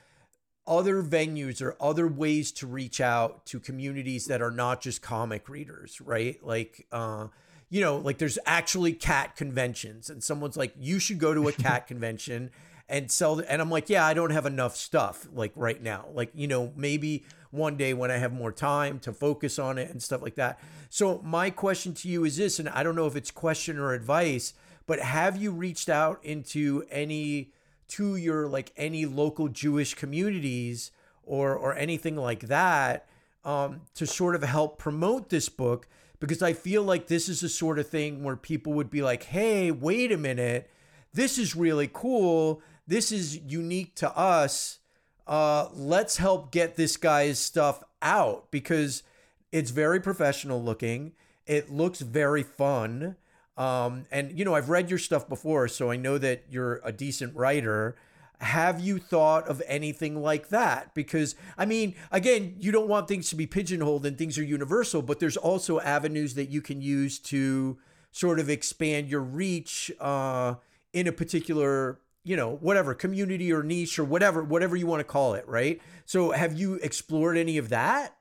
other 0.67 1.03
venues 1.03 1.61
or 1.61 1.77
other 1.81 2.07
ways 2.07 2.53
to 2.53 2.67
reach 2.67 3.01
out 3.01 3.45
to 3.47 3.59
communities 3.59 4.27
that 4.27 4.41
are 4.41 4.51
not 4.51 4.81
just 4.81 5.03
comic 5.03 5.49
readers, 5.49 6.01
right? 6.01 6.43
Like 6.45 6.87
uh 6.93 7.29
you 7.69 7.81
know, 7.81 7.97
like 7.97 8.19
there's 8.19 8.39
actually 8.45 8.93
cat 8.93 9.35
conventions 9.35 10.11
and 10.11 10.23
someone's 10.23 10.57
like 10.57 10.75
you 10.79 10.99
should 10.99 11.19
go 11.19 11.35
to 11.35 11.49
a 11.49 11.53
cat 11.69 11.87
convention 11.87 12.51
and 12.89 13.11
sell 13.11 13.37
the, 13.37 13.51
and 13.51 13.63
I'm 13.63 13.71
like, 13.71 13.89
yeah, 13.89 14.05
I 14.05 14.13
don't 14.13 14.31
have 14.31 14.45
enough 14.45 14.77
stuff 14.77 15.27
like 15.33 15.53
right 15.57 15.83
now. 15.83 16.07
Like, 16.13 16.31
you 16.35 16.47
know, 16.47 16.73
maybe 16.77 17.25
one 17.51 17.77
day 17.77 17.95
when 17.95 18.11
I 18.11 18.19
have 18.19 18.33
more 18.33 18.53
time 18.53 18.99
to 19.01 19.13
focus 19.13 19.59
on 19.59 19.79
it 19.79 19.91
and 19.91 20.03
stuff 20.03 20.23
like 20.23 20.35
that. 20.35 20.61
So 20.91 21.21
my 21.25 21.51
question 21.51 21.95
to 21.95 22.09
you 22.09 22.25
is 22.25 22.37
this 22.37 22.59
and 22.59 22.69
I 22.69 22.83
don't 22.83 22.95
know 22.95 23.07
if 23.07 23.17
it's 23.17 23.31
question 23.31 23.79
or 23.79 23.95
advice, 23.95 24.53
but 24.87 24.99
have 25.01 25.37
you 25.37 25.53
reached 25.53 25.89
out 25.89 26.23
into 26.23 26.85
any 26.91 27.53
to 27.93 28.17
your 28.17 28.49
like 28.49 28.73
any 28.77 29.05
local 29.05 29.49
Jewish 29.49 29.95
communities 29.95 30.91
or 31.23 31.55
or 31.55 31.75
anything 31.75 32.17
like 32.17 32.41
that 32.49 33.07
um, 33.45 33.83
to 33.95 34.07
sort 34.07 34.35
of 34.35 34.43
help 34.43 34.79
promote 34.79 35.29
this 35.29 35.49
book? 35.49 35.87
Because 36.19 36.43
I 36.43 36.53
feel 36.53 36.83
like 36.83 37.09
this 37.09 37.29
is 37.29 37.41
the 37.41 37.49
sort 37.49 37.79
of 37.79 37.89
thing 37.89 38.23
where 38.23 38.37
people 38.37 38.73
would 38.75 38.91
be 38.91 39.03
like, 39.03 39.25
"Hey, 39.25 39.71
wait 39.71 40.13
a 40.13 40.17
minute, 40.17 40.71
this 41.13 41.39
is 41.39 41.57
really 41.57 41.91
cool. 41.93 42.63
This 42.87 43.13
is 43.13 43.37
unique 43.39 43.95
to 43.97 44.17
us. 44.17 44.79
Uh, 45.27 45.69
let's 45.73 46.17
help 46.17 46.51
get 46.51 46.77
this 46.77 46.97
guy's 46.97 47.39
stuff 47.39 47.83
out 48.01 48.51
because 48.51 49.03
it's 49.51 49.71
very 49.71 50.01
professional 50.01 50.63
looking. 50.63 51.13
It 51.47 51.71
looks 51.71 52.01
very 52.01 52.43
fun." 52.43 53.17
Um, 53.57 54.07
and 54.11 54.37
you 54.39 54.45
know, 54.45 54.55
I've 54.55 54.71
read 54.71 54.89
your 54.91 54.99
stuff 54.99 55.29
before, 55.29 55.69
so 55.69 55.91
I 55.91 55.97
know 55.97 56.19
that 56.19 56.45
you're 56.49 56.81
a 56.85 56.93
decent 56.93 57.35
writer. 57.37 57.97
Have 58.41 58.81
you 58.81 58.99
thought 58.99 59.47
of 59.47 59.63
anything 59.67 60.21
like 60.21 60.49
that? 60.49 60.95
Because 60.95 61.35
I 61.57 61.65
mean, 61.67 61.95
again, 62.11 62.57
you 62.59 62.73
don't 62.73 62.89
want 62.89 63.09
things 63.09 63.29
to 63.31 63.37
be 63.37 63.47
pigeonholed 63.47 64.05
and 64.07 64.19
things 64.19 64.39
are 64.39 64.43
universal, 64.45 65.03
but 65.03 65.21
there's 65.21 65.37
also 65.37 65.81
avenues 65.81 66.35
that 66.35 66.49
you 66.49 66.61
can 66.61 66.81
use 66.81 67.19
to 67.21 67.79
sort 68.11 68.41
of 68.41 68.51
expand 68.51 69.09
your 69.09 69.21
reach 69.21 69.93
uh, 70.01 70.55
in 70.93 71.07
a 71.07 71.13
particular, 71.13 72.01
you 72.25 72.37
know, 72.37 72.57
whatever 72.57 72.95
community 72.95 73.53
or 73.53 73.63
niche 73.63 73.99
or 73.99 74.05
whatever, 74.05 74.43
whatever 74.43 74.77
you 74.77 74.87
want 74.87 75.01
to 75.01 75.05
call 75.05 75.35
it, 75.35 75.47
right? 75.47 75.81
So, 76.05 76.33
have 76.33 76.59
you 76.59 76.75
explored 76.83 77.37
any 77.39 77.59
of 77.59 77.69
that? 77.69 78.17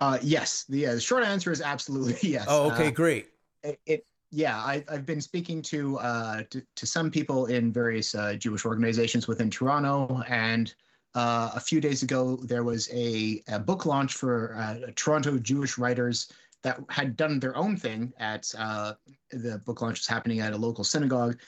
Uh, 0.00 0.18
yes. 0.22 0.64
The, 0.68 0.86
uh, 0.86 0.94
the 0.94 1.00
short 1.00 1.24
answer 1.24 1.52
is 1.52 1.60
absolutely 1.60 2.16
yes. 2.30 2.46
Oh, 2.46 2.68
okay, 2.68 2.88
Uh, 2.88 2.90
great. 2.90 3.28
it, 3.62 3.80
it 3.86 4.06
yeah 4.30 4.56
I, 4.58 4.84
i've 4.88 5.06
been 5.06 5.20
speaking 5.20 5.62
to, 5.62 5.98
uh, 5.98 6.42
to 6.50 6.62
to 6.76 6.86
some 6.86 7.10
people 7.10 7.46
in 7.46 7.72
various 7.72 8.14
uh, 8.14 8.34
jewish 8.34 8.64
organizations 8.64 9.26
within 9.28 9.50
toronto 9.50 10.22
and 10.28 10.72
uh, 11.14 11.50
a 11.54 11.60
few 11.60 11.80
days 11.80 12.02
ago 12.02 12.36
there 12.44 12.62
was 12.62 12.88
a, 12.92 13.42
a 13.48 13.58
book 13.58 13.86
launch 13.86 14.14
for 14.14 14.54
uh, 14.56 14.90
toronto 14.94 15.38
jewish 15.38 15.78
writers 15.78 16.32
that 16.62 16.78
had 16.90 17.16
done 17.16 17.40
their 17.40 17.56
own 17.56 17.76
thing 17.76 18.12
at 18.18 18.52
uh, 18.58 18.92
the 19.30 19.58
book 19.58 19.82
launch 19.82 19.98
was 19.98 20.06
happening 20.06 20.40
at 20.40 20.52
a 20.52 20.56
local 20.56 20.84
synagogue 20.84 21.38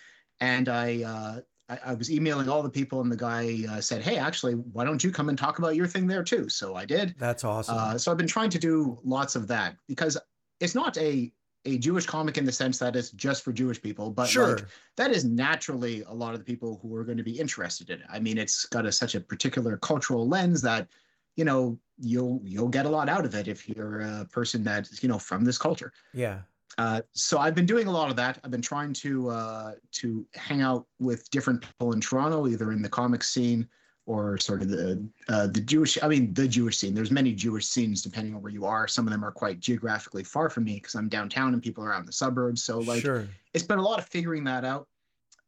and 0.40 0.68
i 0.68 1.02
uh, 1.02 1.40
I, 1.68 1.78
I 1.86 1.94
was 1.94 2.10
emailing 2.10 2.48
all 2.48 2.62
the 2.62 2.70
people 2.70 3.00
and 3.00 3.10
the 3.10 3.16
guy 3.16 3.64
uh, 3.70 3.80
said 3.80 4.02
hey 4.02 4.16
actually 4.16 4.54
why 4.54 4.84
don't 4.84 5.04
you 5.04 5.12
come 5.12 5.28
and 5.28 5.38
talk 5.38 5.58
about 5.58 5.76
your 5.76 5.86
thing 5.86 6.08
there 6.08 6.24
too 6.24 6.48
so 6.48 6.74
i 6.74 6.84
did 6.84 7.14
That's 7.18 7.44
awesome. 7.44 7.76
uh, 7.78 7.98
so 7.98 8.10
I've 8.10 8.18
been 8.18 8.26
trying 8.26 8.50
to 8.50 8.58
do 8.58 8.98
lots 9.04 9.36
of 9.36 9.46
that 9.48 9.76
because 9.86 10.18
it's 10.58 10.74
not 10.74 10.98
a 10.98 11.32
a 11.64 11.78
Jewish 11.78 12.06
comic 12.06 12.38
in 12.38 12.44
the 12.44 12.52
sense 12.52 12.78
that 12.78 12.96
it's 12.96 13.10
just 13.10 13.44
for 13.44 13.52
Jewish 13.52 13.80
people, 13.80 14.10
but 14.10 14.28
sure. 14.28 14.56
like 14.56 14.66
that 14.96 15.10
is 15.10 15.24
naturally 15.24 16.02
a 16.08 16.12
lot 16.12 16.34
of 16.34 16.40
the 16.40 16.44
people 16.44 16.78
who 16.82 16.94
are 16.96 17.04
going 17.04 17.18
to 17.18 17.24
be 17.24 17.38
interested 17.38 17.90
in 17.90 18.00
it. 18.00 18.06
I 18.10 18.18
mean, 18.18 18.38
it's 18.38 18.66
got 18.66 18.86
a, 18.86 18.92
such 18.92 19.14
a 19.14 19.20
particular 19.20 19.76
cultural 19.76 20.28
lens 20.28 20.60
that 20.62 20.88
you 21.36 21.44
know 21.44 21.78
you'll 21.98 22.40
you'll 22.44 22.68
get 22.68 22.86
a 22.86 22.88
lot 22.88 23.08
out 23.08 23.24
of 23.24 23.34
it 23.34 23.48
if 23.48 23.68
you're 23.68 24.00
a 24.00 24.26
person 24.30 24.64
that's 24.64 25.02
you 25.02 25.08
know 25.08 25.18
from 25.18 25.44
this 25.44 25.58
culture. 25.58 25.92
yeah. 26.12 26.40
Uh, 26.78 27.02
so 27.12 27.38
I've 27.38 27.54
been 27.54 27.66
doing 27.66 27.86
a 27.86 27.90
lot 27.90 28.08
of 28.08 28.16
that. 28.16 28.38
I've 28.42 28.50
been 28.50 28.62
trying 28.62 28.94
to 28.94 29.28
uh, 29.28 29.72
to 29.92 30.26
hang 30.34 30.62
out 30.62 30.86
with 30.98 31.28
different 31.30 31.60
people 31.60 31.92
in 31.92 32.00
Toronto, 32.00 32.48
either 32.48 32.72
in 32.72 32.80
the 32.80 32.88
comic 32.88 33.22
scene 33.22 33.68
or 34.06 34.36
sort 34.38 34.62
of 34.62 34.68
the 34.68 35.06
uh, 35.28 35.46
the 35.46 35.60
Jewish. 35.60 35.98
I 36.02 36.08
mean, 36.08 36.34
the 36.34 36.48
Jewish 36.48 36.78
scene. 36.78 36.94
There's 36.94 37.10
many 37.10 37.32
Jewish 37.32 37.66
scenes 37.66 38.02
depending 38.02 38.34
on 38.34 38.42
where 38.42 38.52
you 38.52 38.64
are. 38.64 38.88
Some 38.88 39.06
of 39.06 39.12
them 39.12 39.24
are 39.24 39.30
quite 39.30 39.60
geographically 39.60 40.24
far 40.24 40.50
from 40.50 40.64
me 40.64 40.74
because 40.74 40.94
I'm 40.94 41.08
downtown 41.08 41.52
and 41.52 41.62
people 41.62 41.84
are 41.84 41.92
out 41.92 42.00
in 42.00 42.06
the 42.06 42.12
suburbs. 42.12 42.64
So 42.64 42.80
like, 42.80 43.02
sure. 43.02 43.28
it's 43.54 43.64
been 43.64 43.78
a 43.78 43.82
lot 43.82 43.98
of 43.98 44.06
figuring 44.06 44.44
that 44.44 44.64
out. 44.64 44.88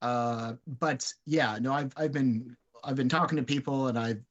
Uh, 0.03 0.55
but 0.79 1.11
yeah, 1.27 1.59
no, 1.61 1.73
I've 1.73 1.93
I've 1.97 2.13
been 2.13 2.57
I've 2.85 2.97
been 2.97 3.09
talking 3.09 3.37
to 3.37 3.43
people 3.43 3.89
and 3.89 3.99
I've 3.99 4.23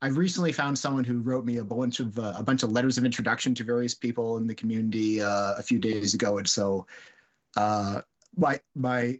I've 0.00 0.16
recently 0.16 0.52
found 0.52 0.78
someone 0.78 1.04
who 1.04 1.20
wrote 1.20 1.44
me 1.44 1.56
a 1.56 1.64
bunch 1.64 2.00
of 2.00 2.18
uh, 2.18 2.34
a 2.36 2.42
bunch 2.42 2.62
of 2.62 2.70
letters 2.70 2.98
of 2.98 3.04
introduction 3.04 3.54
to 3.56 3.64
various 3.64 3.94
people 3.94 4.36
in 4.36 4.46
the 4.46 4.54
community 4.54 5.20
uh, 5.20 5.54
a 5.56 5.62
few 5.62 5.78
days 5.78 6.14
ago, 6.14 6.38
and 6.38 6.48
so 6.48 6.86
uh, 7.56 8.00
my 8.36 8.60
my 8.76 9.18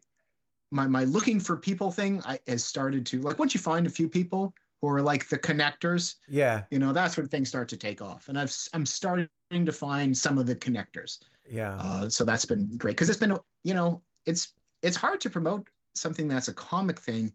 my 0.71 0.87
my 0.87 1.05
looking 1.05 1.41
for 1.41 1.57
people 1.57 1.91
thing 1.91 2.23
I, 2.25 2.39
has 2.47 2.65
started 2.65 3.07
to 3.07 3.21
like 3.21 3.39
once 3.39 3.55
you 3.55 3.61
find 3.61 3.87
a 3.87 3.91
few 3.91 4.09
people 4.09 4.55
who 4.81 4.89
are 4.89 5.03
like 5.03 5.29
the 5.29 5.39
connectors, 5.39 6.17
Yeah. 6.29 6.63
you 6.71 6.79
know, 6.79 6.93
that's 6.93 7.17
when 7.17 7.27
things 7.27 7.49
start 7.49 7.69
to 7.71 7.77
take 7.77 8.01
off, 8.01 8.29
and 8.29 8.39
I've 8.39 8.55
I'm 8.75 8.87
starting 8.87 9.29
to 9.51 9.73
find 9.73 10.17
some 10.17 10.39
of 10.39 10.47
the 10.47 10.55
connectors. 10.55 11.19
Yeah. 11.51 11.75
Uh, 11.77 12.09
so 12.09 12.25
that's 12.25 12.45
been 12.45 12.77
great 12.77 12.93
because 12.93 13.09
it's 13.09 13.19
been 13.19 13.37
you 13.65 13.75
know 13.75 14.03
it's 14.27 14.55
it's 14.83 14.97
hard 14.97 15.21
to 15.23 15.31
promote 15.31 15.69
something 15.95 16.29
that's 16.29 16.49
a 16.49 16.55
comic 16.55 17.01
thing 17.01 17.33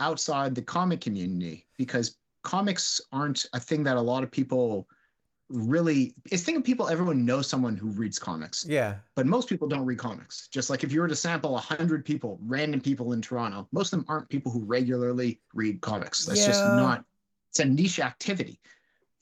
outside 0.00 0.54
the 0.54 0.62
comic 0.62 1.00
community 1.00 1.66
because 1.76 2.16
comics 2.42 3.00
aren't 3.12 3.46
a 3.52 3.60
thing 3.60 3.84
that 3.84 3.96
a 3.96 4.00
lot 4.00 4.22
of 4.24 4.30
people 4.30 4.88
really 5.50 6.14
it's 6.30 6.42
thing 6.42 6.56
of 6.56 6.64
people 6.64 6.88
everyone 6.88 7.24
knows 7.24 7.48
someone 7.48 7.76
who 7.76 7.88
reads 7.90 8.18
comics 8.18 8.64
yeah. 8.68 8.94
but 9.16 9.26
most 9.26 9.48
people 9.48 9.66
don't 9.66 9.84
read 9.84 9.98
comics 9.98 10.48
just 10.48 10.70
like 10.70 10.84
if 10.84 10.92
you 10.92 11.00
were 11.00 11.08
to 11.08 11.16
sample 11.16 11.52
100 11.52 12.04
people 12.04 12.38
random 12.42 12.80
people 12.80 13.12
in 13.12 13.20
toronto 13.20 13.66
most 13.72 13.92
of 13.92 13.98
them 13.98 14.06
aren't 14.08 14.28
people 14.28 14.52
who 14.52 14.64
regularly 14.64 15.40
read 15.52 15.80
comics 15.80 16.24
that's 16.24 16.46
just 16.46 16.64
not 16.64 17.04
it's 17.50 17.58
a 17.58 17.64
niche 17.64 17.98
activity 17.98 18.60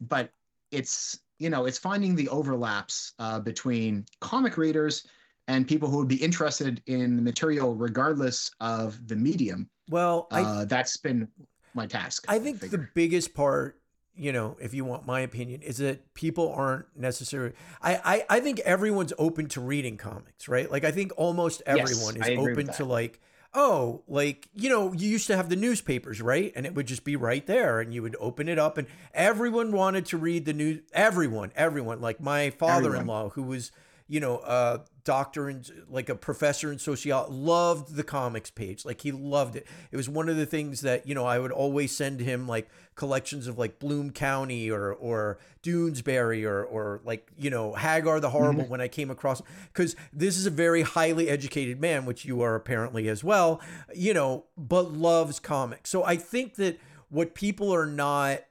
but 0.01 0.31
it's 0.71 1.21
you 1.39 1.49
know 1.49 1.65
it's 1.65 1.79
finding 1.79 2.15
the 2.15 2.29
overlaps 2.29 3.15
uh, 3.19 3.41
between 3.41 4.05
comic 4.21 4.57
readers 4.57 5.07
and 5.49 5.67
people 5.67 5.89
who 5.89 5.97
would 5.97 6.09
be 6.09 6.23
interested 6.23 6.81
in 6.87 7.17
the 7.17 7.23
material 7.23 7.75
regardless 7.75 8.51
of 8.61 9.09
the 9.09 9.17
medium. 9.17 9.69
Well, 9.89 10.29
I 10.31 10.43
Uh, 10.43 10.65
that's 10.67 10.97
been 10.99 11.27
my 11.75 11.87
task. 11.87 12.27
I 12.29 12.39
think 12.39 12.61
the 12.61 12.87
biggest 12.95 13.35
part, 13.35 13.81
you 14.19 14.33
know, 14.33 14.57
if 14.61 14.75
you 14.75 14.85
want 14.85 15.07
my 15.07 15.21
opinion, 15.21 15.63
is 15.63 15.79
that 15.79 16.13
people 16.15 16.53
aren't 16.53 16.87
necessarily. 16.97 17.55
I, 17.81 18.01
I 18.29 18.37
I 18.37 18.41
think 18.41 18.59
everyone's 18.61 19.13
open 19.19 19.47
to 19.51 19.61
reading 19.61 19.97
comics, 19.97 20.49
right? 20.49 20.71
Like 20.71 20.85
I 20.85 20.91
think 20.91 21.13
almost 21.17 21.63
Yes, 21.67 21.79
everyone 21.79 22.17
is 22.17 22.29
I 22.29 22.33
agree 22.33 22.55
with 22.55 22.59
open 22.59 22.75
to 22.75 22.85
like, 22.85 23.21
oh, 23.55 24.03
like 24.09 24.49
you 24.55 24.69
know, 24.69 24.93
you 24.93 25.09
used 25.09 25.29
to 25.29 25.37
have 25.37 25.49
the 25.49 25.57
newspapers, 25.57 26.21
right? 26.21 26.53
And 26.57 26.67
it 26.67 26.75
would 26.75 26.87
just 26.87 27.05
be 27.05 27.17
right 27.17 27.47
there, 27.47 27.81
and 27.81 27.95
you 27.95 28.03
would 28.03 28.17
open 28.19 28.49
it 28.49 28.59
up, 28.59 28.77
and 28.77 28.89
everyone 29.15 29.73
wanted 29.73 30.07
to 30.07 30.17
read 30.17 30.45
the 30.45 30.53
news. 30.53 30.81
Everyone, 30.93 31.53
everyone, 31.55 32.01
like 32.01 32.21
my 32.21 32.51
father-in-law, 32.51 33.31
who 33.31 33.45
was 33.45 33.71
you 34.09 34.21
know, 34.21 34.39
a 34.39 34.81
doctor 35.05 35.49
and 35.49 35.71
like 35.89 36.09
a 36.09 36.15
professor 36.15 36.73
in 36.73 36.79
sociology, 36.79 37.31
loved 37.33 37.95
the 37.95 38.03
comics 38.03 38.51
page. 38.51 38.85
Like 38.85 39.03
he 39.03 39.13
loved 39.13 39.55
it. 39.55 39.67
It 39.93 39.97
was 39.97 40.09
one 40.09 40.31
of 40.31 40.37
the 40.37 40.47
things 40.47 40.81
that, 40.81 41.07
you 41.07 41.15
know, 41.15 41.27
I 41.27 41.39
would 41.39 41.53
always 41.53 41.95
send 41.95 42.21
him 42.21 42.49
like 42.49 42.69
collections 42.95 43.47
of 43.47 43.59
like 43.59 43.79
Bloom 43.79 44.11
County 44.11 44.71
or 44.71 44.93
or 44.93 45.39
Doonesbury 45.63 46.49
or 46.49 46.65
or 46.65 47.01
like, 47.05 47.31
you 47.37 47.51
know, 47.51 47.75
Hagar 47.75 48.19
the 48.19 48.31
Horrible 48.31 48.63
mm-hmm. 48.63 48.71
when 48.71 48.81
I 48.81 48.89
came 48.89 49.11
across 49.11 49.43
because 49.73 49.95
this 50.13 50.39
is 50.39 50.47
a 50.47 50.51
very 50.51 50.83
highly 50.83 51.29
educated 51.29 51.79
man, 51.79 52.07
which 52.07 52.25
you 52.25 52.41
are 52.41 52.55
apparently 52.55 53.09
as 53.09 53.23
well, 53.23 53.61
you 53.95 54.15
know, 54.15 54.47
but 54.57 54.91
loves 54.91 55.39
comics. 55.39 55.91
So 55.91 56.03
I 56.03 56.17
think 56.17 56.55
that 56.55 56.81
what 57.11 57.35
people 57.35 57.75
are 57.75 57.87
not 57.87 58.45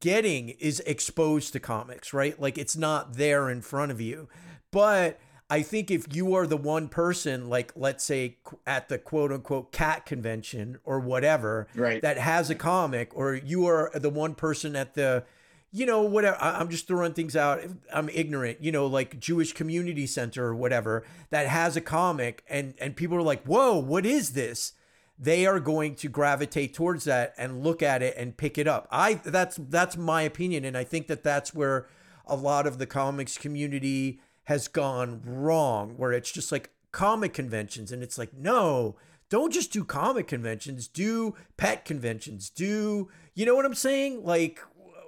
getting 0.00 0.50
is 0.50 0.80
exposed 0.80 1.52
to 1.52 1.60
comics, 1.60 2.12
right? 2.12 2.40
Like 2.40 2.58
it's 2.58 2.76
not 2.76 3.14
there 3.14 3.50
in 3.50 3.60
front 3.60 3.92
of 3.92 4.00
you. 4.00 4.28
But 4.74 5.20
I 5.48 5.62
think 5.62 5.90
if 5.90 6.14
you 6.14 6.34
are 6.34 6.48
the 6.48 6.56
one 6.56 6.88
person, 6.88 7.48
like 7.48 7.72
let's 7.76 8.02
say 8.02 8.38
at 8.66 8.88
the 8.88 8.98
quote 8.98 9.30
unquote 9.30 9.70
cat 9.70 10.04
convention 10.04 10.78
or 10.84 10.98
whatever, 10.98 11.68
Right. 11.76 12.02
that 12.02 12.18
has 12.18 12.50
a 12.50 12.56
comic, 12.56 13.10
or 13.14 13.34
you 13.34 13.66
are 13.66 13.90
the 13.94 14.10
one 14.10 14.34
person 14.34 14.74
at 14.74 14.94
the, 14.94 15.22
you 15.70 15.86
know, 15.86 16.02
whatever, 16.02 16.36
I'm 16.40 16.68
just 16.70 16.88
throwing 16.88 17.12
things 17.12 17.36
out. 17.36 17.60
I'm 17.92 18.08
ignorant, 18.08 18.62
you 18.64 18.72
know, 18.72 18.86
like 18.86 19.20
Jewish 19.20 19.52
Community 19.52 20.06
Center 20.08 20.44
or 20.46 20.56
whatever 20.56 21.04
that 21.30 21.46
has 21.46 21.76
a 21.76 21.80
comic, 21.80 22.42
and 22.48 22.74
and 22.80 22.96
people 22.96 23.16
are 23.16 23.22
like, 23.22 23.44
whoa, 23.44 23.78
what 23.78 24.04
is 24.04 24.32
this? 24.32 24.72
they 25.16 25.46
are 25.46 25.60
going 25.60 25.94
to 25.94 26.08
gravitate 26.08 26.74
towards 26.74 27.04
that 27.04 27.32
and 27.38 27.62
look 27.62 27.84
at 27.84 28.02
it 28.02 28.12
and 28.16 28.36
pick 28.36 28.58
it 28.58 28.66
up. 28.66 28.88
I 28.90 29.14
that's 29.14 29.56
that's 29.68 29.96
my 29.96 30.22
opinion 30.22 30.64
and 30.64 30.76
I 30.76 30.82
think 30.82 31.06
that 31.06 31.22
that's 31.22 31.54
where 31.54 31.86
a 32.26 32.34
lot 32.34 32.66
of 32.66 32.78
the 32.78 32.86
comics 32.86 33.38
community 33.38 34.18
has 34.44 34.68
gone 34.68 35.22
wrong 35.24 35.94
where 35.96 36.12
it's 36.12 36.30
just 36.30 36.52
like 36.52 36.70
comic 36.92 37.32
conventions 37.32 37.90
and 37.92 38.02
it's 38.02 38.18
like 38.18 38.32
no, 38.34 38.96
don't 39.30 39.52
just 39.52 39.72
do 39.72 39.84
comic 39.84 40.26
conventions, 40.28 40.86
do 40.86 41.34
pet 41.56 41.84
conventions, 41.84 42.50
do 42.50 43.08
you 43.34 43.46
know 43.46 43.54
what 43.54 43.64
I'm 43.64 43.74
saying? 43.74 44.24
Like 44.24 44.60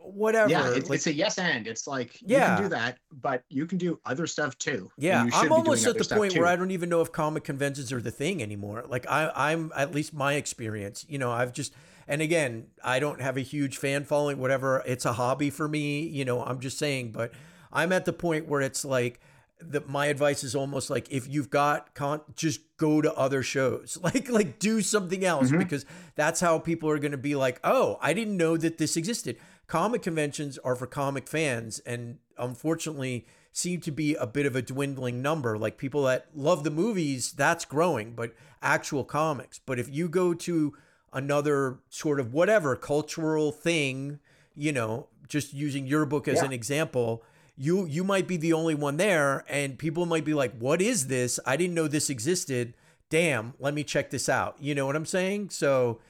whatever. 0.03 0.51
yeah, 0.51 0.73
it's, 0.73 0.89
like, 0.89 0.97
it's 0.97 1.07
a 1.07 1.13
yes 1.13 1.39
and. 1.39 1.67
It's 1.67 1.87
like 1.87 2.21
you 2.23 2.29
Yeah. 2.37 2.55
can 2.55 2.63
do 2.65 2.69
that, 2.71 2.99
but 3.13 3.43
you 3.49 3.67
can 3.67 3.79
do 3.79 3.99
other 4.05 4.27
stuff 4.27 4.57
too. 4.59 4.91
Yeah, 4.97 5.25
you 5.25 5.31
I'm 5.35 5.53
almost 5.53 5.87
at 5.87 5.99
the 5.99 6.15
point 6.15 6.33
too. 6.33 6.41
where 6.41 6.49
I 6.49 6.57
don't 6.57 6.71
even 6.71 6.89
know 6.89 7.01
if 7.01 7.13
comic 7.13 7.45
conventions 7.45 7.93
are 7.93 8.01
the 8.01 8.11
thing 8.11 8.43
anymore. 8.43 8.85
Like 8.89 9.07
I, 9.09 9.33
I'm 9.35 9.73
at 9.77 9.95
least 9.95 10.15
my 10.15 10.35
experience. 10.35 11.05
You 11.09 11.19
know, 11.19 11.31
I've 11.31 11.53
just 11.53 11.75
and 12.09 12.23
again, 12.23 12.69
I 12.85 13.01
don't 13.01 13.21
have 13.21 13.37
a 13.37 13.41
huge 13.41 13.79
fan 13.79 14.05
following. 14.05 14.39
Whatever, 14.39 14.83
it's 14.87 15.05
a 15.05 15.15
hobby 15.15 15.51
for 15.51 15.69
me. 15.69 16.03
You 16.03 16.25
know, 16.25 16.43
I'm 16.45 16.61
just 16.61 16.79
saying. 16.79 17.13
But 17.13 17.33
I'm 17.73 17.93
at 17.93 18.05
the 18.05 18.13
point 18.13 18.47
where 18.47 18.61
it's 18.61 18.85
like 18.85 19.21
the 19.59 19.81
my 19.87 20.07
advice 20.07 20.45
is 20.45 20.55
almost 20.55 20.91
like 20.91 21.11
if 21.11 21.27
you've 21.29 21.49
got 21.51 21.95
con, 21.95 22.21
just 22.35 22.61
go 22.77 23.01
to 23.01 23.13
other 23.15 23.43
shows. 23.43 23.97
Like 24.03 24.29
like 24.29 24.59
do 24.59 24.83
something 24.83 25.25
else 25.25 25.51
Mhm. 25.51 25.59
because 25.59 25.85
that's 26.15 26.41
how 26.41 26.59
people 26.59 26.89
are 26.91 26.99
going 26.99 27.13
to 27.13 27.17
be 27.19 27.35
like, 27.35 27.59
oh, 27.65 27.99
I 28.03 28.13
didn't 28.13 28.37
know 28.37 28.57
that 28.59 28.79
this 28.79 28.97
existed. 28.97 29.37
Comic 29.67 30.03
conventions 30.03 30.59
are 30.59 30.77
for 30.77 30.87
comic 30.87 31.27
fans, 31.27 31.79
and 31.81 32.19
unfortunately 32.39 33.27
seem 33.53 33.81
to 33.81 33.91
be 33.91 34.15
a 34.17 34.27
bit 34.27 34.45
of 34.47 34.55
a 34.55 34.61
dwindling 34.63 35.23
number. 35.23 35.57
Like 35.59 35.79
people 35.79 36.05
that 36.05 36.27
love 36.35 36.63
the 36.63 36.71
movies, 36.71 37.33
that's 37.33 37.65
growing, 37.65 38.13
but 38.13 38.35
actual 38.63 39.03
comics. 39.05 39.59
But 39.59 39.79
if 39.79 39.89
you 39.89 40.09
go 40.11 40.35
to 40.35 40.75
another 41.13 41.79
sort 41.89 42.21
of 42.21 42.35
whatever 42.35 42.77
cultural 42.77 43.53
thing, 43.53 44.19
you 44.55 44.73
know, 44.73 45.09
just 45.29 45.55
using 45.55 45.87
your 45.87 46.05
book 46.05 46.29
as 46.29 46.37
Yeah. 46.37 46.45
an 46.45 46.53
example, 46.53 47.23
you 47.57 47.87
you 47.87 48.05
might 48.05 48.29
be 48.29 48.37
the 48.37 48.53
only 48.53 48.75
one 48.75 48.97
there 48.97 49.45
and 49.49 49.79
people 49.79 50.07
might 50.07 50.25
be 50.25 50.35
like, 50.35 50.57
"What 50.59 50.83
is 50.83 51.07
this? 51.07 51.41
I 51.47 51.57
didn't 51.57 51.75
know 51.75 51.89
this 51.89 52.11
existed. 52.11 52.75
Damn, 53.09 53.55
let 53.59 53.75
me 53.75 53.85
check 53.85 54.11
this 54.11 54.29
out." 54.29 54.57
You 54.61 54.75
know 54.75 54.87
what 54.87 54.97
I'm 54.97 55.07
saying? 55.07 55.51
So 55.51 56.01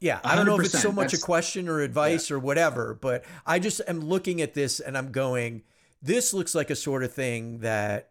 yeah, 0.00 0.20
I 0.22 0.36
don't 0.36 0.46
know 0.46 0.58
if 0.58 0.66
it's 0.66 0.80
so 0.80 0.92
much 0.92 1.12
a 1.12 1.18
question 1.18 1.68
or 1.68 1.80
advice 1.80 2.30
or 2.30 2.38
whatever, 2.38 2.94
but 2.94 3.24
I 3.44 3.58
just 3.58 3.80
am 3.88 4.00
looking 4.00 4.40
at 4.40 4.54
this 4.54 4.78
and 4.80 4.96
I'm 4.96 5.10
going, 5.10 5.62
this 6.00 6.32
looks 6.32 6.54
like 6.54 6.70
a 6.70 6.76
sort 6.76 7.02
of 7.02 7.12
thing 7.12 7.58
that 7.60 8.10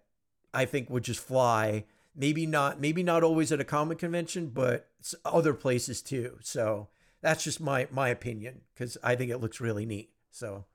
I 0.53 0.65
think 0.65 0.89
would 0.89 1.03
just 1.03 1.21
fly. 1.21 1.85
Maybe 2.15 2.45
not, 2.45 2.81
maybe 2.81 3.03
not 3.03 3.23
always 3.23 3.51
at 3.51 3.61
a 3.61 3.65
comic 3.65 3.99
convention, 3.99 4.49
but 4.49 4.89
other 5.23 5.53
places 5.53 6.01
too. 6.01 6.37
So 6.41 6.89
that's 7.21 7.43
just 7.43 7.61
my 7.61 7.87
my 7.91 8.09
opinion 8.09 8.61
because 8.73 8.97
I 9.03 9.15
think 9.15 9.31
it 9.31 9.37
looks 9.37 9.61
really 9.61 9.85
neat. 9.85 10.09
So 10.31 10.65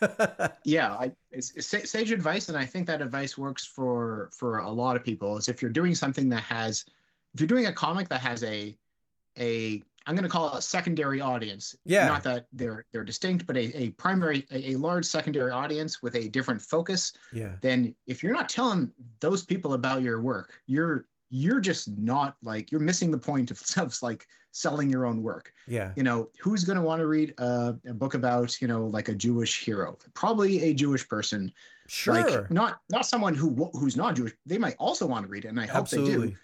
yeah 0.64 0.92
I, 0.94 1.12
it's, 1.30 1.52
it's 1.52 1.90
sage 1.90 2.10
advice 2.10 2.48
and 2.48 2.56
i 2.56 2.64
think 2.64 2.86
that 2.86 3.00
advice 3.02 3.36
works 3.38 3.64
for 3.64 4.30
for 4.32 4.58
a 4.58 4.70
lot 4.70 4.96
of 4.96 5.04
people 5.04 5.36
is 5.36 5.48
if 5.48 5.62
you're 5.62 5.70
doing 5.70 5.94
something 5.94 6.28
that 6.30 6.42
has 6.42 6.84
if 7.34 7.40
you're 7.40 7.48
doing 7.48 7.66
a 7.66 7.72
comic 7.72 8.08
that 8.08 8.20
has 8.20 8.42
a 8.42 8.76
a 9.38 9.82
i'm 10.06 10.14
going 10.14 10.22
to 10.24 10.28
call 10.28 10.52
it 10.52 10.58
a 10.58 10.62
secondary 10.62 11.20
audience 11.20 11.76
Yeah. 11.84 12.06
not 12.06 12.22
that 12.24 12.46
they're 12.52 12.84
they're 12.92 13.04
distinct 13.04 13.46
but 13.46 13.56
a, 13.56 13.76
a 13.76 13.90
primary 13.90 14.46
a, 14.50 14.72
a 14.72 14.76
large 14.76 15.04
secondary 15.04 15.50
audience 15.50 16.02
with 16.02 16.16
a 16.16 16.28
different 16.28 16.62
focus 16.62 17.12
yeah, 17.32 17.52
then 17.60 17.94
if 18.06 18.22
you're 18.22 18.32
not 18.32 18.48
telling 18.48 18.90
those 19.20 19.44
people 19.44 19.74
about 19.74 20.02
your 20.02 20.20
work 20.20 20.60
you're 20.66 21.06
you're 21.30 21.60
just 21.60 21.88
not 21.98 22.36
like 22.42 22.70
you're 22.70 22.80
missing 22.80 23.10
the 23.10 23.18
point 23.18 23.50
of, 23.50 23.62
of 23.76 23.96
like 24.02 24.26
selling 24.52 24.88
your 24.88 25.06
own 25.06 25.22
work. 25.22 25.52
Yeah, 25.66 25.92
you 25.96 26.02
know 26.02 26.30
who's 26.40 26.64
going 26.64 26.76
to 26.76 26.82
want 26.82 27.00
to 27.00 27.06
read 27.06 27.34
a, 27.38 27.76
a 27.86 27.94
book 27.94 28.14
about 28.14 28.60
you 28.60 28.68
know 28.68 28.86
like 28.86 29.08
a 29.08 29.14
jewish 29.14 29.64
hero? 29.64 29.98
Probably 30.14 30.62
a 30.64 30.74
jewish 30.74 31.08
person. 31.08 31.52
Sure, 31.88 32.14
like 32.14 32.50
not 32.50 32.80
not 32.90 33.06
someone 33.06 33.34
who 33.34 33.70
who's 33.74 33.96
not 33.96 34.16
jewish. 34.16 34.32
They 34.44 34.58
might 34.58 34.76
also 34.78 35.06
want 35.06 35.24
to 35.24 35.28
read 35.28 35.44
it 35.44 35.48
and 35.48 35.60
i 35.60 35.66
hope 35.66 35.88
they 35.88 35.98
absolutely, 35.98 36.30
do 36.30 36.36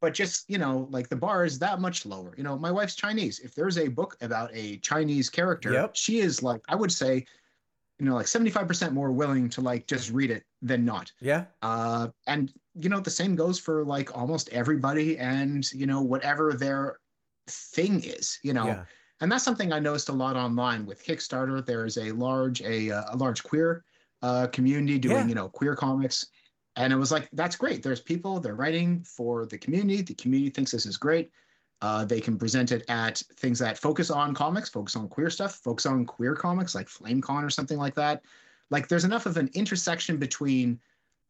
but 0.00 0.14
just 0.14 0.48
you 0.48 0.58
know 0.58 0.86
like 0.90 1.08
the 1.08 1.16
bar 1.16 1.44
is 1.44 1.58
that 1.58 1.80
much 1.80 2.06
lower. 2.06 2.34
You 2.36 2.44
know 2.44 2.58
my 2.58 2.70
wife's 2.70 2.94
chinese. 2.94 3.38
If 3.40 3.54
there's 3.54 3.78
a 3.78 3.88
book 3.88 4.16
about 4.20 4.50
a 4.54 4.78
chinese 4.78 5.28
character 5.28 5.72
Yep. 5.72 5.96
she 5.96 6.20
is 6.20 6.42
like 6.42 6.62
i 6.68 6.74
would 6.74 6.92
say 6.92 7.26
you 7.98 8.04
know 8.06 8.14
like 8.14 8.26
75% 8.26 8.92
more 8.92 9.10
willing 9.10 9.48
to 9.50 9.60
like 9.60 9.86
just 9.86 10.10
read 10.10 10.30
it 10.30 10.44
than 10.62 10.84
not 10.84 11.10
yeah, 11.20 11.44
uh 11.62 12.08
and 12.26 12.52
you 12.74 12.88
know 12.88 13.00
the 13.00 13.10
same 13.10 13.34
goes 13.36 13.58
for 13.58 13.84
like 13.84 14.16
almost 14.16 14.48
everybody 14.50 15.18
and 15.18 15.70
you 15.72 15.86
know 15.86 16.02
whatever 16.02 16.52
their 16.52 16.98
thing 17.48 18.02
is 18.04 18.38
you 18.42 18.52
know 18.52 18.66
yeah, 18.66 18.84
and 19.20 19.32
that's 19.32 19.44
something 19.44 19.72
I 19.72 19.78
noticed 19.78 20.10
a 20.10 20.12
lot 20.12 20.36
online 20.36 20.84
with 20.84 21.02
Kickstarter. 21.02 21.64
There 21.64 21.86
is 21.86 21.96
a 21.96 22.12
large 22.12 22.60
a 22.60 22.90
uh, 22.90 23.14
a 23.14 23.16
large 23.16 23.42
queer 23.42 23.82
uh, 24.20 24.46
community 24.48 24.98
doing 24.98 25.16
Yeah. 25.16 25.26
you 25.26 25.34
know 25.34 25.48
queer 25.48 25.74
comics, 25.74 26.26
and 26.76 26.92
it 26.92 26.96
was 26.96 27.10
like 27.10 27.28
that's 27.32 27.56
great. 27.56 27.82
There's 27.82 28.00
people 28.00 28.40
they're 28.40 28.54
writing 28.54 29.02
for 29.04 29.46
the 29.46 29.56
community. 29.56 30.02
The 30.02 30.14
community 30.14 30.50
thinks 30.50 30.70
this 30.70 30.84
is 30.84 30.98
great. 30.98 31.30
Uh, 31.82 32.04
they 32.04 32.20
can 32.20 32.38
present 32.38 32.72
it 32.72 32.84
at 32.88 33.22
things 33.36 33.58
that 33.58 33.78
focus 33.78 34.10
on 34.10 34.34
comics, 34.34 34.68
focus 34.68 34.96
on 34.96 35.08
queer 35.08 35.28
stuff, 35.28 35.56
focus 35.56 35.84
on 35.86 36.06
queer 36.06 36.34
comics 36.34 36.74
like 36.74 36.88
FlameCon 36.88 37.44
or 37.44 37.50
something 37.50 37.78
like 37.78 37.94
that. 37.94 38.22
Like 38.70 38.88
there's 38.88 39.04
enough 39.04 39.26
of 39.26 39.36
an 39.36 39.50
intersection 39.54 40.16
between 40.16 40.80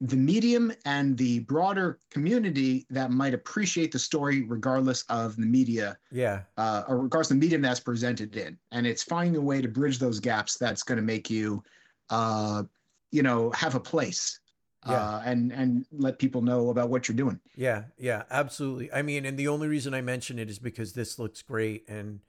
the 0.01 0.17
medium 0.17 0.73
and 0.85 1.17
the 1.17 1.41
broader 1.41 1.99
community 2.11 2.87
that 2.91 3.11
might 3.11 3.33
appreciate 3.33 3.91
the 3.91 3.99
story 3.99 4.43
regardless 4.43 5.03
of 5.09 5.37
the 5.37 5.47
media 5.47 5.97
yeah, 6.13 6.43
uh, 6.59 6.83
or 6.87 6.99
regardless 6.99 7.31
of 7.31 7.37
the 7.37 7.41
medium 7.41 7.63
that's 7.63 7.81
presented 7.81 8.37
in. 8.37 8.59
And 8.73 8.87
it's 8.87 9.03
finding 9.03 9.37
a 9.37 9.41
way 9.41 9.63
to 9.63 9.69
bridge 9.69 9.99
those 9.99 10.21
gaps 10.21 10.59
that's 10.59 10.83
going 10.83 10.97
to 10.97 11.03
make 11.03 11.31
you, 11.31 11.65
uh, 12.11 12.65
you 13.11 13.23
know, 13.23 13.51
have 13.53 13.75
a 13.75 13.81
place 13.81 14.41
Yeah. 14.87 14.95
uh, 14.95 15.22
and 15.24 15.53
and 15.53 15.87
let 15.93 16.18
people 16.18 16.43
know 16.43 16.70
about 16.70 16.89
what 16.89 17.09
you're 17.09 17.16
doing. 17.16 17.41
yeah, 17.57 17.84
yeah, 17.99 18.22
absolutely. 18.30 18.93
I 18.93 19.03
mean, 19.03 19.24
and 19.26 19.39
the 19.39 19.49
only 19.49 19.68
reason 19.68 19.95
I 19.95 20.01
mention 20.01 20.39
it 20.39 20.49
is 20.49 20.59
because 20.59 20.93
this 20.93 21.18
looks 21.18 21.43
great, 21.43 21.89
and 21.89 22.20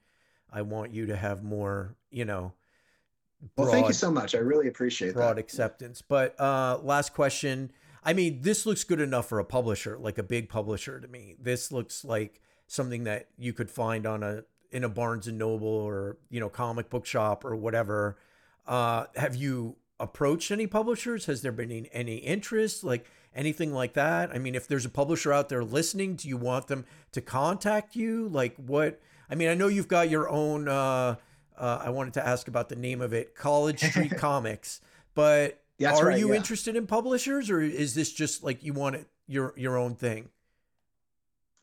I 0.52 0.62
want 0.62 0.92
you 0.92 1.06
to 1.06 1.16
have 1.16 1.42
more, 1.42 1.96
you 2.10 2.24
know. 2.24 2.52
Well, 3.56 3.70
thank 3.70 3.86
you 3.86 3.92
so 3.92 4.10
much. 4.10 4.34
I 4.34 4.38
really 4.38 4.66
appreciate 4.66 5.14
broad 5.14 5.36
that. 5.36 5.40
acceptance. 5.40 6.02
But 6.02 6.38
uh, 6.40 6.78
last 6.82 7.14
question. 7.14 7.70
I 8.04 8.12
mean, 8.12 8.40
this 8.42 8.66
looks 8.66 8.84
good 8.84 9.00
enough 9.00 9.28
for 9.28 9.38
a 9.38 9.44
publisher, 9.44 9.98
like 9.98 10.18
a 10.18 10.22
big 10.22 10.48
publisher 10.48 10.98
to 11.00 11.06
me. 11.06 11.36
This 11.40 11.70
looks 11.70 12.04
like 12.04 12.40
something 12.66 13.04
that 13.04 13.28
you 13.36 13.52
could 13.52 13.70
find 13.70 14.06
on 14.06 14.22
a 14.22 14.44
in 14.70 14.84
a 14.84 14.88
Barnes 14.88 15.26
and 15.26 15.38
Noble 15.38 15.68
or 15.68 16.18
you 16.30 16.40
know 16.40 16.48
comic 16.48 16.90
book 16.90 17.06
shop 17.06 17.44
or 17.44 17.54
whatever. 17.54 18.18
Uh, 18.66 19.06
have 19.16 19.36
you 19.36 19.76
approached 20.00 20.50
any 20.50 20.66
publishers? 20.66 21.26
Has 21.26 21.42
there 21.42 21.52
been 21.52 21.86
any- 21.92 22.16
interest, 22.16 22.84
like 22.84 23.06
anything 23.34 23.72
like 23.72 23.94
that? 23.94 24.30
I 24.34 24.38
mean, 24.38 24.54
if 24.54 24.66
there's 24.66 24.84
a 24.84 24.90
publisher 24.90 25.32
out 25.32 25.48
there 25.48 25.64
listening, 25.64 26.16
do 26.16 26.28
you 26.28 26.36
want 26.36 26.68
them 26.68 26.84
to 27.12 27.20
contact 27.20 27.96
you? 27.96 28.28
Like 28.28 28.56
what? 28.56 29.00
I 29.30 29.34
mean, 29.34 29.48
I 29.48 29.54
know 29.54 29.68
you've 29.68 29.88
got 29.88 30.10
your 30.10 30.28
own. 30.28 30.68
Uh, 30.68 31.16
uh, 31.56 31.82
I 31.84 31.90
wanted 31.90 32.14
to 32.14 32.26
ask 32.26 32.46
about 32.48 32.68
the 32.68 32.76
name 32.76 33.00
of 33.00 33.12
it, 33.12 33.34
College 33.34 33.80
Street 33.80 34.12
Comics. 34.16 34.80
But 35.14 35.60
That's 35.78 36.00
are 36.00 36.06
right, 36.06 36.18
you 36.18 36.30
yeah. 36.30 36.36
interested 36.36 36.76
in 36.76 36.86
publishers, 36.86 37.50
or 37.50 37.60
is 37.60 37.94
this 37.94 38.12
just 38.12 38.44
like 38.44 38.62
you 38.62 38.72
want 38.72 38.96
it 38.96 39.06
your 39.26 39.52
your 39.56 39.76
own 39.76 39.94
thing? 39.96 40.28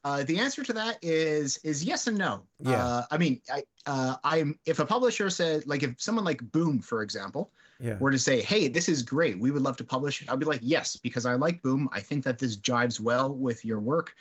Uh, 0.06 0.22
the 0.24 0.38
answer 0.38 0.64
to 0.64 0.72
that 0.72 1.00
is 1.02 1.58
is 1.64 1.84
yes 1.84 2.06
and 2.06 2.16
no. 2.16 2.44
Yeah. 2.60 2.86
Uh, 2.86 3.06
I 3.10 3.18
mean, 3.18 3.42
I 3.52 3.64
uh, 3.88 4.16
I'm 4.24 4.58
if 4.68 4.78
a 4.78 4.86
publisher 4.86 5.32
said 5.32 5.66
like 5.66 5.82
if 5.82 6.00
someone 6.00 6.24
like 6.24 6.40
Boom, 6.52 6.80
for 6.80 7.02
example, 7.02 7.52
Yeah. 7.80 7.98
were 7.98 8.12
to 8.12 8.20
say, 8.20 8.44
"Hey, 8.44 8.68
this 8.68 8.88
is 8.88 9.02
great. 9.02 9.40
We 9.40 9.50
would 9.50 9.64
love 9.64 9.78
to 9.78 9.84
publish 9.84 10.22
it," 10.22 10.30
I'd 10.30 10.38
be 10.38 10.46
like, 10.46 10.60
"Yes," 10.62 10.96
because 10.96 11.26
I 11.26 11.34
like 11.34 11.64
Boom. 11.64 11.90
I 11.92 12.02
think 12.02 12.24
that 12.24 12.38
this 12.38 12.56
jives 12.56 13.00
well 13.00 13.34
with 13.34 13.66
your 13.66 13.80
work. 13.80 14.14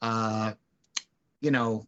Uh, 0.00 0.54
you 1.42 1.50
know, 1.50 1.86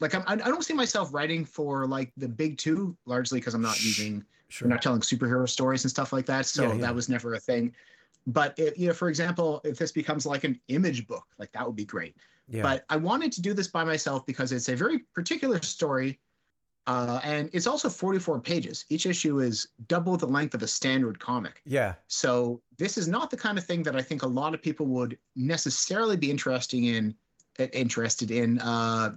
like 0.00 0.14
I'm, 0.14 0.24
I 0.26 0.36
don't 0.36 0.64
see 0.64 0.72
myself 0.72 1.12
writing 1.12 1.44
for 1.44 1.86
like 1.86 2.10
the 2.16 2.28
big 2.28 2.56
two, 2.56 2.96
largely 3.04 3.38
because 3.38 3.52
I'm 3.52 3.62
not 3.62 3.84
using 3.84 4.24
Sure. 4.48 4.66
we're 4.66 4.72
not 4.72 4.80
telling 4.80 5.02
superhero 5.02 5.46
stories 5.46 5.84
and 5.84 5.90
stuff 5.90 6.10
like 6.10 6.24
that. 6.24 6.46
So 6.46 6.62
Yeah, 6.62 6.74
yeah. 6.76 6.80
that 6.80 6.94
was 6.94 7.10
never 7.10 7.34
a 7.34 7.38
thing. 7.38 7.74
But 8.26 8.58
you 8.58 8.86
know, 8.88 8.94
for 8.94 9.10
example, 9.10 9.60
if 9.62 9.76
this 9.76 9.92
becomes 9.92 10.24
like 10.24 10.44
an 10.44 10.58
image 10.68 11.06
book, 11.06 11.26
like 11.38 11.52
that 11.52 11.66
would 11.66 11.76
be 11.76 11.84
great. 11.84 12.16
Yeah. 12.48 12.62
But 12.62 12.84
I 12.88 12.96
wanted 12.96 13.32
to 13.32 13.42
do 13.42 13.52
this 13.54 13.68
by 13.68 13.84
myself 13.84 14.24
because 14.26 14.52
it's 14.52 14.68
a 14.68 14.76
very 14.76 15.00
particular 15.14 15.60
story. 15.62 16.18
Uh, 16.86 17.20
and 17.22 17.50
it's 17.52 17.66
also 17.66 17.90
44 17.90 18.40
pages. 18.40 18.86
Each 18.88 19.04
issue 19.04 19.40
is 19.40 19.68
double 19.88 20.16
the 20.16 20.26
length 20.26 20.54
of 20.54 20.62
a 20.62 20.66
standard 20.66 21.20
comic. 21.20 21.60
yeah. 21.66 21.94
So 22.06 22.62
this 22.78 22.96
is 22.96 23.06
not 23.06 23.30
the 23.30 23.36
kind 23.36 23.58
of 23.58 23.64
thing 23.64 23.82
that 23.82 23.94
I 23.94 24.00
think 24.00 24.22
a 24.22 24.26
lot 24.26 24.54
of 24.54 24.62
people 24.62 24.86
would 24.86 25.18
necessarily 25.36 26.16
be 26.16 26.30
interesting 26.30 26.84
in, 26.84 27.14
uh, 27.58 27.66
interested 27.74 28.30
in, 28.30 28.58
uh, 28.60 29.16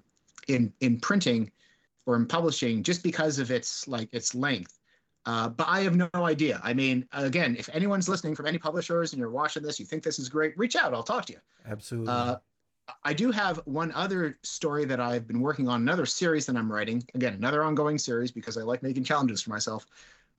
in 0.49 0.73
in 0.81 0.99
printing 0.99 1.49
or 2.05 2.17
in 2.17 2.25
publishing, 2.25 2.83
just 2.83 3.03
because 3.03 3.39
of 3.39 3.51
its 3.51 3.87
like 3.87 4.09
its 4.11 4.35
length. 4.35 4.79
Uh, 5.25 5.47
but 5.47 5.67
I 5.69 5.81
have 5.81 5.95
no 5.95 6.09
idea. 6.15 6.59
I 6.63 6.73
mean, 6.73 7.07
again, 7.13 7.55
if 7.57 7.69
anyone's 7.71 8.09
listening 8.09 8.35
from 8.35 8.47
any 8.47 8.57
publishers 8.57 9.13
and 9.13 9.19
you're 9.19 9.29
watching 9.29 9.61
this, 9.61 9.79
you 9.79 9.85
think 9.85 10.03
this 10.03 10.17
is 10.17 10.29
great, 10.29 10.57
reach 10.57 10.75
out. 10.75 10.93
I'll 10.93 11.03
talk 11.03 11.25
to 11.27 11.33
you. 11.33 11.39
Absolutely. 11.69 12.11
I 13.03 13.13
do 13.13 13.31
have 13.31 13.59
one 13.65 13.91
other 13.93 14.37
story 14.43 14.85
that 14.85 14.99
I've 14.99 15.27
been 15.27 15.41
working 15.41 15.67
on, 15.67 15.81
another 15.81 16.05
series 16.05 16.45
that 16.45 16.55
I'm 16.55 16.71
writing. 16.71 17.03
Again, 17.15 17.33
another 17.33 17.63
ongoing 17.63 17.97
series 17.97 18.31
because 18.31 18.57
I 18.57 18.61
like 18.61 18.83
making 18.83 19.03
challenges 19.03 19.41
for 19.41 19.49
myself. 19.49 19.85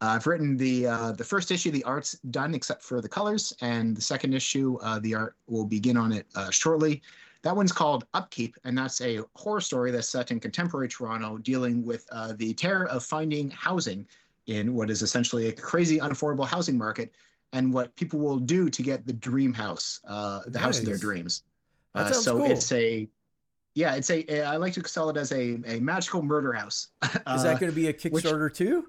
Uh, 0.01 0.07
I've 0.17 0.27
written 0.27 0.57
the 0.57 0.87
uh, 0.87 1.13
the 1.13 1.25
first 1.25 1.51
issue. 1.51 1.71
The 1.71 1.85
art's 1.85 2.15
done 2.31 2.55
except 2.55 2.83
for 2.83 3.01
the 3.01 3.09
colors, 3.09 3.55
and 3.61 3.97
the 3.97 4.01
second 4.01 4.35
issue, 4.35 4.79
uh, 4.83 4.99
the 4.99 5.15
art 5.15 5.37
will 5.47 5.65
begin 5.65 5.97
on 5.97 6.13
it 6.13 6.27
uh, 6.35 6.51
shortly. 6.51 7.03
That 7.43 7.55
one's 7.55 7.73
called 7.73 8.07
Upkeep, 8.15 8.57
and 8.65 8.77
that's 8.77 9.01
a 9.01 9.21
horror 9.35 9.61
story 9.61 9.91
that's 9.91 10.09
set 10.09 10.31
in 10.31 10.41
contemporary 10.41 10.89
Toronto, 10.89 11.39
dealing 11.39 11.85
with 11.85 12.07
uh, 12.13 12.35
the 12.37 12.55
terror 12.55 12.89
of 12.89 13.05
finding 13.05 13.51
housing 13.51 14.07
in 14.47 14.75
what 14.75 14.91
is 14.91 15.03
essentially 15.03 15.49
a 15.49 15.53
crazy, 15.53 15.99
unaffordable 15.99 16.47
housing 16.47 16.79
market, 16.79 17.15
and 17.53 17.73
what 17.73 17.95
people 17.97 18.19
will 18.19 18.39
do 18.39 18.69
to 18.71 18.83
get 18.83 19.07
the 19.07 19.13
dream 19.13 19.53
house, 19.53 20.01
uh, 20.07 20.41
the 20.47 20.59
house 20.59 20.79
of 20.81 20.87
their 20.87 20.99
dreams. 20.99 21.43
Uh, 21.95 22.13
so 22.13 22.39
cool. 22.39 22.51
it's 22.51 22.73
a, 22.73 23.09
yeah, 23.75 23.95
it's 23.95 24.11
a. 24.11 24.43
I 24.43 24.57
like 24.57 24.73
to 24.75 24.89
sell 24.89 25.11
it 25.11 25.17
as 25.17 25.33
a 25.33 25.59
a 25.67 25.81
magical 25.81 26.23
murder 26.23 26.53
house. 26.53 26.89
Is 27.05 27.11
Uh, 27.27 27.43
that 27.43 27.61
going 27.61 27.71
to 27.73 27.77
be 27.77 27.89
a 27.89 27.93
Kickstarter 27.93 28.53
too? 28.53 28.87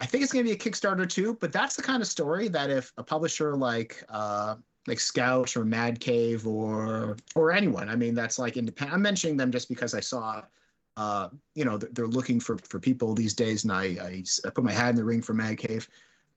I 0.00 0.06
think 0.06 0.22
it's 0.22 0.32
going 0.32 0.44
to 0.44 0.48
be 0.50 0.54
a 0.54 0.58
Kickstarter 0.58 1.08
too, 1.08 1.38
but 1.40 1.52
that's 1.52 1.74
the 1.76 1.82
kind 1.82 2.02
of 2.02 2.08
story 2.08 2.48
that 2.48 2.68
if 2.70 2.92
a 2.96 3.02
publisher 3.02 3.56
like 3.56 4.04
uh 4.08 4.56
like 4.86 5.00
Scout 5.00 5.56
or 5.56 5.64
Mad 5.64 5.98
Cave 6.00 6.46
or 6.46 7.16
or 7.34 7.50
anyone, 7.52 7.88
I 7.88 7.96
mean 7.96 8.14
that's 8.14 8.38
like 8.38 8.56
independent. 8.56 8.94
I'm 8.94 9.02
mentioning 9.02 9.36
them 9.36 9.50
just 9.50 9.68
because 9.68 9.94
I 9.94 10.00
saw 10.00 10.42
uh 10.96 11.28
you 11.54 11.64
know 11.64 11.76
they're, 11.78 11.90
they're 11.92 12.06
looking 12.08 12.38
for 12.40 12.58
for 12.58 12.78
people 12.78 13.14
these 13.14 13.34
days 13.34 13.64
and 13.64 13.72
I, 13.72 13.84
I, 13.84 14.24
I 14.44 14.50
put 14.50 14.64
my 14.64 14.72
hat 14.72 14.90
in 14.90 14.96
the 14.96 15.04
ring 15.04 15.22
for 15.22 15.32
Mad 15.34 15.58
Cave. 15.58 15.88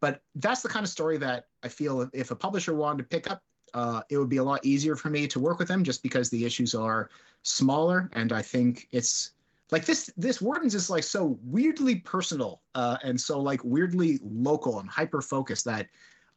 But 0.01 0.21
that's 0.35 0.61
the 0.61 0.69
kind 0.69 0.83
of 0.85 0.89
story 0.89 1.17
that 1.17 1.47
I 1.61 1.67
feel 1.67 2.09
if 2.13 2.31
a 2.31 2.35
publisher 2.35 2.73
wanted 2.73 2.99
to 2.99 3.09
pick 3.09 3.29
up 3.29 3.43
uh, 3.73 4.01
it 4.09 4.17
would 4.17 4.29
be 4.29 4.37
a 4.37 4.43
lot 4.43 4.63
easier 4.65 4.95
for 4.95 5.09
me 5.09 5.27
to 5.27 5.39
work 5.39 5.59
with 5.59 5.67
them 5.67 5.83
just 5.83 6.03
because 6.03 6.29
the 6.29 6.45
issues 6.45 6.75
are 6.75 7.09
smaller 7.43 8.09
and 8.13 8.31
I 8.31 8.41
think 8.41 8.87
it's 8.91 9.31
like 9.71 9.85
this 9.85 10.09
this 10.17 10.41
wardens 10.41 10.75
is 10.75 10.89
like 10.89 11.03
so 11.03 11.37
weirdly 11.43 11.95
personal 11.95 12.61
uh 12.75 12.97
and 13.03 13.19
so 13.19 13.39
like 13.39 13.63
weirdly 13.63 14.19
local 14.23 14.79
and 14.79 14.89
hyper 14.89 15.21
focused 15.21 15.63
that 15.65 15.87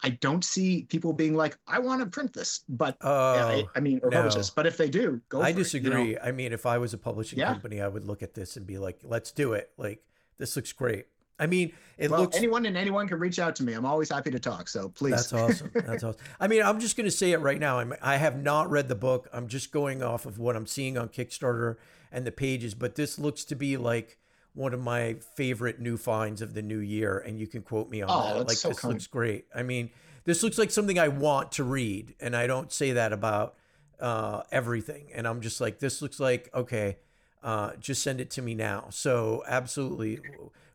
i 0.03 0.11
don't 0.11 0.45
see 0.45 0.83
people 0.91 1.13
being 1.13 1.35
like 1.35 1.57
i 1.67 1.79
want 1.79 2.01
to 2.01 2.07
print 2.07 2.33
this 2.33 2.61
but 2.69 2.97
Oh, 3.01 3.09
I, 3.09 3.65
I 3.75 3.81
mean 3.81 4.01
or 4.03 4.11
no. 4.11 4.19
publish 4.19 4.35
this 4.35 4.51
but 4.51 4.67
if 4.67 4.77
they 4.77 4.89
do 4.91 5.21
go 5.31 5.41
I 5.41 5.53
for 5.53 5.61
it, 5.61 5.75
you 5.75 5.91
know? 5.91 5.97
disagree. 5.97 6.19
I 6.19 6.31
mean, 6.33 6.53
if 6.53 6.67
I 6.67 6.79
was 6.79 6.93
a 6.93 6.99
publishing 6.99 7.39
Yeah. 7.39 7.47
company, 7.55 7.81
I 7.81 7.89
would 7.89 8.05
look 8.07 8.23
at 8.23 8.35
this 8.35 8.57
and 8.57 8.67
be 8.67 8.79
like, 8.79 9.01
"Let's 9.03 9.33
do 9.33 9.55
it! 9.55 9.71
Like, 9.79 10.05
this 10.39 10.55
looks 10.57 10.73
great." 10.73 11.07
I 11.43 11.47
mean, 11.47 11.73
it 11.99 12.11
well 12.11 12.21
looks. 12.23 12.37
anyone 12.37 12.65
and 12.67 12.77
anyone 12.77 13.07
can 13.09 13.19
reach 13.19 13.39
out 13.39 13.55
to 13.57 13.63
me 13.63 13.75
i'm 13.75 13.85
always 13.85 14.11
happy 14.11 14.31
to 14.31 14.39
talk 14.41 14.67
so 14.69 14.89
please 14.89 15.13
That's 15.29 15.33
awesome. 15.33 15.71
That's 15.75 16.03
awesome. 16.05 16.21
I 16.41 16.49
mean, 16.49 16.63
I'm 16.63 16.81
just 16.81 16.97
going 16.97 17.05
to 17.05 17.11
say 17.23 17.33
it 17.33 17.39
right 17.41 17.61
now. 17.61 17.79
I'm, 17.81 17.93
I 18.01 18.17
have 18.17 18.43
not 18.43 18.71
read 18.71 18.89
the 18.89 18.95
book. 18.95 19.29
I'm 19.33 19.47
just 19.49 19.73
going 19.73 20.03
off 20.03 20.25
of 20.27 20.39
what 20.39 20.57
I'm 20.57 20.67
seeing 20.67 20.97
on 20.97 21.09
Kickstarter 21.11 21.77
and 22.11 22.27
the 22.27 22.33
pages, 22.33 22.75
but 22.75 22.95
this 22.95 23.19
looks 23.19 23.45
to 23.45 23.55
be 23.57 23.77
like 23.77 24.19
one 24.55 24.73
of 24.75 24.81
my 24.81 25.17
favorite 25.37 25.81
new 25.81 25.97
finds 25.97 26.41
of 26.43 26.55
the 26.55 26.63
new 26.63 26.79
year. 26.79 27.19
And 27.19 27.39
you 27.41 27.47
can 27.47 27.63
quote 27.63 27.89
me 27.91 28.03
on 28.03 28.09
Oh, 28.11 28.23
that. 28.25 28.35
that's 28.39 28.49
Like, 28.49 28.57
so 28.59 28.69
this 28.71 28.81
kind. 28.81 28.95
looks 28.95 29.07
great. 29.07 29.45
I 29.55 29.63
mean, 29.63 29.91
this 30.25 30.43
looks 30.43 30.59
like 30.59 30.71
something 30.71 30.99
I 30.99 31.09
want 31.09 31.53
to 31.53 31.65
read. 31.65 32.15
And 32.21 32.35
I 32.37 32.47
don't 32.47 32.71
say 32.73 32.93
that 32.93 33.13
about 33.13 33.55
uh, 34.01 34.43
everything. 34.51 35.09
And 35.15 35.27
I'm 35.29 35.41
just 35.41 35.61
like, 35.61 35.79
this 35.79 36.03
looks 36.03 36.19
like, 36.21 36.51
okay, 36.55 36.99
uh, 37.43 37.73
just 37.81 38.03
send 38.03 38.21
it 38.21 38.31
to 38.33 38.43
me 38.43 38.55
now. 38.55 38.87
So, 38.91 39.43
absolutely. 39.47 40.21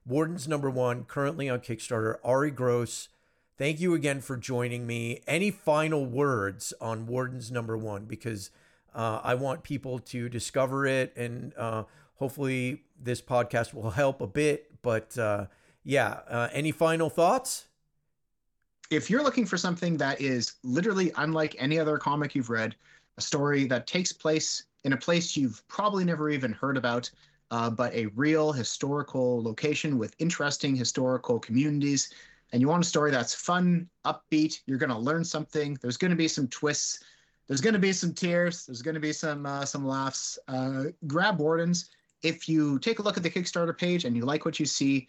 Wardens 0.07 0.47
number 0.47 0.69
one, 0.69 1.03
currently 1.03 1.49
on 1.49 1.59
Kickstarter. 1.59 2.15
Ari 2.23 2.51
Gross, 2.51 3.09
thank 3.57 3.79
you 3.79 3.93
again 3.93 4.21
for 4.21 4.37
joining 4.37 4.87
me. 4.87 5.21
Any 5.27 5.51
final 5.51 6.05
words 6.05 6.73
on 6.79 7.07
Wardens 7.07 7.51
number 7.51 7.77
one? 7.77 8.05
Because 8.05 8.49
uh, 8.95 9.19
I 9.23 9.35
want 9.35 9.63
people 9.63 9.99
to 9.99 10.29
discover 10.29 10.85
it, 10.85 11.15
and 11.17 11.53
uh, 11.57 11.83
hopefully 12.15 12.83
this 13.01 13.21
podcast 13.21 13.73
will 13.73 13.91
help 13.91 14.21
a 14.21 14.27
bit. 14.27 14.81
But 14.81 15.17
uh, 15.17 15.47
yeah, 15.83 16.19
uh, 16.29 16.47
any 16.53 16.71
final 16.71 17.09
thoughts? 17.09 17.67
if 18.89 19.09
you're 19.09 19.23
looking 19.23 19.45
for 19.45 19.57
something 19.57 19.97
that 19.97 20.21
is 20.21 20.53
literally 20.63 21.11
unlike 21.17 21.55
any 21.59 21.79
other 21.79 21.97
comic 21.97 22.35
you've 22.35 22.49
read, 22.49 22.75
a 23.17 23.21
story 23.21 23.65
that 23.65 23.87
takes 23.87 24.11
place 24.11 24.63
in 24.83 24.93
a 24.93 24.97
place 24.97 25.35
you've 25.35 25.67
probably 25.67 26.05
never 26.05 26.29
even 26.29 26.53
heard 26.53 26.77
about, 26.77 27.09
uh, 27.51 27.69
but 27.69 27.93
a 27.93 28.07
real 28.07 28.51
historical 28.51 29.41
location 29.41 29.97
with 29.97 30.15
interesting 30.19 30.75
historical 30.75 31.39
communities, 31.39 32.13
and 32.51 32.61
you 32.61 32.67
want 32.67 32.83
a 32.83 32.87
story 32.87 33.11
that's 33.11 33.33
fun, 33.33 33.89
upbeat, 34.05 34.61
you're 34.65 34.77
going 34.77 34.89
to 34.89 34.97
learn 34.97 35.23
something. 35.23 35.77
There's 35.81 35.97
going 35.97 36.11
to 36.11 36.17
be 36.17 36.27
some 36.27 36.47
twists. 36.47 37.03
There's 37.47 37.61
going 37.61 37.73
to 37.73 37.79
be 37.79 37.93
some 37.93 38.13
tears. 38.13 38.65
There's 38.65 38.81
going 38.81 38.95
to 38.95 39.01
be 39.01 39.13
some 39.13 39.45
uh, 39.45 39.65
some 39.65 39.85
laughs. 39.85 40.37
Uh, 40.47 40.85
grab 41.07 41.39
Wardens. 41.39 41.89
If 42.23 42.49
you 42.49 42.79
take 42.79 42.99
a 42.99 43.01
look 43.01 43.15
at 43.15 43.23
the 43.23 43.29
Kickstarter 43.29 43.77
page 43.77 44.03
and 44.05 44.15
you 44.15 44.25
like 44.25 44.43
what 44.43 44.59
you 44.59 44.65
see, 44.65 45.07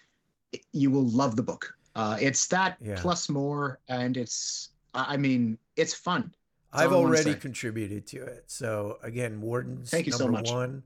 you 0.73 0.91
will 0.91 1.09
love 1.09 1.37
the 1.37 1.43
book. 1.43 1.75
Uh, 1.97 2.17
it's 2.21 2.47
that 2.49 2.77
Yeah. 2.81 3.01
plus 3.01 3.29
more, 3.29 3.81
and 3.89 4.17
it's 4.17 4.71
I 4.95 5.17
mean 5.17 5.59
it's 5.77 5.95
fun. 5.95 6.33
That's 6.73 6.85
I've 6.85 6.93
all 6.93 6.99
I 6.99 7.03
wanna 7.03 7.15
already 7.15 7.35
contributed 7.35 8.07
to 8.09 8.25
it. 8.25 8.45
So 8.47 8.99
again, 9.03 9.41
Wardens 9.41 9.91
Thank 9.91 10.07
you 10.07 10.13
so 10.13 10.25
number 10.25 10.39
much. 10.39 10.49
one 10.49 10.83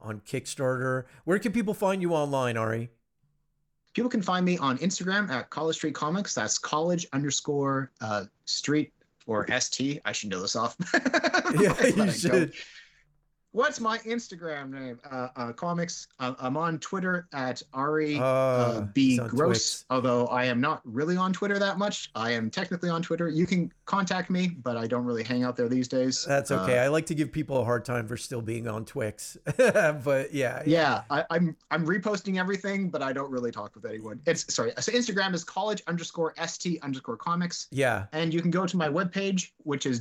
on 0.00 0.20
Kickstarter. 0.20 1.04
Where 1.24 1.38
can 1.38 1.52
people 1.52 1.74
find 1.74 2.02
you 2.02 2.12
online, 2.12 2.56
Ari? 2.56 2.90
People 3.94 4.10
can 4.10 4.22
find 4.22 4.44
me 4.44 4.58
on 4.58 4.78
Instagram 4.78 5.30
at 5.30 5.50
College 5.50 5.76
Street 5.76 5.94
Comics. 5.94 6.34
That's 6.34 6.58
college 6.58 7.06
underscore 7.12 7.92
uh, 8.00 8.24
street 8.44 8.92
or 9.26 9.46
st. 9.60 10.00
I 10.04 10.12
should 10.12 10.30
know 10.30 10.40
this 10.40 10.56
off. 10.56 10.76
Yeah, 11.60 11.86
you 11.86 12.10
don't. 12.28 12.52
What's 13.54 13.78
my 13.78 13.98
Instagram 13.98 14.70
name? 14.70 14.98
Uh, 15.08 15.28
uh, 15.36 15.52
comics. 15.52 16.08
Uh, 16.18 16.34
I'm 16.40 16.56
on 16.56 16.80
Twitter 16.80 17.28
at 17.32 17.62
Ari 17.72 18.18
Uh, 18.18 18.24
uh, 18.24 18.80
B 18.80 19.16
Gross. 19.16 19.84
Although 19.90 20.26
I 20.26 20.46
am 20.46 20.60
not 20.60 20.80
really 20.82 21.16
on 21.16 21.32
Twitter 21.32 21.56
that 21.60 21.78
much. 21.78 22.10
I 22.16 22.32
am 22.32 22.50
technically 22.50 22.90
on 22.90 23.00
Twitter. 23.00 23.28
You 23.28 23.46
can 23.46 23.72
contact 23.84 24.28
me, 24.28 24.48
but 24.48 24.76
I 24.76 24.88
don't 24.88 25.04
really 25.04 25.22
hang 25.22 25.44
out 25.44 25.54
there 25.56 25.68
these 25.68 25.86
days. 25.86 26.24
That's 26.24 26.50
okay. 26.50 26.80
Uh, 26.80 26.82
I 26.82 26.88
like 26.88 27.06
to 27.06 27.14
give 27.14 27.30
people 27.30 27.60
a 27.60 27.64
hard 27.64 27.84
time 27.84 28.08
for 28.08 28.16
still 28.16 28.42
being 28.42 28.66
on 28.66 28.84
Twix, 28.84 29.38
but 29.56 30.34
yeah, 30.34 30.64
yeah, 30.66 31.02
I, 31.08 31.24
I'm 31.30 31.56
I'm 31.70 31.86
reposting 31.86 32.40
everything, 32.40 32.90
but 32.90 33.02
I 33.02 33.12
don't 33.12 33.30
really 33.30 33.52
talk 33.52 33.76
with 33.76 33.84
anyone. 33.84 34.20
It's 34.26 34.52
sorry. 34.52 34.72
So 34.80 34.90
Instagram 34.90 35.32
is 35.32 35.44
college 35.44 35.80
underscore 35.86 36.34
st 36.44 36.82
underscore 36.82 37.18
comics, 37.18 37.68
yeah, 37.70 38.06
and 38.10 38.34
you 38.34 38.42
can 38.42 38.50
go 38.50 38.66
to 38.66 38.76
my 38.76 38.88
webpage, 38.88 39.52
which 39.58 39.86
is 39.86 40.00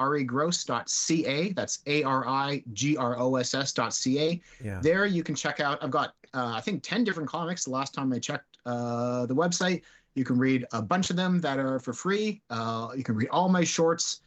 www.arigross.ca. 0.00 1.52
That's 1.52 1.78
a 1.86 2.02
r 2.02 2.26
i 2.26 2.62
g 2.72 2.96
r 2.96 3.18
o 3.18 3.36
s 3.36 3.54
s 3.54 3.72
dot 3.72 3.98
yeah. 4.06 4.80
There 4.82 5.06
you 5.06 5.22
can 5.22 5.34
check 5.34 5.60
out. 5.60 5.82
I've 5.82 5.90
got 5.90 6.14
uh, 6.32 6.52
I 6.54 6.60
think 6.60 6.82
ten 6.82 7.04
different 7.04 7.28
comics. 7.28 7.64
The 7.64 7.70
last 7.70 7.94
time 7.94 8.12
I 8.12 8.18
checked 8.18 8.58
uh, 8.66 9.26
the 9.26 9.34
website, 9.34 9.82
You 10.14 10.24
can 10.24 10.38
read 10.38 10.66
a 10.72 10.82
bunch 10.82 11.10
of 11.10 11.16
them 11.16 11.40
that 11.40 11.58
are 11.58 11.78
for 11.80 11.92
free. 11.92 12.40
Uh, 12.50 12.88
you 12.96 13.02
can 13.04 13.16
read 13.16 13.28
all 13.30 13.48
my 13.48 13.64
shorts, 13.64 14.20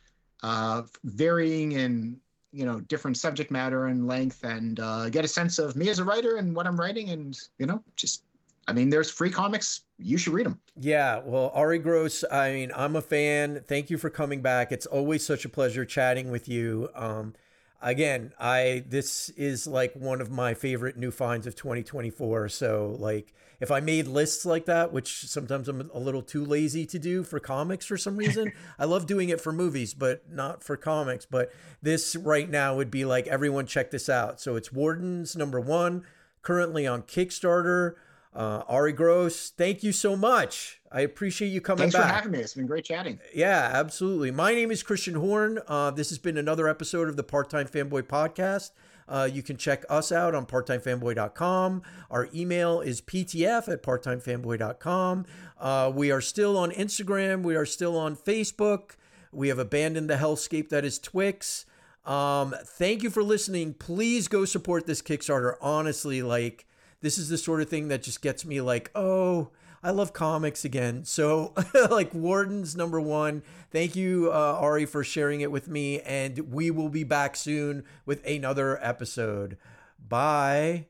uh, 0.44 0.84
varying 1.04 1.74
in 1.74 2.18
you 2.52 2.66
know 2.66 2.80
different 2.82 3.18
subject 3.18 3.52
matter 3.52 3.88
and 3.88 4.08
length, 4.08 4.44
and 4.44 4.80
uh, 4.80 5.10
get 5.10 5.26
a 5.26 5.28
sense 5.28 5.60
of 5.60 5.76
me 5.76 5.90
as 5.90 6.00
a 6.00 6.04
writer 6.04 6.38
and 6.38 6.56
what 6.56 6.66
I'm 6.68 6.80
writing, 6.80 7.10
and 7.10 7.38
you 7.60 7.66
know 7.66 7.84
just. 7.96 8.24
I 8.68 8.74
mean, 8.74 8.90
there's 8.90 9.10
free 9.10 9.30
comics. 9.30 9.82
You 9.98 10.18
should 10.18 10.34
read 10.34 10.46
them. 10.46 10.60
Yeah, 10.76 11.22
well, 11.24 11.52
Ari 11.54 11.80
Gross, 11.80 12.24
I 12.30 12.52
mean, 12.52 12.72
I'm 12.76 12.96
a 12.96 13.02
fan. 13.02 13.64
Thank 13.66 13.90
you 13.90 13.98
for 13.98 14.10
coming 14.10 14.42
back. 14.42 14.72
It's 14.72 14.86
always 14.86 15.26
such 15.26 15.46
a 15.46 15.50
pleasure 15.50 15.86
chatting 15.86 16.32
with 16.32 16.50
you. 16.50 16.90
Um, 16.94 17.34
again, 17.82 18.34
I 18.40 18.84
this 18.88 19.30
is 19.30 19.68
like 19.68 19.94
one 19.94 20.22
of 20.22 20.30
my 20.30 20.54
favorite 20.54 20.98
new 20.98 21.12
finds 21.12 21.48
of 21.48 21.56
2024. 21.56 22.50
So, 22.50 22.96
like, 23.00 23.34
if 23.60 23.72
I 23.72 23.80
made 23.80 24.08
lists 24.08 24.46
like 24.46 24.66
that, 24.66 24.92
which 24.92 25.22
sometimes 25.28 25.68
I'm 25.68 25.90
a 25.94 26.00
little 26.00 26.22
too 26.22 26.46
lazy 26.46 26.86
to 26.88 27.00
do 27.00 27.24
for 27.24 27.40
comics 27.40 27.86
for 27.86 27.98
some 27.98 28.18
reason, 28.18 28.52
I 28.80 28.86
love 28.86 29.08
doing 29.08 29.30
it 29.30 29.42
for 29.42 29.52
movies, 29.52 29.94
but 29.94 30.30
not 30.30 30.62
for 30.62 30.78
comics. 30.78 31.26
But 31.26 31.52
this 31.82 32.16
right 32.16 32.50
now 32.50 32.76
would 32.76 32.92
be 32.92 33.06
like, 33.06 33.28
everyone 33.28 33.66
check 33.66 33.92
this 33.92 34.10
out. 34.10 34.40
So 34.42 34.56
it's 34.56 34.72
Wardens 34.72 35.36
number 35.36 35.60
one, 35.60 36.04
currently 36.42 36.86
on 36.86 37.04
Kickstarter. 37.04 37.96
Uh, 38.38 38.62
Ari 38.68 38.94
Gross, 38.94 39.50
thank 39.50 39.82
you 39.82 39.92
so 39.92 40.16
much. 40.16 40.80
I 40.92 41.02
appreciate 41.02 41.48
you 41.48 41.60
coming 41.60 41.80
Thanks 41.90 41.96
back. 41.96 42.04
for 42.08 42.14
having 42.14 42.32
me. 42.34 42.38
It's 42.40 42.54
been 42.54 42.68
great 42.68 42.86
chatting. 42.86 43.20
Yeah, 43.34 43.72
absolutely. 43.74 44.30
My 44.30 44.54
name 44.54 44.70
is 44.70 44.84
Kristian 44.84 45.18
Horn. 45.18 45.60
Uh, 45.68 45.90
this 45.90 46.10
has 46.10 46.20
been 46.20 46.38
another 46.38 46.68
episode 46.68 47.10
of 47.10 47.16
the 47.18 47.24
Part 47.24 47.50
Time 47.50 47.68
Fanboy 47.68 48.04
Podcast. 48.04 48.72
Uh, 49.10 49.28
you 49.32 49.42
can 49.42 49.58
check 49.58 49.86
us 49.90 50.12
out 50.12 50.36
on 50.36 50.46
parttimefanboy.com. 50.46 51.82
Our 52.12 52.30
email 52.36 52.80
is 52.82 53.02
ptf 53.02 53.70
at 53.70 53.82
parttimefanboy.com. 53.82 55.26
Uh, 55.60 55.92
we 55.96 56.12
are 56.12 56.22
still 56.22 56.58
on 56.60 56.70
Instagram. 56.72 57.42
We 57.42 57.56
are 57.56 57.66
still 57.66 57.98
on 57.98 58.16
Facebook. 58.16 58.92
We 59.32 59.48
have 59.48 59.58
abandoned 59.58 60.12
the 60.12 60.18
hellscape 60.18 60.70
that 60.70 60.86
is 60.86 61.00
Twix. 61.00 61.66
Um, 62.06 62.54
thank 62.64 63.02
you 63.02 63.10
for 63.10 63.24
listening. 63.24 63.74
Please 63.74 64.28
go 64.28 64.46
support 64.46 64.86
this 64.86 65.02
Kickstarter. 65.02 65.56
Honestly, 65.60 66.22
like, 66.22 66.67
this 67.02 67.18
is 67.18 67.30
the 67.30 67.38
sort 67.38 67.62
of 67.62 67.70
thing 67.70 67.88
that 67.90 68.04
just 68.04 68.22
gets 68.22 68.46
me 68.46 68.62
like, 68.62 68.92
oh, 68.96 69.50
I 69.84 69.92
love 69.92 70.14
comics 70.14 70.66
again. 70.66 71.06
So, 71.06 71.54
like 71.90 72.14
Wardens 72.14 72.76
number 72.76 73.00
one. 73.00 73.44
Thank 73.72 73.96
you, 73.96 74.32
uh, 74.32 74.58
Ari, 74.60 74.86
for 74.86 75.04
sharing 75.04 75.42
it 75.42 75.52
with 75.52 75.68
me, 75.68 76.02
and 76.02 76.52
we 76.52 76.72
will 76.72 76.90
be 76.90 77.04
back 77.04 77.36
soon 77.36 77.84
with 78.06 78.26
another 78.26 78.84
episode. 78.84 79.58
Bye. 80.00 80.88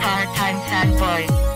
Part-time 0.00 0.56
fanboy. 0.68 1.53